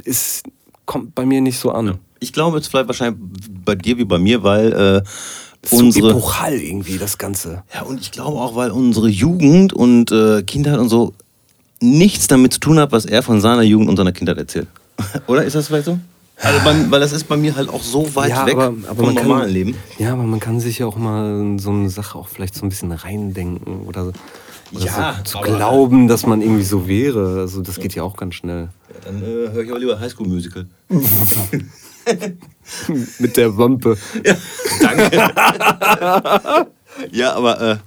es 0.03 0.43
kommt 0.85 1.15
bei 1.15 1.25
mir 1.25 1.41
nicht 1.41 1.59
so 1.59 1.71
an. 1.71 1.99
Ich 2.19 2.33
glaube, 2.33 2.57
es 2.57 2.69
bleibt 2.69 2.87
wahrscheinlich 2.87 3.19
bei 3.63 3.75
dir 3.75 3.97
wie 3.97 4.05
bei 4.05 4.17
mir, 4.17 4.43
weil 4.43 4.73
äh, 4.73 5.03
unsere. 5.71 6.09
so 6.09 6.17
epochal 6.17 6.53
irgendwie, 6.53 6.97
das 6.97 7.17
Ganze. 7.17 7.63
Ja, 7.73 7.83
und 7.83 8.01
ich 8.01 8.11
glaube 8.11 8.39
auch, 8.39 8.55
weil 8.55 8.71
unsere 8.71 9.09
Jugend 9.09 9.73
und 9.73 10.11
äh, 10.11 10.43
Kindheit 10.43 10.79
und 10.79 10.89
so 10.89 11.13
nichts 11.81 12.27
damit 12.27 12.53
zu 12.53 12.59
tun 12.59 12.79
hat, 12.79 12.91
was 12.91 13.05
er 13.05 13.21
von 13.21 13.41
seiner 13.41 13.61
Jugend 13.61 13.89
und 13.89 13.97
seiner 13.97 14.11
Kindheit 14.11 14.37
erzählt. 14.37 14.67
Oder 15.27 15.43
ist 15.43 15.55
das 15.55 15.67
vielleicht 15.67 15.85
so? 15.85 15.99
Also 16.37 16.59
bei, 16.63 16.91
weil 16.91 16.99
das 16.99 17.13
ist 17.13 17.25
bei 17.25 17.37
mir 17.37 17.55
halt 17.55 17.69
auch 17.69 17.81
so 17.81 18.13
weit 18.15 18.29
ja, 18.29 18.45
weg 18.45 18.55
aber, 18.55 18.73
aber 18.87 18.95
vom 18.95 19.05
man 19.05 19.15
kann, 19.15 19.27
normalen 19.27 19.51
Leben. 19.51 19.75
Ja, 19.97 20.13
aber 20.13 20.23
man 20.23 20.39
kann 20.39 20.59
sich 20.59 20.79
ja 20.79 20.85
auch 20.85 20.97
mal 20.97 21.39
in 21.39 21.59
so 21.59 21.69
eine 21.71 21.89
Sache 21.89 22.17
auch 22.17 22.27
vielleicht 22.27 22.55
so 22.55 22.65
ein 22.65 22.69
bisschen 22.69 22.91
reindenken 22.91 23.81
oder, 23.87 24.11
oder 24.73 24.85
Ja, 24.85 25.21
so, 25.23 25.39
zu 25.39 25.45
glauben, 25.45 26.07
dass 26.07 26.25
man 26.25 26.41
irgendwie 26.41 26.63
so 26.63 26.87
wäre. 26.87 27.39
Also 27.39 27.61
das 27.61 27.79
geht 27.79 27.95
ja 27.95 28.03
auch 28.03 28.17
ganz 28.17 28.35
schnell. 28.35 28.69
Ja, 28.89 28.95
dann 29.05 29.21
äh, 29.23 29.25
höre 29.51 29.63
ich 29.63 29.69
aber 29.69 29.79
lieber 29.79 29.99
Highschool 29.99 30.27
Musical. 30.27 30.67
Mit 33.19 33.37
der 33.37 33.57
Wampe. 33.57 33.97
Danke. 34.81 35.31
ja, 37.11 37.33
aber 37.33 37.61
äh, 37.61 37.77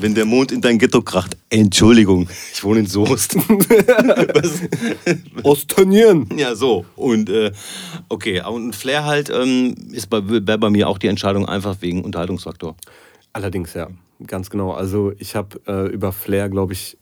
Wenn 0.00 0.14
der 0.14 0.24
Mond 0.24 0.50
in 0.50 0.62
dein 0.62 0.78
Ghetto 0.78 1.02
kracht. 1.02 1.36
Entschuldigung, 1.50 2.26
ich 2.54 2.64
wohne 2.64 2.80
in 2.80 2.86
Soest. 2.86 3.36
Ostanieren. 5.42 6.26
ja, 6.38 6.54
so. 6.54 6.86
Und 6.96 7.28
äh, 7.28 7.52
okay, 8.08 8.42
und 8.42 8.74
Flair 8.74 9.04
halt 9.04 9.28
ähm, 9.28 9.74
ist 9.92 10.08
bei, 10.08 10.20
bei, 10.20 10.56
bei 10.56 10.70
mir 10.70 10.88
auch 10.88 10.96
die 10.96 11.08
Entscheidung 11.08 11.46
einfach 11.46 11.76
wegen 11.80 12.02
Unterhaltungsfaktor. 12.02 12.76
Allerdings, 13.34 13.74
ja. 13.74 13.88
Ganz 14.26 14.48
genau. 14.48 14.72
Also 14.72 15.12
ich 15.18 15.36
habe 15.36 15.60
äh, 15.66 15.92
über 15.92 16.12
Flair, 16.12 16.48
glaube 16.48 16.72
ich, 16.72 16.96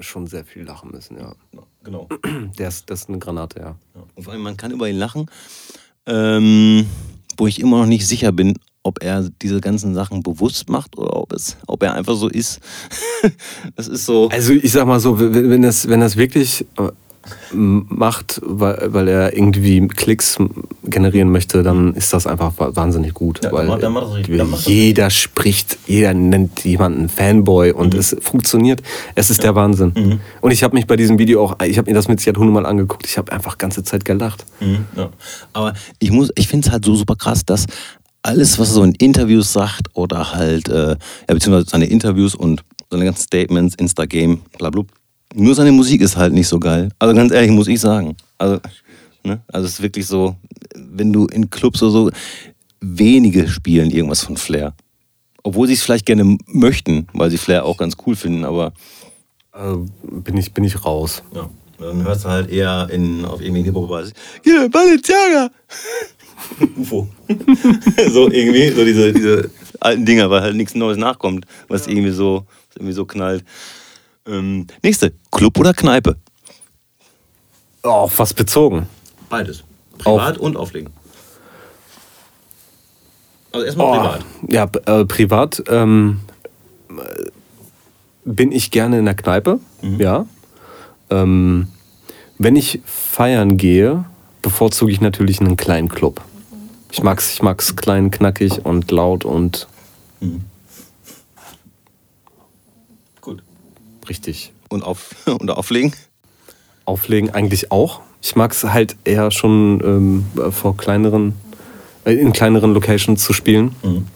schon 0.00 0.26
sehr 0.26 0.44
viel 0.44 0.64
lachen 0.64 0.90
müssen, 0.90 1.18
ja. 1.18 1.34
Genau. 1.84 2.08
Der 2.58 2.68
ist, 2.68 2.90
das 2.90 3.02
ist 3.02 3.08
eine 3.08 3.18
Granate, 3.18 3.60
ja. 3.60 3.76
Ja. 3.94 4.02
Und 4.14 4.24
vor 4.24 4.32
allem, 4.32 4.42
man 4.42 4.58
kann 4.58 4.72
über 4.72 4.88
ihn 4.88 4.96
lachen, 4.96 5.30
ähm, 6.06 6.86
wo 7.38 7.46
ich 7.46 7.60
immer 7.60 7.78
noch 7.78 7.86
nicht 7.86 8.06
sicher 8.06 8.32
bin, 8.32 8.58
ob 8.86 9.02
er 9.02 9.28
diese 9.42 9.60
ganzen 9.60 9.94
Sachen 9.94 10.22
bewusst 10.22 10.68
macht 10.70 10.96
oder 10.96 11.16
ob, 11.16 11.32
es, 11.32 11.56
ob 11.66 11.82
er 11.82 11.94
einfach 11.94 12.14
so 12.16 12.28
ist. 12.28 12.60
das 13.76 13.88
ist 13.88 14.06
so. 14.06 14.28
Also 14.30 14.52
ich 14.52 14.72
sag 14.72 14.86
mal 14.86 15.00
so, 15.00 15.18
wenn 15.18 15.50
wenn 15.50 15.62
das, 15.62 15.88
wenn 15.88 16.00
das 16.00 16.16
wirklich 16.16 16.64
äh, 16.78 16.88
macht, 17.52 18.40
weil, 18.44 18.92
weil 18.94 19.08
er 19.08 19.36
irgendwie 19.36 19.86
Klicks 19.88 20.36
generieren 20.84 21.30
möchte, 21.30 21.64
dann 21.64 21.92
ist 21.94 22.12
das 22.12 22.24
einfach 22.26 22.52
wa- 22.58 22.70
wahnsinnig 22.74 23.14
gut. 23.14 23.42
Ja, 23.42 23.50
weil 23.50 23.66
dann 23.80 23.92
macht 23.94 24.28
dann 24.28 24.50
macht 24.50 24.66
jeder 24.68 25.10
spricht, 25.10 25.76
jeder 25.88 26.14
nennt 26.14 26.64
jemanden 26.64 27.08
Fanboy 27.08 27.72
und 27.72 27.94
Mhm. 27.94 28.00
es 28.00 28.16
funktioniert. 28.20 28.80
Es 29.16 29.30
ist 29.30 29.42
der 29.42 29.56
Wahnsinn. 29.56 30.20
Und 30.40 30.50
ich 30.52 30.62
habe 30.62 30.76
mich 30.76 30.86
bei 30.86 30.94
diesem 30.96 31.18
Video 31.18 31.42
auch, 31.44 31.56
ich 31.64 31.78
habe 31.78 31.90
mir 31.90 31.94
das 31.96 32.06
mit 32.06 32.20
Sicherheit 32.20 32.38
hundertmal 32.38 32.66
angeguckt, 32.66 33.06
ich 33.06 33.18
habe 33.18 33.32
einfach 33.32 33.58
ganze 33.58 33.82
Zeit 33.82 34.04
gelacht. 34.04 34.46
Mhm, 34.60 34.84
ja. 34.96 35.08
Aber 35.52 35.74
ich 35.98 36.12
muss, 36.12 36.30
ich 36.36 36.46
finde 36.46 36.68
es 36.68 36.72
halt 36.72 36.84
so 36.84 36.94
super 36.94 37.16
krass, 37.16 37.44
dass 37.44 37.66
alles, 38.26 38.58
was 38.58 38.70
er 38.70 38.74
so 38.74 38.82
in 38.82 38.92
Interviews 38.92 39.52
sagt 39.52 39.88
oder 39.94 40.32
halt, 40.32 40.68
äh, 40.68 40.90
ja, 40.90 40.96
beziehungsweise 41.34 41.70
seine 41.70 41.86
Interviews 41.86 42.34
und 42.34 42.62
seine 42.90 43.04
ganzen 43.04 43.22
Statements, 43.22 43.74
Instagame, 43.76 44.38
bla 44.58 44.70
bla, 44.70 44.82
nur 45.34 45.54
seine 45.54 45.72
Musik 45.72 46.00
ist 46.00 46.16
halt 46.16 46.32
nicht 46.32 46.48
so 46.48 46.58
geil. 46.58 46.88
Also 46.98 47.14
ganz 47.14 47.32
ehrlich, 47.32 47.50
muss 47.50 47.68
ich 47.68 47.80
sagen. 47.80 48.16
Also, 48.38 48.60
ne? 49.24 49.40
also 49.52 49.66
es 49.66 49.74
ist 49.74 49.82
wirklich 49.82 50.06
so, 50.06 50.36
wenn 50.74 51.12
du 51.12 51.26
in 51.26 51.50
Clubs 51.50 51.82
oder 51.82 51.92
so, 51.92 52.10
wenige 52.80 53.48
spielen 53.48 53.90
irgendwas 53.90 54.22
von 54.22 54.36
Flair. 54.36 54.74
Obwohl 55.42 55.66
sie 55.68 55.74
es 55.74 55.82
vielleicht 55.82 56.06
gerne 56.06 56.36
möchten, 56.46 57.06
weil 57.12 57.30
sie 57.30 57.38
Flair 57.38 57.64
auch 57.64 57.76
ganz 57.76 57.96
cool 58.06 58.16
finden, 58.16 58.44
aber 58.44 58.72
Äh, 59.54 59.76
bin, 60.20 60.36
ich, 60.36 60.52
bin 60.52 60.64
ich 60.64 60.84
raus. 60.84 61.22
ja, 61.34 61.48
dann 61.78 62.02
hörst 62.04 62.24
du 62.24 62.28
halt 62.28 62.50
eher 62.50 62.88
in, 62.90 63.24
auf 63.24 63.40
irgendwie 63.40 63.62
Hip-Hop-Basis. 63.62 64.12
Ja, 64.44 64.68
Balenciaga! 64.68 65.50
UFO. 66.76 67.08
so 68.10 68.30
irgendwie, 68.30 68.70
so 68.70 68.84
diese, 68.84 69.12
diese 69.12 69.50
alten 69.80 70.04
Dinger, 70.04 70.30
weil 70.30 70.42
halt 70.42 70.56
nichts 70.56 70.74
Neues 70.74 70.96
nachkommt, 70.98 71.46
was 71.68 71.86
irgendwie 71.86 72.10
so, 72.10 72.46
was 72.68 72.76
irgendwie 72.76 72.92
so 72.92 73.04
knallt. 73.04 73.44
Ähm, 74.26 74.66
nächste, 74.82 75.12
Club 75.30 75.58
oder 75.58 75.72
Kneipe? 75.72 76.16
Auf 77.82 78.18
was 78.18 78.34
bezogen? 78.34 78.88
Beides. 79.28 79.62
Privat 79.98 80.38
und 80.38 80.56
auflegen. 80.56 80.90
Also 83.52 83.64
erstmal 83.66 83.86
Oh, 83.86 83.92
privat. 83.92 84.24
Ja, 84.48 84.70
äh, 85.00 85.04
privat 85.04 85.62
ähm, 85.68 86.20
äh, 86.90 87.30
bin 88.24 88.52
ich 88.52 88.70
gerne 88.70 88.98
in 88.98 89.04
der 89.04 89.14
Kneipe, 89.14 89.60
Mhm. 89.82 90.00
ja. 90.00 90.26
Ähm, 91.10 91.68
wenn 92.38 92.56
ich 92.56 92.80
feiern 92.84 93.56
gehe, 93.56 94.04
bevorzuge 94.42 94.90
ich 94.92 95.00
natürlich 95.00 95.40
einen 95.40 95.56
kleinen 95.56 95.88
Club. 95.88 96.20
Ich 96.96 97.02
mag's, 97.02 97.34
ich 97.34 97.42
mag's 97.42 97.76
klein, 97.76 98.10
knackig 98.10 98.64
und 98.64 98.90
laut 98.90 99.26
und 99.26 99.68
Gut. 103.20 103.42
richtig 104.08 104.54
Und, 104.70 104.82
auf, 104.82 105.14
und 105.26 105.50
auflegen? 105.50 105.92
auflegen 106.86 107.34
eigentlich 107.34 107.70
auch. 107.70 108.00
Ich 108.22 108.34
mag's 108.34 108.64
halt 108.64 108.96
eher 109.04 109.30
schon 109.30 109.82
ähm, 109.84 110.52
vor 110.52 110.78
kleineren, 110.78 111.34
äh, 112.06 112.14
in 112.14 112.32
kleineren 112.32 112.72
Locations 112.72 113.22
zu 113.22 113.34
spielen. 113.34 113.76
Mhm. 113.82 114.06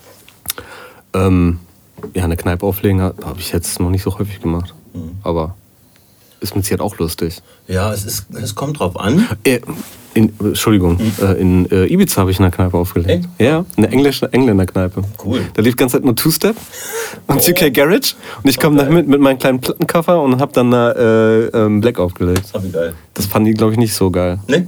Ähm, 1.12 1.60
ja, 2.14 2.24
eine 2.24 2.38
Kneipe 2.38 2.64
auflegen 2.64 3.02
habe 3.02 3.26
hab 3.26 3.38
ich 3.38 3.52
jetzt 3.52 3.78
noch 3.78 3.90
nicht 3.90 4.04
so 4.04 4.18
häufig 4.18 4.40
gemacht. 4.40 4.72
Mhm. 4.94 5.18
Aber 5.22 5.54
ist 6.40 6.56
mit 6.56 6.64
Sicherheit 6.64 6.80
auch 6.80 6.96
lustig. 6.96 7.42
Ja, 7.68 7.92
es, 7.92 8.06
ist, 8.06 8.34
es 8.34 8.54
kommt 8.54 8.78
drauf 8.78 8.98
an. 8.98 9.28
Äh, 9.44 9.60
in, 10.14 10.32
Entschuldigung, 10.40 10.98
äh, 11.22 11.40
in 11.40 11.70
äh, 11.70 11.86
Ibiza 11.92 12.20
habe 12.20 12.30
ich 12.30 12.38
in 12.38 12.44
einer 12.44 12.52
Kneipe 12.54 12.76
aufgelegt. 12.76 13.08
Mhm. 13.24 13.30
Echt? 13.38 13.50
Ja, 13.50 13.64
eine 13.76 13.88
englische 13.90 14.32
Engländer-Kneipe. 14.32 15.02
Cool. 15.24 15.40
Da 15.54 15.62
lief 15.62 15.74
die 15.74 15.76
ganze 15.78 15.96
Zeit 15.96 16.04
nur 16.04 16.16
Two-Step 16.16 16.56
und 17.26 17.48
UK 17.48 17.72
Garage. 17.72 18.14
Und 18.42 18.50
ich 18.50 18.58
komme 18.58 18.76
da 18.82 18.88
mit, 18.90 19.06
mit 19.08 19.20
meinem 19.20 19.38
kleinen 19.38 19.60
Plattenkoffer 19.60 20.20
und 20.22 20.40
habe 20.40 20.52
dann 20.52 20.70
da 20.70 20.92
äh, 20.92 21.46
ähm, 21.48 21.80
Black 21.80 21.98
aufgelegt. 21.98 22.42
Das 22.52 22.64
wie 22.64 22.70
geil. 22.70 22.92
Das 23.14 23.26
fanden 23.26 23.46
die, 23.46 23.54
glaube 23.54 23.72
ich, 23.72 23.78
nicht 23.78 23.92
so 23.92 24.10
geil. 24.10 24.38
Ne? 24.46 24.66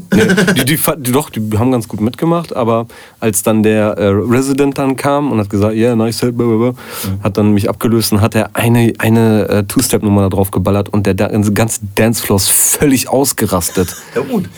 Die, 0.56 0.64
die, 0.64 0.76
fa- 0.76 0.96
die, 0.96 1.10
doch, 1.12 1.30
die 1.30 1.40
haben 1.58 1.70
ganz 1.72 1.88
gut 1.88 2.00
mitgemacht, 2.00 2.54
aber 2.54 2.86
als 3.20 3.42
dann 3.42 3.62
der 3.62 3.92
äh, 3.98 4.08
Resident 4.08 4.76
dann 4.78 4.96
kam 4.96 5.30
und 5.32 5.38
hat 5.38 5.48
gesagt, 5.48 5.74
yeah, 5.74 5.94
nice 5.96 6.18
set, 6.18 6.36
blablabla, 6.36 6.74
hat 7.22 7.36
dann 7.38 7.52
mich 7.52 7.68
abgelöst 7.70 8.12
und 8.12 8.20
hat 8.20 8.34
er 8.34 8.50
eine, 8.54 8.92
eine 8.98 9.48
äh, 9.48 9.62
Two-Step-Nummer 9.64 10.22
da 10.22 10.28
drauf 10.28 10.50
geballert 10.50 10.88
und 10.90 11.06
der 11.06 11.14
ganze 11.14 11.80
Dancefloor 11.94 12.36
ist 12.36 12.50
völlig 12.50 13.08
ausgerastet. 13.08 13.96
Ja 14.14 14.20
gut. 14.22 14.48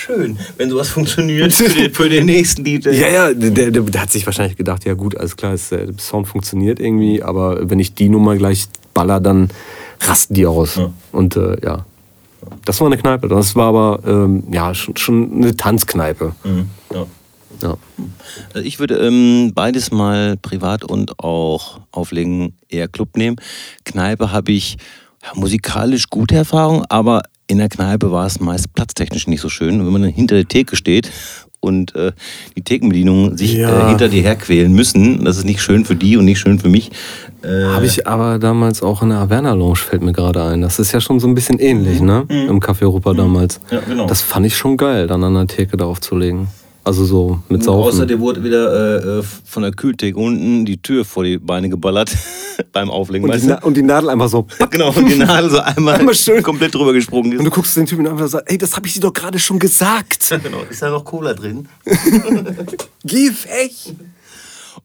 Schön, 0.00 0.38
wenn 0.56 0.70
sowas 0.70 0.88
funktioniert 0.88 1.52
für 1.52 1.68
den, 1.68 1.92
für 1.92 2.08
den 2.08 2.24
nächsten 2.24 2.64
DJ. 2.64 2.88
Ja, 2.88 3.08
ja, 3.08 3.34
der, 3.34 3.70
der, 3.70 3.82
der 3.82 4.00
hat 4.00 4.10
sich 4.10 4.24
wahrscheinlich 4.24 4.56
gedacht, 4.56 4.86
ja 4.86 4.94
gut, 4.94 5.14
alles 5.14 5.36
klar, 5.36 5.52
äh, 5.52 5.86
der 5.86 5.98
Sound 5.98 6.26
funktioniert 6.26 6.80
irgendwie, 6.80 7.22
aber 7.22 7.68
wenn 7.68 7.78
ich 7.78 7.94
die 7.94 8.08
Nummer 8.08 8.34
gleich 8.36 8.66
baller, 8.94 9.20
dann 9.20 9.50
rasten 10.00 10.32
die 10.32 10.46
aus. 10.46 10.76
Ja. 10.76 10.90
Und 11.12 11.36
äh, 11.36 11.56
ja, 11.62 11.84
das 12.64 12.80
war 12.80 12.86
eine 12.86 12.96
Kneipe. 12.96 13.28
Das 13.28 13.54
war 13.56 13.66
aber 13.66 14.00
ähm, 14.06 14.44
ja 14.50 14.74
schon, 14.74 14.96
schon 14.96 15.32
eine 15.34 15.54
Tanzkneipe. 15.54 16.34
Mhm, 16.44 16.70
ja. 16.94 17.06
Ja. 17.62 17.76
Also 18.54 18.66
ich 18.66 18.78
würde 18.78 18.96
ähm, 19.06 19.52
beides 19.54 19.90
mal 19.90 20.38
privat 20.38 20.82
und 20.82 21.18
auch 21.18 21.80
auflegen 21.92 22.54
eher 22.70 22.88
Club 22.88 23.18
nehmen. 23.18 23.36
Kneipe 23.84 24.32
habe 24.32 24.52
ich 24.52 24.78
ja, 25.22 25.32
musikalisch 25.34 26.08
gute 26.08 26.36
Erfahrung, 26.36 26.86
aber 26.88 27.20
in 27.50 27.58
der 27.58 27.68
Kneipe 27.68 28.10
war 28.12 28.26
es 28.26 28.40
meist 28.40 28.72
platztechnisch 28.74 29.26
nicht 29.26 29.40
so 29.40 29.48
schön. 29.48 29.80
Und 29.80 29.86
wenn 29.86 29.92
man 29.92 30.02
dann 30.02 30.12
hinter 30.12 30.36
der 30.36 30.46
Theke 30.46 30.76
steht 30.76 31.10
und 31.58 31.94
äh, 31.94 32.12
die 32.56 32.62
Thekenbedienungen 32.62 33.36
sich 33.36 33.54
Ja. 33.54 33.86
äh, 33.86 33.88
hinter 33.88 34.08
dir 34.08 34.22
herquälen 34.22 34.72
müssen, 34.72 35.24
das 35.24 35.36
ist 35.36 35.44
nicht 35.44 35.60
schön 35.60 35.84
für 35.84 35.96
die 35.96 36.16
und 36.16 36.24
nicht 36.24 36.38
schön 36.38 36.58
für 36.58 36.68
mich. 36.68 36.90
Äh, 37.42 37.64
Habe 37.74 37.86
ich 37.86 38.06
aber 38.06 38.38
damals 38.38 38.82
auch 38.82 39.02
in 39.02 39.08
der 39.10 39.18
Averna 39.18 39.52
Lounge, 39.54 39.76
fällt 39.76 40.02
mir 40.02 40.12
gerade 40.12 40.42
ein. 40.44 40.60
Das 40.62 40.78
ist 40.78 40.92
ja 40.92 41.00
schon 41.00 41.20
so 41.20 41.26
ein 41.26 41.34
bisschen 41.34 41.58
ähnlich, 41.58 42.00
ne? 42.00 42.24
Im 42.28 42.60
Café 42.60 42.82
Europa 42.82 43.12
damals. 43.14 43.60
Ja, 43.70 43.80
genau. 43.80 44.06
Das 44.06 44.22
fand 44.22 44.46
ich 44.46 44.56
schon 44.56 44.76
geil, 44.76 45.06
dann 45.06 45.22
an 45.24 45.34
der 45.34 45.46
Theke 45.48 45.76
da 45.76 45.86
aufzulegen. 45.86 46.48
Also 46.90 47.04
so 47.04 47.38
mit 47.48 47.62
Saufen. 47.62 47.86
Außer 47.88 48.04
dir 48.04 48.18
wurde 48.18 48.42
wieder 48.42 48.98
äh, 48.98 49.18
äh, 49.20 49.22
von 49.44 49.62
der 49.62 49.70
Kühltheke 49.70 50.18
unten 50.18 50.64
die 50.64 50.82
Tür 50.82 51.04
vor 51.04 51.22
die 51.22 51.38
Beine 51.38 51.68
geballert 51.68 52.10
beim 52.72 52.90
Auflegen. 52.90 53.28
und, 53.28 53.32
weißt 53.32 53.44
die? 53.44 53.48
Na- 53.50 53.62
und 53.62 53.76
die 53.76 53.82
Nadel 53.82 54.10
einfach 54.10 54.28
so. 54.28 54.48
Genau, 54.72 54.88
und 54.92 55.08
die 55.08 55.14
Nadel 55.14 55.50
so 55.50 55.60
einmal, 55.60 55.94
Einmal 55.94 56.16
schön. 56.16 56.42
komplett 56.42 56.74
drüber 56.74 56.92
gesprungen 56.92 57.30
ist. 57.30 57.38
Und 57.38 57.44
du 57.44 57.50
guckst 57.52 57.76
den 57.76 57.86
Typen 57.86 58.08
einfach 58.08 58.22
und 58.22 58.28
sagst, 58.28 58.50
ey, 58.50 58.58
das 58.58 58.74
habe 58.74 58.88
ich 58.88 58.94
dir 58.94 59.00
doch 59.02 59.12
gerade 59.12 59.38
schon 59.38 59.60
gesagt. 59.60 60.30
genau, 60.42 60.62
ist 60.68 60.82
da 60.82 60.90
noch 60.90 61.04
Cola 61.04 61.32
drin? 61.32 61.68
Geh 63.04 63.28
weg! 63.28 63.70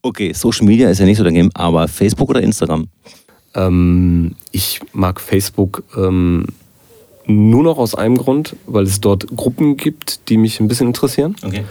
Okay, 0.04 0.32
Social 0.34 0.68
Media 0.68 0.88
ist 0.92 1.00
ja 1.00 1.06
nicht 1.08 1.18
so 1.18 1.24
dein 1.24 1.34
Game, 1.34 1.50
aber 1.56 1.88
Facebook 1.88 2.30
oder 2.30 2.44
Instagram? 2.44 2.88
Ähm, 3.56 4.36
ich 4.52 4.80
mag 4.94 5.20
Facebook 5.20 5.82
ähm, 5.98 6.46
nur 7.28 7.64
noch 7.64 7.78
aus 7.78 7.96
einem 7.96 8.18
Grund, 8.18 8.56
weil 8.68 8.84
es 8.84 9.02
dort 9.02 9.28
Gruppen 9.36 9.78
gibt, 9.78 10.30
die 10.30 10.38
mich 10.38 10.60
ein 10.60 10.68
bisschen 10.68 10.88
interessieren. 10.88 11.36
Okay. 11.44 11.64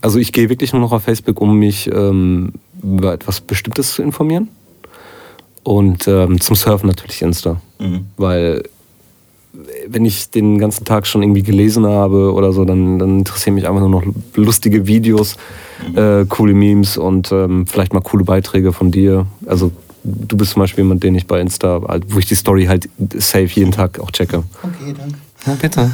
Also 0.00 0.18
ich 0.18 0.32
gehe 0.32 0.48
wirklich 0.48 0.72
nur 0.72 0.80
noch 0.80 0.92
auf 0.92 1.02
Facebook, 1.02 1.40
um 1.40 1.58
mich 1.58 1.90
ähm, 1.92 2.52
über 2.82 3.12
etwas 3.12 3.40
Bestimmtes 3.40 3.92
zu 3.92 4.02
informieren. 4.02 4.48
Und 5.62 6.08
ähm, 6.08 6.40
zum 6.40 6.56
Surfen 6.56 6.88
natürlich 6.88 7.22
Insta. 7.22 7.60
Mhm. 7.78 8.06
Weil 8.16 8.62
wenn 9.86 10.04
ich 10.04 10.30
den 10.30 10.58
ganzen 10.58 10.84
Tag 10.84 11.06
schon 11.06 11.22
irgendwie 11.22 11.42
gelesen 11.42 11.86
habe 11.86 12.32
oder 12.32 12.52
so, 12.52 12.64
dann, 12.64 12.98
dann 12.98 13.18
interessieren 13.18 13.54
mich 13.54 13.68
einfach 13.68 13.80
nur 13.80 13.90
noch 13.90 14.02
lustige 14.34 14.86
Videos, 14.86 15.36
äh, 15.94 16.24
coole 16.28 16.54
Memes 16.54 16.96
und 16.96 17.30
ähm, 17.32 17.66
vielleicht 17.66 17.92
mal 17.92 18.00
coole 18.00 18.24
Beiträge 18.24 18.72
von 18.72 18.90
dir. 18.90 19.26
Also 19.46 19.70
du 20.04 20.36
bist 20.36 20.52
zum 20.52 20.60
Beispiel 20.60 20.84
jemand, 20.84 21.02
den 21.02 21.14
ich 21.14 21.26
bei 21.26 21.40
Insta, 21.40 21.80
halt, 21.88 22.04
wo 22.08 22.18
ich 22.18 22.26
die 22.26 22.34
Story 22.34 22.66
halt 22.66 22.88
safe 23.14 23.46
jeden 23.46 23.72
Tag 23.72 23.98
auch 24.00 24.10
checke. 24.10 24.42
Okay, 24.62 24.94
danke. 24.96 25.18
Ja, 25.46 25.54
bitte. 25.54 25.90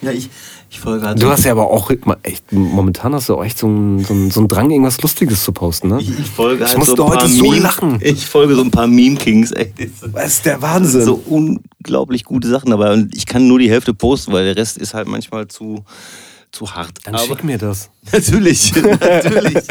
Ja, 0.00 0.10
ich, 0.10 0.30
ich 0.70 0.80
folge 0.80 1.06
halt 1.06 1.22
Du 1.22 1.28
hast 1.28 1.44
ja 1.44 1.52
aber 1.52 1.70
auch 1.70 1.90
mal 2.06 2.16
echt, 2.22 2.50
momentan 2.50 3.12
hast 3.14 3.28
du 3.28 3.34
auch 3.36 3.44
echt 3.44 3.58
so 3.58 3.66
einen, 3.66 4.02
so 4.02 4.14
einen, 4.14 4.30
so 4.30 4.40
einen 4.40 4.48
Drang, 4.48 4.70
irgendwas 4.70 5.00
Lustiges 5.02 5.44
zu 5.44 5.52
posten, 5.52 5.88
ne? 5.88 5.98
ich, 6.00 6.18
ich 6.18 6.26
folge 6.26 6.64
Ich 6.64 6.70
halt 6.70 6.78
musste 6.78 6.96
so 6.96 7.04
ein 7.04 7.08
heute 7.10 7.18
paar 7.18 7.28
so 7.28 7.42
Meme, 7.50 7.58
lachen. 7.62 7.98
Ich 8.00 8.24
folge 8.26 8.54
so 8.54 8.62
ein 8.62 8.70
paar 8.70 8.86
Meme-Kings, 8.86 9.52
ey. 9.52 9.72
Das 9.76 10.10
Das 10.12 10.26
ist 10.28 10.46
der 10.46 10.54
sind 10.54 10.62
Wahnsinn. 10.62 11.04
so 11.04 11.22
unglaublich 11.26 12.24
gute 12.24 12.48
Sachen 12.48 12.72
und 12.72 13.14
ich 13.14 13.26
kann 13.26 13.46
nur 13.46 13.58
die 13.58 13.68
Hälfte 13.70 13.92
posten, 13.92 14.32
weil 14.32 14.46
der 14.46 14.56
Rest 14.56 14.78
ist 14.78 14.94
halt 14.94 15.08
manchmal 15.08 15.46
zu, 15.48 15.84
zu 16.50 16.70
hart. 16.74 16.98
Dann 17.04 17.16
Aber- 17.16 17.24
schick 17.24 17.44
mir 17.44 17.58
das. 17.58 17.90
Natürlich, 18.12 18.72
natürlich. 18.74 19.56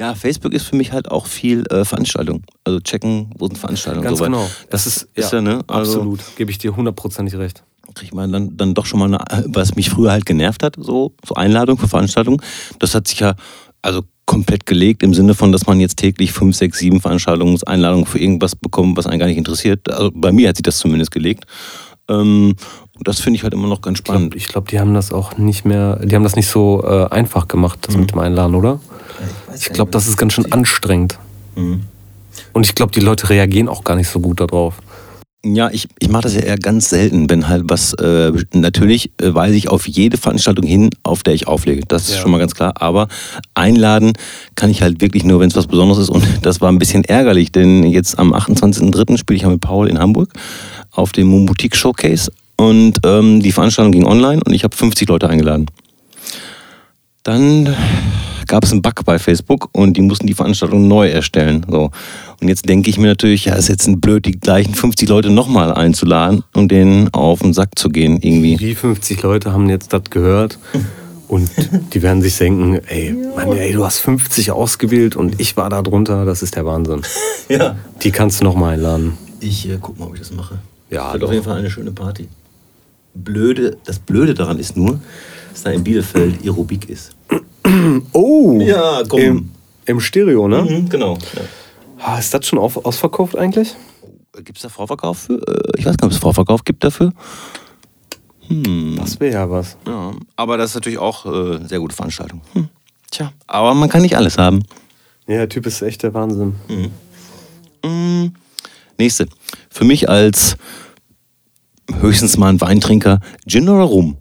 Ja, 0.00 0.14
Facebook 0.14 0.52
ist 0.52 0.64
für 0.66 0.76
mich 0.76 0.92
halt 0.92 1.10
auch 1.10 1.26
viel 1.26 1.64
äh, 1.70 1.84
Veranstaltung. 1.84 2.42
Also 2.64 2.80
checken, 2.80 3.30
wo 3.38 3.46
sind 3.46 3.58
Veranstaltungen. 3.58 4.04
Ganz 4.04 4.18
so 4.18 4.24
genau. 4.24 4.48
Das 4.70 4.86
ist, 4.86 5.08
ist 5.14 5.32
ja, 5.32 5.40
ne? 5.40 5.60
Also, 5.66 5.98
Absolut. 5.98 6.20
Gebe 6.36 6.50
ich 6.50 6.58
dir 6.58 6.74
hundertprozentig 6.76 7.36
recht. 7.36 7.62
kriegt 7.94 8.14
man 8.14 8.32
dann, 8.32 8.56
dann 8.56 8.74
doch 8.74 8.86
schon 8.86 9.00
mal, 9.00 9.06
eine, 9.06 9.44
was 9.54 9.74
mich 9.74 9.90
früher 9.90 10.10
halt 10.12 10.26
genervt 10.26 10.62
hat, 10.62 10.76
so, 10.78 11.14
so 11.26 11.34
Einladung 11.34 11.78
für 11.78 11.88
Veranstaltungen. 11.88 12.40
Das 12.78 12.94
hat 12.94 13.08
sich 13.08 13.20
ja 13.20 13.34
also 13.82 14.02
komplett 14.26 14.66
gelegt 14.66 15.02
im 15.02 15.12
Sinne 15.12 15.34
von, 15.34 15.50
dass 15.52 15.66
man 15.66 15.80
jetzt 15.80 15.96
täglich 15.96 16.32
fünf, 16.32 16.56
sechs, 16.56 16.78
sieben 16.78 17.00
Veranstaltungseinladungen 17.00 18.06
für 18.06 18.18
irgendwas 18.20 18.54
bekommt, 18.56 18.96
was 18.96 19.06
einen 19.06 19.18
gar 19.18 19.26
nicht 19.26 19.36
interessiert. 19.36 19.90
Also 19.90 20.10
bei 20.14 20.32
mir 20.32 20.48
hat 20.48 20.56
sich 20.56 20.62
das 20.62 20.78
zumindest 20.78 21.10
gelegt. 21.10 21.44
Ähm, 22.08 22.54
und 22.96 23.08
das 23.08 23.20
finde 23.20 23.36
ich 23.36 23.42
halt 23.42 23.52
immer 23.52 23.68
noch 23.68 23.80
ganz 23.80 23.98
Ich 23.98 24.04
glaube, 24.04 24.20
spannend. 24.20 24.48
glaub, 24.48 24.68
die 24.68 24.80
haben 24.80 24.94
das 24.94 25.12
auch 25.12 25.36
nicht 25.38 25.64
mehr, 25.64 25.96
die 26.04 26.14
haben 26.14 26.22
das 26.22 26.36
nicht 26.36 26.46
so 26.46 26.82
äh, 26.84 27.06
einfach 27.10 27.48
gemacht, 27.48 27.80
das 27.82 27.96
mit 27.96 28.12
dem 28.12 28.18
Einladen, 28.20 28.54
oder? 28.54 28.80
Ich 29.56 29.70
glaube, 29.72 29.90
das 29.90 30.06
ist 30.06 30.16
ganz 30.16 30.32
schön 30.32 30.50
anstrengend. 30.52 31.18
Mhm. 31.56 31.82
Und 32.52 32.66
ich 32.66 32.74
glaube, 32.74 32.92
die 32.92 33.00
Leute 33.00 33.28
reagieren 33.30 33.68
auch 33.68 33.84
gar 33.84 33.96
nicht 33.96 34.08
so 34.08 34.20
gut 34.20 34.40
darauf. 34.40 34.74
Ja, 35.44 35.70
ich, 35.72 35.88
ich 35.98 36.08
mache 36.08 36.22
das 36.22 36.34
ja 36.34 36.40
eher 36.40 36.56
ganz 36.56 36.88
selten, 36.88 37.28
wenn 37.28 37.48
halt 37.48 37.64
was, 37.66 37.94
äh, 37.94 38.30
natürlich 38.54 39.10
äh, 39.20 39.34
weise 39.34 39.56
ich 39.56 39.68
auf 39.68 39.88
jede 39.88 40.16
Veranstaltung 40.16 40.64
hin, 40.64 40.90
auf 41.02 41.24
der 41.24 41.34
ich 41.34 41.48
auflege. 41.48 41.82
Das 41.88 42.08
ist 42.08 42.14
Ja. 42.14 42.20
schon 42.20 42.30
mal 42.30 42.38
ganz 42.38 42.54
klar. 42.54 42.74
Aber 42.80 43.08
einladen 43.54 44.12
kann 44.54 44.70
ich 44.70 44.82
halt 44.82 45.00
wirklich 45.00 45.24
nur, 45.24 45.40
wenn 45.40 45.48
es 45.48 45.56
was 45.56 45.66
Besonderes 45.66 45.98
ist. 46.04 46.10
Und 46.10 46.24
das 46.42 46.60
war 46.60 46.70
ein 46.70 46.78
bisschen 46.78 47.02
ärgerlich, 47.04 47.50
denn 47.50 47.82
jetzt 47.82 48.20
am 48.20 48.32
28.03. 48.32 49.18
spiele 49.18 49.36
ich 49.36 49.42
ja 49.42 49.48
mit 49.48 49.60
Paul 49.60 49.88
in 49.88 49.98
Hamburg 49.98 50.32
auf 50.92 51.10
dem 51.10 51.44
Boutique 51.44 51.74
Showcase. 51.76 52.30
Und 52.56 53.00
ähm, 53.04 53.42
die 53.42 53.50
Veranstaltung 53.50 53.90
ging 53.90 54.04
online 54.06 54.40
und 54.44 54.52
ich 54.52 54.62
habe 54.62 54.76
50 54.76 55.08
Leute 55.08 55.28
eingeladen. 55.28 55.66
Dann 57.24 57.74
gab 58.52 58.64
es 58.64 58.72
einen 58.72 58.82
Bug 58.82 59.06
bei 59.06 59.18
Facebook 59.18 59.70
und 59.72 59.96
die 59.96 60.02
mussten 60.02 60.26
die 60.26 60.34
Veranstaltung 60.34 60.86
neu 60.86 61.08
erstellen. 61.08 61.64
So. 61.70 61.90
Und 62.38 62.48
jetzt 62.48 62.68
denke 62.68 62.90
ich 62.90 62.98
mir 62.98 63.06
natürlich, 63.06 63.46
ja, 63.46 63.54
ist 63.54 63.70
jetzt 63.70 63.86
ein 63.86 63.98
blöd, 63.98 64.26
die 64.26 64.38
gleichen 64.38 64.74
50 64.74 65.08
Leute 65.08 65.30
nochmal 65.30 65.72
einzuladen 65.72 66.44
und 66.52 66.70
denen 66.70 67.08
auf 67.14 67.40
den 67.40 67.54
Sack 67.54 67.78
zu 67.78 67.88
gehen 67.88 68.18
irgendwie. 68.20 68.56
Die 68.56 68.74
50 68.74 69.22
Leute 69.22 69.54
haben 69.54 69.70
jetzt 69.70 69.94
das 69.94 70.02
gehört 70.10 70.58
und 71.28 71.48
die 71.94 72.02
werden 72.02 72.20
sich 72.20 72.36
denken, 72.36 72.78
ey, 72.88 73.16
Mann, 73.34 73.52
ey, 73.52 73.72
du 73.72 73.86
hast 73.86 74.00
50 74.00 74.50
ausgewählt 74.50 75.16
und 75.16 75.40
ich 75.40 75.56
war 75.56 75.70
da 75.70 75.80
drunter, 75.80 76.26
das 76.26 76.42
ist 76.42 76.54
der 76.54 76.66
Wahnsinn. 76.66 77.00
Ja. 77.48 77.76
Die 78.02 78.10
kannst 78.10 78.40
du 78.40 78.44
nochmal 78.44 78.74
einladen. 78.74 79.16
Ich 79.40 79.66
äh, 79.68 79.78
guck 79.80 79.98
mal, 79.98 80.06
ob 80.06 80.14
ich 80.14 80.20
das 80.20 80.30
mache. 80.30 80.58
Ja, 80.90 81.14
Wird 81.14 81.22
doch. 81.22 81.28
auf 81.28 81.32
jeden 81.32 81.44
Fall 81.44 81.58
eine 81.58 81.70
schöne 81.70 81.90
Party. 81.90 82.28
Blöde, 83.14 83.78
das 83.84 83.98
Blöde 83.98 84.34
daran 84.34 84.58
ist 84.58 84.76
nur, 84.76 85.00
dass 85.52 85.62
da 85.62 85.70
in 85.70 85.84
Bielefeld 85.84 86.42
Aerobik 86.44 86.88
ist. 86.88 87.14
Oh! 88.12 88.60
Ja, 88.60 89.02
komm. 89.08 89.20
Im, 89.20 89.50
im 89.86 90.00
Stereo, 90.00 90.48
ne? 90.48 90.62
Mhm, 90.62 90.88
genau. 90.88 91.16
Ah, 91.98 92.18
Ist 92.18 92.34
das 92.34 92.46
schon 92.46 92.58
auf, 92.58 92.84
ausverkauft 92.84 93.36
eigentlich? 93.36 93.74
Gibt 94.44 94.56
es 94.58 94.62
da 94.62 94.68
Vorverkauf 94.68 95.18
für? 95.18 95.34
Äh, 95.34 95.78
Ich 95.78 95.86
weiß 95.86 95.96
gar 95.96 96.06
nicht, 96.08 96.12
ob 96.12 96.12
es 96.12 96.16
Vorverkauf 96.18 96.64
gibt 96.64 96.82
dafür. 96.84 97.12
Das 98.96 99.18
wäre 99.20 99.32
ja 99.32 99.50
was. 99.50 99.76
Ja, 99.86 100.12
aber 100.36 100.56
das 100.58 100.70
ist 100.70 100.74
natürlich 100.74 100.98
auch 100.98 101.24
äh, 101.24 101.56
eine 101.56 101.68
sehr 101.68 101.78
gute 101.78 101.94
Veranstaltung. 101.94 102.42
Hm. 102.52 102.68
Tja, 103.10 103.32
aber 103.46 103.72
man 103.74 103.88
kann 103.88 104.02
nicht 104.02 104.16
alles 104.16 104.36
haben. 104.36 104.62
Ja, 105.26 105.36
der 105.36 105.48
Typ 105.48 105.64
ist 105.66 105.80
echt 105.82 106.02
der 106.02 106.12
Wahnsinn. 106.12 106.54
Mm, 107.84 108.26
nächste. 108.98 109.26
Für 109.70 109.84
mich 109.84 110.08
als 110.08 110.56
höchstens 112.00 112.36
mal 112.36 112.48
ein 112.48 112.60
Weintrinker, 112.60 113.20
Gin 113.46 113.68
oder 113.68 113.84
Rum? 113.84 114.16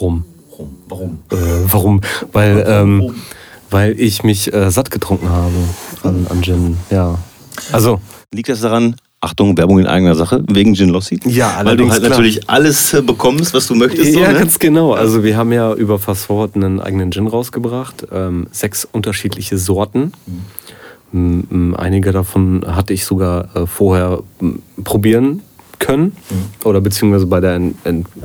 Rum. 0.00 0.24
Rum. 0.92 1.18
Warum? 1.28 1.42
Äh, 1.42 1.72
warum? 1.72 2.00
Weil, 2.32 2.64
ähm, 2.68 3.14
weil 3.70 3.98
ich 3.98 4.22
mich 4.22 4.52
äh, 4.52 4.70
satt 4.70 4.90
getrunken 4.90 5.28
habe 5.30 5.52
an, 6.02 6.26
an 6.28 6.42
Gin. 6.42 6.76
Ja. 6.90 7.18
Also, 7.72 8.00
Liegt 8.34 8.48
das 8.48 8.60
daran, 8.62 8.96
Achtung, 9.20 9.56
Werbung 9.58 9.78
in 9.78 9.86
eigener 9.86 10.14
Sache, 10.14 10.42
wegen 10.48 10.74
Gin 10.74 10.88
Lossi? 10.88 11.20
Ja, 11.26 11.60
Weil 11.64 11.76
du 11.76 11.88
halt 11.90 12.00
klar. 12.00 12.10
natürlich 12.10 12.48
alles 12.48 12.94
äh, 12.94 13.02
bekommst, 13.02 13.52
was 13.52 13.66
du 13.66 13.74
möchtest. 13.74 14.14
ja, 14.14 14.26
so, 14.26 14.32
ne? 14.32 14.38
ganz 14.38 14.58
genau. 14.58 14.94
Also 14.94 15.22
wir 15.22 15.36
haben 15.36 15.52
ja 15.52 15.74
über 15.74 15.98
Fast 15.98 16.24
Forward 16.26 16.56
einen 16.56 16.80
eigenen 16.80 17.12
Gin 17.12 17.26
rausgebracht. 17.26 18.06
Ähm, 18.10 18.46
sechs 18.50 18.88
unterschiedliche 18.90 19.58
Sorten. 19.58 20.12
M- 21.12 21.44
m- 21.50 21.76
Einige 21.76 22.10
davon 22.12 22.64
hatte 22.66 22.94
ich 22.94 23.04
sogar 23.04 23.54
äh, 23.54 23.66
vorher 23.66 24.20
probieren 24.82 25.42
können. 25.82 26.16
Oder 26.64 26.80
beziehungsweise 26.80 27.26
bei 27.26 27.40
der, 27.40 27.60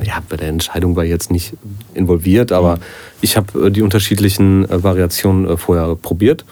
ja, 0.02 0.22
bei 0.28 0.36
der 0.36 0.48
Entscheidung 0.48 0.96
war 0.96 1.04
ich 1.04 1.10
jetzt 1.10 1.30
nicht 1.30 1.54
involviert, 1.92 2.52
aber 2.52 2.78
ich 3.20 3.36
habe 3.36 3.66
äh, 3.66 3.70
die 3.70 3.82
unterschiedlichen 3.82 4.64
äh, 4.70 4.82
Variationen 4.82 5.46
äh, 5.46 5.56
vorher 5.56 5.94
probiert. 5.96 6.44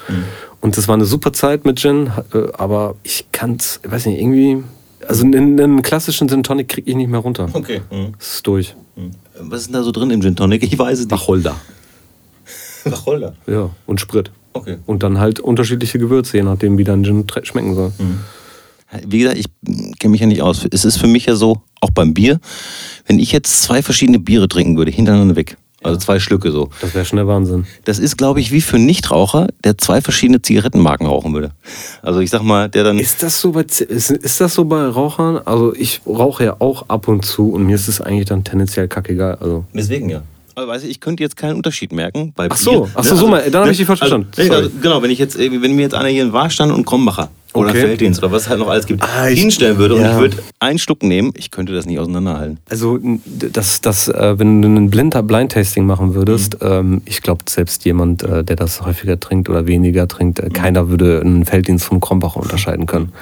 Und 0.60 0.76
das 0.76 0.88
war 0.88 0.94
eine 0.94 1.04
super 1.04 1.32
Zeit 1.32 1.64
mit 1.64 1.78
Gin, 1.78 2.10
aber 2.54 2.96
ich 3.04 3.26
kann 3.30 3.56
es, 3.56 3.78
ich 3.84 3.90
weiß 3.90 4.06
nicht, 4.06 4.18
irgendwie. 4.18 4.64
Also 5.06 5.24
einen, 5.24 5.82
klassischen 5.82 6.28
Gin 6.28 6.42
Tonic 6.42 6.68
kriege 6.68 6.90
ich 6.90 6.96
nicht 6.96 7.08
mehr 7.08 7.20
runter. 7.20 7.48
Okay. 7.52 7.82
Mhm. 7.90 8.14
Es 8.18 8.36
ist 8.36 8.46
durch. 8.46 8.74
Mhm. 8.96 9.12
Was 9.38 9.60
ist 9.60 9.66
denn 9.66 9.74
da 9.74 9.82
so 9.84 9.92
drin 9.92 10.10
im 10.10 10.20
Gin 10.20 10.34
Tonic? 10.34 10.64
Ich 10.64 10.76
weiß 10.76 10.98
es 10.98 11.04
nicht. 11.04 11.12
Wacholder. 11.12 11.54
Wacholder. 12.84 13.34
Ja, 13.46 13.70
und 13.86 14.00
Sprit. 14.00 14.32
Okay. 14.54 14.78
Und 14.86 15.04
dann 15.04 15.20
halt 15.20 15.38
unterschiedliche 15.38 16.00
Gewürze, 16.00 16.38
je 16.38 16.42
nachdem, 16.42 16.78
wie 16.78 16.84
dein 16.84 17.04
Gin 17.04 17.24
schmecken 17.42 17.74
soll. 17.76 17.92
Wie 19.06 19.18
gesagt, 19.18 19.38
ich 19.38 19.46
kenne 19.98 20.12
mich 20.12 20.20
ja 20.20 20.26
nicht 20.26 20.42
aus. 20.42 20.66
Es 20.70 20.84
ist 20.84 20.96
für 20.96 21.06
mich 21.06 21.26
ja 21.26 21.34
so, 21.34 21.62
auch 21.80 21.90
beim 21.90 22.14
Bier, 22.14 22.40
wenn 23.06 23.18
ich 23.18 23.32
jetzt 23.32 23.62
zwei 23.62 23.82
verschiedene 23.82 24.18
Biere 24.18 24.48
trinken 24.48 24.76
würde, 24.76 24.90
hintereinander 24.90 25.36
weg, 25.36 25.56
also 25.82 25.98
zwei 25.98 26.18
Schlücke 26.18 26.50
so, 26.50 26.70
Das 26.80 26.94
wäre 26.94 27.04
schon 27.04 27.16
der 27.18 27.26
Wahnsinn. 27.26 27.66
das 27.84 27.98
ist, 27.98 28.16
glaube 28.16 28.40
ich, 28.40 28.50
wie 28.50 28.60
für 28.60 28.76
einen 28.76 28.86
Nichtraucher, 28.86 29.48
der 29.62 29.78
zwei 29.78 30.00
verschiedene 30.00 30.42
Zigarettenmarken 30.42 31.06
rauchen 31.06 31.34
würde. 31.34 31.52
Also 32.02 32.20
ich 32.20 32.30
sag 32.30 32.42
mal, 32.42 32.68
der 32.68 32.84
dann... 32.84 32.98
Ist 32.98 33.22
das 33.22 33.40
so 33.40 33.52
bei, 33.52 33.62
ist, 33.62 34.10
ist 34.10 34.40
das 34.40 34.54
so 34.54 34.64
bei 34.64 34.84
Rauchern? 34.86 35.40
Also 35.44 35.74
ich 35.74 36.00
rauche 36.06 36.44
ja 36.44 36.56
auch 36.58 36.88
ab 36.88 37.08
und 37.08 37.24
zu 37.24 37.50
und 37.50 37.66
mir 37.66 37.76
ist 37.76 37.88
es 37.88 38.00
eigentlich 38.00 38.26
dann 38.26 38.42
tendenziell 38.42 38.88
kackegal. 38.88 39.36
Also 39.40 39.64
Deswegen 39.74 40.08
ja. 40.08 40.22
Also, 40.58 40.68
weiß 40.70 40.84
ich, 40.84 40.90
ich 40.90 41.00
könnte 41.00 41.22
jetzt 41.22 41.36
keinen 41.36 41.56
Unterschied 41.56 41.92
merken. 41.92 42.32
Bei 42.34 42.48
Ach 42.50 42.56
so, 42.56 42.70
Bier, 42.84 42.90
ach 42.94 43.04
so, 43.04 43.14
so 43.14 43.26
mal, 43.28 43.42
dann 43.50 43.64
hab 43.64 43.70
ich 43.70 43.76
dich 43.76 43.86
falsch 43.86 44.00
also, 44.00 44.22
verstanden. 44.32 44.54
also, 44.54 44.70
genau, 44.80 45.02
wenn 45.02 45.10
ich 45.10 45.18
jetzt, 45.18 45.38
wenn 45.38 45.60
mir 45.76 45.82
jetzt 45.82 45.94
einer 45.94 46.08
hier 46.08 46.22
einen 46.22 46.32
Warstand 46.32 46.72
und 46.72 46.86
Krombacher 46.86 47.28
oder 47.52 47.68
Okay. 47.70 47.80
Felddienst 47.80 48.22
oder 48.22 48.32
was 48.32 48.44
es 48.44 48.48
halt 48.48 48.60
noch 48.60 48.68
alles 48.68 48.86
gibt, 48.86 49.02
Ah, 49.02 49.28
ich- 49.28 49.38
hinstellen 49.38 49.76
würde 49.76 49.96
und 49.96 50.00
ja. 50.00 50.12
ich 50.14 50.18
würde 50.18 50.36
einen 50.58 50.78
Schluck 50.78 51.02
nehmen, 51.02 51.32
ich 51.36 51.50
könnte 51.50 51.74
das 51.74 51.84
nicht 51.84 51.98
auseinanderhalten. 51.98 52.56
Also, 52.70 52.98
das, 53.26 53.82
das, 53.82 54.08
äh, 54.08 54.38
wenn 54.38 54.62
du 54.62 54.68
ein 54.68 54.88
Blinder 54.88 55.22
Blind-Tasting 55.22 55.84
machen 55.84 56.14
würdest, 56.14 56.56
ähm, 56.62 57.02
ich 57.04 57.20
glaube, 57.20 57.42
selbst 57.50 57.84
jemand, 57.84 58.22
äh, 58.22 58.42
der 58.42 58.56
das 58.56 58.80
häufiger 58.80 59.20
trinkt 59.20 59.50
oder 59.50 59.66
weniger 59.66 60.08
trinkt, 60.08 60.38
äh, 60.38 60.48
keiner 60.48 60.88
würde 60.88 61.20
einen 61.20 61.44
Felddienst 61.44 61.84
vom 61.84 62.00
Krombacher 62.00 62.40
unterscheiden 62.40 62.86
können. 62.86 63.12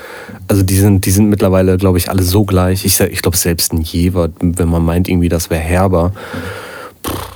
Also, 0.46 0.62
die 0.62 0.76
sind, 0.76 1.04
die 1.04 1.10
sind 1.10 1.28
mittlerweile, 1.30 1.78
glaube 1.78 1.98
ich, 1.98 2.08
alle 2.10 2.22
so 2.22 2.44
gleich. 2.44 2.84
Ich, 2.84 3.00
ich 3.00 3.22
glaube, 3.22 3.36
selbst 3.36 3.72
ein 3.72 3.80
Jever, 3.80 4.28
wenn 4.40 4.68
man 4.68 4.84
meint, 4.84 5.08
irgendwie, 5.08 5.28
das 5.28 5.50
wäre 5.50 5.60
herber. 5.60 6.12
Pff, 7.06 7.34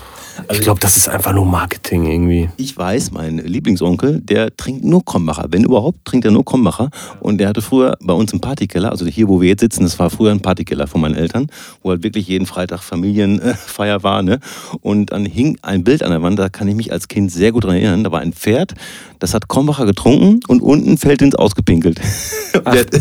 ich 0.51 0.61
glaube, 0.61 0.81
das 0.81 0.97
ist 0.97 1.09
einfach 1.09 1.33
nur 1.33 1.45
Marketing 1.45 2.07
irgendwie. 2.07 2.49
Ich 2.57 2.77
weiß, 2.77 3.11
mein 3.11 3.39
Lieblingsonkel, 3.39 4.21
der 4.21 4.57
trinkt 4.57 4.85
nur 4.85 5.05
Krombacher. 5.05 5.47
Wenn 5.51 5.65
überhaupt, 5.65 6.05
trinkt 6.05 6.25
er 6.25 6.31
nur 6.31 6.45
Krombacher. 6.45 6.91
Und 7.21 7.39
der 7.39 7.49
hatte 7.49 7.61
früher 7.61 7.97
bei 8.01 8.13
uns 8.13 8.33
im 8.33 8.41
Partykeller, 8.41 8.91
also 8.91 9.05
hier, 9.07 9.29
wo 9.29 9.41
wir 9.41 9.49
jetzt 9.49 9.61
sitzen, 9.61 9.83
das 9.83 9.99
war 9.99 10.11
früher 10.11 10.31
ein 10.31 10.41
Partykeller 10.41 10.87
von 10.87 11.01
meinen 11.01 11.17
Eltern, 11.17 11.49
wo 11.83 11.91
halt 11.91 12.03
wirklich 12.03 12.29
jeden 12.29 12.47
Freitag 12.47 12.81
Familienfeier 12.83 14.03
war. 14.03 14.23
Ne? 14.23 14.39
Und 14.81 15.13
dann 15.13 15.27
hing 15.27 15.59
ein 15.63 15.85
Bild 15.85 16.03
an 16.03 16.11
der 16.11 16.23
Wand, 16.23 16.39
da 16.39 16.49
kann 16.49 16.69
ich 16.69 16.77
mich 16.77 16.93
als 16.93 17.09
Kind 17.09 17.33
sehr 17.33 17.53
gut 17.53 17.65
dran 17.65 17.75
erinnern. 17.75 18.05
Da 18.05 18.13
war 18.13 18.21
ein 18.21 18.33
Pferd, 18.33 18.75
das 19.19 19.35
hat 19.35 19.49
Krombacher 19.49 19.87
getrunken 19.87 20.41
und 20.49 20.63
unten 20.63 20.99
Feldins 20.99 21.35
ausgepinkelt. 21.35 22.01
Und 22.55 22.65
der, 22.65 22.81
hat- 22.81 22.95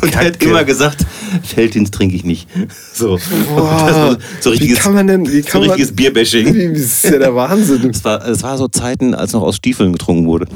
und 0.00 0.14
der 0.14 0.24
hat 0.24 0.42
immer 0.42 0.64
gesagt, 0.64 1.04
Feldins 1.42 1.90
trinke 1.90 2.14
ich 2.14 2.24
nicht. 2.24 2.48
So. 2.94 3.18
Boah, 3.48 3.84
das 3.86 3.96
war 3.96 4.18
so 4.40 4.50
richtiges, 4.50 4.78
wie 4.78 4.80
kann 4.80 4.94
man 4.94 5.06
denn, 5.06 5.26
wie 5.26 5.40
so 5.40 5.48
kann 5.48 5.60
man, 5.62 5.70
richtiges 5.70 5.94
Bierbashing. 5.96 6.72
das 6.74 6.82
ist 6.82 7.04
ja 7.04 7.18
der 7.18 7.34
Wahnsinn. 7.34 7.90
Es 7.90 8.04
war, 8.04 8.26
es 8.26 8.42
war 8.42 8.56
so 8.58 8.68
Zeiten, 8.68 9.14
als 9.14 9.32
noch 9.32 9.42
aus 9.42 9.56
Stiefeln 9.56 9.92
getrunken 9.92 10.26
wurde. 10.26 10.46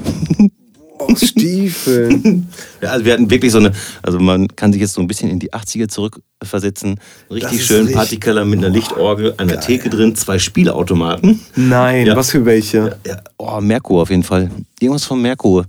Aus 0.98 1.20
Stiefeln. 1.28 2.48
Ja, 2.82 2.90
also 2.90 3.04
wir 3.06 3.14
hatten 3.14 3.30
wirklich 3.30 3.52
so 3.52 3.58
eine, 3.58 3.72
also 4.02 4.18
man 4.18 4.48
kann 4.48 4.72
sich 4.72 4.80
jetzt 4.82 4.92
so 4.92 5.00
ein 5.00 5.06
bisschen 5.06 5.30
in 5.30 5.38
die 5.38 5.52
80er 5.52 5.88
zurückversetzen. 5.88 7.00
Richtig 7.30 7.64
schön 7.64 7.90
Partykeller 7.90 8.44
mit 8.44 8.58
einer 8.58 8.68
Lichtorgel, 8.68 9.34
einer 9.38 9.58
Theke 9.60 9.88
drin, 9.88 10.14
zwei 10.14 10.38
Spielautomaten. 10.38 11.40
Nein, 11.56 12.06
Ja. 12.06 12.16
was 12.16 12.30
für 12.30 12.44
welche? 12.44 12.98
Ja, 13.06 13.20
oh, 13.38 13.60
Merkur 13.60 14.02
auf 14.02 14.10
jeden 14.10 14.22
Fall. 14.22 14.50
Irgendwas 14.78 15.04
von 15.04 15.20
Merkur. 15.22 15.64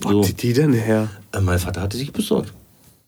Wo 0.00 0.22
So. 0.22 0.32
die, 0.32 0.52
denn 0.52 0.72
her? 0.72 1.08
Äh, 1.32 1.40
mein 1.40 1.58
Vater 1.58 1.80
hatte 1.82 1.96
sich 1.96 2.12
besorgt. 2.12 2.52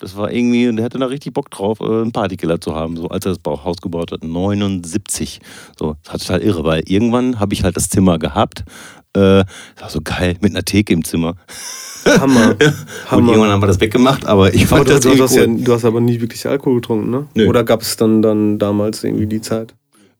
Das 0.01 0.16
war 0.16 0.31
irgendwie, 0.32 0.74
der 0.74 0.85
hatte 0.85 0.98
da 0.98 1.06
richtig 1.06 1.32
Bock 1.32 1.51
drauf, 1.51 1.78
äh, 1.81 1.85
einen 1.85 2.12
Partykeller 2.12 2.61
zu 2.61 2.74
haben, 2.74 2.97
so 2.97 3.09
als 3.09 3.24
er 3.24 3.36
das 3.36 3.65
Haus 3.65 3.77
gebaut 3.78 4.12
hat. 4.12 4.23
79. 4.24 5.40
So, 5.78 5.97
das 6.02 6.12
war 6.12 6.19
total 6.19 6.43
irre, 6.43 6.65
weil 6.65 6.82
irgendwann 6.86 7.39
habe 7.40 7.55
ich 7.55 7.62
halt 7.62 7.77
das 7.77 7.89
Zimmer 7.89 8.19
gehabt. 8.19 8.65
Äh, 9.14 9.44
das 9.76 9.80
war 9.80 9.90
so 9.90 10.00
geil, 10.02 10.36
mit 10.40 10.52
einer 10.52 10.64
Theke 10.64 10.92
im 10.92 11.04
Zimmer. 11.04 11.36
Hammer. 12.06 12.50
Und 12.50 12.58
irgendwann 12.60 13.34
Hammer. 13.34 13.48
haben 13.48 13.62
wir 13.62 13.66
das 13.68 13.80
weggemacht, 13.80 14.26
aber 14.26 14.52
ich 14.52 14.62
Aber 14.62 14.76
fand 14.78 14.88
du, 14.88 14.92
das 14.92 15.00
du, 15.00 15.22
hast 15.22 15.36
ja, 15.36 15.46
cool. 15.46 15.62
du 15.62 15.72
hast 15.72 15.84
aber 15.84 16.00
nie 16.00 16.20
wirklich 16.20 16.46
Alkohol 16.46 16.76
getrunken, 16.76 17.10
ne? 17.10 17.26
Nö. 17.34 17.48
Oder 17.48 17.64
gab 17.64 17.82
es 17.82 17.96
dann, 17.96 18.22
dann 18.22 18.58
damals 18.58 19.04
irgendwie 19.04 19.26
die 19.26 19.40
Zeit? 19.40 19.74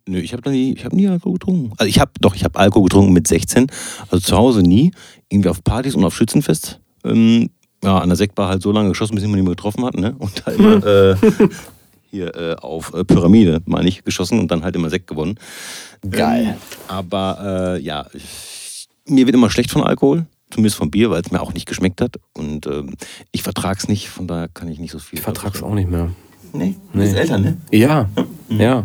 Nö, 0.06 0.18
ich 0.18 0.32
habe 0.32 0.50
nie, 0.50 0.74
ich 0.74 0.84
habe 0.84 0.94
nie 0.96 1.08
Alkohol 1.08 1.34
getrunken. 1.34 1.72
Also 1.78 1.88
ich 1.88 1.98
habe, 1.98 2.12
doch, 2.20 2.34
ich 2.34 2.44
habe 2.44 2.58
Alkohol 2.58 2.84
getrunken 2.84 3.12
mit 3.12 3.26
16. 3.26 3.66
Also 4.10 4.18
zu 4.18 4.36
Hause 4.36 4.62
nie. 4.62 4.92
Irgendwie 5.28 5.48
auf 5.48 5.64
Partys 5.64 5.94
und 5.94 6.04
auf 6.04 6.14
Schützenfest. 6.14 6.80
Ähm, 7.04 7.50
ja, 7.82 7.98
an 7.98 8.08
der 8.08 8.16
Sektbar 8.16 8.48
halt 8.48 8.62
so 8.62 8.72
lange 8.72 8.90
geschossen, 8.90 9.14
bis 9.14 9.24
man 9.24 9.34
nicht 9.34 9.44
mehr 9.44 9.54
getroffen 9.54 9.84
hat, 9.84 9.94
ne? 9.94 10.14
Und 10.18 10.44
halt 10.46 10.58
immer, 10.58 10.86
äh, 10.86 11.16
hier 12.10 12.34
äh, 12.34 12.54
auf 12.56 12.92
äh, 12.94 13.04
Pyramide, 13.04 13.60
meine 13.66 13.88
ich, 13.88 14.04
geschossen 14.04 14.38
und 14.38 14.50
dann 14.50 14.62
halt 14.62 14.76
immer 14.76 14.90
Sekt 14.90 15.06
gewonnen. 15.06 15.38
Geil. 16.08 16.46
Ähm, 16.48 16.54
aber 16.88 17.76
äh, 17.76 17.82
ja, 17.82 18.06
ich, 18.12 18.24
mir 19.09 19.26
wird 19.26 19.35
immer 19.35 19.51
schlecht 19.51 19.70
von 19.70 19.82
Alkohol. 19.82 20.26
Zumindest 20.51 20.76
vom 20.76 20.90
Bier, 20.90 21.10
weil 21.10 21.20
es 21.22 21.31
mir 21.32 21.40
auch 21.40 21.52
nicht 21.52 21.66
geschmeckt 21.66 22.01
hat. 22.01 22.16
Und 22.32 22.66
ähm, 22.66 22.94
ich 23.32 23.43
vertrag's 23.43 23.89
nicht, 23.89 24.09
von 24.09 24.26
daher 24.28 24.48
kann 24.48 24.68
ich 24.68 24.78
nicht 24.78 24.93
so 24.93 24.98
viel. 24.98 25.18
Ich 25.18 25.24
vertrag's 25.24 25.62
auch 25.62 25.74
nicht 25.74 25.90
mehr. 25.90 26.10
Nee, 26.52 26.76
du 26.93 26.98
Nee. 26.98 27.05
bist 27.06 27.16
älter, 27.16 27.39
ne? 27.39 27.56
Ja, 27.72 28.09
ja. 28.48 28.85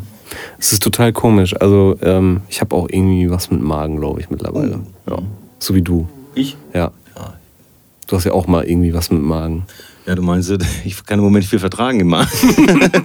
Es 0.58 0.74
ist 0.74 0.82
total 0.82 1.14
komisch. 1.14 1.56
Also, 1.60 1.96
ähm, 2.02 2.41
ich 2.50 2.62
habe 2.62 2.76
auch 2.76 2.88
irgendwie 2.90 3.30
was 3.30 3.52
mit 3.52 3.62
Magen, 3.62 3.98
glaube 4.00 4.20
ich, 4.22 4.30
mittlerweile. 4.30 4.80
Ja. 5.08 5.20
So 5.60 5.76
wie 5.76 5.82
du. 5.84 6.08
Ich? 6.34 6.56
Ja. 6.74 6.91
Ja. 7.16 7.34
Du 8.08 8.16
hast 8.16 8.24
ja 8.24 8.32
auch 8.32 8.48
mal 8.48 8.64
irgendwie 8.64 8.94
was 8.94 9.12
mit 9.12 9.22
Magen. 9.22 9.66
Ja, 10.10 10.15
du 10.15 10.23
meinst, 10.23 10.52
ich 10.86 11.06
kann 11.06 11.19
im 11.19 11.26
Moment 11.26 11.45
viel 11.45 11.60
vertragen 11.60 11.99
immer. 11.99 12.26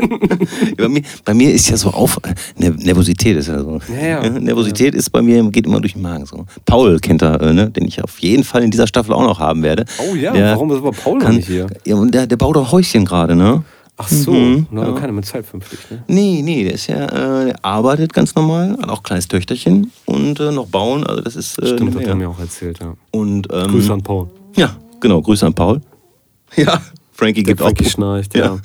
bei, 0.79 0.89
mir, 0.89 1.03
bei 1.23 1.35
mir 1.35 1.53
ist 1.53 1.69
ja 1.69 1.77
so 1.77 1.91
auf. 1.91 2.19
Ne, 2.57 2.71
Nervosität 2.71 3.37
ist 3.37 3.49
ja 3.49 3.59
so. 3.59 3.79
Ja, 3.95 4.23
ja. 4.23 4.31
Nervosität 4.31 4.95
ist 4.95 5.11
bei 5.11 5.21
mir, 5.21 5.43
geht 5.51 5.67
immer 5.67 5.81
durch 5.83 5.93
den 5.93 6.01
Magen 6.01 6.25
so. 6.25 6.47
Paul 6.65 6.99
kennt 7.01 7.21
er, 7.21 7.43
äh, 7.43 7.53
ne, 7.53 7.69
den 7.69 7.87
ich 7.87 8.03
auf 8.03 8.19
jeden 8.21 8.43
Fall 8.43 8.63
in 8.63 8.71
dieser 8.71 8.87
Staffel 8.87 9.13
auch 9.13 9.23
noch 9.23 9.39
haben 9.39 9.63
werde. 9.63 9.85
Oh 9.99 10.15
ja, 10.15 10.33
Der 10.33 10.53
warum 10.53 10.71
ist 10.71 10.79
aber 10.79 10.93
Paul 10.93 11.19
noch 11.19 11.27
kann, 11.27 11.37
nicht 11.37 11.47
hier? 11.49 11.67
Ja, 11.85 11.97
und 11.97 12.15
der, 12.15 12.27
der 12.27 12.39
baut 12.39 12.57
doch 12.57 12.73
Häuschen 12.73 13.05
gerade, 13.05 13.37
ne? 13.37 13.63
Ach 13.99 14.09
so, 14.09 14.33
Mhm, 14.33 14.67
na, 14.71 14.89
ja. 14.89 14.93
keine 14.93 15.13
mit 15.13 15.27
Zeit 15.27 15.45
fünftig, 15.45 15.79
ne? 15.91 16.03
Nee, 16.09 16.41
nee, 16.43 16.65
der 16.65 16.73
ist 16.73 16.87
ja, 16.87 17.05
äh, 17.05 17.45
der 17.49 17.65
arbeitet 17.65 18.15
ganz 18.15 18.35
normal, 18.35 18.79
hat 18.81 18.89
auch 18.89 19.01
ein 19.01 19.03
kleines 19.03 19.29
Töchterchen 19.29 19.93
und 20.07 20.41
äh, 20.41 20.51
noch 20.53 20.69
bauen, 20.69 21.05
also 21.07 21.21
das 21.21 21.37
ist. 21.37 21.59
Äh, 21.59 21.67
Stimmt, 21.75 21.95
hat 21.97 22.03
er 22.05 22.15
mir 22.15 22.31
auch 22.31 22.41
erzählt, 22.41 22.79
ja. 22.81 22.95
Und, 23.11 23.47
ähm, 23.53 23.69
Grüße 23.69 23.93
an 23.93 24.03
Paul. 24.03 24.29
Ja, 24.57 24.75
genau, 25.01 25.21
Grüße 25.21 25.45
an 25.47 25.53
Paul. 25.53 25.83
Ja, 26.65 26.81
Frankie 27.13 27.43
Der 27.43 27.55
gibt 27.55 27.61
Frankie 27.61 27.87
auch. 27.87 27.91
schnarcht, 27.91 28.35
Ja. 28.37 28.45
ja. 28.45 28.59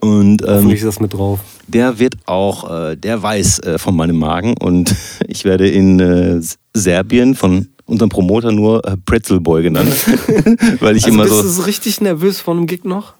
Und 0.00 0.42
ähm, 0.42 0.48
Hoffentlich 0.48 0.80
ist 0.80 0.86
das 0.86 1.00
mit 1.00 1.12
drauf. 1.14 1.38
der 1.68 1.98
wird 2.00 2.14
auch, 2.26 2.68
äh, 2.90 2.96
der 2.96 3.22
weiß 3.22 3.60
äh, 3.60 3.78
von 3.78 3.94
meinem 3.94 4.16
Magen 4.18 4.54
und 4.58 4.94
ich 5.28 5.44
werde 5.44 5.68
in 5.68 6.00
äh, 6.00 6.40
Serbien 6.74 7.36
von 7.36 7.68
unserem 7.86 8.08
Promoter 8.08 8.50
nur 8.50 8.84
äh, 8.86 8.96
Pretzelboy 8.96 9.62
genannt, 9.62 9.92
weil 10.80 10.96
ich 10.96 11.04
Also 11.04 11.14
immer 11.14 11.22
bist 11.24 11.36
so, 11.36 11.42
du 11.42 11.48
so 11.48 11.62
richtig 11.62 12.00
nervös 12.00 12.40
vor 12.40 12.54
einem 12.54 12.66
Gig 12.66 12.84
noch? 12.84 13.14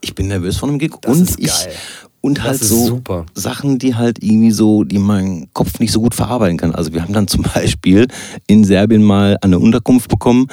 ich 0.00 0.14
bin 0.14 0.28
nervös 0.28 0.56
von 0.58 0.68
einem 0.68 0.78
Gig 0.78 0.92
Das 1.00 1.16
und 1.18 1.34
ich 1.40 1.50
und 2.20 2.42
halt 2.42 2.58
so 2.62 2.84
super. 2.86 3.24
Sachen, 3.34 3.78
die 3.78 3.94
halt 3.94 4.22
irgendwie 4.22 4.50
so, 4.50 4.84
die 4.84 4.98
mein 4.98 5.48
Kopf 5.54 5.78
nicht 5.80 5.92
so 5.92 6.00
gut 6.00 6.14
verarbeiten 6.14 6.56
kann. 6.58 6.74
Also 6.74 6.92
wir 6.92 7.02
haben 7.02 7.12
dann 7.14 7.26
zum 7.28 7.42
Beispiel 7.54 8.06
in 8.46 8.64
Serbien 8.64 9.02
mal 9.02 9.38
eine 9.40 9.58
Unterkunft 9.58 10.08
bekommen. 10.10 10.46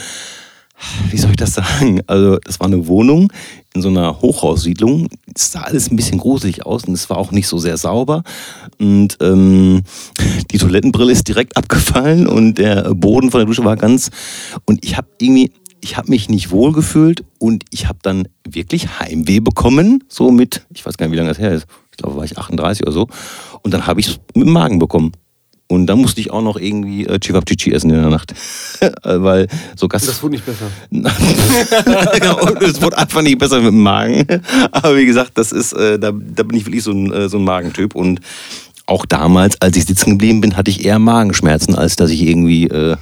Wie 1.09 1.17
soll 1.17 1.31
ich 1.31 1.37
das 1.37 1.53
sagen? 1.53 2.01
Also 2.07 2.37
das 2.39 2.59
war 2.59 2.67
eine 2.67 2.87
Wohnung 2.87 3.31
in 3.73 3.81
so 3.81 3.89
einer 3.89 4.21
Hochhaussiedlung. 4.21 5.07
Es 5.33 5.51
sah 5.51 5.61
alles 5.61 5.89
ein 5.89 5.95
bisschen 5.95 6.17
gruselig 6.17 6.65
aus 6.65 6.85
und 6.85 6.93
es 6.93 7.09
war 7.09 7.17
auch 7.17 7.31
nicht 7.31 7.47
so 7.47 7.57
sehr 7.57 7.77
sauber. 7.77 8.23
Und 8.79 9.17
ähm, 9.21 9.83
die 10.51 10.57
Toilettenbrille 10.57 11.11
ist 11.11 11.27
direkt 11.27 11.57
abgefallen 11.57 12.27
und 12.27 12.57
der 12.57 12.93
Boden 12.93 13.31
von 13.31 13.39
der 13.39 13.47
Dusche 13.47 13.63
war 13.63 13.77
ganz. 13.77 14.11
Und 14.65 14.83
ich 14.83 14.97
habe 14.97 15.07
irgendwie, 15.19 15.51
ich 15.81 15.97
habe 15.97 16.09
mich 16.09 16.29
nicht 16.29 16.51
wohl 16.51 16.71
gefühlt 16.71 17.23
und 17.39 17.63
ich 17.69 17.87
habe 17.87 17.99
dann 18.01 18.27
wirklich 18.47 18.99
Heimweh 18.99 19.39
bekommen, 19.39 20.03
so 20.09 20.31
mit, 20.31 20.65
ich 20.73 20.85
weiß 20.85 20.97
gar 20.97 21.05
nicht, 21.05 21.13
wie 21.13 21.17
lange 21.17 21.29
das 21.29 21.39
her 21.39 21.51
ist. 21.51 21.67
Ich 21.91 21.97
glaube, 21.97 22.17
war 22.17 22.25
ich 22.25 22.37
38 22.37 22.83
oder 22.83 22.91
so. 22.91 23.07
Und 23.61 23.73
dann 23.73 23.87
habe 23.87 23.99
ich 23.99 24.07
es 24.07 24.19
mit 24.33 24.45
dem 24.47 24.53
Magen 24.53 24.79
bekommen. 24.79 25.13
Und 25.67 25.87
dann 25.87 25.99
musste 25.99 26.21
ich 26.21 26.29
auch 26.31 26.43
noch 26.43 26.57
irgendwie 26.57 27.07
äh, 27.07 27.17
Chivapchichi 27.19 27.71
essen 27.73 27.89
in 27.89 28.01
der 28.01 28.09
Nacht. 28.09 28.33
Äh, 29.03 29.21
Weil 29.21 29.47
so 29.75 29.87
Gast. 29.87 30.07
Das 30.07 30.21
wurde 30.21 30.33
nicht 30.35 30.45
besser. 30.45 30.65
genau, 30.91 32.39
es 32.59 32.81
wurde 32.81 32.97
einfach 32.97 33.21
nicht 33.21 33.39
besser 33.39 33.57
mit 33.57 33.67
dem 33.67 33.81
Magen. 33.81 34.25
Aber 34.71 34.97
wie 34.97 35.05
gesagt, 35.05 35.31
das 35.35 35.51
ist, 35.51 35.73
äh, 35.73 35.97
da, 35.97 36.11
da 36.11 36.43
bin 36.43 36.57
ich 36.57 36.65
wirklich 36.65 36.83
so 36.83 36.91
ein, 36.91 37.11
äh, 37.11 37.29
so 37.29 37.37
ein 37.37 37.43
Magentyp. 37.43 37.95
Und 37.95 38.19
auch 38.85 39.05
damals, 39.05 39.59
als 39.61 39.77
ich 39.77 39.85
sitzen 39.85 40.11
geblieben 40.11 40.41
bin, 40.41 40.57
hatte 40.57 40.69
ich 40.69 40.85
eher 40.85 40.99
Magenschmerzen, 40.99 41.73
als 41.73 41.95
dass 41.95 42.11
ich 42.11 42.21
irgendwie 42.21 42.67
äh, 42.67 42.97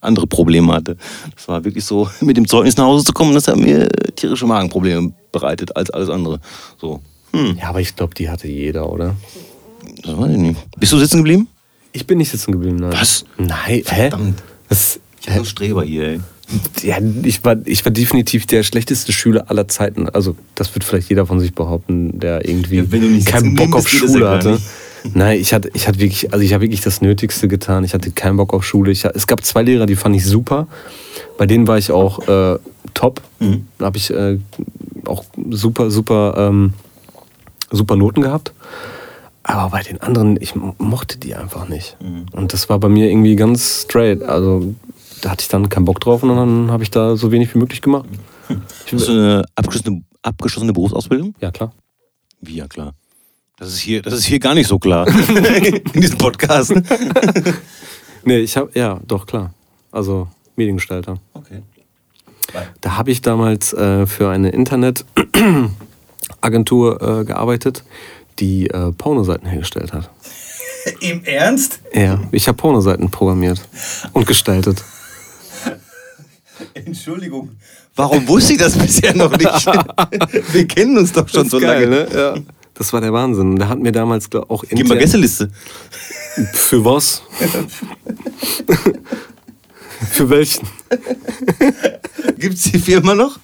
andere 0.00 0.26
Probleme 0.26 0.72
hatte. 0.72 0.96
Das 1.34 1.48
war 1.48 1.64
wirklich 1.64 1.84
so, 1.84 2.10
mit 2.20 2.36
dem 2.36 2.48
Zeugnis 2.48 2.76
nach 2.76 2.84
Hause 2.84 3.04
zu 3.04 3.12
kommen, 3.12 3.34
das 3.34 3.48
hat 3.48 3.56
mir 3.56 3.84
äh, 3.84 4.12
tierische 4.16 4.46
Magenprobleme 4.46 5.12
bereitet 5.30 5.76
als 5.76 5.90
alles 5.90 6.10
andere. 6.10 6.40
So, 6.80 7.00
hm, 7.32 7.56
Ja, 7.60 7.68
aber 7.68 7.80
ich 7.80 7.94
glaube, 7.96 8.14
die 8.14 8.28
hatte 8.28 8.48
jeder, 8.48 8.90
oder? 8.90 9.16
das 10.02 10.16
weiß 10.18 10.32
ich 10.32 10.38
nicht. 10.38 10.60
Bist 10.78 10.92
du 10.92 10.98
sitzen 10.98 11.18
geblieben? 11.18 11.48
Ich 11.92 12.06
bin 12.06 12.18
nicht 12.18 12.30
sitzen 12.30 12.52
geblieben, 12.52 12.76
nein. 12.76 12.92
Was? 12.92 13.24
Nein, 13.38 13.82
Verdammt. 13.84 14.38
hä? 14.40 14.42
Das, 14.68 15.00
Ich 15.20 15.26
bin 15.26 15.34
so 15.34 15.40
ein 15.40 15.46
Streber 15.46 15.84
hier, 15.84 16.04
ey. 16.08 16.20
ja, 16.82 16.96
ich, 17.22 17.44
war, 17.44 17.56
ich 17.64 17.84
war 17.84 17.92
definitiv 17.92 18.46
der 18.46 18.62
schlechteste 18.62 19.12
Schüler 19.12 19.50
aller 19.50 19.68
Zeiten. 19.68 20.08
Also, 20.08 20.36
das 20.54 20.74
wird 20.74 20.84
vielleicht 20.84 21.08
jeder 21.10 21.26
von 21.26 21.38
sich 21.40 21.54
behaupten, 21.54 22.18
der 22.18 22.48
irgendwie 22.48 22.76
Ja, 22.76 22.84
wenn 22.90 23.02
du 23.02 23.08
nicht 23.08 23.26
keinen 23.26 23.54
Bock 23.54 23.74
auf 23.76 23.88
Schule 23.88 24.28
hatte. 24.28 24.58
Nein, 25.14 25.40
ich 25.40 25.52
hatte, 25.52 25.68
ich 25.74 25.88
hatte 25.88 25.98
wirklich, 25.98 26.32
also 26.32 26.44
ich 26.44 26.52
habe 26.54 26.62
wirklich 26.62 26.80
das 26.80 27.00
Nötigste 27.02 27.48
getan. 27.48 27.84
Ich 27.84 27.92
hatte 27.92 28.10
keinen 28.12 28.36
Bock 28.36 28.54
auf 28.54 28.64
Schule. 28.64 28.90
Ich, 28.92 29.04
es 29.04 29.26
gab 29.26 29.44
zwei 29.44 29.62
Lehrer, 29.62 29.86
die 29.86 29.96
fand 29.96 30.14
ich 30.14 30.24
super. 30.24 30.68
Bei 31.38 31.46
denen 31.46 31.66
war 31.66 31.76
ich 31.76 31.90
auch 31.90 32.26
äh, 32.28 32.58
top. 32.94 33.20
Mhm. 33.40 33.66
Da 33.78 33.86
habe 33.86 33.98
ich 33.98 34.10
äh, 34.10 34.38
auch 35.06 35.24
super, 35.50 35.90
super, 35.90 36.34
ähm, 36.38 36.72
super 37.70 37.96
Noten 37.96 38.22
gehabt. 38.22 38.52
Aber 39.44 39.70
bei 39.70 39.82
den 39.82 40.00
anderen, 40.00 40.40
ich 40.40 40.54
mo- 40.54 40.74
mochte 40.78 41.18
die 41.18 41.34
einfach 41.34 41.68
nicht. 41.68 41.96
Mhm. 42.00 42.26
Und 42.32 42.52
das 42.52 42.68
war 42.68 42.78
bei 42.78 42.88
mir 42.88 43.10
irgendwie 43.10 43.34
ganz 43.36 43.82
straight. 43.82 44.22
Also 44.22 44.74
da 45.20 45.30
hatte 45.30 45.42
ich 45.42 45.48
dann 45.48 45.68
keinen 45.68 45.84
Bock 45.84 46.00
drauf 46.00 46.22
und 46.22 46.28
dann 46.36 46.70
habe 46.70 46.82
ich 46.82 46.90
da 46.90 47.16
so 47.16 47.30
wenig 47.32 47.52
wie 47.54 47.58
möglich 47.58 47.80
gemacht. 47.82 48.06
Ich, 48.86 48.92
Hast 48.94 49.08
du 49.08 49.12
eine 49.12 49.44
abgeschlossene, 49.54 50.02
abgeschlossene 50.22 50.72
Berufsausbildung? 50.72 51.34
ja, 51.40 51.50
klar. 51.50 51.72
Wie, 52.40 52.56
ja 52.56 52.66
klar. 52.68 52.92
Das 53.58 53.68
ist 53.68 53.78
hier, 53.80 54.02
das 54.02 54.14
ist 54.14 54.24
hier 54.24 54.38
gar 54.40 54.54
nicht 54.54 54.66
so 54.66 54.78
klar. 54.78 55.06
In 55.94 56.00
diesem 56.00 56.18
Podcast. 56.18 56.72
Nee, 58.24 58.38
ich 58.38 58.56
habe, 58.56 58.70
ja, 58.74 59.00
doch, 59.08 59.26
klar. 59.26 59.52
Also 59.90 60.28
Mediengestalter. 60.54 61.18
Okay. 61.34 61.60
Da 62.80 62.96
habe 62.96 63.10
ich 63.10 63.20
damals 63.20 63.72
äh, 63.72 64.06
für 64.06 64.28
eine 64.30 64.50
Internetagentur 64.50 65.72
äh, 67.20 67.24
gearbeitet, 67.24 67.82
die 68.42 68.66
äh, 68.70 68.90
Pornoseiten 68.92 69.46
hergestellt 69.48 69.92
hat. 69.92 70.10
Im 71.00 71.22
Ernst? 71.24 71.78
Ja, 71.94 72.20
ich 72.32 72.48
habe 72.48 72.56
Pornoseiten 72.56 73.08
programmiert 73.10 73.60
und 74.12 74.26
gestaltet. 74.26 74.82
Entschuldigung. 76.74 77.50
Warum 77.94 78.26
wusste 78.26 78.54
ich 78.54 78.58
das 78.58 78.76
bisher 78.76 79.14
noch 79.14 79.30
nicht? 79.36 79.66
Wir 80.52 80.66
kennen 80.66 80.98
uns 80.98 81.12
doch 81.12 81.28
schon 81.28 81.48
so 81.48 81.58
lange. 81.60 81.86
ne? 81.86 82.08
Ja. 82.12 82.34
Das 82.74 82.92
war 82.92 83.00
der 83.00 83.12
Wahnsinn. 83.12 83.56
Der 83.56 83.68
hat 83.68 83.78
mir 83.78 83.92
damals 83.92 84.28
glaub, 84.28 84.50
auch 84.50 84.62
Gib 84.68 84.72
mal 84.88 84.94
intern- 84.94 84.98
Gästeliste. 84.98 85.50
Für 86.54 86.84
was? 86.84 87.22
Für 90.10 90.30
welchen? 90.30 90.66
Gibt 92.38 92.54
es 92.54 92.62
die 92.62 92.78
Firma 92.78 93.14
noch? 93.14 93.38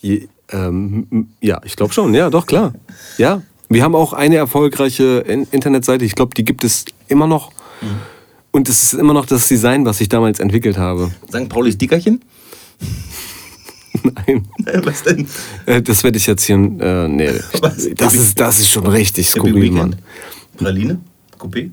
Je, 0.00 0.28
ähm, 0.50 1.28
ja, 1.40 1.60
ich 1.64 1.76
glaube 1.76 1.94
schon. 1.94 2.12
Ja, 2.12 2.28
doch, 2.30 2.44
klar. 2.46 2.74
Ja. 3.16 3.42
Wir 3.68 3.82
haben 3.82 3.94
auch 3.94 4.12
eine 4.12 4.36
erfolgreiche 4.36 5.24
In 5.26 5.46
Internetseite. 5.50 6.04
Ich 6.04 6.14
glaube, 6.14 6.34
die 6.34 6.44
gibt 6.44 6.64
es 6.64 6.84
immer 7.08 7.26
noch. 7.26 7.50
Und 8.50 8.68
es 8.68 8.84
ist 8.84 8.94
immer 8.94 9.14
noch 9.14 9.26
das 9.26 9.48
Design, 9.48 9.84
was 9.84 10.00
ich 10.00 10.08
damals 10.08 10.38
entwickelt 10.38 10.78
habe. 10.78 11.10
St. 11.28 11.48
Paulis 11.48 11.76
Dickerchen? 11.76 12.20
Nein. 14.02 14.46
Was 14.84 15.02
denn? 15.02 15.26
Äh, 15.66 15.82
das 15.82 16.04
werde 16.04 16.18
ich 16.18 16.26
jetzt 16.26 16.44
hier. 16.44 16.56
Äh, 16.56 17.08
nee. 17.08 17.30
Was? 17.60 17.88
Das 17.96 18.14
ist, 18.14 18.38
das 18.38 18.58
ist 18.60 18.68
schon 18.68 18.86
richtig 18.86 19.28
skurril, 19.28 19.70
Mann. 19.70 19.96
Praline? 20.56 20.98
Coupé? 21.38 21.70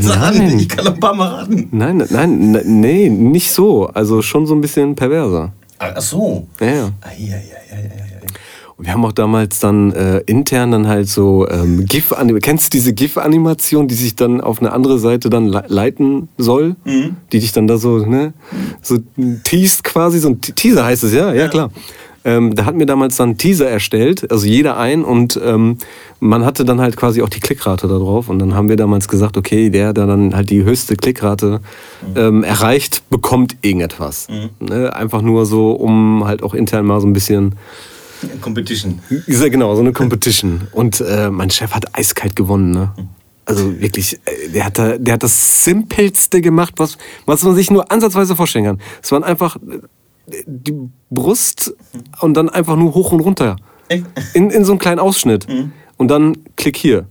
Nein. 0.00 0.58
Ich 0.58 0.68
kann 0.68 0.84
noch 0.84 0.94
ein 0.94 1.00
paar 1.00 1.14
Mal 1.14 1.28
raten. 1.28 1.68
Nein, 1.72 1.98
nein, 2.10 2.52
nein, 2.52 2.80
nee, 2.80 3.08
nicht 3.08 3.50
so. 3.50 3.86
Also 3.86 4.20
schon 4.22 4.46
so 4.46 4.54
ein 4.54 4.60
bisschen 4.60 4.94
perverser. 4.94 5.52
Ach 5.78 6.00
so. 6.00 6.46
Ja, 6.60 6.66
ja. 6.66 6.90
Eieieiei. 7.02 8.15
Und 8.78 8.84
wir 8.84 8.92
haben 8.92 9.04
auch 9.06 9.12
damals 9.12 9.58
dann 9.58 9.92
äh, 9.92 10.18
intern 10.26 10.70
dann 10.70 10.86
halt 10.86 11.08
so 11.08 11.48
ähm, 11.48 11.86
GIF, 11.86 12.12
kennst 12.42 12.66
du 12.66 12.76
diese 12.76 12.92
GIF-Animation, 12.92 13.88
die 13.88 13.94
sich 13.94 14.16
dann 14.16 14.40
auf 14.42 14.60
eine 14.60 14.72
andere 14.72 14.98
Seite 14.98 15.30
dann 15.30 15.46
le 15.46 15.64
leiten 15.68 16.28
soll? 16.36 16.76
Die 17.32 17.40
dich 17.40 17.52
dann 17.52 17.66
da 17.66 17.78
so, 17.78 17.98
ne, 17.98 18.34
so 18.82 18.98
teast 19.44 19.82
quasi, 19.82 20.18
so 20.18 20.28
ein 20.28 20.40
Te- 20.42 20.52
Teaser 20.52 20.84
heißt 20.84 21.04
es, 21.04 21.14
ja, 21.14 21.32
ja, 21.32 21.48
klar. 21.48 21.70
Ähm, 22.26 22.56
da 22.56 22.64
hatten 22.64 22.80
wir 22.80 22.86
damals 22.86 23.16
dann 23.16 23.38
Teaser 23.38 23.70
erstellt, 23.70 24.30
also 24.32 24.46
jeder 24.46 24.76
ein 24.76 25.04
und 25.04 25.40
ähm, 25.42 25.78
man 26.18 26.44
hatte 26.44 26.64
dann 26.64 26.80
halt 26.80 26.96
quasi 26.96 27.22
auch 27.22 27.28
die 27.28 27.38
Klickrate 27.38 27.86
da 27.86 27.98
drauf 27.98 28.28
und 28.28 28.40
dann 28.40 28.52
haben 28.54 28.68
wir 28.68 28.74
damals 28.76 29.06
gesagt, 29.06 29.36
okay, 29.36 29.70
der, 29.70 29.92
der 29.92 30.06
dann 30.06 30.34
halt 30.34 30.50
die 30.50 30.64
höchste 30.64 30.96
Klickrate 30.96 31.60
ähm, 32.16 32.42
erreicht, 32.42 33.08
bekommt 33.10 33.56
irgendetwas. 33.62 34.26
Ne? 34.58 34.92
Einfach 34.92 35.22
nur 35.22 35.46
so, 35.46 35.70
um 35.70 36.24
halt 36.26 36.42
auch 36.42 36.52
intern 36.52 36.84
mal 36.84 37.00
so 37.00 37.06
ein 37.06 37.12
bisschen 37.12 37.54
Competition. 38.40 39.00
ja, 39.26 39.48
genau, 39.48 39.74
so 39.74 39.80
eine 39.80 39.92
Competition. 39.92 40.68
Und 40.72 41.00
äh, 41.00 41.30
mein 41.30 41.50
Chef 41.50 41.72
hat 41.72 41.96
eiskalt 41.96 42.36
gewonnen, 42.36 42.70
ne? 42.70 42.92
Also 43.44 43.80
wirklich, 43.80 44.18
äh, 44.24 44.48
der 44.48 44.64
hat, 44.64 44.78
da, 44.78 44.98
der 44.98 45.14
hat 45.14 45.22
das 45.22 45.64
Simpelste 45.64 46.40
gemacht, 46.40 46.74
was, 46.78 46.98
was 47.26 47.42
man 47.44 47.54
sich 47.54 47.70
nur 47.70 47.90
ansatzweise 47.92 48.34
vorstellen 48.34 48.64
kann. 48.64 48.80
Es 49.02 49.12
waren 49.12 49.22
einfach 49.22 49.56
äh, 49.56 50.42
die 50.46 50.74
Brust 51.10 51.74
und 52.20 52.34
dann 52.34 52.48
einfach 52.48 52.76
nur 52.76 52.94
hoch 52.94 53.12
und 53.12 53.20
runter. 53.20 53.56
In, 54.34 54.50
in 54.50 54.64
so 54.64 54.72
einem 54.72 54.80
kleinen 54.80 54.98
Ausschnitt. 54.98 55.46
Und 55.96 56.08
dann 56.08 56.36
klick 56.56 56.76
hier. 56.76 57.06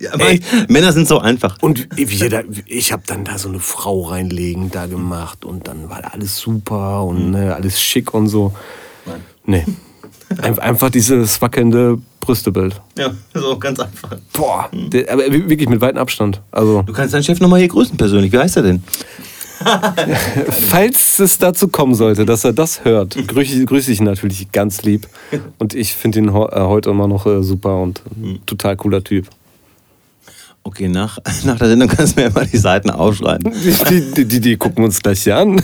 Ja, 0.00 0.14
aber 0.14 0.26
Männer 0.68 0.92
sind 0.92 1.08
so 1.08 1.18
einfach. 1.18 1.58
Und 1.60 1.88
jeder, 1.96 2.44
ich 2.66 2.92
habe 2.92 3.02
dann 3.06 3.24
da 3.24 3.38
so 3.38 3.48
eine 3.48 3.58
Frau 3.58 4.02
reinlegen 4.02 4.70
da 4.70 4.86
gemacht 4.86 5.44
und 5.44 5.66
dann 5.66 5.90
war 5.90 6.02
da 6.02 6.08
alles 6.08 6.38
super 6.38 7.04
und 7.04 7.32
ne, 7.32 7.54
alles 7.54 7.80
schick 7.80 8.14
und 8.14 8.28
so. 8.28 8.54
Nee. 9.46 9.64
Ein- 10.40 10.58
Einfach 10.58 10.90
dieses 10.90 11.40
wackelnde 11.42 11.98
Brüstebild. 12.20 12.80
Ja, 12.96 13.10
so 13.34 13.58
ganz 13.58 13.80
einfach. 13.80 14.16
Boah, 14.32 14.68
der, 14.72 15.12
aber 15.12 15.24
wirklich 15.30 15.68
mit 15.68 15.80
weitem 15.80 15.98
Abstand. 15.98 16.40
Also, 16.50 16.82
Du 16.82 16.92
kannst 16.92 17.12
deinen 17.14 17.22
Chef 17.24 17.40
nochmal 17.40 17.58
hier 17.58 17.68
grüßen 17.68 17.96
persönlich. 17.96 18.32
Wie 18.32 18.38
heißt 18.38 18.56
er 18.56 18.62
denn? 18.62 18.82
falls 20.50 21.18
es 21.20 21.38
dazu 21.38 21.68
kommen 21.68 21.94
sollte, 21.94 22.24
dass 22.24 22.44
er 22.44 22.52
das 22.52 22.84
hört, 22.84 23.16
grüße, 23.28 23.64
grüße 23.64 23.92
ich 23.92 24.00
ihn 24.00 24.04
natürlich 24.06 24.50
ganz 24.52 24.82
lieb. 24.82 25.06
Und 25.58 25.74
ich 25.74 25.94
finde 25.94 26.18
ihn 26.18 26.28
äh, 26.28 26.32
heute 26.32 26.90
immer 26.90 27.06
noch 27.08 27.26
äh, 27.26 27.42
super 27.42 27.76
und 27.80 28.02
ein 28.16 28.40
total 28.46 28.76
cooler 28.76 29.04
Typ. 29.04 29.28
Okay, 30.64 30.88
nach, 30.88 31.18
nach 31.44 31.58
der 31.58 31.68
Sendung 31.68 31.88
kannst 31.88 32.16
du 32.16 32.22
mir 32.22 32.30
mal 32.30 32.46
die 32.46 32.56
Seiten 32.56 32.90
aufschreiben. 32.90 33.52
Die, 33.52 34.14
die, 34.14 34.24
die, 34.24 34.40
die 34.40 34.56
gucken 34.56 34.78
wir 34.78 34.84
uns 34.86 35.00
gleich 35.00 35.22
hier 35.22 35.36
an. 35.36 35.62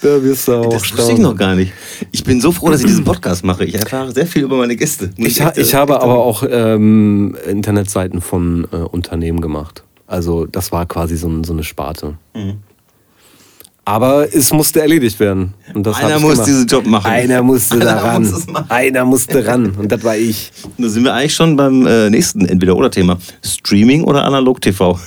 Da 0.00 0.22
wirst 0.22 0.48
du 0.48 0.54
auch 0.54 0.68
Das 0.70 0.96
wusste 0.96 1.12
ich 1.12 1.18
noch 1.18 1.36
gar 1.36 1.54
nicht. 1.54 1.72
Ich 2.12 2.22
bin 2.22 2.40
so 2.40 2.52
froh, 2.52 2.70
dass 2.70 2.80
ich 2.80 2.86
diesen 2.86 3.04
Podcast 3.04 3.44
mache. 3.44 3.64
Ich 3.64 3.74
erfahre 3.74 4.12
sehr 4.12 4.26
viel 4.26 4.42
über 4.42 4.56
meine 4.56 4.76
Gäste. 4.76 5.10
Ich, 5.16 5.40
ha 5.40 5.52
ich 5.56 5.74
habe 5.74 6.00
aber 6.00 6.18
auch 6.18 6.44
ähm, 6.48 7.36
Internetseiten 7.48 8.20
von 8.20 8.66
äh, 8.72 8.76
Unternehmen 8.76 9.40
gemacht. 9.40 9.84
Also 10.06 10.46
das 10.46 10.72
war 10.72 10.86
quasi 10.86 11.16
so, 11.16 11.42
so 11.42 11.52
eine 11.52 11.64
Sparte. 11.64 12.14
Mhm. 12.34 12.58
Aber 13.88 14.26
es 14.34 14.52
musste 14.52 14.80
erledigt 14.80 15.20
werden. 15.20 15.54
Einer 15.72 15.94
hab 15.94 16.16
ich 16.16 16.20
muss 16.20 16.32
gemacht. 16.32 16.48
diesen 16.48 16.66
Job 16.66 16.86
machen. 16.86 17.06
Einer 17.06 17.40
musste 17.42 17.76
Einer 17.76 17.84
da 17.84 17.98
ran. 17.98 18.44
Einer 18.68 19.04
musste 19.04 19.46
ran. 19.46 19.76
Und 19.78 19.92
das 19.92 20.02
war 20.02 20.16
ich. 20.16 20.50
Da 20.76 20.88
sind 20.88 21.04
wir 21.04 21.14
eigentlich 21.14 21.34
schon 21.34 21.56
beim 21.56 21.86
äh, 21.86 22.10
nächsten 22.10 22.44
Entweder-Oder-Thema. 22.44 23.16
Streaming 23.44 24.02
oder 24.02 24.24
Analog-TV? 24.24 24.98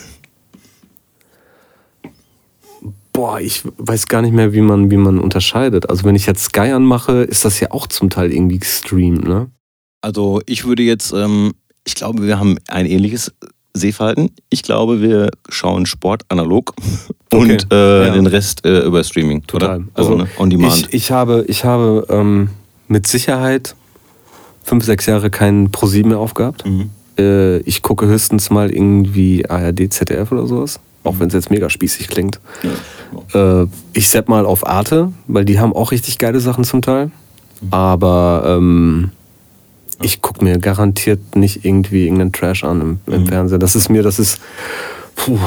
Boah, 3.20 3.42
ich 3.42 3.64
weiß 3.78 4.08
gar 4.08 4.22
nicht 4.22 4.34
mehr, 4.34 4.54
wie 4.54 4.62
man, 4.62 4.90
wie 4.92 4.96
man 4.96 5.20
unterscheidet. 5.20 5.90
Also 5.90 6.06
wenn 6.06 6.16
ich 6.16 6.26
jetzt 6.26 6.42
Sky 6.46 6.72
anmache, 6.72 7.24
ist 7.24 7.44
das 7.44 7.60
ja 7.60 7.72
auch 7.72 7.86
zum 7.88 8.10
Teil 8.10 8.32
irgendwie 8.32 8.60
gestreamt, 8.60 9.28
ne? 9.28 9.48
Also 10.02 10.42
ich 10.46 10.64
würde 10.64 10.84
jetzt, 10.84 11.12
ähm, 11.12 11.52
ich 11.84 11.96
glaube, 11.96 12.26
wir 12.26 12.40
haben 12.40 12.58
ein 12.70 12.86
ähnliches 12.86 13.34
Sehverhalten. 13.74 14.30
Ich 14.50 14.64
glaube, 14.64 15.02
wir 15.02 15.32
schauen 15.50 15.86
Sport 15.86 16.24
analog 16.30 16.74
Okay. 17.34 17.52
und 17.52 17.68
äh, 17.74 18.08
Ja. 18.08 18.14
den 18.14 18.26
Rest 18.26 18.66
äh, 18.66 18.84
über 18.86 19.04
Streaming. 19.04 19.46
Total. 19.46 19.80
Oder? 19.80 19.86
Also 19.96 20.12
so, 20.12 20.18
ne? 20.20 20.28
On 20.38 20.50
Demand. 20.50 20.88
Ich, 20.88 20.94
ich 20.94 21.12
habe, 21.12 21.44
ich 21.50 21.66
habe 21.66 22.06
ähm, 22.10 22.52
mit 22.88 23.06
Sicherheit 23.06 23.76
fünf, 24.64 24.86
sechs 24.86 25.06
Jahre 25.08 25.30
keinen 25.30 25.72
ProSieben 25.74 26.12
mehr 26.12 26.20
aufgehabt. 26.20 26.66
Mhm. 26.66 26.90
Äh, 27.18 27.58
ich 27.64 27.82
gucke 27.82 28.06
höchstens 28.08 28.50
mal 28.50 28.72
irgendwie 28.72 29.46
ARD, 29.50 29.92
ZDF 29.92 30.32
oder 30.32 30.48
sowas. 30.48 30.80
Auch 31.04 31.20
wenn 31.20 31.28
es 31.28 31.34
jetzt 31.34 31.50
mega 31.50 31.70
spießig 31.70 32.10
klingt. 32.10 32.40
Äh, 33.34 33.66
ich 33.94 34.10
sepp 34.10 34.28
mal 34.28 34.46
auf 34.46 34.68
Arte, 34.68 35.12
weil 35.28 35.46
die 35.46 35.60
haben 35.60 35.74
auch 35.74 35.92
richtig 35.92 36.18
geile 36.18 36.40
Sachen 36.40 36.64
zum 36.64 36.82
Teil. 36.82 37.12
Aber 37.72 38.44
ähm, 38.46 39.12
ich 40.02 40.22
gucke 40.22 40.44
mir 40.44 40.60
garantiert 40.60 41.36
nicht 41.36 41.66
irgendwie 41.66 42.04
irgendeinen 42.04 42.32
Trash 42.32 42.64
an 42.64 42.82
im, 42.82 43.14
im 43.14 43.28
Fernsehen. 43.28 43.60
Das 43.60 43.76
ist 43.76 43.90
mir, 43.90 44.04
das 44.04 44.20
ist. 44.20 44.40
Puh. 45.16 45.38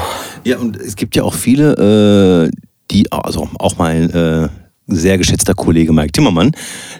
Ja, 0.43 0.57
und 0.57 0.77
es 0.77 0.95
gibt 0.95 1.15
ja 1.15 1.23
auch 1.23 1.33
viele, 1.33 2.49
äh, 2.49 2.51
die, 2.91 3.11
also 3.11 3.47
auch 3.57 3.77
mein 3.77 4.09
äh, 4.11 4.49
sehr 4.87 5.17
geschätzter 5.17 5.53
Kollege 5.53 5.93
Mike 5.93 6.11
Timmermann, 6.11 6.51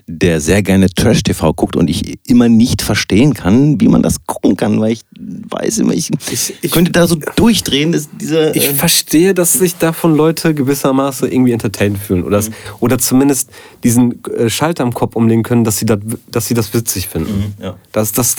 der 0.08 0.40
sehr 0.40 0.64
gerne 0.64 0.90
Trash-TV 0.90 1.54
guckt 1.54 1.76
und 1.76 1.90
ich 1.90 2.18
immer 2.28 2.48
nicht 2.48 2.82
verstehen 2.82 3.34
kann, 3.34 3.80
wie 3.82 3.88
man 3.90 4.02
das 4.02 4.26
gucken 4.26 4.56
kann, 4.56 4.80
weil 4.80 4.94
ich 4.94 5.02
weiß 5.18 5.80
immer, 5.80 5.94
ich, 5.94 6.10
Ich- 6.32 6.54
ich- 6.62 6.72
könnte 6.72 6.92
da 6.92 7.08
so 7.08 7.18
durchdrehen, 7.36 7.92
dass 7.92 8.08
diese. 8.20 8.52
Ich 8.56 8.70
äh, 8.70 8.74
verstehe, 8.74 9.34
dass 9.34 9.54
sich 9.54 9.76
davon 9.78 10.16
Leute 10.16 10.54
gewissermaßen 10.54 11.30
irgendwie 11.32 11.52
entertained 11.52 11.98
fühlen 11.98 12.24
oder, 12.24 12.42
oder 12.80 12.98
zumindest 13.00 13.50
diesen 13.84 14.24
äh, 14.26 14.50
Schalter 14.50 14.84
im 14.84 14.94
Kopf 14.94 15.16
umlegen 15.16 15.44
können, 15.44 15.64
dass 15.66 15.78
sie, 15.78 15.86
das, 15.86 16.00
dass 16.32 16.48
sie 16.48 16.54
das 16.54 16.74
witzig 16.74 17.08
finden. 17.08 17.54
ja. 17.62 17.76
dass, 17.92 18.12
dass, 18.14 18.38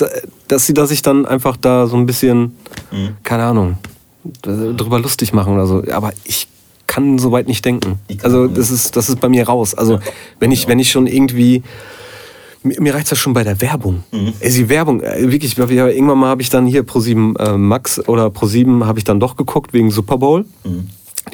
dass 0.49 0.67
sie 0.67 0.73
da 0.75 0.87
sich 0.87 1.03
dann 1.03 1.27
einfach 1.27 1.57
da 1.59 1.87
so 1.87 1.97
ein 1.97 2.07
bisschen, 2.07 2.53
keine 3.23 3.45
Ahnung, 3.45 3.77
drüber 4.43 4.99
lustig 5.01 5.33
machen 5.35 5.53
oder 5.53 5.67
so. 5.67 5.85
Aber 5.93 6.13
ich 6.25 6.49
kann 6.95 7.19
soweit 7.19 7.49
nicht 7.49 7.65
denken. 7.65 7.99
Also 8.23 8.47
das 8.47 8.71
ist, 8.71 8.95
das 8.95 9.09
ist 9.09 9.19
bei 9.19 9.29
mir 9.29 9.49
raus. 9.49 9.75
Also 9.75 9.99
wenn 10.39 10.53
ich, 10.53 10.69
wenn 10.69 10.79
ich 10.79 10.93
schon 10.93 11.09
irgendwie 11.09 11.65
mir, 12.63 12.95
reicht 12.95 13.11
das 13.11 13.19
schon 13.19 13.35
bei 13.35 13.43
der 13.43 13.61
Werbung. 13.61 14.05
Also 14.41 14.59
die 14.59 14.69
Werbung, 14.69 15.03
äh, 15.03 15.31
wirklich, 15.31 15.59
irgendwann 15.59 16.19
mal 16.19 16.29
habe 16.29 16.41
ich 16.41 16.51
dann 16.51 16.67
hier 16.67 16.85
Pro7 16.85 17.39
äh, 17.39 17.59
Max 17.59 17.99
oder 18.09 18.29
Pro7 18.29 18.87
habe 18.87 18.99
ich 18.99 19.05
dann 19.05 19.19
doch 19.19 19.37
geguckt 19.37 19.73
wegen 19.73 19.91
Super 19.91 20.19
Bowl. 20.19 20.45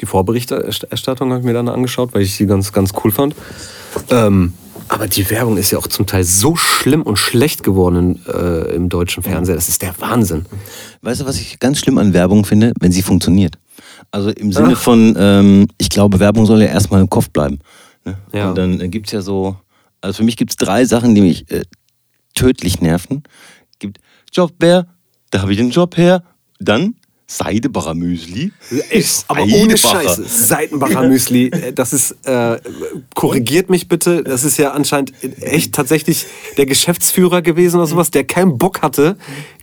Die 0.01 0.05
Vorberichterstattung 0.07 1.29
habe 1.29 1.41
ich 1.41 1.45
mir 1.45 1.53
dann 1.53 1.69
angeschaut, 1.69 2.09
weil 2.13 2.23
ich 2.23 2.37
die 2.37 2.47
ganz, 2.47 2.73
ganz 2.73 2.91
cool 3.03 3.11
fand. 3.11 3.35
Ähm, 4.09 4.53
aber 4.87 5.07
die 5.07 5.29
Werbung 5.29 5.57
ist 5.57 5.71
ja 5.71 5.77
auch 5.77 5.87
zum 5.87 6.07
Teil 6.07 6.23
so 6.23 6.55
schlimm 6.55 7.03
und 7.03 7.17
schlecht 7.17 7.63
geworden 7.63 8.19
äh, 8.27 8.75
im 8.75 8.89
deutschen 8.89 9.21
Fernseher. 9.21 9.55
Das 9.55 9.69
ist 9.69 9.83
der 9.83 9.93
Wahnsinn. 9.99 10.47
Weißt 11.01 11.21
du, 11.21 11.25
was 11.25 11.39
ich 11.39 11.59
ganz 11.59 11.77
schlimm 11.77 11.97
an 11.99 12.13
Werbung 12.13 12.45
finde? 12.45 12.73
Wenn 12.79 12.91
sie 12.91 13.03
funktioniert. 13.03 13.57
Also 14.11 14.29
im 14.29 14.51
Sinne 14.51 14.73
Ach. 14.75 14.81
von, 14.81 15.15
ähm, 15.17 15.67
ich 15.77 15.89
glaube, 15.89 16.19
Werbung 16.19 16.45
soll 16.45 16.61
ja 16.61 16.67
erstmal 16.67 17.01
im 17.01 17.09
Kopf 17.09 17.29
bleiben. 17.29 17.59
Ne? 18.03 18.17
Ja. 18.33 18.49
Und 18.49 18.57
dann 18.57 18.81
äh, 18.81 18.89
gibt 18.89 19.07
es 19.07 19.13
ja 19.13 19.21
so, 19.21 19.55
also 20.01 20.17
für 20.17 20.23
mich 20.23 20.37
gibt 20.37 20.51
es 20.51 20.57
drei 20.57 20.85
Sachen, 20.85 21.15
die 21.15 21.21
mich 21.21 21.49
äh, 21.51 21.63
tödlich 22.33 22.81
nerven. 22.81 23.23
Gibt 23.79 23.99
Jobbär, 24.33 24.87
da 25.29 25.41
habe 25.41 25.51
ich 25.51 25.57
den 25.57 25.71
Job 25.71 25.97
her. 25.97 26.23
Dann 26.59 26.95
Seidebacher 27.37 27.93
Müsli. 27.93 28.51
Ist 28.89 29.23
aber 29.29 29.43
ohne 29.43 29.77
Scheiße. 29.77 30.25
Seitenbacher 30.25 31.07
Müsli, 31.07 31.47
äh, 31.47 31.71
das 31.71 31.93
ist, 31.93 32.17
äh, 32.25 32.59
korrigiert 33.15 33.69
mich 33.69 33.87
bitte, 33.87 34.21
das 34.21 34.43
ist 34.43 34.57
ja 34.57 34.71
anscheinend 34.71 35.13
echt 35.39 35.73
tatsächlich 35.73 36.25
der 36.57 36.65
Geschäftsführer 36.65 37.41
gewesen 37.41 37.77
oder 37.77 37.87
sowas, 37.87 38.11
der 38.11 38.25
keinen 38.25 38.57
Bock 38.57 38.81
hatte, 38.81 39.15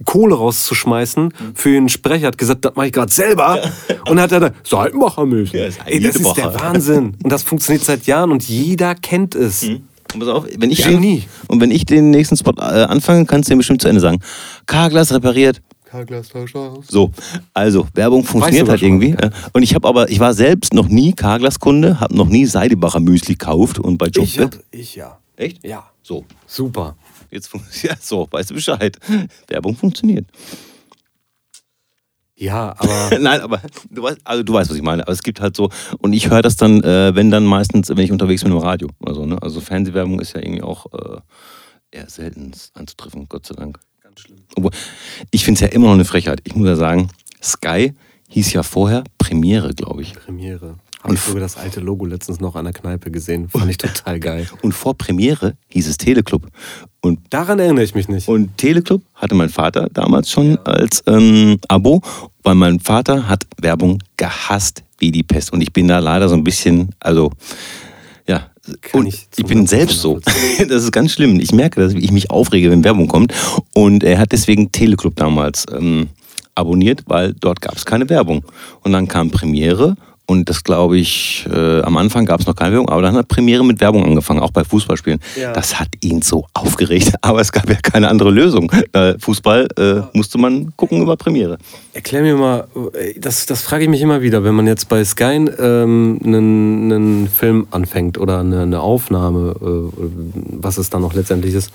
Kohle 0.07 0.35
rauszuschmeißen 0.35 1.35
für 1.55 1.77
einen 1.77 1.91
Sprecher, 1.91 2.29
hat 2.29 2.39
gesagt, 2.39 2.65
das 2.65 2.75
mache 2.75 2.87
ich 2.87 2.93
gerade 2.93 3.13
selber. 3.13 3.61
Und 4.09 4.19
hat 4.19 4.33
er 4.33 4.41
da, 4.41 4.51
Seitenbacher 4.65 5.27
Müsli. 5.27 5.59
Ja, 5.59 5.67
das 5.67 5.77
ist 5.77 5.83
Ey, 5.85 6.01
das 6.01 6.17
ist 6.17 6.25
der 6.25 6.35
Seidenbacher. 6.35 6.65
Wahnsinn. 6.65 7.17
Und 7.23 7.31
das 7.31 7.43
funktioniert 7.43 7.85
seit 7.85 8.07
Jahren 8.07 8.33
und 8.33 8.49
jeder 8.49 8.95
kennt 8.95 9.35
es. 9.35 9.63
Und 10.15 10.21
pass 10.21 10.29
auf, 10.29 10.47
wenn 10.57 10.71
ich 10.71 10.83
Genie. 10.83 11.21
den, 11.21 11.29
und 11.49 11.61
wenn 11.61 11.71
ich 11.71 11.85
den 11.85 12.09
nächsten 12.09 12.39
Spot 12.39 12.55
äh, 12.57 12.63
anfange, 12.63 13.27
kannst 13.27 13.51
du 13.51 13.53
den 13.53 13.59
bestimmt 13.59 13.83
zu 13.83 13.89
Ende 13.89 14.01
sagen. 14.01 14.21
Carglass 14.65 15.13
repariert. 15.13 15.61
So, 16.89 17.11
also 17.55 17.87
Werbung 17.95 18.25
funktioniert 18.25 18.69
halt 18.69 18.83
irgendwie. 18.83 19.11
äh, 19.13 19.31
Und 19.53 19.63
ich 19.63 19.75
habe 19.75 19.87
aber, 19.89 20.11
ich 20.11 20.21
war 20.21 20.35
selbst 20.35 20.73
noch 20.75 20.89
nie 20.89 21.13
Carglass-Kunde, 21.13 22.01
habe 22.01 22.17
noch 22.17 22.29
nie 22.29 22.45
Seidebacher 22.47 23.01
Müsli 23.01 23.35
gekauft 23.35 23.79
und 23.79 23.99
bei 23.99 24.07
Ich, 24.09 24.35
Jobbett. 24.37 24.57
hab, 24.57 24.63
ich 24.71 24.95
ja. 24.97 25.19
Echt? 25.37 25.65
Ja. 25.65 25.91
So, 26.03 26.25
Super. 26.47 26.97
jetzt 27.31 27.49
fun- 27.49 27.63
ja, 27.83 27.95
so, 28.01 28.27
weißt 28.31 28.51
du 28.51 28.55
Bescheid. 28.55 28.97
Werbung 29.49 29.77
funktioniert. 29.77 30.27
Ja, 32.37 32.75
aber 32.79 33.19
Nein, 33.21 33.41
aber 33.41 33.61
du 33.91 34.03
weißt, 34.03 34.19
also 34.25 34.43
du 34.45 34.53
weißt, 34.53 34.71
was 34.71 34.77
ich 34.77 34.83
meine. 34.83 35.03
Aber 35.03 35.13
es 35.13 35.23
gibt 35.23 35.41
halt 35.41 35.57
so, 35.57 35.71
und 35.99 36.13
ich 36.13 36.31
höre 36.31 36.43
das 36.43 36.57
dann, 36.57 36.83
äh, 36.85 37.15
wenn 37.15 37.31
dann 37.31 37.45
meistens, 37.45 37.89
wenn 37.89 37.99
ich 37.99 38.13
unterwegs 38.13 38.43
bin 38.45 38.53
im 38.53 38.59
Radio. 38.59 38.89
Also, 39.05 39.27
ne? 39.27 39.41
also 39.43 39.61
Fernsehwerbung 39.61 40.21
ist 40.21 40.35
ja 40.35 40.41
irgendwie 40.41 40.63
auch 40.63 40.87
äh, 40.93 41.21
eher 41.91 42.09
selten 42.09 42.53
anzutreffen, 42.75 43.27
Gott 43.29 43.47
sei 43.47 43.55
Dank. 43.57 43.81
Schlimm. 44.19 44.39
Obwohl, 44.57 44.73
ich 45.31 45.45
finde 45.45 45.65
es 45.65 45.71
ja 45.71 45.75
immer 45.75 45.87
noch 45.87 45.95
eine 45.95 46.05
Frechheit. 46.05 46.41
Ich 46.45 46.55
muss 46.55 46.67
ja 46.69 46.77
sagen, 46.77 47.09
Sky 47.43 47.93
hieß 48.29 48.53
ja 48.53 48.63
vorher 48.63 49.05
Premiere, 49.19 49.75
glaube 49.75 50.03
ich. 50.03 50.15
Premiere. 50.15 50.77
Habe 51.03 51.15
ich 51.15 51.21
sogar 51.21 51.41
das 51.41 51.57
alte 51.57 51.81
Logo 51.81 52.05
letztens 52.05 52.41
noch 52.41 52.57
an 52.57 52.65
der 52.65 52.75
Kneipe 52.75 53.11
gesehen. 53.11 53.49
Fand 53.49 53.71
ich 53.71 53.79
total 53.79 54.19
geil. 54.19 54.49
Und 54.63 54.73
vor 54.73 54.99
Premiere 54.99 55.57
hieß 55.69 55.89
es 55.89 55.97
Teleclub. 55.97 56.49
Und, 57.01 57.21
Daran 57.31 57.61
erinnere 57.61 57.85
ich 57.85 57.95
mich 57.95 58.09
nicht. 58.09 58.27
und 58.29 58.57
Teleclub 58.57 59.03
hatte 59.15 59.37
mein 59.37 59.49
Vater 59.49 59.89
damals 59.93 60.29
schon 60.31 60.59
als 60.65 61.05
ähm, 61.07 61.59
Abo, 61.69 62.03
weil 62.43 62.57
mein 62.57 62.81
Vater 62.81 63.29
hat 63.29 63.47
Werbung 63.61 64.03
gehasst 64.17 64.83
wie 64.99 65.13
die 65.13 65.23
Pest. 65.23 65.53
Und 65.53 65.61
ich 65.61 65.73
bin 65.73 65.87
da 65.87 66.01
leider 66.01 66.29
so 66.29 66.35
ein 66.35 66.43
bisschen, 66.43 66.91
also, 66.99 67.31
ja. 68.29 68.51
Kann 68.83 69.01
und 69.01 69.07
ich 69.07 69.29
ich, 69.37 69.47
bin 69.47 69.65
100% 69.65 69.69
selbst 69.69 70.01
so. 70.01 70.21
Das 70.69 70.85
ist 70.85 70.93
ganz 70.93 71.13
schlimm. 71.13 71.41
Ich 71.41 71.53
merke, 71.53 71.81
dass 71.81 71.95
ich 71.95 72.13
mich 72.13 72.31
aufrege, 72.31 72.71
wenn 72.71 72.85
Werbung 72.85 73.09
kommt. 73.09 73.33
Und 73.75 74.05
er 74.05 74.19
hat 74.19 74.33
deswegen 74.33 74.71
Teleclub 74.71 75.17
damals 75.17 75.65
ähm, 75.73 76.09
abonniert, 76.55 77.03
weil 77.07 77.33
dort 77.33 77.61
gab 77.63 77.77
es 77.77 77.87
keine 77.87 78.09
Werbung. 78.11 78.45
Und 78.83 78.93
dann 78.93 79.09
kam 79.09 79.31
Premiere 79.31 79.97
Und 80.31 80.51
das 80.51 80.63
glaube 80.63 80.99
ich, 80.99 81.47
äh, 81.51 81.81
am 81.81 81.97
Anfang 81.97 82.27
gab 82.27 82.41
es 82.41 82.47
noch 82.47 82.55
keine 82.55 82.73
Werbung, 82.73 82.91
aber 82.91 83.01
dann 83.01 83.17
hat 83.17 83.29
Premiere 83.29 83.65
mit 83.65 83.81
Werbung 83.81 84.05
angefangen, 84.05 84.41
auch 84.41 84.51
bei 84.51 84.63
Fußballspielen. 84.63 85.21
Ja. 85.41 85.55
Das 85.55 85.81
hat 85.81 85.89
ihn 86.03 86.21
so 86.21 86.45
aufgeregt, 86.53 87.15
aber 87.23 87.41
es 87.41 87.51
gab 87.51 87.67
ja 87.71 87.77
keine 87.77 88.09
andere 88.09 88.31
Lösung. 88.31 88.71
Äh, 88.93 89.15
Fußball 89.19 89.69
äh, 89.79 90.03
musste 90.13 90.37
man 90.37 90.77
gucken 90.77 91.01
über 91.01 91.17
Premiere. 91.17 91.57
Erklär 91.95 92.21
mir 92.21 92.37
mal, 92.37 92.69
äh, 92.93 93.19
das, 93.19 93.47
das 93.47 93.63
frage 93.63 93.85
ich 93.85 93.89
mich 93.89 94.03
immer 94.03 94.21
wieder, 94.21 94.45
wenn 94.45 94.55
man 94.55 94.67
jetzt 94.67 94.91
bei 94.91 95.03
Sky 95.03 95.49
ähm, 95.59 96.21
einen, 96.23 96.93
einen 96.93 97.29
Film 97.29 97.67
anfängt 97.71 98.19
oder 98.19 98.41
eine, 98.41 98.65
eine 98.65 98.81
Aufnahme, 98.83 99.55
äh, 99.63 100.03
was 100.61 100.77
es 100.77 100.91
dann 100.91 101.01
noch 101.01 101.15
letztendlich 101.15 101.55
ist, 101.55 101.73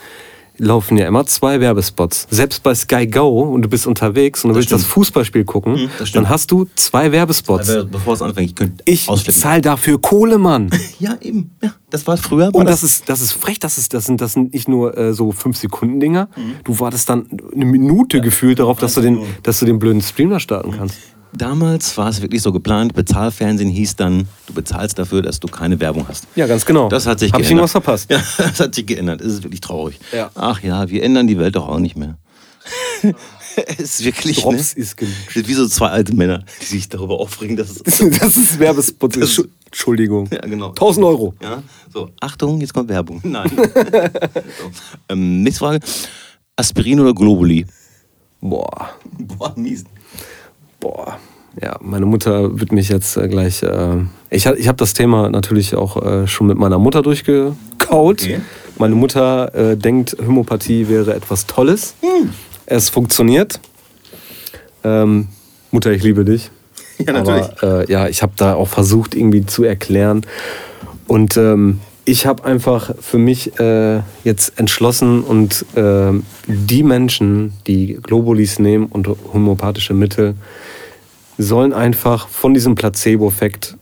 laufen 0.58 0.98
ja 0.98 1.08
immer 1.08 1.26
zwei 1.26 1.60
Werbespots. 1.60 2.28
Selbst 2.30 2.64
bei 2.64 2.76
Sky 2.76 3.08
Go 3.08 3.42
und 3.42 3.64
du 3.64 3.70
bist 3.70 3.88
unterwegs 3.88 4.44
und 4.44 4.50
du 4.50 4.54
Das 4.54 4.58
willst 4.62 4.72
das 4.72 4.82
stimmt. 4.82 4.94
Fußballspiel 4.94 5.46
gucken, 5.46 5.74
Mhm, 5.74 5.90
das 6.00 6.12
dann 6.12 6.30
hast 6.30 6.52
du 6.52 6.68
zwei 6.76 7.12
Werbespots. 7.12 7.70
Aber 7.70 7.86
bevor 7.86 8.14
es 8.14 8.22
anfängt, 8.22 8.50
ich 8.52 8.56
könnte 8.56 8.84
Ich 8.86 9.08
zahl 9.32 9.62
dafür 9.62 10.00
Kohle, 10.00 10.38
Mann. 10.38 10.70
Ja, 11.00 11.18
eben. 11.20 11.52
Ja, 11.62 11.74
das 11.90 12.08
war 12.08 12.16
früher. 12.18 12.50
Und 12.54 12.70
das 12.70 12.84
ist, 12.84 13.10
das 13.10 13.20
ist 13.20 13.34
frech, 13.34 13.60
das, 13.60 13.78
ist, 13.78 13.94
das, 13.94 14.06
sind, 14.06 14.22
das 14.22 14.34
sind 14.34 14.54
nicht 14.54 14.68
nur 14.70 14.98
äh, 14.98 15.14
so 15.14 15.32
5-Sekunden-Dinger. 15.32 16.30
Mhm. 16.36 16.42
Du 16.64 16.80
wartest 16.80 17.10
dann 17.10 17.28
eine 17.54 17.66
Minute 17.66 18.22
gefühlt 18.22 18.60
darauf, 18.60 18.80
dass 18.80 18.94
du, 18.94 19.02
den, 19.02 19.20
dass 19.44 19.60
du 19.60 19.66
den 19.66 19.80
blöden 19.80 20.02
Stream 20.02 20.30
da 20.30 20.40
starten 20.40 20.72
kannst. 20.78 20.96
Damals 21.36 21.98
war 21.98 22.10
es 22.10 22.22
wirklich 22.22 22.42
so 22.42 22.52
geplant, 22.52 22.94
Bezahlfernsehen 22.94 23.70
hieß 23.70 23.96
dann, 23.96 24.28
du 24.46 24.54
bezahlst 24.54 25.00
dafür, 25.00 25.22
dass 25.24 25.40
du 25.40 25.48
keine 25.48 25.80
Werbung 25.80 26.08
hast. 26.08 26.28
Ja, 26.36 26.46
ganz 26.46 26.66
genau. 26.66 26.90
Das 26.90 27.08
hat 27.08 27.20
sich 27.20 27.34
Hab 27.34 27.42
ich 27.42 27.48
geändert. 27.48 27.70
irgendwas 27.70 27.72
verpasst? 27.72 28.10
Ja, 28.12 28.22
das 28.38 28.60
hat 28.60 28.76
sich 28.76 28.86
geändert. 28.86 29.22
Es 29.22 29.34
ist 29.34 29.44
wirklich 29.44 29.62
traurig. 29.62 30.00
Ja. 30.12 30.30
Ach 30.36 30.62
ja, 30.62 30.90
wir 30.90 31.02
ändern 31.04 31.26
die 31.28 31.40
Welt 31.40 31.56
doch 31.56 31.68
auch 31.68 31.80
nicht 31.80 31.98
mehr. 31.98 32.18
es 33.56 33.80
ist 33.80 34.04
wirklich. 34.06 34.42
Drops 34.42 34.76
ne? 34.76 34.82
ist 34.84 35.00
sind 35.00 35.48
wie 35.48 35.54
so 35.54 35.68
zwei 35.68 35.88
alte 35.88 36.16
Männer, 36.16 36.44
die 36.62 36.66
sich 36.66 36.90
darüber 36.90 37.20
aufregen, 37.20 37.58
dass 37.58 37.70
es. 37.72 38.00
Das 38.20 38.38
ist 38.38 38.60
Werbespot. 38.60 39.18
Entschuldigung. 39.66 40.30
Ja, 40.32 40.42
genau. 40.42 40.70
1000 40.70 41.06
Euro. 41.06 41.34
Ja, 41.42 41.64
so, 41.92 42.10
Achtung, 42.20 42.62
jetzt 42.62 42.74
kommt 42.74 42.90
Werbung. 42.90 43.22
Nein. 43.24 43.50
so. 43.56 44.72
ähm, 45.10 45.42
nächste 45.42 45.60
Frage. 45.60 45.80
Aspirin 46.56 47.00
oder 47.00 47.14
Globuli? 47.14 47.66
Boah, 48.40 48.92
Boah, 49.18 49.54
mies. 49.56 49.86
Boah. 50.84 51.18
Ja, 51.62 51.78
meine 51.82 52.06
Mutter 52.06 52.60
wird 52.60 52.72
mich 52.72 52.90
jetzt 52.90 53.16
äh, 53.16 53.28
gleich. 53.28 53.64
Äh, 53.64 53.98
ich 54.30 54.46
ich 54.46 54.68
habe 54.68 54.78
das 54.78 54.94
Thema 54.94 55.30
natürlich 55.30 55.76
auch 55.76 56.04
äh, 56.04 56.28
schon 56.28 56.48
mit 56.48 56.58
meiner 56.58 56.78
Mutter 56.78 57.02
durchgekaut. 57.02 58.24
Okay. 58.24 58.42
Meine 58.78 58.96
Mutter 58.96 59.54
äh, 59.54 59.78
denkt, 59.78 60.18
Homöopathie 60.20 60.90
wäre 60.90 61.14
etwas 61.14 61.46
Tolles. 61.46 61.96
Hm. 62.02 62.32
Es 62.66 62.90
funktioniert. 62.90 63.60
Ähm, 64.84 65.28
Mutter, 65.72 65.92
ich 65.92 66.04
liebe 66.04 66.26
dich. 66.26 66.52
Ja, 67.00 67.12
natürlich. 67.12 67.48
Aber 67.62 67.90
äh, 67.90 67.92
ja, 67.92 68.08
ich 68.08 68.22
habe 68.22 68.34
da 68.36 68.54
auch 68.54 68.68
versucht, 68.68 69.16
irgendwie 69.16 69.46
zu 69.46 69.64
erklären. 69.64 70.22
Und 71.08 71.38
ähm, 71.38 71.80
ich 72.06 72.28
habe 72.28 72.46
einfach 72.46 72.92
für 73.00 73.18
mich 73.18 73.60
äh, 73.60 74.02
jetzt 74.24 74.60
entschlossen 74.60 75.24
und 75.24 75.66
ähm, 75.76 76.24
die 76.48 76.84
Menschen, 76.84 77.54
die 77.66 77.98
Globulis 78.02 78.60
nehmen 78.60 78.86
und 78.86 79.08
homöopathische 79.08 79.94
Mittel, 79.94 80.36
sollen 81.38 81.74
einfach 81.74 82.28
von 82.28 82.54
diesem 82.54 82.76
Placebo-Effekt 82.76 83.78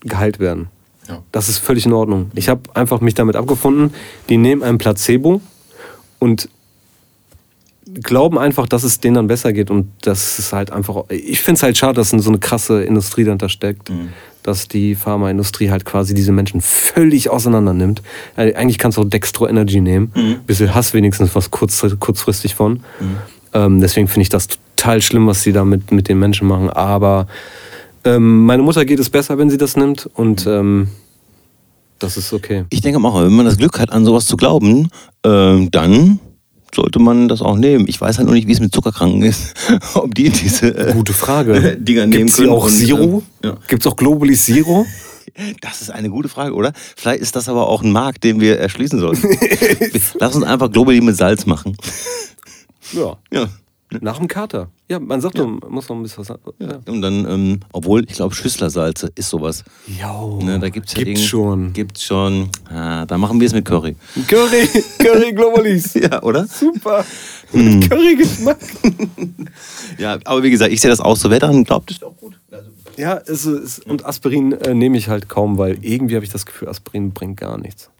geheilt 0.00 0.38
werden. 0.38 0.68
Ja. 1.08 1.22
Das 1.32 1.48
ist 1.48 1.58
völlig 1.58 1.86
in 1.86 1.92
Ordnung. 1.92 2.30
Ich 2.34 2.48
habe 2.48 2.62
einfach 2.74 3.00
mich 3.00 3.14
damit 3.14 3.36
abgefunden, 3.36 3.94
die 4.28 4.36
nehmen 4.36 4.62
ein 4.62 4.78
Placebo 4.78 5.40
und 6.18 6.48
glauben 7.94 8.38
einfach, 8.38 8.68
dass 8.68 8.84
es 8.84 9.00
denen 9.00 9.14
dann 9.14 9.26
besser 9.28 9.52
geht 9.52 9.70
und 9.70 9.90
das 10.02 10.38
ist 10.38 10.52
halt 10.52 10.70
einfach. 10.70 11.04
Ich 11.08 11.40
finde 11.40 11.58
es 11.58 11.62
halt 11.62 11.78
schade, 11.78 11.94
dass 11.94 12.10
so 12.10 12.30
eine 12.30 12.38
krasse 12.38 12.82
Industrie 12.84 13.24
dahinter 13.24 13.48
steckt, 13.48 13.90
dass 14.42 14.68
die 14.68 14.94
Pharmaindustrie 14.94 15.70
halt 15.70 15.84
quasi 15.84 16.12
diese 16.14 16.32
Menschen 16.32 16.60
völlig 16.60 17.30
auseinander 17.30 17.72
nimmt. 17.72 18.02
Äh, 18.36 18.54
Eigentlich 18.54 18.78
kannst 18.78 18.98
du 18.98 19.02
auch 19.02 19.08
Dextro 19.08 19.48
Energy 19.48 19.80
nehmen, 19.80 20.12
bisschen 20.46 20.74
hast 20.74 20.92
wenigstens 20.94 21.34
was 21.34 21.50
kurz, 21.50 21.84
kurzfristig 21.98 22.54
von. 22.54 22.80
Ähm, 23.54 23.80
deswegen 23.80 24.08
finde 24.08 24.22
ich 24.22 24.28
das 24.28 24.48
total 24.78 25.02
schlimm, 25.02 25.26
was 25.26 25.42
sie 25.42 25.52
da 25.52 25.64
mit, 25.64 26.08
den 26.08 26.18
Menschen 26.18 26.46
machen. 26.46 26.70
Aber 26.70 27.26
ähm, 28.04 28.44
meine 28.46 28.62
Mutter 28.62 28.84
geht 28.84 29.00
es 29.00 29.10
besser, 29.10 29.38
wenn 29.38 29.50
sie 29.50 29.58
das 29.58 29.76
nimmt 29.76 30.08
und 30.14 30.46
ähm, 30.46 30.88
das 31.98 32.16
ist 32.16 32.32
okay. 32.32 32.64
Ich 32.70 32.80
denke 32.80 33.00
auch, 33.00 33.22
wenn 33.22 33.32
man 33.32 33.44
das 33.44 33.56
Glück 33.56 33.80
hat, 33.80 33.90
an 33.90 34.04
sowas 34.04 34.26
zu 34.26 34.36
glauben, 34.36 34.88
ähm, 35.24 35.70
dann 35.72 36.20
sollte 36.72 37.00
man 37.00 37.26
das 37.26 37.42
auch 37.42 37.56
nehmen. 37.56 37.86
Ich 37.88 38.00
weiß 38.00 38.18
halt 38.18 38.28
noch 38.28 38.34
nicht, 38.34 38.46
wie 38.46 38.52
es 38.52 38.60
mit 38.60 38.72
Zuckerkranken 38.72 39.22
ist. 39.22 39.54
Ob 39.94 40.14
die 40.14 40.30
diese 40.30 40.68
äh, 40.68 40.92
Gute 40.92 41.12
Frage. 41.12 41.76
Dinger 41.76 42.06
nehmen 42.06 42.26
Gibt 42.26 42.30
es 42.30 42.36
können. 42.36 42.50
auch 42.50 42.68
Zero? 42.68 43.22
ähm, 43.42 43.50
ja. 43.50 43.56
Gibt 43.66 43.84
es 43.84 43.90
auch 43.90 43.96
Globulis 43.96 44.44
Zero? 44.44 44.86
Das 45.60 45.82
ist 45.82 45.90
eine 45.90 46.10
gute 46.10 46.28
Frage, 46.28 46.54
oder? 46.54 46.72
Vielleicht 46.96 47.20
ist 47.20 47.36
das 47.36 47.48
aber 47.48 47.68
auch 47.68 47.82
ein 47.82 47.92
Markt, 47.92 48.24
den 48.24 48.40
wir 48.40 48.58
erschließen 48.58 48.98
sollten. 48.98 49.28
Lass 50.18 50.34
uns 50.34 50.44
einfach 50.44 50.72
Globally 50.72 51.00
mit 51.00 51.16
Salz 51.16 51.46
machen. 51.46 51.76
Ja. 52.92 53.18
Ja. 53.30 53.46
Nach 54.00 54.18
dem 54.18 54.28
Kater. 54.28 54.68
Ja, 54.90 54.98
man 54.98 55.20
sagt 55.22 55.38
doch, 55.38 55.46
man 55.46 55.60
muss 55.70 55.88
noch 55.88 55.96
ein 55.96 56.02
bisschen 56.02 56.18
was. 56.28 56.38
Ja. 56.58 56.78
Und 56.86 57.00
dann, 57.00 57.26
ähm, 57.26 57.60
obwohl, 57.72 58.04
ich 58.06 58.16
glaube, 58.16 58.34
Schüsslersalze 58.34 59.10
ist 59.14 59.30
sowas. 59.30 59.64
Jo, 59.86 60.40
Ne, 60.42 60.58
da 60.58 60.68
gibt's 60.68 60.92
ja 60.94 61.04
gibt's 61.04 61.24
schon. 61.24 61.72
Gibt's 61.72 62.02
schon. 62.04 62.50
Ah, 62.68 63.06
da 63.06 63.16
machen 63.16 63.40
wir 63.40 63.46
es 63.46 63.54
mit 63.54 63.64
Curry. 63.64 63.96
Curry, 64.28 64.68
Curry 64.98 65.32
Globulis. 65.32 65.94
Ja, 65.94 66.22
oder? 66.22 66.46
Super. 66.46 67.04
Hm. 67.52 67.80
Curry-Geschmack. 67.88 68.58
Ja, 69.98 70.18
aber 70.24 70.42
wie 70.42 70.50
gesagt, 70.50 70.70
ich 70.72 70.80
sehe 70.80 70.90
das 70.90 71.00
auch 71.00 71.16
so. 71.16 71.30
Wer 71.30 71.38
daran 71.40 71.64
glaubt, 71.64 71.90
ist 71.90 72.04
auch 72.04 72.16
gut. 72.16 72.38
Also, 72.50 72.70
Ja, 72.98 73.16
es 73.26 73.46
ist, 73.46 73.86
und 73.86 74.04
Aspirin 74.04 74.52
äh, 74.52 74.74
nehme 74.74 74.96
ich 74.98 75.08
halt 75.08 75.28
kaum, 75.28 75.58
weil 75.58 75.78
irgendwie 75.82 76.14
habe 76.14 76.24
ich 76.24 76.30
das 76.30 76.46
Gefühl, 76.46 76.68
Aspirin 76.68 77.12
bringt 77.12 77.38
gar 77.40 77.58
nichts. 77.58 77.90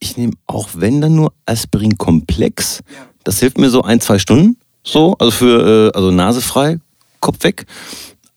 ich 0.00 0.16
nehme 0.16 0.32
auch 0.46 0.70
wenn 0.74 1.00
dann 1.00 1.14
nur 1.14 1.32
Aspirin-Komplex. 1.46 2.82
Das 3.26 3.40
hilft 3.40 3.58
mir 3.58 3.70
so 3.70 3.82
ein, 3.82 4.00
zwei 4.00 4.20
Stunden. 4.20 4.56
So, 4.84 5.16
also 5.18 5.32
für, 5.32 5.90
äh, 5.92 5.96
also 5.96 6.12
Nase 6.12 6.40
frei, 6.40 6.78
Kopf 7.18 7.42
weg. 7.42 7.66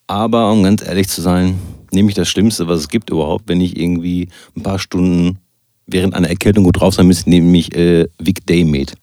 Aber 0.08 0.52
um 0.52 0.64
ganz 0.64 0.82
ehrlich 0.82 1.08
zu 1.08 1.22
sein, 1.22 1.60
nehme 1.92 2.10
ich 2.10 2.16
das 2.16 2.28
Schlimmste, 2.28 2.68
was 2.68 2.80
es 2.80 2.88
gibt 2.88 3.12
überhaupt, 3.12 3.44
wenn 3.48 3.62
ich 3.62 3.80
irgendwie 3.80 4.30
ein 4.58 4.64
paar 4.64 4.80
Stunden 4.80 5.38
während 5.86 6.16
einer 6.16 6.30
Erkältung 6.30 6.64
gut 6.64 6.80
drauf 6.80 6.96
sein 6.96 7.06
müsste, 7.06 7.30
nehme 7.30 7.56
ich 7.56 7.76
äh, 7.76 8.08
Vic 8.18 8.48
Daymed. 8.48 8.96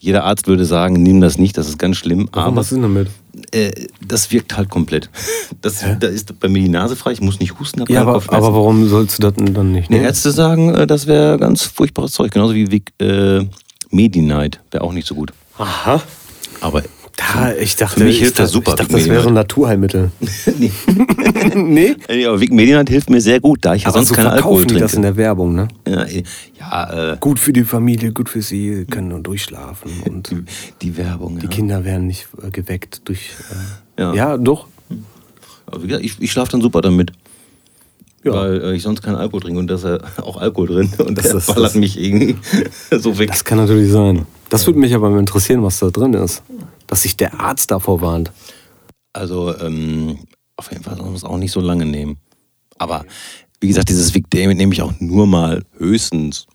Jeder 0.00 0.24
Arzt 0.24 0.48
würde 0.48 0.64
sagen, 0.64 1.02
nimm 1.04 1.20
das 1.20 1.38
nicht, 1.38 1.56
das 1.56 1.68
ist 1.68 1.78
ganz 1.78 1.96
schlimm. 1.96 2.28
Warum, 2.32 2.48
aber 2.48 2.56
was 2.56 2.66
ist 2.66 2.72
denn 2.72 2.82
damit? 2.82 3.10
äh, 3.52 3.70
das 4.04 4.32
wirkt 4.32 4.56
halt 4.56 4.70
komplett. 4.70 5.08
Das, 5.62 5.84
da 6.00 6.06
ist 6.06 6.40
bei 6.40 6.48
mir 6.48 6.62
die 6.62 6.70
Nase 6.70 6.96
frei, 6.96 7.12
ich 7.12 7.20
muss 7.20 7.38
nicht 7.38 7.58
husten, 7.60 7.84
Ja, 7.88 8.00
aber, 8.00 8.22
aber 8.28 8.54
warum 8.54 8.88
sollst 8.88 9.18
du 9.18 9.22
das 9.22 9.34
denn 9.34 9.52
dann 9.52 9.72
nicht 9.72 9.90
nehmen? 9.90 10.04
Ärzte 10.04 10.30
sagen, 10.30 10.74
äh, 10.74 10.86
das 10.86 11.06
wäre 11.06 11.38
ganz 11.38 11.64
furchtbares 11.64 12.12
Zeug, 12.12 12.32
genauso 12.32 12.54
wie 12.54 12.70
Vic, 12.70 12.92
äh, 12.98 13.44
Medi-Night 13.90 14.60
wäre 14.70 14.84
auch 14.84 14.92
nicht 14.92 15.06
so 15.06 15.14
gut. 15.14 15.32
Aha. 15.58 16.02
Aber 16.60 16.82
Da, 17.16 17.52
ich 17.54 17.76
dachte, 17.76 17.98
Für 18.00 18.04
mich 18.04 18.16
ich 18.16 18.20
hilft 18.22 18.38
das 18.38 18.50
super, 18.52 18.70
Ich 18.72 18.76
dachte, 18.76 18.92
das 18.92 19.06
wäre 19.06 19.28
ein. 19.28 19.34
Naturheilmittel. 19.34 20.10
nee. 20.58 20.70
nee? 21.54 21.96
Nee, 22.08 22.26
aber 22.26 22.40
Vic 22.40 22.52
Medi-Night 22.52 22.88
hilft 22.88 23.10
mir 23.10 23.20
sehr 23.20 23.40
gut, 23.40 23.58
da 23.62 23.74
ich 23.74 23.82
ja 23.82 23.88
Aber 23.88 23.98
sonst 23.98 24.08
so 24.08 24.14
keinen 24.14 24.28
Alkohol 24.28 24.64
die 24.64 24.74
das 24.74 24.94
in 24.94 25.02
trinke. 25.02 25.16
der 25.16 25.16
Werbung, 25.16 25.54
ne? 25.54 25.68
Ja, 25.86 26.06
ja 26.58 27.12
äh, 27.12 27.16
Gut 27.20 27.38
für 27.38 27.52
die 27.52 27.64
Familie, 27.64 28.12
gut 28.12 28.28
für 28.28 28.42
sie, 28.42 28.86
können 28.90 29.08
nur 29.08 29.20
durchschlafen 29.20 29.90
und 30.08 30.30
die, 30.30 30.44
die 30.82 30.96
Werbung. 30.96 31.38
die 31.38 31.44
ja. 31.46 31.50
Kinder 31.50 31.84
werden 31.84 32.06
nicht 32.06 32.28
äh, 32.42 32.50
geweckt 32.50 33.02
durch. 33.06 33.30
Äh, 33.96 34.02
Ja. 34.02 34.14
ja. 34.14 34.36
doch. 34.38 34.66
Gesagt, 35.82 36.02
ich, 36.04 36.16
ich 36.20 36.32
schlafe 36.32 36.50
dann 36.52 36.62
super 36.62 36.80
damit. 36.80 37.12
Ja. 38.22 38.32
Weil 38.34 38.62
äh, 38.62 38.74
ich 38.76 38.82
sonst 38.82 39.00
keinen 39.02 39.16
Alkohol 39.16 39.40
trinke 39.40 39.58
und 39.58 39.66
da 39.68 39.76
ist 39.76 39.84
ja 39.84 39.98
auch 40.22 40.36
Alkohol 40.36 40.66
drin. 40.68 40.92
Und 40.98 41.16
das, 41.16 41.30
Das 41.30 41.46
ballert 41.46 41.70
das- 41.70 41.74
mich 41.74 41.98
irgendwie 41.98 42.36
so 42.98 43.18
weg. 43.18 43.28
Das 43.28 43.44
kann 43.44 43.58
natürlich 43.58 43.90
sein. 43.90 44.26
Das 44.50 44.66
würde 44.66 44.78
mich 44.78 44.94
aber 44.94 45.08
mal 45.10 45.20
interessieren, 45.20 45.62
was 45.62 45.78
da 45.78 45.90
drin 45.90 46.12
ist. 46.14 46.42
Dass 46.86 47.02
sich 47.02 47.16
der 47.16 47.40
Arzt 47.40 47.70
davor 47.70 48.00
warnt. 48.00 48.30
Also 49.12 49.56
ähm, 49.58 50.18
auf 50.56 50.70
jeden 50.70 50.82
Fall 50.84 50.96
soll 50.96 51.06
man 51.06 51.14
es 51.14 51.24
auch 51.24 51.36
nicht 51.38 51.52
so 51.52 51.60
lange 51.60 51.86
nehmen. 51.86 52.18
Aber 52.78 53.04
wie 53.60 53.68
gesagt, 53.68 53.88
dieses 53.88 54.12
Vic 54.14 54.28
David 54.30 54.56
nehme 54.56 54.72
ich 54.74 54.82
auch 54.82 54.92
nur 55.00 55.26
mal 55.26 55.64
höchstens. 55.78 56.46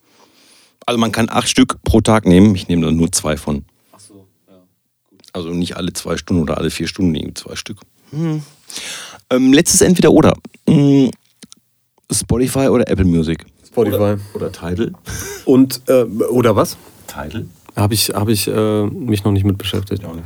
Also 0.85 0.99
man 0.99 1.11
kann 1.11 1.29
acht 1.29 1.49
Stück 1.49 1.81
pro 1.83 2.01
Tag 2.01 2.25
nehmen. 2.27 2.53
Ich 2.55 2.67
nehme 2.67 2.85
da 2.85 2.91
nur 2.91 3.11
zwei 3.11 3.37
von. 3.37 3.65
Also 5.33 5.49
nicht 5.49 5.75
alle 5.75 5.91
zwei 5.93 6.15
Stunden 6.17 6.43
oder 6.43 6.57
alle 6.57 6.69
vier 6.69 6.87
Stunden 6.87 7.13
irgendwie 7.13 7.33
zwei 7.33 7.55
Stück. 7.55 7.79
Hm. 8.11 8.41
Ähm, 9.29 9.51
letztes 9.53 9.81
entweder 9.81 10.11
oder. 10.11 10.33
Hm, 10.69 11.11
Spotify 12.11 12.67
oder 12.67 12.89
Apple 12.89 13.05
Music. 13.05 13.45
Spotify. 13.65 13.95
Oder, 13.95 14.17
oder 14.33 14.51
Tidal. 14.51 14.91
Und, 15.45 15.81
äh, 15.87 16.03
oder 16.03 16.55
was? 16.55 16.77
Tidal? 17.07 17.45
Habe 17.75 17.93
ich, 17.93 18.09
hab 18.09 18.29
ich 18.29 18.47
äh, 18.47 18.85
mich 18.85 19.23
noch 19.23 19.31
nicht 19.31 19.45
mit 19.45 19.57
beschäftigt. 19.57 20.01
nicht. 20.03 20.23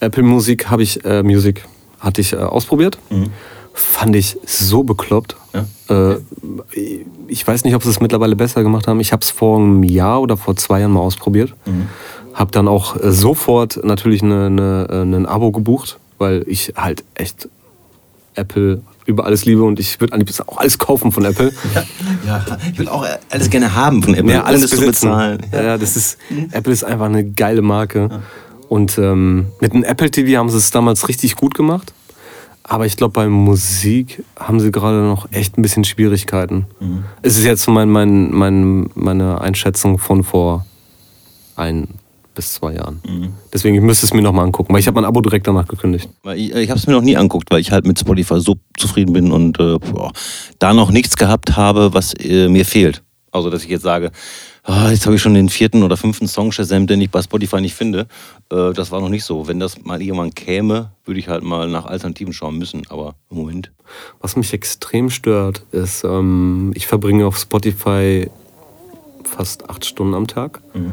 Apple 0.00 0.22
Music 0.22 0.70
habe 0.70 0.82
ich, 0.82 1.04
äh, 1.04 1.22
Music 1.22 1.64
hatte 1.98 2.20
ich 2.20 2.32
äh, 2.32 2.36
ausprobiert. 2.36 2.98
Fand 3.72 4.14
ich 4.14 4.38
so 4.46 4.84
bekloppt. 4.84 5.34
Ja. 5.88 6.12
Äh, 6.12 6.18
ich 7.26 7.46
weiß 7.46 7.64
nicht, 7.64 7.74
ob 7.74 7.82
sie 7.82 7.90
es 7.90 8.00
mittlerweile 8.00 8.36
besser 8.36 8.62
gemacht 8.62 8.86
haben. 8.86 9.00
Ich 9.00 9.12
habe 9.12 9.22
es 9.22 9.30
vor 9.30 9.58
einem 9.58 9.82
Jahr 9.82 10.20
oder 10.20 10.36
vor 10.36 10.54
zwei 10.54 10.80
Jahren 10.80 10.92
mal 10.92 11.00
ausprobiert. 11.00 11.54
Habe 12.34 12.50
dann 12.52 12.68
auch 12.68 12.96
äh, 12.96 13.10
sofort 13.10 13.80
natürlich 13.82 14.22
eine, 14.22 14.46
eine, 14.46 14.86
äh, 14.90 15.02
ein 15.02 15.26
Abo 15.26 15.50
gebucht, 15.50 15.98
weil 16.18 16.44
ich 16.46 16.74
halt 16.76 17.04
echt 17.14 17.48
Apple 18.34 18.82
über 19.06 19.24
alles 19.26 19.44
liebe 19.44 19.62
und 19.62 19.78
ich 19.80 20.00
würde 20.00 20.16
auch 20.46 20.58
alles 20.58 20.78
kaufen 20.78 21.12
von 21.12 21.24
Apple. 21.24 21.52
Ja, 21.74 21.84
ja, 22.26 22.58
ich 22.72 22.78
will 22.78 22.88
auch 22.88 23.06
alles 23.30 23.50
gerne 23.50 23.74
haben 23.74 24.02
von 24.02 24.14
Apple, 24.14 24.32
ja, 24.32 24.44
alles 24.44 24.62
besitzen. 24.62 24.80
zu 24.80 24.86
bezahlen. 24.86 25.46
Ja, 25.52 25.62
ja 25.62 25.78
das 25.78 25.96
ist, 25.96 26.18
Apple 26.52 26.72
ist 26.72 26.84
einfach 26.84 27.06
eine 27.06 27.24
geile 27.24 27.62
Marke. 27.62 28.08
Ja. 28.10 28.22
Und 28.68 28.98
ähm, 28.98 29.46
mit 29.60 29.72
dem 29.72 29.84
Apple 29.84 30.10
TV 30.10 30.38
haben 30.38 30.48
sie 30.48 30.56
es 30.56 30.70
damals 30.70 31.08
richtig 31.08 31.36
gut 31.36 31.54
gemacht. 31.54 31.92
Aber 32.66 32.86
ich 32.86 32.96
glaube, 32.96 33.12
bei 33.12 33.28
Musik 33.28 34.24
haben 34.38 34.58
sie 34.58 34.72
gerade 34.72 35.02
noch 35.02 35.30
echt 35.32 35.58
ein 35.58 35.62
bisschen 35.62 35.84
Schwierigkeiten. 35.84 36.66
Mhm. 36.80 37.04
Es 37.20 37.36
ist 37.36 37.44
jetzt 37.44 37.68
mein, 37.68 37.90
mein, 37.90 38.30
mein, 38.32 38.88
meine 38.94 39.42
Einschätzung 39.42 39.98
von 39.98 40.24
vor 40.24 40.64
ein 41.56 41.88
bis 42.34 42.52
zwei 42.52 42.74
Jahren. 42.74 43.00
Mhm. 43.06 43.32
Deswegen 43.52 43.74
ich 43.76 43.80
müsste 43.80 44.06
es 44.06 44.14
mir 44.14 44.22
nochmal 44.22 44.44
angucken, 44.44 44.72
weil 44.72 44.80
ich 44.80 44.86
habe 44.86 44.96
mein 44.96 45.04
Abo 45.04 45.20
direkt 45.20 45.46
danach 45.46 45.68
gekündigt. 45.68 46.08
Ich, 46.34 46.54
ich 46.54 46.70
habe 46.70 46.78
es 46.78 46.86
mir 46.86 46.92
noch 46.94 47.02
nie 47.02 47.16
anguckt, 47.16 47.50
weil 47.50 47.60
ich 47.60 47.70
halt 47.70 47.86
mit 47.86 47.98
Spotify 47.98 48.40
so 48.40 48.56
zufrieden 48.76 49.12
bin 49.12 49.32
und 49.32 49.58
äh, 49.60 49.78
boah, 49.78 50.12
da 50.58 50.74
noch 50.74 50.90
nichts 50.90 51.16
gehabt 51.16 51.56
habe, 51.56 51.94
was 51.94 52.14
äh, 52.14 52.48
mir 52.48 52.64
fehlt. 52.64 53.02
Also, 53.34 53.50
dass 53.50 53.64
ich 53.64 53.70
jetzt 53.70 53.82
sage, 53.82 54.12
ah, 54.62 54.90
jetzt 54.90 55.06
habe 55.06 55.16
ich 55.16 55.22
schon 55.22 55.34
den 55.34 55.48
vierten 55.48 55.82
oder 55.82 55.96
fünften 55.96 56.28
Song 56.28 56.52
Shazam, 56.52 56.86
den 56.86 57.00
ich 57.00 57.10
bei 57.10 57.20
Spotify 57.20 57.60
nicht 57.60 57.74
finde. 57.74 58.06
Äh, 58.50 58.72
das 58.72 58.92
war 58.92 59.00
noch 59.00 59.08
nicht 59.08 59.24
so. 59.24 59.48
Wenn 59.48 59.58
das 59.58 59.82
mal 59.84 60.00
irgendwann 60.00 60.34
käme, 60.34 60.92
würde 61.04 61.18
ich 61.18 61.28
halt 61.28 61.42
mal 61.42 61.68
nach 61.68 61.86
Alternativen 61.86 62.32
schauen 62.32 62.58
müssen. 62.58 62.82
Aber 62.90 63.16
im 63.30 63.38
Moment. 63.38 63.72
Was 64.20 64.36
mich 64.36 64.52
extrem 64.52 65.10
stört, 65.10 65.64
ist, 65.72 66.04
ähm, 66.04 66.70
ich 66.76 66.86
verbringe 66.86 67.26
auf 67.26 67.36
Spotify 67.36 68.30
fast 69.24 69.68
acht 69.68 69.84
Stunden 69.84 70.14
am 70.14 70.28
Tag. 70.28 70.60
Mhm. 70.72 70.92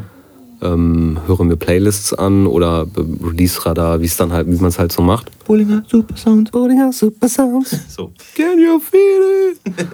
Ähm, 0.64 1.18
höre 1.26 1.44
mir 1.44 1.56
Playlists 1.56 2.14
an 2.14 2.46
oder 2.46 2.86
Release-Radar, 2.96 4.02
wie 4.02 4.06
es 4.06 4.16
dann 4.16 4.32
halt, 4.32 4.48
wie 4.48 4.58
man 4.58 4.68
es 4.68 4.78
halt 4.78 4.92
so 4.92 5.02
macht. 5.02 5.32
Bollinger 5.46 5.84
Super 5.88 6.16
Sounds. 6.16 6.52
Bollinger 6.52 6.94
Super 6.94 7.28
Sounds. 7.28 7.76
So. 7.90 8.12
Can 8.36 8.60
you 8.60 8.80
feel 8.80 9.56
it? 9.56 9.88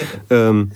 ähm, 0.30 0.72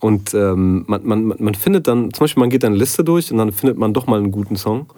und 0.00 0.34
ähm, 0.34 0.84
man, 0.86 1.06
man, 1.06 1.34
man 1.38 1.54
findet 1.54 1.88
dann, 1.88 2.12
zum 2.12 2.24
Beispiel, 2.24 2.40
man 2.40 2.50
geht 2.50 2.62
eine 2.62 2.76
Liste 2.76 3.02
durch 3.02 3.32
und 3.32 3.38
dann 3.38 3.52
findet 3.52 3.78
man 3.78 3.94
doch 3.94 4.06
mal 4.06 4.18
einen 4.18 4.32
guten 4.32 4.56
Song. 4.56 4.86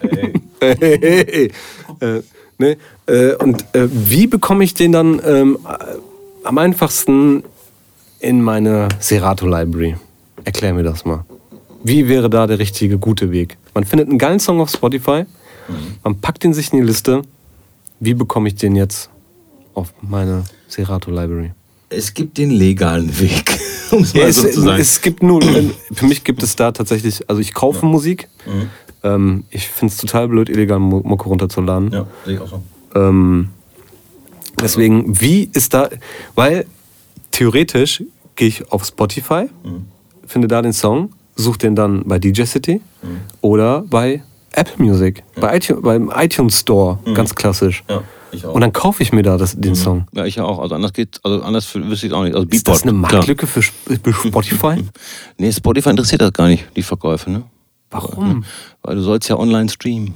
Hey. 0.00 0.32
hey, 0.60 0.98
hey, 1.00 1.52
äh, 2.00 2.22
ne? 2.58 2.76
äh, 3.06 3.34
und 3.36 3.64
äh, 3.74 3.88
wie 3.90 4.26
bekomme 4.26 4.64
ich 4.64 4.74
den 4.74 4.90
dann 4.90 5.20
ähm, 5.24 5.56
am 6.42 6.58
einfachsten 6.58 7.44
in 8.18 8.42
meine 8.42 8.88
Serato 8.98 9.46
Library? 9.46 9.96
Erklär 10.44 10.74
mir 10.74 10.82
das 10.82 11.04
mal. 11.04 11.24
Wie 11.82 12.08
wäre 12.08 12.28
da 12.28 12.46
der 12.46 12.58
richtige, 12.58 12.98
gute 12.98 13.30
Weg? 13.30 13.56
Man 13.74 13.84
findet 13.84 14.08
einen 14.08 14.18
geilen 14.18 14.40
Song 14.40 14.60
auf 14.60 14.70
Spotify, 14.70 15.24
mhm. 15.68 15.74
man 16.02 16.20
packt 16.20 16.44
ihn 16.44 16.54
sich 16.54 16.72
in 16.72 16.80
die 16.80 16.86
Liste. 16.86 17.22
Wie 18.00 18.14
bekomme 18.14 18.48
ich 18.48 18.54
den 18.54 18.76
jetzt 18.76 19.10
auf 19.74 19.92
meine 20.02 20.44
Serato 20.68 21.10
Library? 21.10 21.52
es 21.90 22.14
gibt 22.14 22.38
den 22.38 22.50
legalen 22.50 23.18
Weg, 23.18 23.58
um 23.90 24.02
es 24.02 24.12
ja, 24.12 24.24
mal 24.24 24.32
so 24.32 24.46
es, 24.46 24.54
zu 24.54 24.60
sagen. 24.60 24.80
Es 24.80 25.00
gibt 25.00 25.22
nur, 25.22 25.42
für 25.92 26.06
mich 26.06 26.24
gibt 26.24 26.42
es 26.42 26.56
da 26.56 26.72
tatsächlich, 26.72 27.28
also 27.28 27.40
ich 27.40 27.54
kaufe 27.54 27.82
ja. 27.82 27.88
Musik. 27.88 28.28
Mhm. 28.46 28.70
Ähm, 29.02 29.44
ich 29.50 29.68
finde 29.68 29.92
es 29.92 29.98
total 29.98 30.28
blöd, 30.28 30.48
illegal 30.48 30.78
Mucke 30.78 31.28
runterzuladen. 31.28 31.92
Ja, 31.92 32.06
sehe 32.24 32.34
ich 32.34 32.40
auch 32.40 32.48
so. 32.48 32.62
Ähm, 32.94 33.50
deswegen, 34.60 35.20
wie 35.20 35.48
ist 35.52 35.72
da, 35.72 35.88
weil 36.34 36.66
theoretisch 37.30 38.02
gehe 38.34 38.48
ich 38.48 38.72
auf 38.72 38.84
Spotify, 38.84 39.48
mhm. 39.62 39.86
finde 40.26 40.48
da 40.48 40.62
den 40.62 40.72
Song, 40.72 41.10
suche 41.38 41.58
den 41.58 41.74
dann 41.74 42.02
bei 42.04 42.18
DJ 42.18 42.44
City 42.44 42.80
mhm. 43.02 43.20
oder 43.40 43.82
bei 43.82 44.22
Apple 44.52 44.84
Music, 44.84 45.22
ja. 45.36 45.42
bei 45.42 45.56
iTunes, 45.56 45.82
beim 45.82 46.12
iTunes 46.14 46.60
Store, 46.60 46.98
mhm. 47.04 47.14
ganz 47.14 47.34
klassisch. 47.34 47.84
Ja. 47.88 48.02
Und 48.50 48.60
dann 48.60 48.72
kaufe 48.74 49.02
ich 49.02 49.12
mir 49.12 49.22
da 49.22 49.38
das, 49.38 49.54
den 49.56 49.70
mhm. 49.70 49.76
Song. 49.76 50.06
Ja, 50.14 50.26
ich 50.26 50.36
ja 50.36 50.44
auch. 50.44 50.58
Also 50.58 50.74
anders 50.74 50.92
geht, 50.92 51.18
also 51.22 51.42
anders 51.42 51.74
wüsste 51.74 52.08
ich 52.08 52.12
auch 52.12 52.24
nicht. 52.24 52.34
Also 52.34 52.46
Ist 52.48 52.68
das 52.68 52.82
eine 52.82 52.92
Marktlücke 52.92 53.46
für, 53.46 53.62
für 53.62 54.12
Spotify? 54.12 54.84
nee, 55.38 55.50
Spotify 55.50 55.90
interessiert 55.90 56.20
das 56.20 56.32
gar 56.32 56.48
nicht, 56.48 56.64
die 56.76 56.82
Verkäufe, 56.82 57.30
ne? 57.30 57.44
Warum? 57.90 58.44
Weil 58.82 58.96
du 58.96 59.02
sollst 59.02 59.30
ja 59.30 59.38
online 59.38 59.70
streamen. 59.70 60.14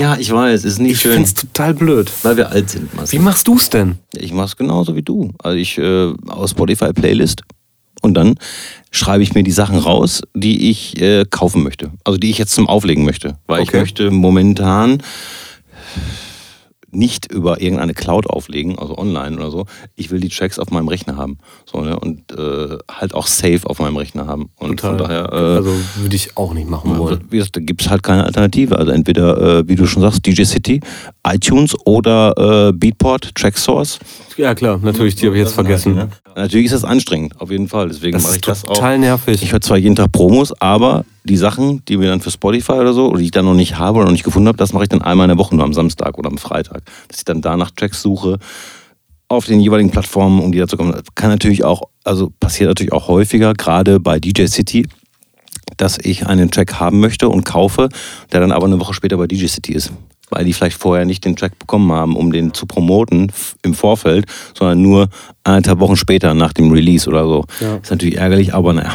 Ja, 0.00 0.16
ich 0.16 0.32
weiß, 0.32 0.64
ist 0.64 0.78
nicht 0.78 0.92
ich 0.92 1.00
schön. 1.00 1.10
Ich 1.10 1.14
finde 1.16 1.28
es 1.28 1.34
total 1.34 1.74
blöd. 1.74 2.12
Weil 2.22 2.36
wir 2.36 2.50
alt 2.50 2.70
sind. 2.70 2.94
Marcel. 2.94 3.18
Wie 3.18 3.22
machst 3.22 3.46
du 3.46 3.56
es 3.56 3.70
denn? 3.70 3.98
Ich 4.14 4.32
mach's 4.32 4.56
genauso 4.56 4.96
wie 4.96 5.02
du. 5.02 5.32
Also 5.38 5.56
ich 5.56 5.78
äh, 5.78 6.12
aus 6.28 6.50
Spotify 6.50 6.92
Playlist 6.92 7.42
und 8.02 8.14
dann 8.14 8.36
schreibe 8.90 9.22
ich 9.22 9.34
mir 9.34 9.42
die 9.42 9.50
Sachen 9.50 9.78
raus, 9.78 10.22
die 10.34 10.70
ich 10.70 11.00
äh, 11.00 11.24
kaufen 11.28 11.62
möchte. 11.62 11.90
Also 12.04 12.18
die 12.18 12.30
ich 12.30 12.38
jetzt 12.38 12.54
zum 12.54 12.68
Auflegen 12.68 13.04
möchte. 13.04 13.38
Weil 13.46 13.60
okay. 13.60 13.70
ich 13.70 13.80
möchte 13.80 14.10
momentan 14.10 15.02
nicht 16.90 17.30
über 17.30 17.60
irgendeine 17.60 17.94
Cloud 17.94 18.28
auflegen, 18.28 18.78
also 18.78 18.96
online 18.96 19.36
oder 19.36 19.50
so. 19.50 19.66
Ich 19.94 20.10
will 20.10 20.20
die 20.20 20.28
Tracks 20.28 20.58
auf 20.58 20.70
meinem 20.70 20.88
Rechner 20.88 21.16
haben. 21.16 21.38
So, 21.70 21.80
ne? 21.80 21.98
Und 21.98 22.32
äh, 22.32 22.78
halt 22.90 23.14
auch 23.14 23.26
safe 23.26 23.60
auf 23.64 23.78
meinem 23.78 23.96
Rechner 23.96 24.26
haben. 24.26 24.50
Und 24.56 24.80
Total. 24.80 24.90
von 24.90 24.98
daher. 24.98 25.32
Äh, 25.32 25.56
also 25.56 25.72
würde 25.96 26.16
ich 26.16 26.36
auch 26.36 26.54
nicht 26.54 26.68
machen 26.68 26.96
wollen. 26.98 27.24
Wie 27.30 27.38
gesagt, 27.38 27.56
da 27.56 27.60
gibt 27.60 27.82
es 27.82 27.90
halt 27.90 28.02
keine 28.02 28.24
Alternative. 28.24 28.78
Also 28.78 28.92
entweder, 28.92 29.58
äh, 29.58 29.68
wie 29.68 29.76
du 29.76 29.86
schon 29.86 30.02
sagst, 30.02 30.26
DJ 30.26 30.44
City, 30.44 30.80
iTunes 31.26 31.74
oder 31.84 32.68
äh, 32.68 32.72
Beatport, 32.72 33.34
Tracksource. 33.34 33.98
Ja 34.36 34.54
klar, 34.54 34.78
natürlich, 34.82 35.16
die 35.16 35.26
habe 35.26 35.36
ich 35.36 35.42
jetzt 35.42 35.54
vergessen. 35.54 35.96
Halt, 35.96 36.10
ne? 36.10 36.16
Natürlich 36.36 36.66
ist 36.66 36.74
das 36.74 36.84
anstrengend, 36.84 37.40
auf 37.40 37.50
jeden 37.50 37.68
Fall. 37.68 37.88
Deswegen 37.88 38.22
mache 38.22 38.36
ich 38.36 38.40
das 38.40 38.64
auch. 38.64 38.74
Total 38.74 38.98
nervig. 38.98 39.42
Ich 39.42 39.52
höre 39.52 39.60
zwar 39.60 39.76
jeden 39.76 39.96
Tag 39.96 40.12
Promos, 40.12 40.52
aber 40.60 41.04
die 41.24 41.36
Sachen, 41.36 41.84
die 41.86 42.00
wir 42.00 42.08
dann 42.08 42.20
für 42.20 42.30
Spotify 42.30 42.72
oder 42.72 42.92
so, 42.92 43.08
oder 43.08 43.18
die 43.18 43.26
ich 43.26 43.30
dann 43.30 43.44
noch 43.44 43.54
nicht 43.54 43.78
habe 43.78 43.98
oder 43.98 44.06
noch 44.06 44.12
nicht 44.12 44.24
gefunden 44.24 44.48
habe, 44.48 44.58
das 44.58 44.72
mache 44.72 44.84
ich 44.84 44.88
dann 44.88 45.02
einmal 45.02 45.24
in 45.24 45.36
der 45.36 45.38
Woche, 45.38 45.54
nur 45.54 45.64
am 45.64 45.74
Samstag 45.74 46.18
oder 46.18 46.30
am 46.30 46.38
Freitag. 46.38 46.82
Dass 47.08 47.18
ich 47.18 47.24
dann 47.24 47.40
da 47.40 47.56
nach 47.56 47.70
Tracks 47.70 48.02
suche 48.02 48.38
auf 49.28 49.44
den 49.44 49.60
jeweiligen 49.60 49.90
Plattformen, 49.90 50.40
um 50.40 50.52
die 50.52 50.58
dazu 50.58 50.76
kommen. 50.76 51.00
Kann 51.14 51.30
natürlich 51.30 51.62
auch, 51.64 51.82
also 52.02 52.32
passiert 52.40 52.68
natürlich 52.68 52.92
auch 52.92 53.08
häufiger, 53.08 53.52
gerade 53.52 54.00
bei 54.00 54.18
DJ 54.18 54.46
City, 54.46 54.86
dass 55.76 55.98
ich 55.98 56.26
einen 56.26 56.50
Track 56.50 56.80
haben 56.80 57.00
möchte 57.00 57.28
und 57.28 57.44
kaufe, 57.44 57.90
der 58.32 58.40
dann 58.40 58.52
aber 58.52 58.66
eine 58.66 58.80
Woche 58.80 58.94
später 58.94 59.18
bei 59.18 59.26
DJ 59.26 59.46
City 59.46 59.72
ist 59.72 59.92
weil 60.30 60.44
die 60.44 60.52
vielleicht 60.52 60.78
vorher 60.78 61.04
nicht 61.04 61.24
den 61.24 61.36
Track 61.36 61.58
bekommen 61.58 61.90
haben, 61.92 62.16
um 62.16 62.32
den 62.32 62.54
zu 62.54 62.66
promoten 62.66 63.32
im 63.62 63.74
Vorfeld, 63.74 64.26
sondern 64.54 64.82
nur 64.82 65.08
eineinhalb 65.44 65.80
Wochen 65.80 65.96
später 65.96 66.34
nach 66.34 66.52
dem 66.52 66.70
Release 66.70 67.08
oder 67.08 67.24
so. 67.24 67.44
Ja. 67.60 67.76
Ist 67.76 67.90
natürlich 67.90 68.16
ärgerlich, 68.16 68.54
aber 68.54 68.72
naja. 68.72 68.92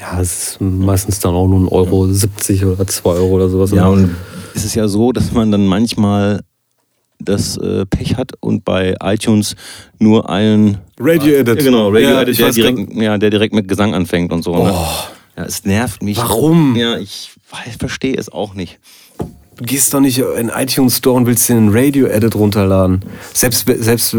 Ja, 0.00 0.20
es 0.20 0.50
ist 0.50 0.60
meistens 0.60 1.20
dann 1.20 1.34
auch 1.34 1.46
nur 1.46 1.60
ein 1.60 1.68
Euro 1.68 2.06
ja. 2.06 2.12
70 2.12 2.64
oder 2.64 2.86
2 2.86 3.10
Euro 3.10 3.36
oder 3.36 3.48
sowas. 3.48 3.70
Ja, 3.70 3.88
und 3.88 4.14
es 4.54 4.64
ist 4.64 4.74
ja 4.74 4.88
so, 4.88 5.12
dass 5.12 5.32
man 5.32 5.50
dann 5.50 5.66
manchmal 5.66 6.40
das 7.18 7.56
äh, 7.56 7.86
Pech 7.86 8.16
hat 8.16 8.32
und 8.40 8.64
bei 8.64 8.94
iTunes 9.02 9.56
nur 9.98 10.28
einen 10.28 10.78
Radio 11.00 11.34
Edit. 11.34 11.56
Ja, 11.58 11.64
genau, 11.64 11.88
Radio 11.88 12.10
ja, 12.10 12.22
Edit, 12.22 12.38
der 12.38 12.50
direkt, 12.52 12.92
ja, 12.94 13.18
der 13.18 13.30
direkt 13.30 13.54
mit 13.54 13.68
Gesang 13.68 13.94
anfängt 13.94 14.32
und 14.32 14.42
so. 14.42 14.54
Ne? 14.54 14.60
Oh. 14.60 14.64
Ne? 14.64 14.76
Ja, 15.38 15.44
es 15.44 15.64
nervt 15.64 16.02
mich. 16.02 16.16
Warum? 16.16 16.76
Ja, 16.76 16.98
ich 16.98 17.30
verstehe 17.78 18.16
es 18.16 18.30
auch 18.30 18.54
nicht. 18.54 18.78
Du 19.56 19.64
gehst 19.64 19.92
doch 19.94 20.00
nicht 20.00 20.18
in 20.18 20.50
iTunes 20.50 20.98
Store 20.98 21.16
und 21.16 21.26
willst 21.26 21.48
dir 21.48 21.56
einen 21.56 21.70
Radio-Edit 21.70 22.34
runterladen. 22.34 23.00
Selbst, 23.32 23.66
selbst 23.66 24.16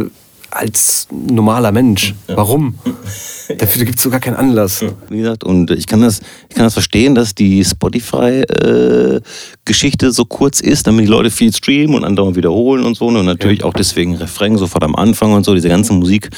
als 0.57 1.07
normaler 1.11 1.71
Mensch. 1.71 2.13
Ja. 2.27 2.37
Warum? 2.37 2.77
Dafür 3.57 3.85
gibt 3.85 3.97
es 3.97 4.03
so 4.03 4.09
gar 4.09 4.19
keinen 4.19 4.35
Anlass. 4.35 4.83
Wie 5.09 5.19
gesagt, 5.19 5.43
und 5.43 5.71
ich 5.71 5.87
kann 5.87 6.01
das, 6.01 6.19
ich 6.49 6.55
kann 6.55 6.65
das 6.65 6.73
verstehen, 6.73 7.15
dass 7.15 7.33
die 7.33 7.63
Spotify-Geschichte 7.63 10.07
äh, 10.07 10.11
so 10.11 10.25
kurz 10.25 10.59
ist, 10.59 10.87
damit 10.87 11.05
die 11.05 11.09
Leute 11.09 11.31
viel 11.31 11.53
streamen 11.53 11.95
und 11.95 12.03
andauernd 12.03 12.35
wiederholen 12.35 12.83
und 12.83 12.97
so. 12.97 13.09
Ne? 13.09 13.19
Und 13.19 13.25
natürlich 13.25 13.59
ja. 13.59 13.65
auch 13.65 13.73
deswegen 13.73 14.15
Refrain 14.15 14.57
sofort 14.57 14.83
am 14.83 14.95
Anfang 14.95 15.31
und 15.33 15.45
so, 15.45 15.53
diese 15.53 15.69
ganze 15.69 15.93
Musik. 15.93 16.29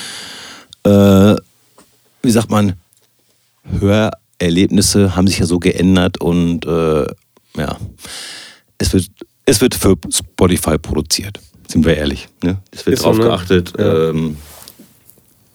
Äh, 0.84 1.36
wie 2.22 2.32
sagt 2.32 2.52
man? 2.52 2.74
Hörerlebnisse 3.80 5.16
haben 5.16 5.28
sich 5.28 5.40
ja 5.40 5.46
so 5.46 5.60
geändert 5.60 6.20
und 6.22 6.66
äh, 6.66 7.06
ja 7.58 7.78
es 8.80 8.94
wird, 8.94 9.10
es 9.46 9.62
wird 9.62 9.76
für 9.76 9.96
Spotify 10.10 10.80
produziert, 10.80 11.40
sind 11.70 11.86
wir 11.86 11.96
ehrlich. 11.96 12.28
Ne? 12.44 12.58
Es 12.72 12.86
wird 12.86 12.96
Ist 12.96 13.06
drauf 13.06 13.16
so, 13.16 13.22
ne? 13.22 13.28
geachtet, 13.30 13.74
ja. 13.78 14.10
ähm, 14.10 14.38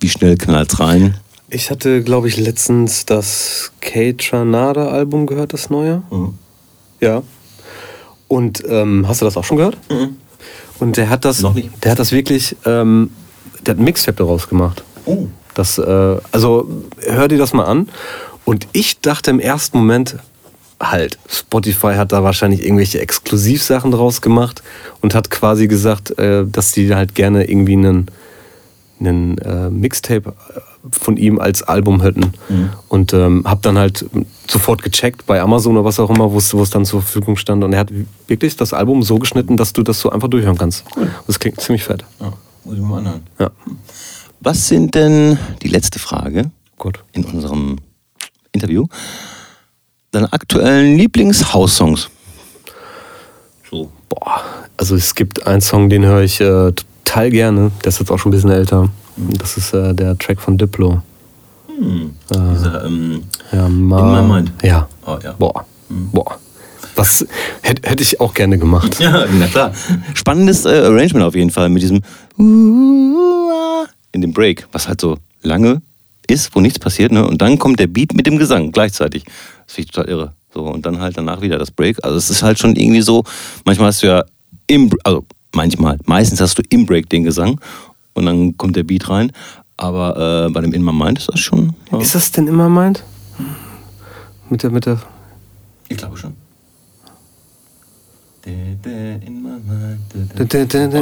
wie 0.00 0.08
schnell 0.08 0.36
knallt 0.36 0.72
es 0.72 0.80
rein. 0.80 1.14
Ich 1.50 1.70
hatte, 1.70 2.02
glaube 2.02 2.28
ich, 2.28 2.36
letztens 2.36 3.04
das 3.04 3.72
K-Tranada-Album 3.80 5.26
gehört, 5.26 5.52
das 5.52 5.70
neue. 5.70 6.02
Mhm. 6.10 6.34
Ja. 7.00 7.22
Und 8.28 8.62
ähm, 8.66 9.06
hast 9.06 9.20
du 9.20 9.24
das 9.24 9.36
auch 9.36 9.44
schon 9.44 9.58
gehört? 9.58 9.76
Mhm. 9.90 10.16
Und 10.78 10.96
der 10.96 11.10
hat 11.10 11.24
das, 11.24 11.40
Noch 11.42 11.54
nicht. 11.54 11.70
der 11.84 11.92
hat 11.92 11.98
das 11.98 12.12
wirklich, 12.12 12.56
ähm, 12.64 13.10
der 13.64 13.74
hat 13.74 13.80
ein 13.80 13.84
Mixtape 13.84 14.16
daraus 14.16 14.48
gemacht. 14.48 14.82
Oh. 15.04 15.26
Das, 15.54 15.78
äh, 15.78 16.16
also 16.32 16.68
hör 17.00 17.28
dir 17.28 17.38
das 17.38 17.52
mal 17.52 17.64
an. 17.64 17.88
Und 18.44 18.66
ich 18.72 19.00
dachte 19.00 19.30
im 19.30 19.40
ersten 19.40 19.78
Moment, 19.78 20.16
halt, 20.80 21.18
Spotify 21.28 21.94
hat 21.94 22.12
da 22.12 22.22
wahrscheinlich 22.22 22.62
irgendwelche 22.62 23.00
Exklusivsachen 23.00 23.90
draus 23.90 24.20
gemacht 24.20 24.62
und 25.00 25.14
hat 25.14 25.30
quasi 25.30 25.68
gesagt, 25.68 26.18
äh, 26.18 26.44
dass 26.46 26.72
die 26.72 26.94
halt 26.94 27.14
gerne 27.14 27.48
irgendwie 27.48 27.74
einen, 27.74 28.06
einen 29.00 29.38
äh, 29.38 29.70
Mixtape 29.70 30.34
von 30.90 31.16
ihm 31.16 31.38
als 31.38 31.62
Album 31.62 32.02
hätten. 32.02 32.32
Und 32.88 33.12
ähm, 33.14 33.44
habe 33.46 33.60
dann 33.62 33.78
halt 33.78 34.04
sofort 34.48 34.82
gecheckt 34.82 35.26
bei 35.26 35.40
Amazon 35.40 35.76
oder 35.76 35.84
was 35.84 35.98
auch 35.98 36.10
immer, 36.10 36.30
wo 36.30 36.38
es 36.38 36.52
wo 36.52 36.62
es 36.62 36.70
dann 36.70 36.84
zur 36.84 37.00
Verfügung 37.00 37.36
stand. 37.36 37.64
Und 37.64 37.72
er 37.72 37.80
hat 37.80 37.92
wirklich 38.28 38.56
das 38.56 38.72
Album 38.72 39.02
so 39.02 39.18
geschnitten, 39.18 39.56
dass 39.56 39.72
du 39.72 39.82
das 39.82 40.00
so 40.00 40.10
einfach 40.10 40.28
durchhören 40.28 40.58
kannst. 40.58 40.84
Das 41.26 41.38
klingt 41.38 41.60
ziemlich 41.60 41.84
fett. 41.84 42.04
Ja, 42.20 42.32
muss 42.64 42.76
ich 42.76 42.82
mal 42.82 42.98
anhören. 42.98 43.22
Ja. 43.38 43.50
Was 44.40 44.68
sind 44.68 44.94
denn, 44.94 45.38
die 45.62 45.68
letzte 45.68 45.98
Frage 45.98 46.50
Gut. 46.76 47.02
in 47.12 47.24
unserem 47.24 47.78
Interview, 48.52 48.86
deine 50.14 50.32
aktuellen 50.32 50.96
Lieblings-House-Songs? 50.96 52.08
So. 53.70 53.90
Boah, 54.08 54.42
also 54.76 54.94
es 54.94 55.14
gibt 55.14 55.46
einen 55.46 55.60
Song, 55.60 55.88
den 55.88 56.04
höre 56.04 56.22
ich 56.22 56.40
äh, 56.40 56.72
total 56.72 57.30
gerne. 57.30 57.70
Der 57.82 57.88
ist 57.88 57.98
jetzt 57.98 58.10
auch 58.10 58.18
schon 58.18 58.30
ein 58.30 58.34
bisschen 58.34 58.50
älter. 58.50 58.88
Das 59.16 59.56
ist 59.56 59.72
äh, 59.74 59.94
der 59.94 60.16
Track 60.18 60.40
von 60.40 60.56
Diplo. 60.58 61.02
Dieser, 62.30 62.84
ähm, 62.84 63.24
Ja, 63.52 63.68
ma 63.68 64.20
In 64.20 64.28
My 64.28 64.34
Mind. 64.34 64.52
Ja. 64.62 64.88
oh, 65.06 65.18
ja. 65.22 65.32
Boah. 65.32 65.66
Boah. 65.88 66.38
Was 66.96 67.26
hätte 67.62 67.88
hätte 67.88 68.02
ich 68.04 68.20
auch 68.20 68.32
gerne 68.34 68.58
gemacht. 68.58 68.96
Ja, 69.00 69.24
na 69.38 69.46
klar. 69.48 69.72
Spannendes 70.14 70.64
äh, 70.64 70.68
Arrangement 70.68 71.24
auf 71.26 71.34
jeden 71.34 71.50
Fall 71.50 71.68
mit 71.68 71.82
diesem 71.82 72.00
in 72.38 74.20
dem 74.20 74.32
Break, 74.32 74.68
was 74.70 74.86
halt 74.86 75.00
so 75.00 75.18
lange 75.42 75.82
ist, 76.28 76.54
wo 76.54 76.60
nichts 76.60 76.78
passiert, 76.78 77.12
ne? 77.12 77.26
Und 77.26 77.40
dann 77.42 77.58
kommt 77.58 77.80
der 77.80 77.86
Beat 77.86 78.14
mit 78.14 78.26
dem 78.26 78.38
Gesang 78.38 78.72
gleichzeitig. 78.72 79.24
Das 79.24 79.74
finde 79.74 79.86
ich 79.88 79.92
total 79.92 80.08
irre. 80.10 80.32
So, 80.52 80.62
und 80.62 80.86
dann 80.86 81.00
halt 81.00 81.16
danach 81.16 81.40
wieder 81.40 81.58
das 81.58 81.70
Break. 81.70 81.98
Also 82.04 82.16
es 82.16 82.30
ist 82.30 82.42
halt 82.42 82.58
schon 82.58 82.76
irgendwie 82.76 83.02
so, 83.02 83.24
manchmal 83.64 83.88
hast 83.88 84.02
du 84.02 84.06
ja 84.06 84.24
im, 84.66 84.90
also 85.02 85.24
manchmal, 85.52 85.98
meistens 86.06 86.40
hast 86.40 86.58
du 86.58 86.62
im 86.70 86.86
Break 86.86 87.08
den 87.10 87.24
Gesang 87.24 87.60
und 88.14 88.26
dann 88.26 88.56
kommt 88.56 88.76
der 88.76 88.84
Beat 88.84 89.08
rein. 89.08 89.32
Aber 89.76 90.46
äh, 90.46 90.52
bei 90.52 90.60
dem 90.60 90.72
In 90.72 90.84
My 90.84 90.92
Mind 90.92 91.18
ist 91.18 91.28
das 91.28 91.40
schon. 91.40 91.74
Ja, 91.90 91.98
Ist 91.98 92.14
das 92.14 92.30
denn 92.30 92.46
immer 92.46 92.68
meint? 92.68 93.02
Mit 94.48 94.62
der, 94.62 94.70
mit 94.70 94.86
der. 94.86 95.00
ich 95.88 95.96
glaube 95.96 96.16
schon. 96.16 96.34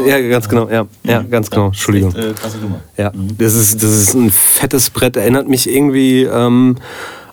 Ja, 0.06 0.20
ganz 0.28 0.48
genau. 0.48 0.69
Ja, 0.69 0.86
ja 1.05 1.23
ganz 1.23 1.51
genau. 1.51 1.66
Entschuldigung. 1.66 2.14
Äh. 2.14 2.35
Ja, 2.97 3.12
das 3.39 3.55
ist, 3.55 3.82
das 3.82 3.90
ist 3.90 4.14
ein 4.14 4.31
fettes 4.31 4.90
Brett. 4.90 5.16
Erinnert 5.16 5.48
mich 5.48 5.69
irgendwie 5.69 6.23
ähm, 6.23 6.77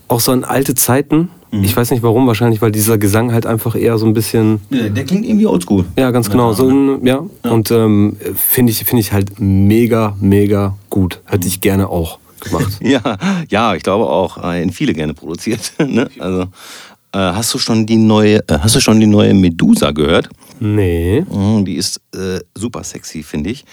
auch 0.07 0.19
so 0.19 0.31
an 0.31 0.43
alte 0.43 0.75
Zeiten. 0.75 1.29
Ich 1.51 1.75
weiß 1.75 1.89
nicht 1.89 2.03
warum, 2.03 2.27
wahrscheinlich, 2.27 2.61
weil 2.61 2.71
dieser 2.71 2.99
Gesang 2.99 3.33
halt 3.33 3.47
einfach 3.47 3.75
eher 3.75 3.97
so 3.97 4.05
ein 4.05 4.13
bisschen. 4.13 4.61
Der, 4.69 4.91
der 4.91 5.03
klingt 5.03 5.25
irgendwie 5.25 5.47
oldschool. 5.47 5.85
Ja, 5.97 6.11
ganz 6.11 6.29
genau. 6.29 6.53
So 6.53 6.69
ein, 6.69 7.03
ja. 7.05 7.23
Und 7.41 7.71
ähm, 7.71 8.17
finde 8.35 8.71
ich, 8.71 8.83
finde 8.85 9.01
ich 9.01 9.13
halt 9.13 9.39
mega, 9.39 10.15
mega 10.19 10.75
gut. 10.91 11.21
Hätte 11.25 11.47
ich 11.47 11.59
gerne 11.59 11.89
auch 11.89 12.19
gemacht. 12.39 12.77
Ja, 12.81 13.17
ja, 13.49 13.73
ich 13.73 13.81
glaube 13.81 14.05
auch. 14.05 14.43
äh, 14.43 14.61
In 14.61 14.69
viele 14.71 14.93
gerne 14.93 15.15
produziert. 15.15 15.73
ne? 15.79 16.09
Also, 16.19 16.41
äh, 16.41 16.47
hast 17.17 17.53
du 17.53 17.57
schon 17.57 17.85
die 17.85 17.95
neue, 17.97 18.37
äh, 18.47 18.59
hast 18.59 18.75
du 18.75 18.79
schon 18.81 18.99
die 18.99 19.07
neue 19.07 19.33
Medusa 19.33 19.91
gehört? 19.91 20.29
nee. 20.59 21.21
Mhm, 21.21 21.65
Die 21.65 21.75
ist 21.75 22.01
äh, 22.13 22.39
super 22.55 22.83
sexy, 22.83 23.23
finde 23.23 23.49
ich. 23.51 23.65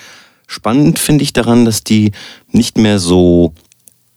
Spannend 0.47 0.99
finde 0.99 1.25
ich 1.25 1.33
daran, 1.33 1.65
dass 1.65 1.83
die 1.83 2.13
nicht 2.53 2.79
mehr 2.79 2.99
so, 3.01 3.53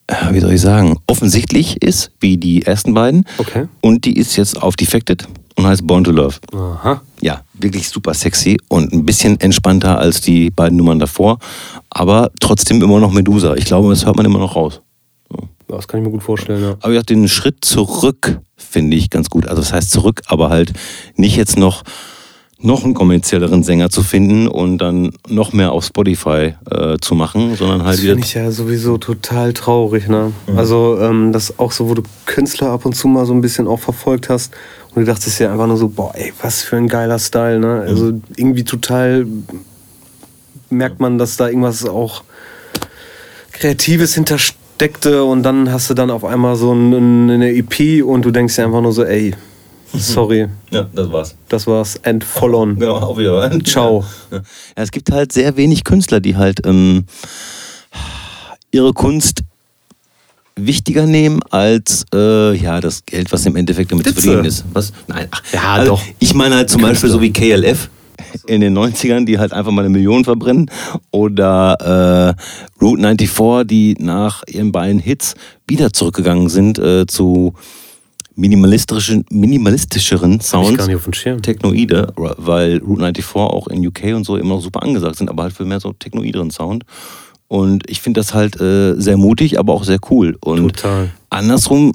äh, 0.07 0.13
wie 0.33 0.39
soll 0.39 0.53
ich 0.53 0.61
sagen, 0.61 0.97
offensichtlich 1.07 1.81
ist 1.81 2.11
wie 2.19 2.37
die 2.37 2.65
ersten 2.65 2.93
beiden. 2.93 3.25
Okay. 3.39 3.67
Und 3.81 4.05
die 4.05 4.15
ist 4.17 4.35
jetzt 4.35 4.61
auf 4.61 4.75
Defected 4.75 5.27
und 5.55 5.65
heißt 5.65 5.85
Born 5.87 6.03
to 6.03 6.11
Love. 6.11 6.35
Aha. 6.53 7.01
Ja, 7.21 7.41
wirklich 7.55 7.89
super 7.89 8.13
sexy 8.13 8.57
und 8.67 8.93
ein 8.93 9.05
bisschen 9.05 9.39
entspannter 9.39 9.97
als 9.97 10.21
die 10.21 10.51
beiden 10.51 10.77
Nummern 10.77 10.99
davor. 10.99 11.39
Aber 11.89 12.29
trotzdem 12.39 12.81
immer 12.83 12.99
noch 12.99 13.11
Medusa. 13.11 13.55
Ich 13.55 13.65
glaube, 13.65 13.89
das 13.89 14.05
hört 14.05 14.15
man 14.15 14.25
immer 14.25 14.39
noch 14.39 14.55
raus. 14.55 14.81
Das 15.67 15.87
kann 15.87 15.99
ich 15.99 16.05
mir 16.05 16.11
gut 16.11 16.23
vorstellen, 16.23 16.63
ja. 16.63 16.75
Aber 16.81 16.93
ja, 16.93 17.01
den 17.03 17.27
Schritt 17.27 17.63
zurück 17.65 18.39
finde 18.69 18.95
ich 18.97 19.09
ganz 19.09 19.29
gut. 19.29 19.47
Also 19.47 19.61
das 19.61 19.73
heißt 19.73 19.91
zurück, 19.91 20.21
aber 20.27 20.49
halt 20.49 20.73
nicht 21.15 21.35
jetzt 21.35 21.57
noch 21.57 21.83
noch 22.61 22.83
einen 22.83 22.93
kommerzielleren 22.93 23.63
Sänger 23.63 23.89
zu 23.89 24.03
finden 24.03 24.45
und 24.49 24.79
dann 24.79 25.13
noch 25.29 25.53
mehr 25.53 25.71
auf 25.71 25.85
Spotify 25.85 26.55
äh, 26.69 26.97
zu 26.99 27.15
machen, 27.15 27.55
sondern 27.55 27.83
halt 27.85 27.93
Das 27.95 28.03
wieder. 28.03 28.13
finde 28.15 28.27
ich 28.27 28.33
ja 28.33 28.51
sowieso 28.51 28.97
total 28.97 29.53
traurig, 29.53 30.09
ne? 30.09 30.33
Also, 30.57 30.99
ähm, 30.99 31.31
das 31.31 31.57
auch 31.57 31.71
so, 31.71 31.87
wo 31.87 31.93
du 31.93 32.03
Künstler 32.25 32.71
ab 32.71 32.85
und 32.85 32.97
zu 32.97 33.07
mal 33.07 33.25
so 33.25 33.33
ein 33.33 33.39
bisschen 33.39 33.65
auch 33.65 33.79
verfolgt 33.79 34.27
hast 34.27 34.53
und 34.93 35.03
du 35.03 35.05
dachtest 35.05 35.39
ja 35.39 35.53
einfach 35.53 35.67
nur 35.67 35.77
so, 35.77 35.87
boah, 35.87 36.11
ey, 36.15 36.33
was 36.41 36.61
für 36.61 36.75
ein 36.75 36.89
geiler 36.89 37.17
Style, 37.17 37.59
ne? 37.61 37.79
Also 37.87 38.11
irgendwie 38.35 38.65
total 38.65 39.25
merkt 40.69 40.99
man, 40.99 41.17
dass 41.17 41.37
da 41.37 41.47
irgendwas 41.47 41.85
auch 41.85 42.23
Kreatives 43.53 44.15
hintersteckte 44.83 45.23
und 45.23 45.43
dann 45.43 45.71
hast 45.71 45.89
du 45.89 45.93
dann 45.93 46.09
auf 46.09 46.23
einmal 46.23 46.55
so 46.55 46.73
ein- 46.73 47.29
eine 47.29 47.51
EP 47.53 48.01
und 48.03 48.23
du 48.23 48.31
denkst 48.31 48.55
dir 48.55 48.65
einfach 48.65 48.81
nur 48.81 48.93
so, 48.93 49.03
ey, 49.03 49.35
sorry, 49.93 50.47
Ja, 50.71 50.87
das 50.93 51.11
war's. 51.11 51.35
das 51.49 51.67
war's, 51.67 51.95
end 52.03 52.23
voll 52.23 52.55
on. 52.55 52.77
Genau, 52.79 52.95
auf 52.97 53.17
Wiedersehen. 53.17 53.63
Ciao. 53.65 54.03
Ja. 54.31 54.41
es 54.75 54.91
gibt 54.91 55.11
halt 55.11 55.31
sehr 55.33 55.57
wenig 55.57 55.83
Künstler, 55.83 56.19
die 56.21 56.35
halt 56.37 56.65
ähm, 56.65 57.05
ihre 58.71 58.93
Kunst 58.93 59.41
wichtiger 60.55 61.05
nehmen 61.05 61.39
als 61.51 62.05
äh, 62.13 62.53
ja 62.55 62.79
das 62.81 63.05
Geld, 63.05 63.31
was 63.31 63.45
im 63.45 63.55
Endeffekt 63.55 63.91
damit 63.91 64.05
zu 64.05 64.11
Witze. 64.15 64.21
verdienen 64.21 64.45
ist. 64.45 64.65
Was? 64.73 64.91
Nein, 65.07 65.27
ach, 65.31 65.41
Ja, 65.53 65.73
also, 65.73 65.91
doch. 65.93 66.01
Ich 66.19 66.33
meine 66.33 66.55
halt 66.55 66.69
zum 66.69 66.81
Beispiel 66.81 67.09
so 67.09 67.21
wie 67.21 67.31
KLF 67.31 67.89
in 68.47 68.61
den 68.61 68.77
90ern, 68.77 69.25
die 69.25 69.39
halt 69.39 69.53
einfach 69.53 69.71
mal 69.71 69.81
eine 69.81 69.89
Million 69.89 70.23
verbrennen. 70.23 70.69
Oder 71.11 72.35
äh, 72.37 72.83
Route 72.83 73.01
94, 73.01 73.67
die 73.67 73.95
nach 73.99 74.43
ihren 74.47 74.71
beiden 74.71 74.99
Hits 74.99 75.35
wieder 75.67 75.93
zurückgegangen 75.93 76.49
sind 76.49 76.79
äh, 76.79 77.05
zu 77.05 77.53
minimalistischen, 78.35 79.25
minimalistischeren 79.29 80.33
Hab 80.33 80.41
ich 80.41 80.47
Sounds. 80.47 80.77
gar 80.77 80.87
nicht 80.87 80.95
auf 80.95 81.03
dem 81.03 81.13
Schirm. 81.13 81.41
Technoide, 81.41 82.13
weil 82.15 82.77
Route 82.77 83.01
94 83.01 83.35
auch 83.35 83.67
in 83.67 83.85
UK 83.85 84.15
und 84.15 84.25
so 84.25 84.37
immer 84.37 84.55
noch 84.55 84.61
super 84.61 84.81
angesagt 84.83 85.17
sind, 85.17 85.29
aber 85.29 85.43
halt 85.43 85.53
für 85.53 85.65
mehr 85.65 85.79
so 85.79 85.93
technoideren 85.93 86.51
Sound. 86.51 86.85
Und 87.47 87.89
ich 87.89 87.99
finde 87.99 88.21
das 88.21 88.33
halt 88.33 88.61
äh, 88.61 88.93
sehr 88.95 89.17
mutig, 89.17 89.59
aber 89.59 89.73
auch 89.73 89.83
sehr 89.83 89.99
cool. 90.09 90.37
Und 90.39 90.77
Total. 90.77 91.09
andersrum 91.29 91.93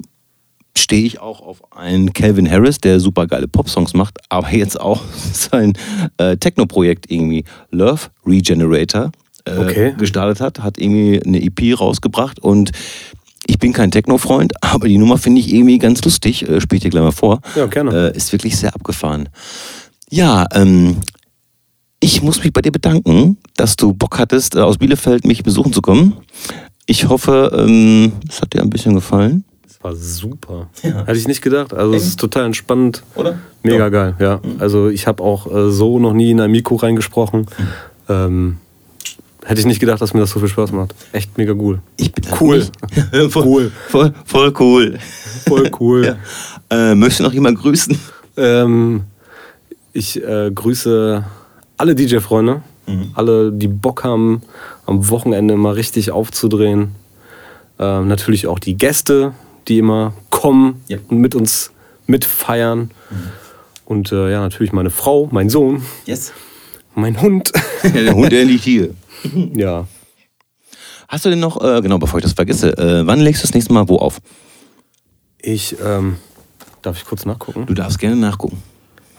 stehe 0.77 1.05
ich 1.05 1.19
auch 1.19 1.41
auf 1.41 1.71
einen 1.73 2.13
Calvin 2.13 2.49
Harris, 2.49 2.79
der 2.79 2.99
super 2.99 3.27
geile 3.27 3.47
Popsongs 3.47 3.93
macht, 3.93 4.17
aber 4.29 4.51
jetzt 4.51 4.79
auch 4.79 5.01
sein 5.33 5.73
äh, 6.17 6.37
Techno-Projekt 6.37 7.09
irgendwie 7.09 7.43
Love 7.71 8.07
Regenerator 8.25 9.11
äh, 9.45 9.57
Okay. 9.57 9.95
gestartet 9.97 10.41
hat, 10.41 10.59
hat 10.61 10.77
irgendwie 10.77 11.21
eine 11.25 11.41
EP 11.41 11.79
rausgebracht 11.79 12.39
und 12.39 12.71
ich 13.47 13.59
bin 13.59 13.73
kein 13.73 13.91
Techno-Freund, 13.91 14.53
aber 14.61 14.87
die 14.87 14.97
Nummer 14.97 15.17
finde 15.17 15.39
ich 15.41 15.53
irgendwie 15.53 15.77
ganz 15.77 16.03
lustig, 16.03 16.47
äh, 16.47 16.59
spiele 16.59 16.77
ich 16.77 16.83
dir 16.83 16.89
gleich 16.89 17.03
mal 17.03 17.11
vor. 17.11 17.41
Ja, 17.55 17.67
gerne. 17.67 18.11
Äh, 18.13 18.17
ist 18.17 18.31
wirklich 18.31 18.57
sehr 18.57 18.73
abgefahren. 18.75 19.29
Ja, 20.09 20.45
ähm, 20.53 20.97
ich 21.99 22.21
muss 22.21 22.43
mich 22.43 22.53
bei 22.53 22.61
dir 22.61 22.71
bedanken, 22.71 23.37
dass 23.55 23.75
du 23.75 23.93
Bock 23.93 24.19
hattest, 24.19 24.55
äh, 24.55 24.59
aus 24.59 24.77
Bielefeld 24.77 25.25
mich 25.25 25.43
besuchen 25.43 25.73
zu 25.73 25.81
kommen. 25.81 26.17
Ich 26.85 27.07
hoffe, 27.07 27.51
ähm, 27.57 28.11
es 28.29 28.41
hat 28.41 28.53
dir 28.53 28.61
ein 28.61 28.69
bisschen 28.69 28.93
gefallen. 28.93 29.43
War 29.85 29.95
super. 29.95 30.67
Ja. 30.81 31.05
Hätte 31.05 31.19
ich 31.19 31.27
nicht 31.27 31.43
gedacht. 31.43 31.71
Also 31.71 31.93
es 31.93 32.07
ist 32.07 32.19
total 32.19 32.45
entspannt. 32.45 33.03
Oder? 33.13 33.37
Mega 33.61 33.77
Ja. 33.77 33.89
geil, 33.89 34.15
ja. 34.17 34.39
Also 34.57 34.89
ich 34.89 35.05
habe 35.05 35.21
auch 35.21 35.45
äh, 35.53 35.69
so 35.69 35.99
noch 35.99 36.13
nie 36.13 36.31
in 36.31 36.41
ein 36.41 36.49
Mikro 36.49 36.73
reingesprochen. 36.77 37.45
Ähm, 38.09 38.57
hätte 39.45 39.59
ich 39.59 39.67
nicht 39.67 39.79
gedacht, 39.79 40.01
dass 40.01 40.15
mir 40.15 40.21
das 40.21 40.31
so 40.31 40.39
viel 40.39 40.49
Spaß 40.49 40.71
macht. 40.71 40.95
Echt 41.11 41.37
mega 41.37 41.53
cool. 41.53 41.81
Ich 41.97 42.11
bedanke 42.11 42.43
Cool. 42.43 42.57
mich. 43.11 43.31
voll, 43.31 43.43
Cool. 43.45 43.71
Voll, 43.89 44.13
voll 44.25 44.53
cool. 44.59 44.97
Voll 45.47 45.69
cool. 45.79 46.17
Ja. 46.71 46.91
Äh, 46.91 46.95
möchtest 46.95 47.19
du 47.19 47.25
noch 47.25 47.33
jemand 47.33 47.59
grüßen? 47.59 47.95
ähm, 48.37 49.01
ich 49.93 50.19
äh, 50.23 50.49
grüße 50.49 51.23
alle 51.77 51.93
DJ-Freunde, 51.93 52.63
alle, 53.13 53.51
die 53.51 53.67
Bock 53.67 54.03
haben, 54.03 54.41
am 54.87 55.09
Wochenende 55.11 55.55
mal 55.57 55.73
richtig 55.73 56.09
aufzudrehen. 56.09 56.95
Ähm, 57.77 58.07
natürlich 58.07 58.47
auch 58.47 58.57
die 58.57 58.77
Gäste, 58.77 59.33
die 59.67 59.79
immer 59.79 60.13
kommen 60.29 60.81
Ja. 60.87 60.97
und 61.07 61.19
mit 61.19 61.35
uns 61.35 61.71
mitfeiern. 62.07 62.91
Und 63.85 64.11
äh, 64.11 64.31
ja, 64.31 64.41
natürlich 64.41 64.73
meine 64.73 64.89
Frau, 64.89 65.27
mein 65.31 65.49
Sohn, 65.49 65.83
Yes. 66.05 66.31
mein 66.95 67.21
Hund. 67.21 67.51
Der 67.83 68.13
Hund, 68.13 68.31
der 68.31 68.45
liegt 68.45 68.63
hier. 68.63 68.89
ja. 69.55 69.87
Hast 71.07 71.23
du 71.25 71.29
denn 71.29 71.39
noch, 71.39 71.61
äh, 71.63 71.81
genau, 71.81 71.97
bevor 71.99 72.19
ich 72.19 72.23
das 72.23 72.33
vergesse, 72.33 72.75
äh, 72.77 73.05
wann 73.05 73.19
legst 73.19 73.43
du 73.43 73.47
das 73.47 73.53
nächste 73.53 73.73
Mal 73.73 73.87
wo 73.87 73.97
auf? 73.97 74.19
Ich, 75.39 75.75
ähm, 75.85 76.15
darf 76.81 76.97
ich 76.97 77.05
kurz 77.05 77.25
nachgucken? 77.25 77.65
Du 77.67 77.73
darfst 77.75 77.99
gerne 77.99 78.15
nachgucken. 78.15 78.61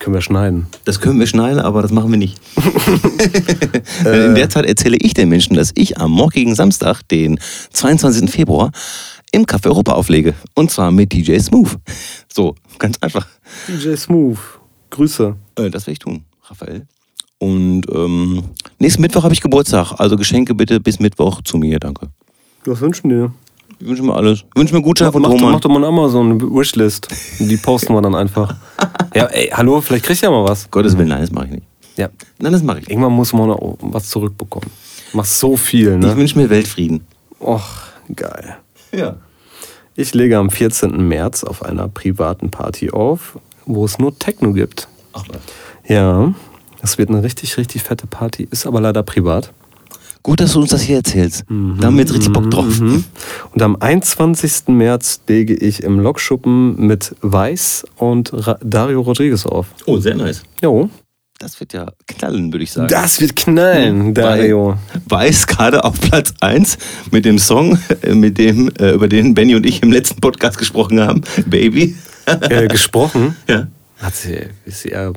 Können 0.00 0.14
wir 0.14 0.20
schneiden. 0.20 0.66
Das 0.84 1.00
können 1.00 1.18
wir 1.20 1.26
schneiden, 1.26 1.58
aber 1.60 1.80
das 1.80 1.90
machen 1.90 2.10
wir 2.10 2.18
nicht. 2.18 2.38
In 4.04 4.34
der 4.34 4.50
Zeit 4.50 4.66
erzähle 4.66 4.96
ich 4.98 5.14
den 5.14 5.28
Menschen, 5.28 5.54
dass 5.54 5.70
ich 5.74 5.98
am 5.98 6.10
morgigen 6.10 6.54
Samstag, 6.54 7.02
den 7.08 7.38
22. 7.72 8.30
Februar, 8.30 8.72
im 9.36 9.44
Café 9.44 9.66
Europa 9.66 9.92
auflege. 9.92 10.34
Und 10.54 10.70
zwar 10.70 10.90
mit 10.90 11.12
DJ 11.12 11.38
Smooth. 11.38 11.76
So, 12.32 12.54
ganz 12.78 12.96
einfach. 13.00 13.26
DJ 13.68 13.94
Smooth. 13.94 14.38
Grüße. 14.90 15.36
Äh, 15.56 15.70
das 15.70 15.82
werde 15.86 15.92
ich 15.92 15.98
tun, 15.98 16.24
Raphael. 16.44 16.86
Und 17.38 17.82
ähm, 17.94 18.42
nächsten 18.78 19.02
Mittwoch 19.02 19.22
habe 19.24 19.34
ich 19.34 19.42
Geburtstag. 19.42 19.92
Also 19.98 20.16
Geschenke 20.16 20.54
bitte 20.54 20.80
bis 20.80 20.98
Mittwoch 20.98 21.42
zu 21.42 21.58
mir, 21.58 21.78
danke. 21.78 22.08
Was 22.64 22.80
wünschen 22.80 23.10
dir? 23.10 23.32
Ich 23.78 23.86
wünsche 23.86 24.02
mir 24.02 24.14
alles. 24.14 24.38
Ich 24.54 24.58
wünsche 24.60 24.74
mir 24.74 24.80
Gutschein 24.80 25.12
von 25.12 25.20
mach, 25.20 25.28
Roman. 25.30 25.52
mach 25.52 25.60
doch 25.60 25.68
mal 25.68 25.76
eine 25.76 25.88
Amazon-Wishlist. 25.88 27.08
Die 27.38 27.58
posten 27.58 27.92
wir 27.92 28.00
dann 28.02 28.14
einfach. 28.14 28.56
Ja, 29.14 29.24
ey, 29.28 29.48
hallo, 29.48 29.80
vielleicht 29.80 30.04
kriegst 30.04 30.20
du 30.22 30.26
ja 30.26 30.30
mal 30.30 30.44
was. 30.46 30.70
Gottes 30.70 30.94
Willen, 30.98 31.08
nein, 31.08 31.22
das 31.22 31.30
mache 31.32 31.46
ich 31.46 31.52
nicht. 31.52 31.62
Ja. 31.96 32.10
Nein, 32.38 32.52
das 32.52 32.62
mache 32.62 32.80
ich. 32.80 32.90
Irgendwann 32.90 33.12
muss 33.12 33.32
man 33.32 33.50
auch 33.50 33.78
was 33.80 34.10
zurückbekommen. 34.10 34.68
Machst 35.14 35.38
so 35.38 35.56
viel, 35.56 35.92
Ich 35.92 35.96
ne? 36.06 36.14
wünsche 36.14 36.38
mir 36.38 36.50
Weltfrieden. 36.50 37.00
Och, 37.40 37.64
geil. 38.14 38.58
Ja. 38.92 39.16
Ich 39.98 40.12
lege 40.12 40.36
am 40.36 40.50
14. 40.50 41.08
März 41.08 41.42
auf 41.42 41.64
einer 41.64 41.88
privaten 41.88 42.50
Party 42.50 42.90
auf, 42.90 43.38
wo 43.64 43.84
es 43.86 43.98
nur 43.98 44.18
Techno 44.18 44.52
gibt. 44.52 44.88
Ach 45.14 45.24
was. 45.28 45.38
Ja, 45.88 46.34
das 46.82 46.98
wird 46.98 47.08
eine 47.08 47.22
richtig, 47.22 47.56
richtig 47.56 47.82
fette 47.82 48.06
Party, 48.06 48.46
ist 48.50 48.66
aber 48.66 48.82
leider 48.82 49.02
privat. 49.02 49.52
Gut, 50.22 50.40
dass 50.40 50.52
du 50.52 50.60
uns 50.60 50.70
das 50.70 50.82
hier 50.82 50.96
erzählst. 50.96 51.44
Da 51.48 51.86
haben 51.86 51.94
wir 51.94 52.02
jetzt 52.02 52.12
richtig 52.12 52.32
Bock 52.32 52.50
drauf. 52.50 52.80
Mhm. 52.80 53.04
Und 53.54 53.62
am 53.62 53.76
21. 53.78 54.68
März 54.68 55.20
lege 55.28 55.54
ich 55.54 55.82
im 55.82 56.00
Lokschuppen 56.00 56.76
mit 56.84 57.14
Weiß 57.22 57.86
und 57.96 58.32
Ra 58.34 58.58
Dario 58.60 59.00
Rodriguez 59.00 59.46
auf. 59.46 59.68
Oh, 59.86 59.98
sehr 59.98 60.16
nice. 60.16 60.42
Jo. 60.60 60.90
Das 61.38 61.60
wird 61.60 61.74
ja 61.74 61.92
knallen, 62.06 62.50
würde 62.52 62.64
ich 62.64 62.72
sagen. 62.72 62.88
Das 62.88 63.20
wird 63.20 63.36
knallen, 63.36 64.14
Dario. 64.14 64.78
Weiß 65.06 65.46
gerade 65.46 65.84
auf 65.84 66.00
Platz 66.00 66.32
1 66.40 66.78
mit 67.10 67.26
dem 67.26 67.38
Song, 67.38 67.78
äh, 68.02 68.14
mit 68.14 68.38
dem, 68.38 68.70
äh, 68.78 68.92
über 68.92 69.06
den 69.06 69.34
Benny 69.34 69.54
und 69.54 69.66
ich 69.66 69.82
im 69.82 69.92
letzten 69.92 70.20
Podcast 70.20 70.56
gesprochen 70.56 70.98
haben. 71.00 71.20
Baby. 71.46 71.94
Äh, 72.24 72.68
gesprochen. 72.68 73.36
Ja. 73.48 73.66
Hat 73.98 74.14
sie, 74.14 74.40
ist 74.64 74.80
sie 74.82 74.88
eher, 74.90 75.12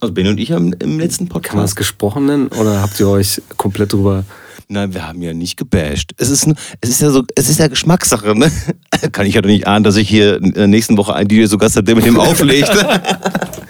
Also 0.00 0.12
Benny 0.12 0.28
und 0.30 0.38
ich 0.38 0.50
haben 0.52 0.72
im 0.74 0.98
letzten 0.98 1.28
Podcast. 1.28 1.50
kann 1.50 1.56
man 1.58 1.64
es 1.64 1.76
gesprochen 1.76 2.26
nennen 2.26 2.48
oder 2.48 2.82
habt 2.82 2.98
ihr 2.98 3.08
euch 3.08 3.40
komplett 3.56 3.92
drüber. 3.92 4.24
Nein, 4.68 4.94
wir 4.94 5.06
haben 5.06 5.22
ja 5.22 5.32
nicht 5.32 5.56
gebasht. 5.56 6.12
Es 6.16 6.28
ist, 6.28 6.48
es 6.80 6.90
ist 6.90 7.00
ja 7.00 7.10
so, 7.10 7.22
es 7.36 7.48
ist 7.48 7.60
ja 7.60 7.68
Geschmackssache, 7.68 8.36
ne? 8.36 8.50
Kann 9.12 9.26
ich 9.26 9.34
ja 9.34 9.40
doch 9.40 9.48
nicht 9.48 9.68
ahnen, 9.68 9.84
dass 9.84 9.94
ich 9.96 10.08
hier 10.08 10.38
in 10.38 10.54
der 10.54 10.66
nächsten 10.66 10.96
Woche 10.96 11.14
einen 11.14 11.28
DJ 11.28 11.44
so 11.44 11.56
Gast 11.56 11.76
hat, 11.76 11.86
der 11.86 11.94
mit 11.94 12.04
dem 12.04 12.18
auflegt. 12.18 12.68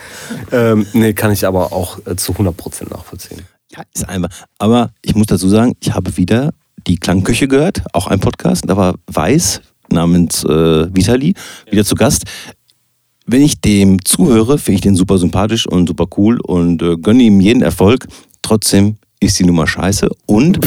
Ähm, 0.56 0.86
nee, 0.94 1.12
kann 1.12 1.32
ich 1.32 1.46
aber 1.46 1.70
auch 1.72 1.98
äh, 2.06 2.16
zu 2.16 2.32
100% 2.32 2.88
nachvollziehen. 2.88 3.42
ja, 3.70 3.82
ist 3.92 4.08
einfach. 4.08 4.30
Aber 4.58 4.90
ich 5.02 5.14
muss 5.14 5.26
dazu 5.26 5.48
sagen, 5.48 5.74
ich 5.80 5.92
habe 5.92 6.16
wieder 6.16 6.54
die 6.86 6.96
Klangküche 6.96 7.46
gehört, 7.46 7.82
auch 7.92 8.06
ein 8.06 8.20
Podcast. 8.20 8.64
Da 8.66 8.76
war 8.76 8.94
Weiß 9.06 9.60
namens 9.90 10.44
äh, 10.44 10.94
Vitali 10.94 11.34
wieder 11.70 11.84
zu 11.84 11.94
Gast. 11.94 12.24
Wenn 13.26 13.42
ich 13.42 13.60
dem 13.60 14.02
zuhöre, 14.04 14.56
finde 14.56 14.76
ich 14.76 14.80
den 14.80 14.96
super 14.96 15.18
sympathisch 15.18 15.66
und 15.66 15.88
super 15.88 16.06
cool 16.16 16.40
und 16.40 16.80
äh, 16.80 16.96
gönne 16.96 17.24
ihm 17.24 17.40
jeden 17.40 17.60
Erfolg. 17.60 18.06
Trotzdem 18.40 18.96
ist 19.20 19.38
die 19.38 19.44
Nummer 19.44 19.66
scheiße. 19.66 20.08
Und 20.24 20.58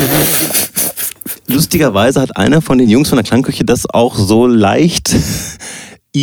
lustigerweise 1.47 2.21
hat 2.21 2.37
einer 2.37 2.61
von 2.61 2.77
den 2.77 2.89
Jungs 2.89 3.09
von 3.09 3.15
der 3.15 3.25
Klangküche 3.25 3.65
das 3.65 3.89
auch 3.89 4.15
so 4.15 4.45
leicht 4.45 5.15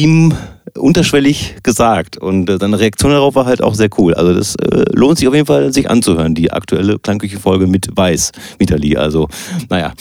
ihm 0.02 0.35
unterschwellig 0.77 1.56
gesagt. 1.62 2.16
Und 2.16 2.51
äh, 2.51 2.59
seine 2.59 2.78
Reaktion 2.78 3.12
darauf 3.12 3.35
war 3.35 3.47
halt 3.47 3.62
auch 3.62 3.74
sehr 3.74 3.89
cool. 3.98 4.14
Also 4.14 4.35
das 4.35 4.55
äh, 4.56 4.85
lohnt 4.93 5.18
sich 5.18 5.28
auf 5.28 5.35
jeden 5.35 5.47
Fall, 5.47 5.73
sich 5.73 5.89
anzuhören, 5.89 6.35
die 6.35 6.52
aktuelle 6.52 6.98
Klangküche-Folge 6.98 7.66
mit 7.66 7.89
Weiß, 7.97 8.32
Vitali. 8.59 8.97
Also, 8.97 9.28
naja. 9.68 9.93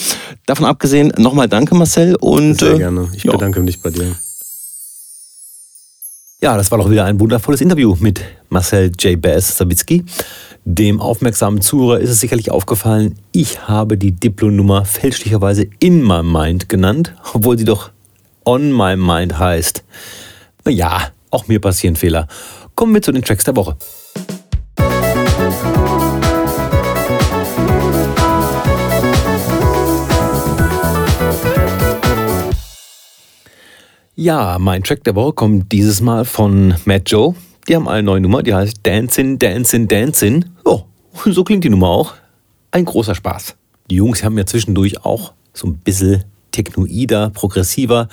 Davon 0.46 0.66
abgesehen, 0.66 1.14
nochmal 1.18 1.48
danke, 1.48 1.76
Marcel. 1.76 2.16
Und, 2.20 2.60
Sehr 2.60 2.74
äh, 2.74 2.78
gerne. 2.78 3.10
Ich 3.16 3.24
ja. 3.24 3.32
bedanke 3.32 3.62
mich 3.62 3.82
bei 3.82 3.90
dir. 3.90 4.16
Ja, 6.42 6.58
das 6.58 6.70
war 6.70 6.78
doch 6.78 6.90
wieder 6.92 7.06
ein 7.06 7.20
wundervolles 7.20 7.62
Interview 7.62 7.96
mit 8.00 8.22
Marcel 8.50 8.92
J. 9.00 9.20
Bass 9.20 9.58
Sabitzky. 9.58 10.04
Dem 10.66 11.00
aufmerksamen 11.00 11.62
Zuhörer 11.62 12.00
ist 12.00 12.10
es 12.10 12.20
sicherlich 12.20 12.52
aufgefallen, 12.52 13.16
ich 13.32 13.68
habe 13.68 13.98
die 13.98 14.12
Diplo-Nummer 14.12 14.84
fälschlicherweise 14.84 15.68
in 15.80 16.04
my 16.04 16.24
mind 16.24 16.70
genannt, 16.70 17.14
obwohl 17.34 17.58
sie 17.58 17.66
doch 17.66 17.92
on 18.46 18.72
my 18.72 18.96
mind 18.96 19.38
heißt. 19.38 19.84
Naja, 20.64 21.12
auch 21.32 21.48
mir 21.48 21.60
passieren 21.60 21.96
Fehler. 21.96 22.28
Kommen 22.76 22.94
wir 22.94 23.02
zu 23.02 23.12
den 23.12 23.24
Tracks 23.24 23.44
der 23.44 23.56
Woche. 23.56 23.78
Ja, 34.18 34.58
mein 34.60 34.82
Track 34.82 35.04
der 35.04 35.16
Woche 35.16 35.34
kommt 35.34 35.72
dieses 35.74 36.00
Mal 36.00 36.24
von 36.24 36.76
Matt 36.86 37.12
Joe. 37.12 37.36
Die 37.68 37.76
haben 37.76 37.88
eine 37.88 38.04
neue 38.04 38.22
Nummer, 38.22 38.44
die 38.44 38.54
heißt 38.54 38.78
Dancing, 38.84 39.38
Dancing, 39.40 39.88
Dancing. 39.90 40.46
Oh, 40.64 40.84
so 41.26 41.44
klingt 41.44 41.64
die 41.66 41.70
Nummer 41.70 41.90
auch. 41.90 42.14
Ein 42.72 42.86
großer 42.86 43.14
Spaß. 43.14 43.58
Die 43.90 43.96
Jungs 43.96 44.24
haben 44.24 44.38
ja 44.38 44.46
zwischendurch 44.46 45.04
auch 45.04 45.34
so 45.54 45.68
ein 45.68 45.78
bisschen 45.80 46.24
technoider, 46.56 47.30
progressiver 47.32 48.08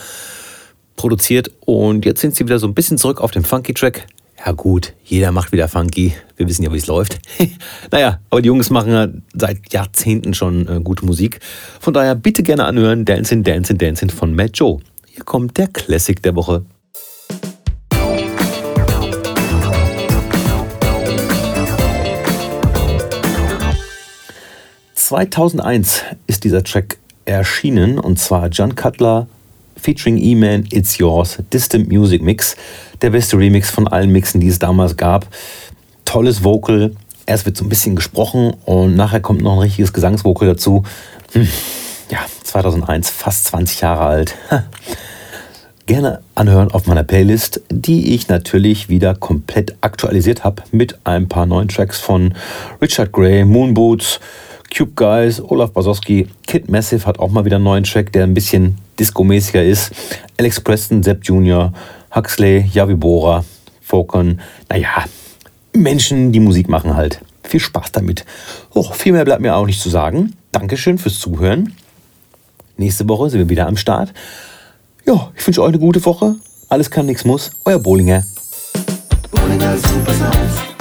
produziert 0.97 1.51
und 1.61 2.05
jetzt 2.05 2.21
sind 2.21 2.35
sie 2.35 2.45
wieder 2.45 2.59
so 2.59 2.67
ein 2.67 2.75
bisschen 2.75 2.99
zurück 2.99 3.21
auf 3.21 3.31
den 3.31 3.45
Funky-Track. 3.45 4.07
Ja 4.45 4.53
gut, 4.53 4.95
jeder 5.05 5.31
macht 5.31 5.53
wieder 5.53 5.69
Funky. 5.69 6.15
Wir 6.37 6.49
wissen 6.49 6.65
ja, 6.65 6.73
wie 6.73 6.79
es 6.79 6.89
läuft. 6.89 7.21
naja, 7.93 8.21
aber 8.29 8.43
die 8.43 8.49
Jungs 8.49 8.71
machen 8.71 8.93
ja 8.93 9.09
seit 9.35 9.73
Jahrzehnten 9.73 10.35
schon 10.35 10.67
äh, 10.67 10.81
gute 10.83 11.07
Musik. 11.07 11.39
Von 11.81 11.95
daher 11.95 12.17
bitte 12.17 12.43
gerne 12.43 12.65
anhören 12.65 13.05
Dancing, 13.05 13.45
Dancing, 13.45 13.79
Dancing 13.79 14.11
von 14.11 14.35
Matt 14.35 14.59
Joe. 14.59 14.81
Hier 15.07 15.25
kommt 15.25 15.59
der 15.59 15.69
Classic 15.69 16.21
der 16.23 16.35
Woche. 16.35 16.65
...2001 24.97 26.01
ist 26.27 26.45
dieser 26.45 26.65
Track 26.65 26.97
erschienen 27.25 27.99
und 27.99 28.19
zwar 28.19 28.49
John 28.49 28.75
Cutler 28.75 29.27
featuring 29.77 30.19
E-Man 30.19 30.67
It's 30.71 30.99
Yours 30.99 31.39
Distant 31.53 31.89
Music 31.89 32.23
Mix. 32.23 32.57
Der 33.01 33.11
beste 33.11 33.37
Remix 33.37 33.71
von 33.71 33.89
allen 33.89 34.11
Mixen, 34.11 34.41
die 34.41 34.49
es 34.49 34.59
damals 34.59 34.97
gab. 34.97 35.27
Tolles 36.05 36.45
Vocal. 36.45 36.95
Erst 37.27 37.47
wird 37.47 37.57
so 37.57 37.65
ein 37.65 37.69
bisschen 37.69 37.97
gesprochen 37.97 38.55
und 38.65 38.97
nachher 38.97 39.21
kommt 39.21 39.43
noch 39.43 39.55
ein 39.55 39.59
richtiges 39.61 39.93
Gesangsvocal 39.93 40.49
dazu. 40.49 40.83
Hm. 41.33 41.49
Ja, 42.11 42.19
2001, 42.43 43.11
fast 43.11 43.47
20 43.47 43.81
Jahre 43.81 44.05
alt. 44.05 44.35
Gerne 45.87 46.21
anhören 46.35 46.71
auf 46.71 46.87
meiner 46.87 47.03
Playlist, 47.03 47.61
die 47.71 48.15
ich 48.15 48.29
natürlich 48.29 48.89
wieder 48.89 49.15
komplett 49.15 49.77
aktualisiert 49.81 50.45
habe 50.45 50.63
mit 50.71 50.99
ein 51.05 51.29
paar 51.29 51.47
neuen 51.47 51.69
Tracks 51.69 51.99
von 51.99 52.35
Richard 52.81 53.13
Gray, 53.13 53.45
Moonboots, 53.45 54.21
Cube 54.75 54.93
Guys, 54.97 55.41
Olaf 55.41 55.73
Basowski, 55.73 56.29
Kid 56.47 56.71
Massive 56.71 57.05
hat 57.05 57.19
auch 57.19 57.31
mal 57.31 57.45
wieder 57.45 57.57
einen 57.57 57.65
neuen 57.65 57.85
Track, 57.85 58.11
der 58.13 58.25
ein 58.25 58.33
bisschen 58.33 58.79
disco-mäßiger 58.99 59.63
ist. 59.63 59.93
Alex 60.39 60.61
Preston, 60.61 61.03
Sepp 61.03 61.25
Jr., 61.25 61.73
Huxley, 62.15 62.71
Yavi 62.73 62.95
Bora, 62.95 63.45
Falcon. 63.83 64.41
Naja, 64.71 65.05
Menschen, 65.75 66.33
die 66.33 66.41
Musik 66.41 66.69
machen 66.69 66.97
halt. 66.97 67.21
Viel 67.45 67.61
Spaß 67.61 67.93
damit. 67.93 68.25
Oh, 68.73 68.91
viel 68.93 69.13
mehr 69.13 69.25
bleibt 69.25 69.43
mir 69.43 69.55
auch 69.55 69.67
nicht 69.67 69.81
zu 69.81 69.91
sagen. 69.91 70.35
Dankeschön 70.53 70.97
fürs 70.97 71.19
Zuhören. 71.19 71.75
Nächste 72.79 73.07
Woche 73.09 73.29
sind 73.29 73.41
wir 73.41 73.49
wieder 73.51 73.67
am 73.67 73.77
Start. 73.77 74.15
Ja, 75.07 75.31
ich 75.37 75.47
wünsche 75.47 75.63
euch 75.63 75.69
eine 75.69 75.79
gute 75.79 76.05
Woche. 76.07 76.37
Alles 76.69 76.91
kann, 76.91 77.07
nichts 77.07 77.25
muss. 77.25 77.51
Euer 77.67 77.79
Bollinger. 77.79 78.25
Bollinger 79.31 79.77
Supersounds. 79.77 80.72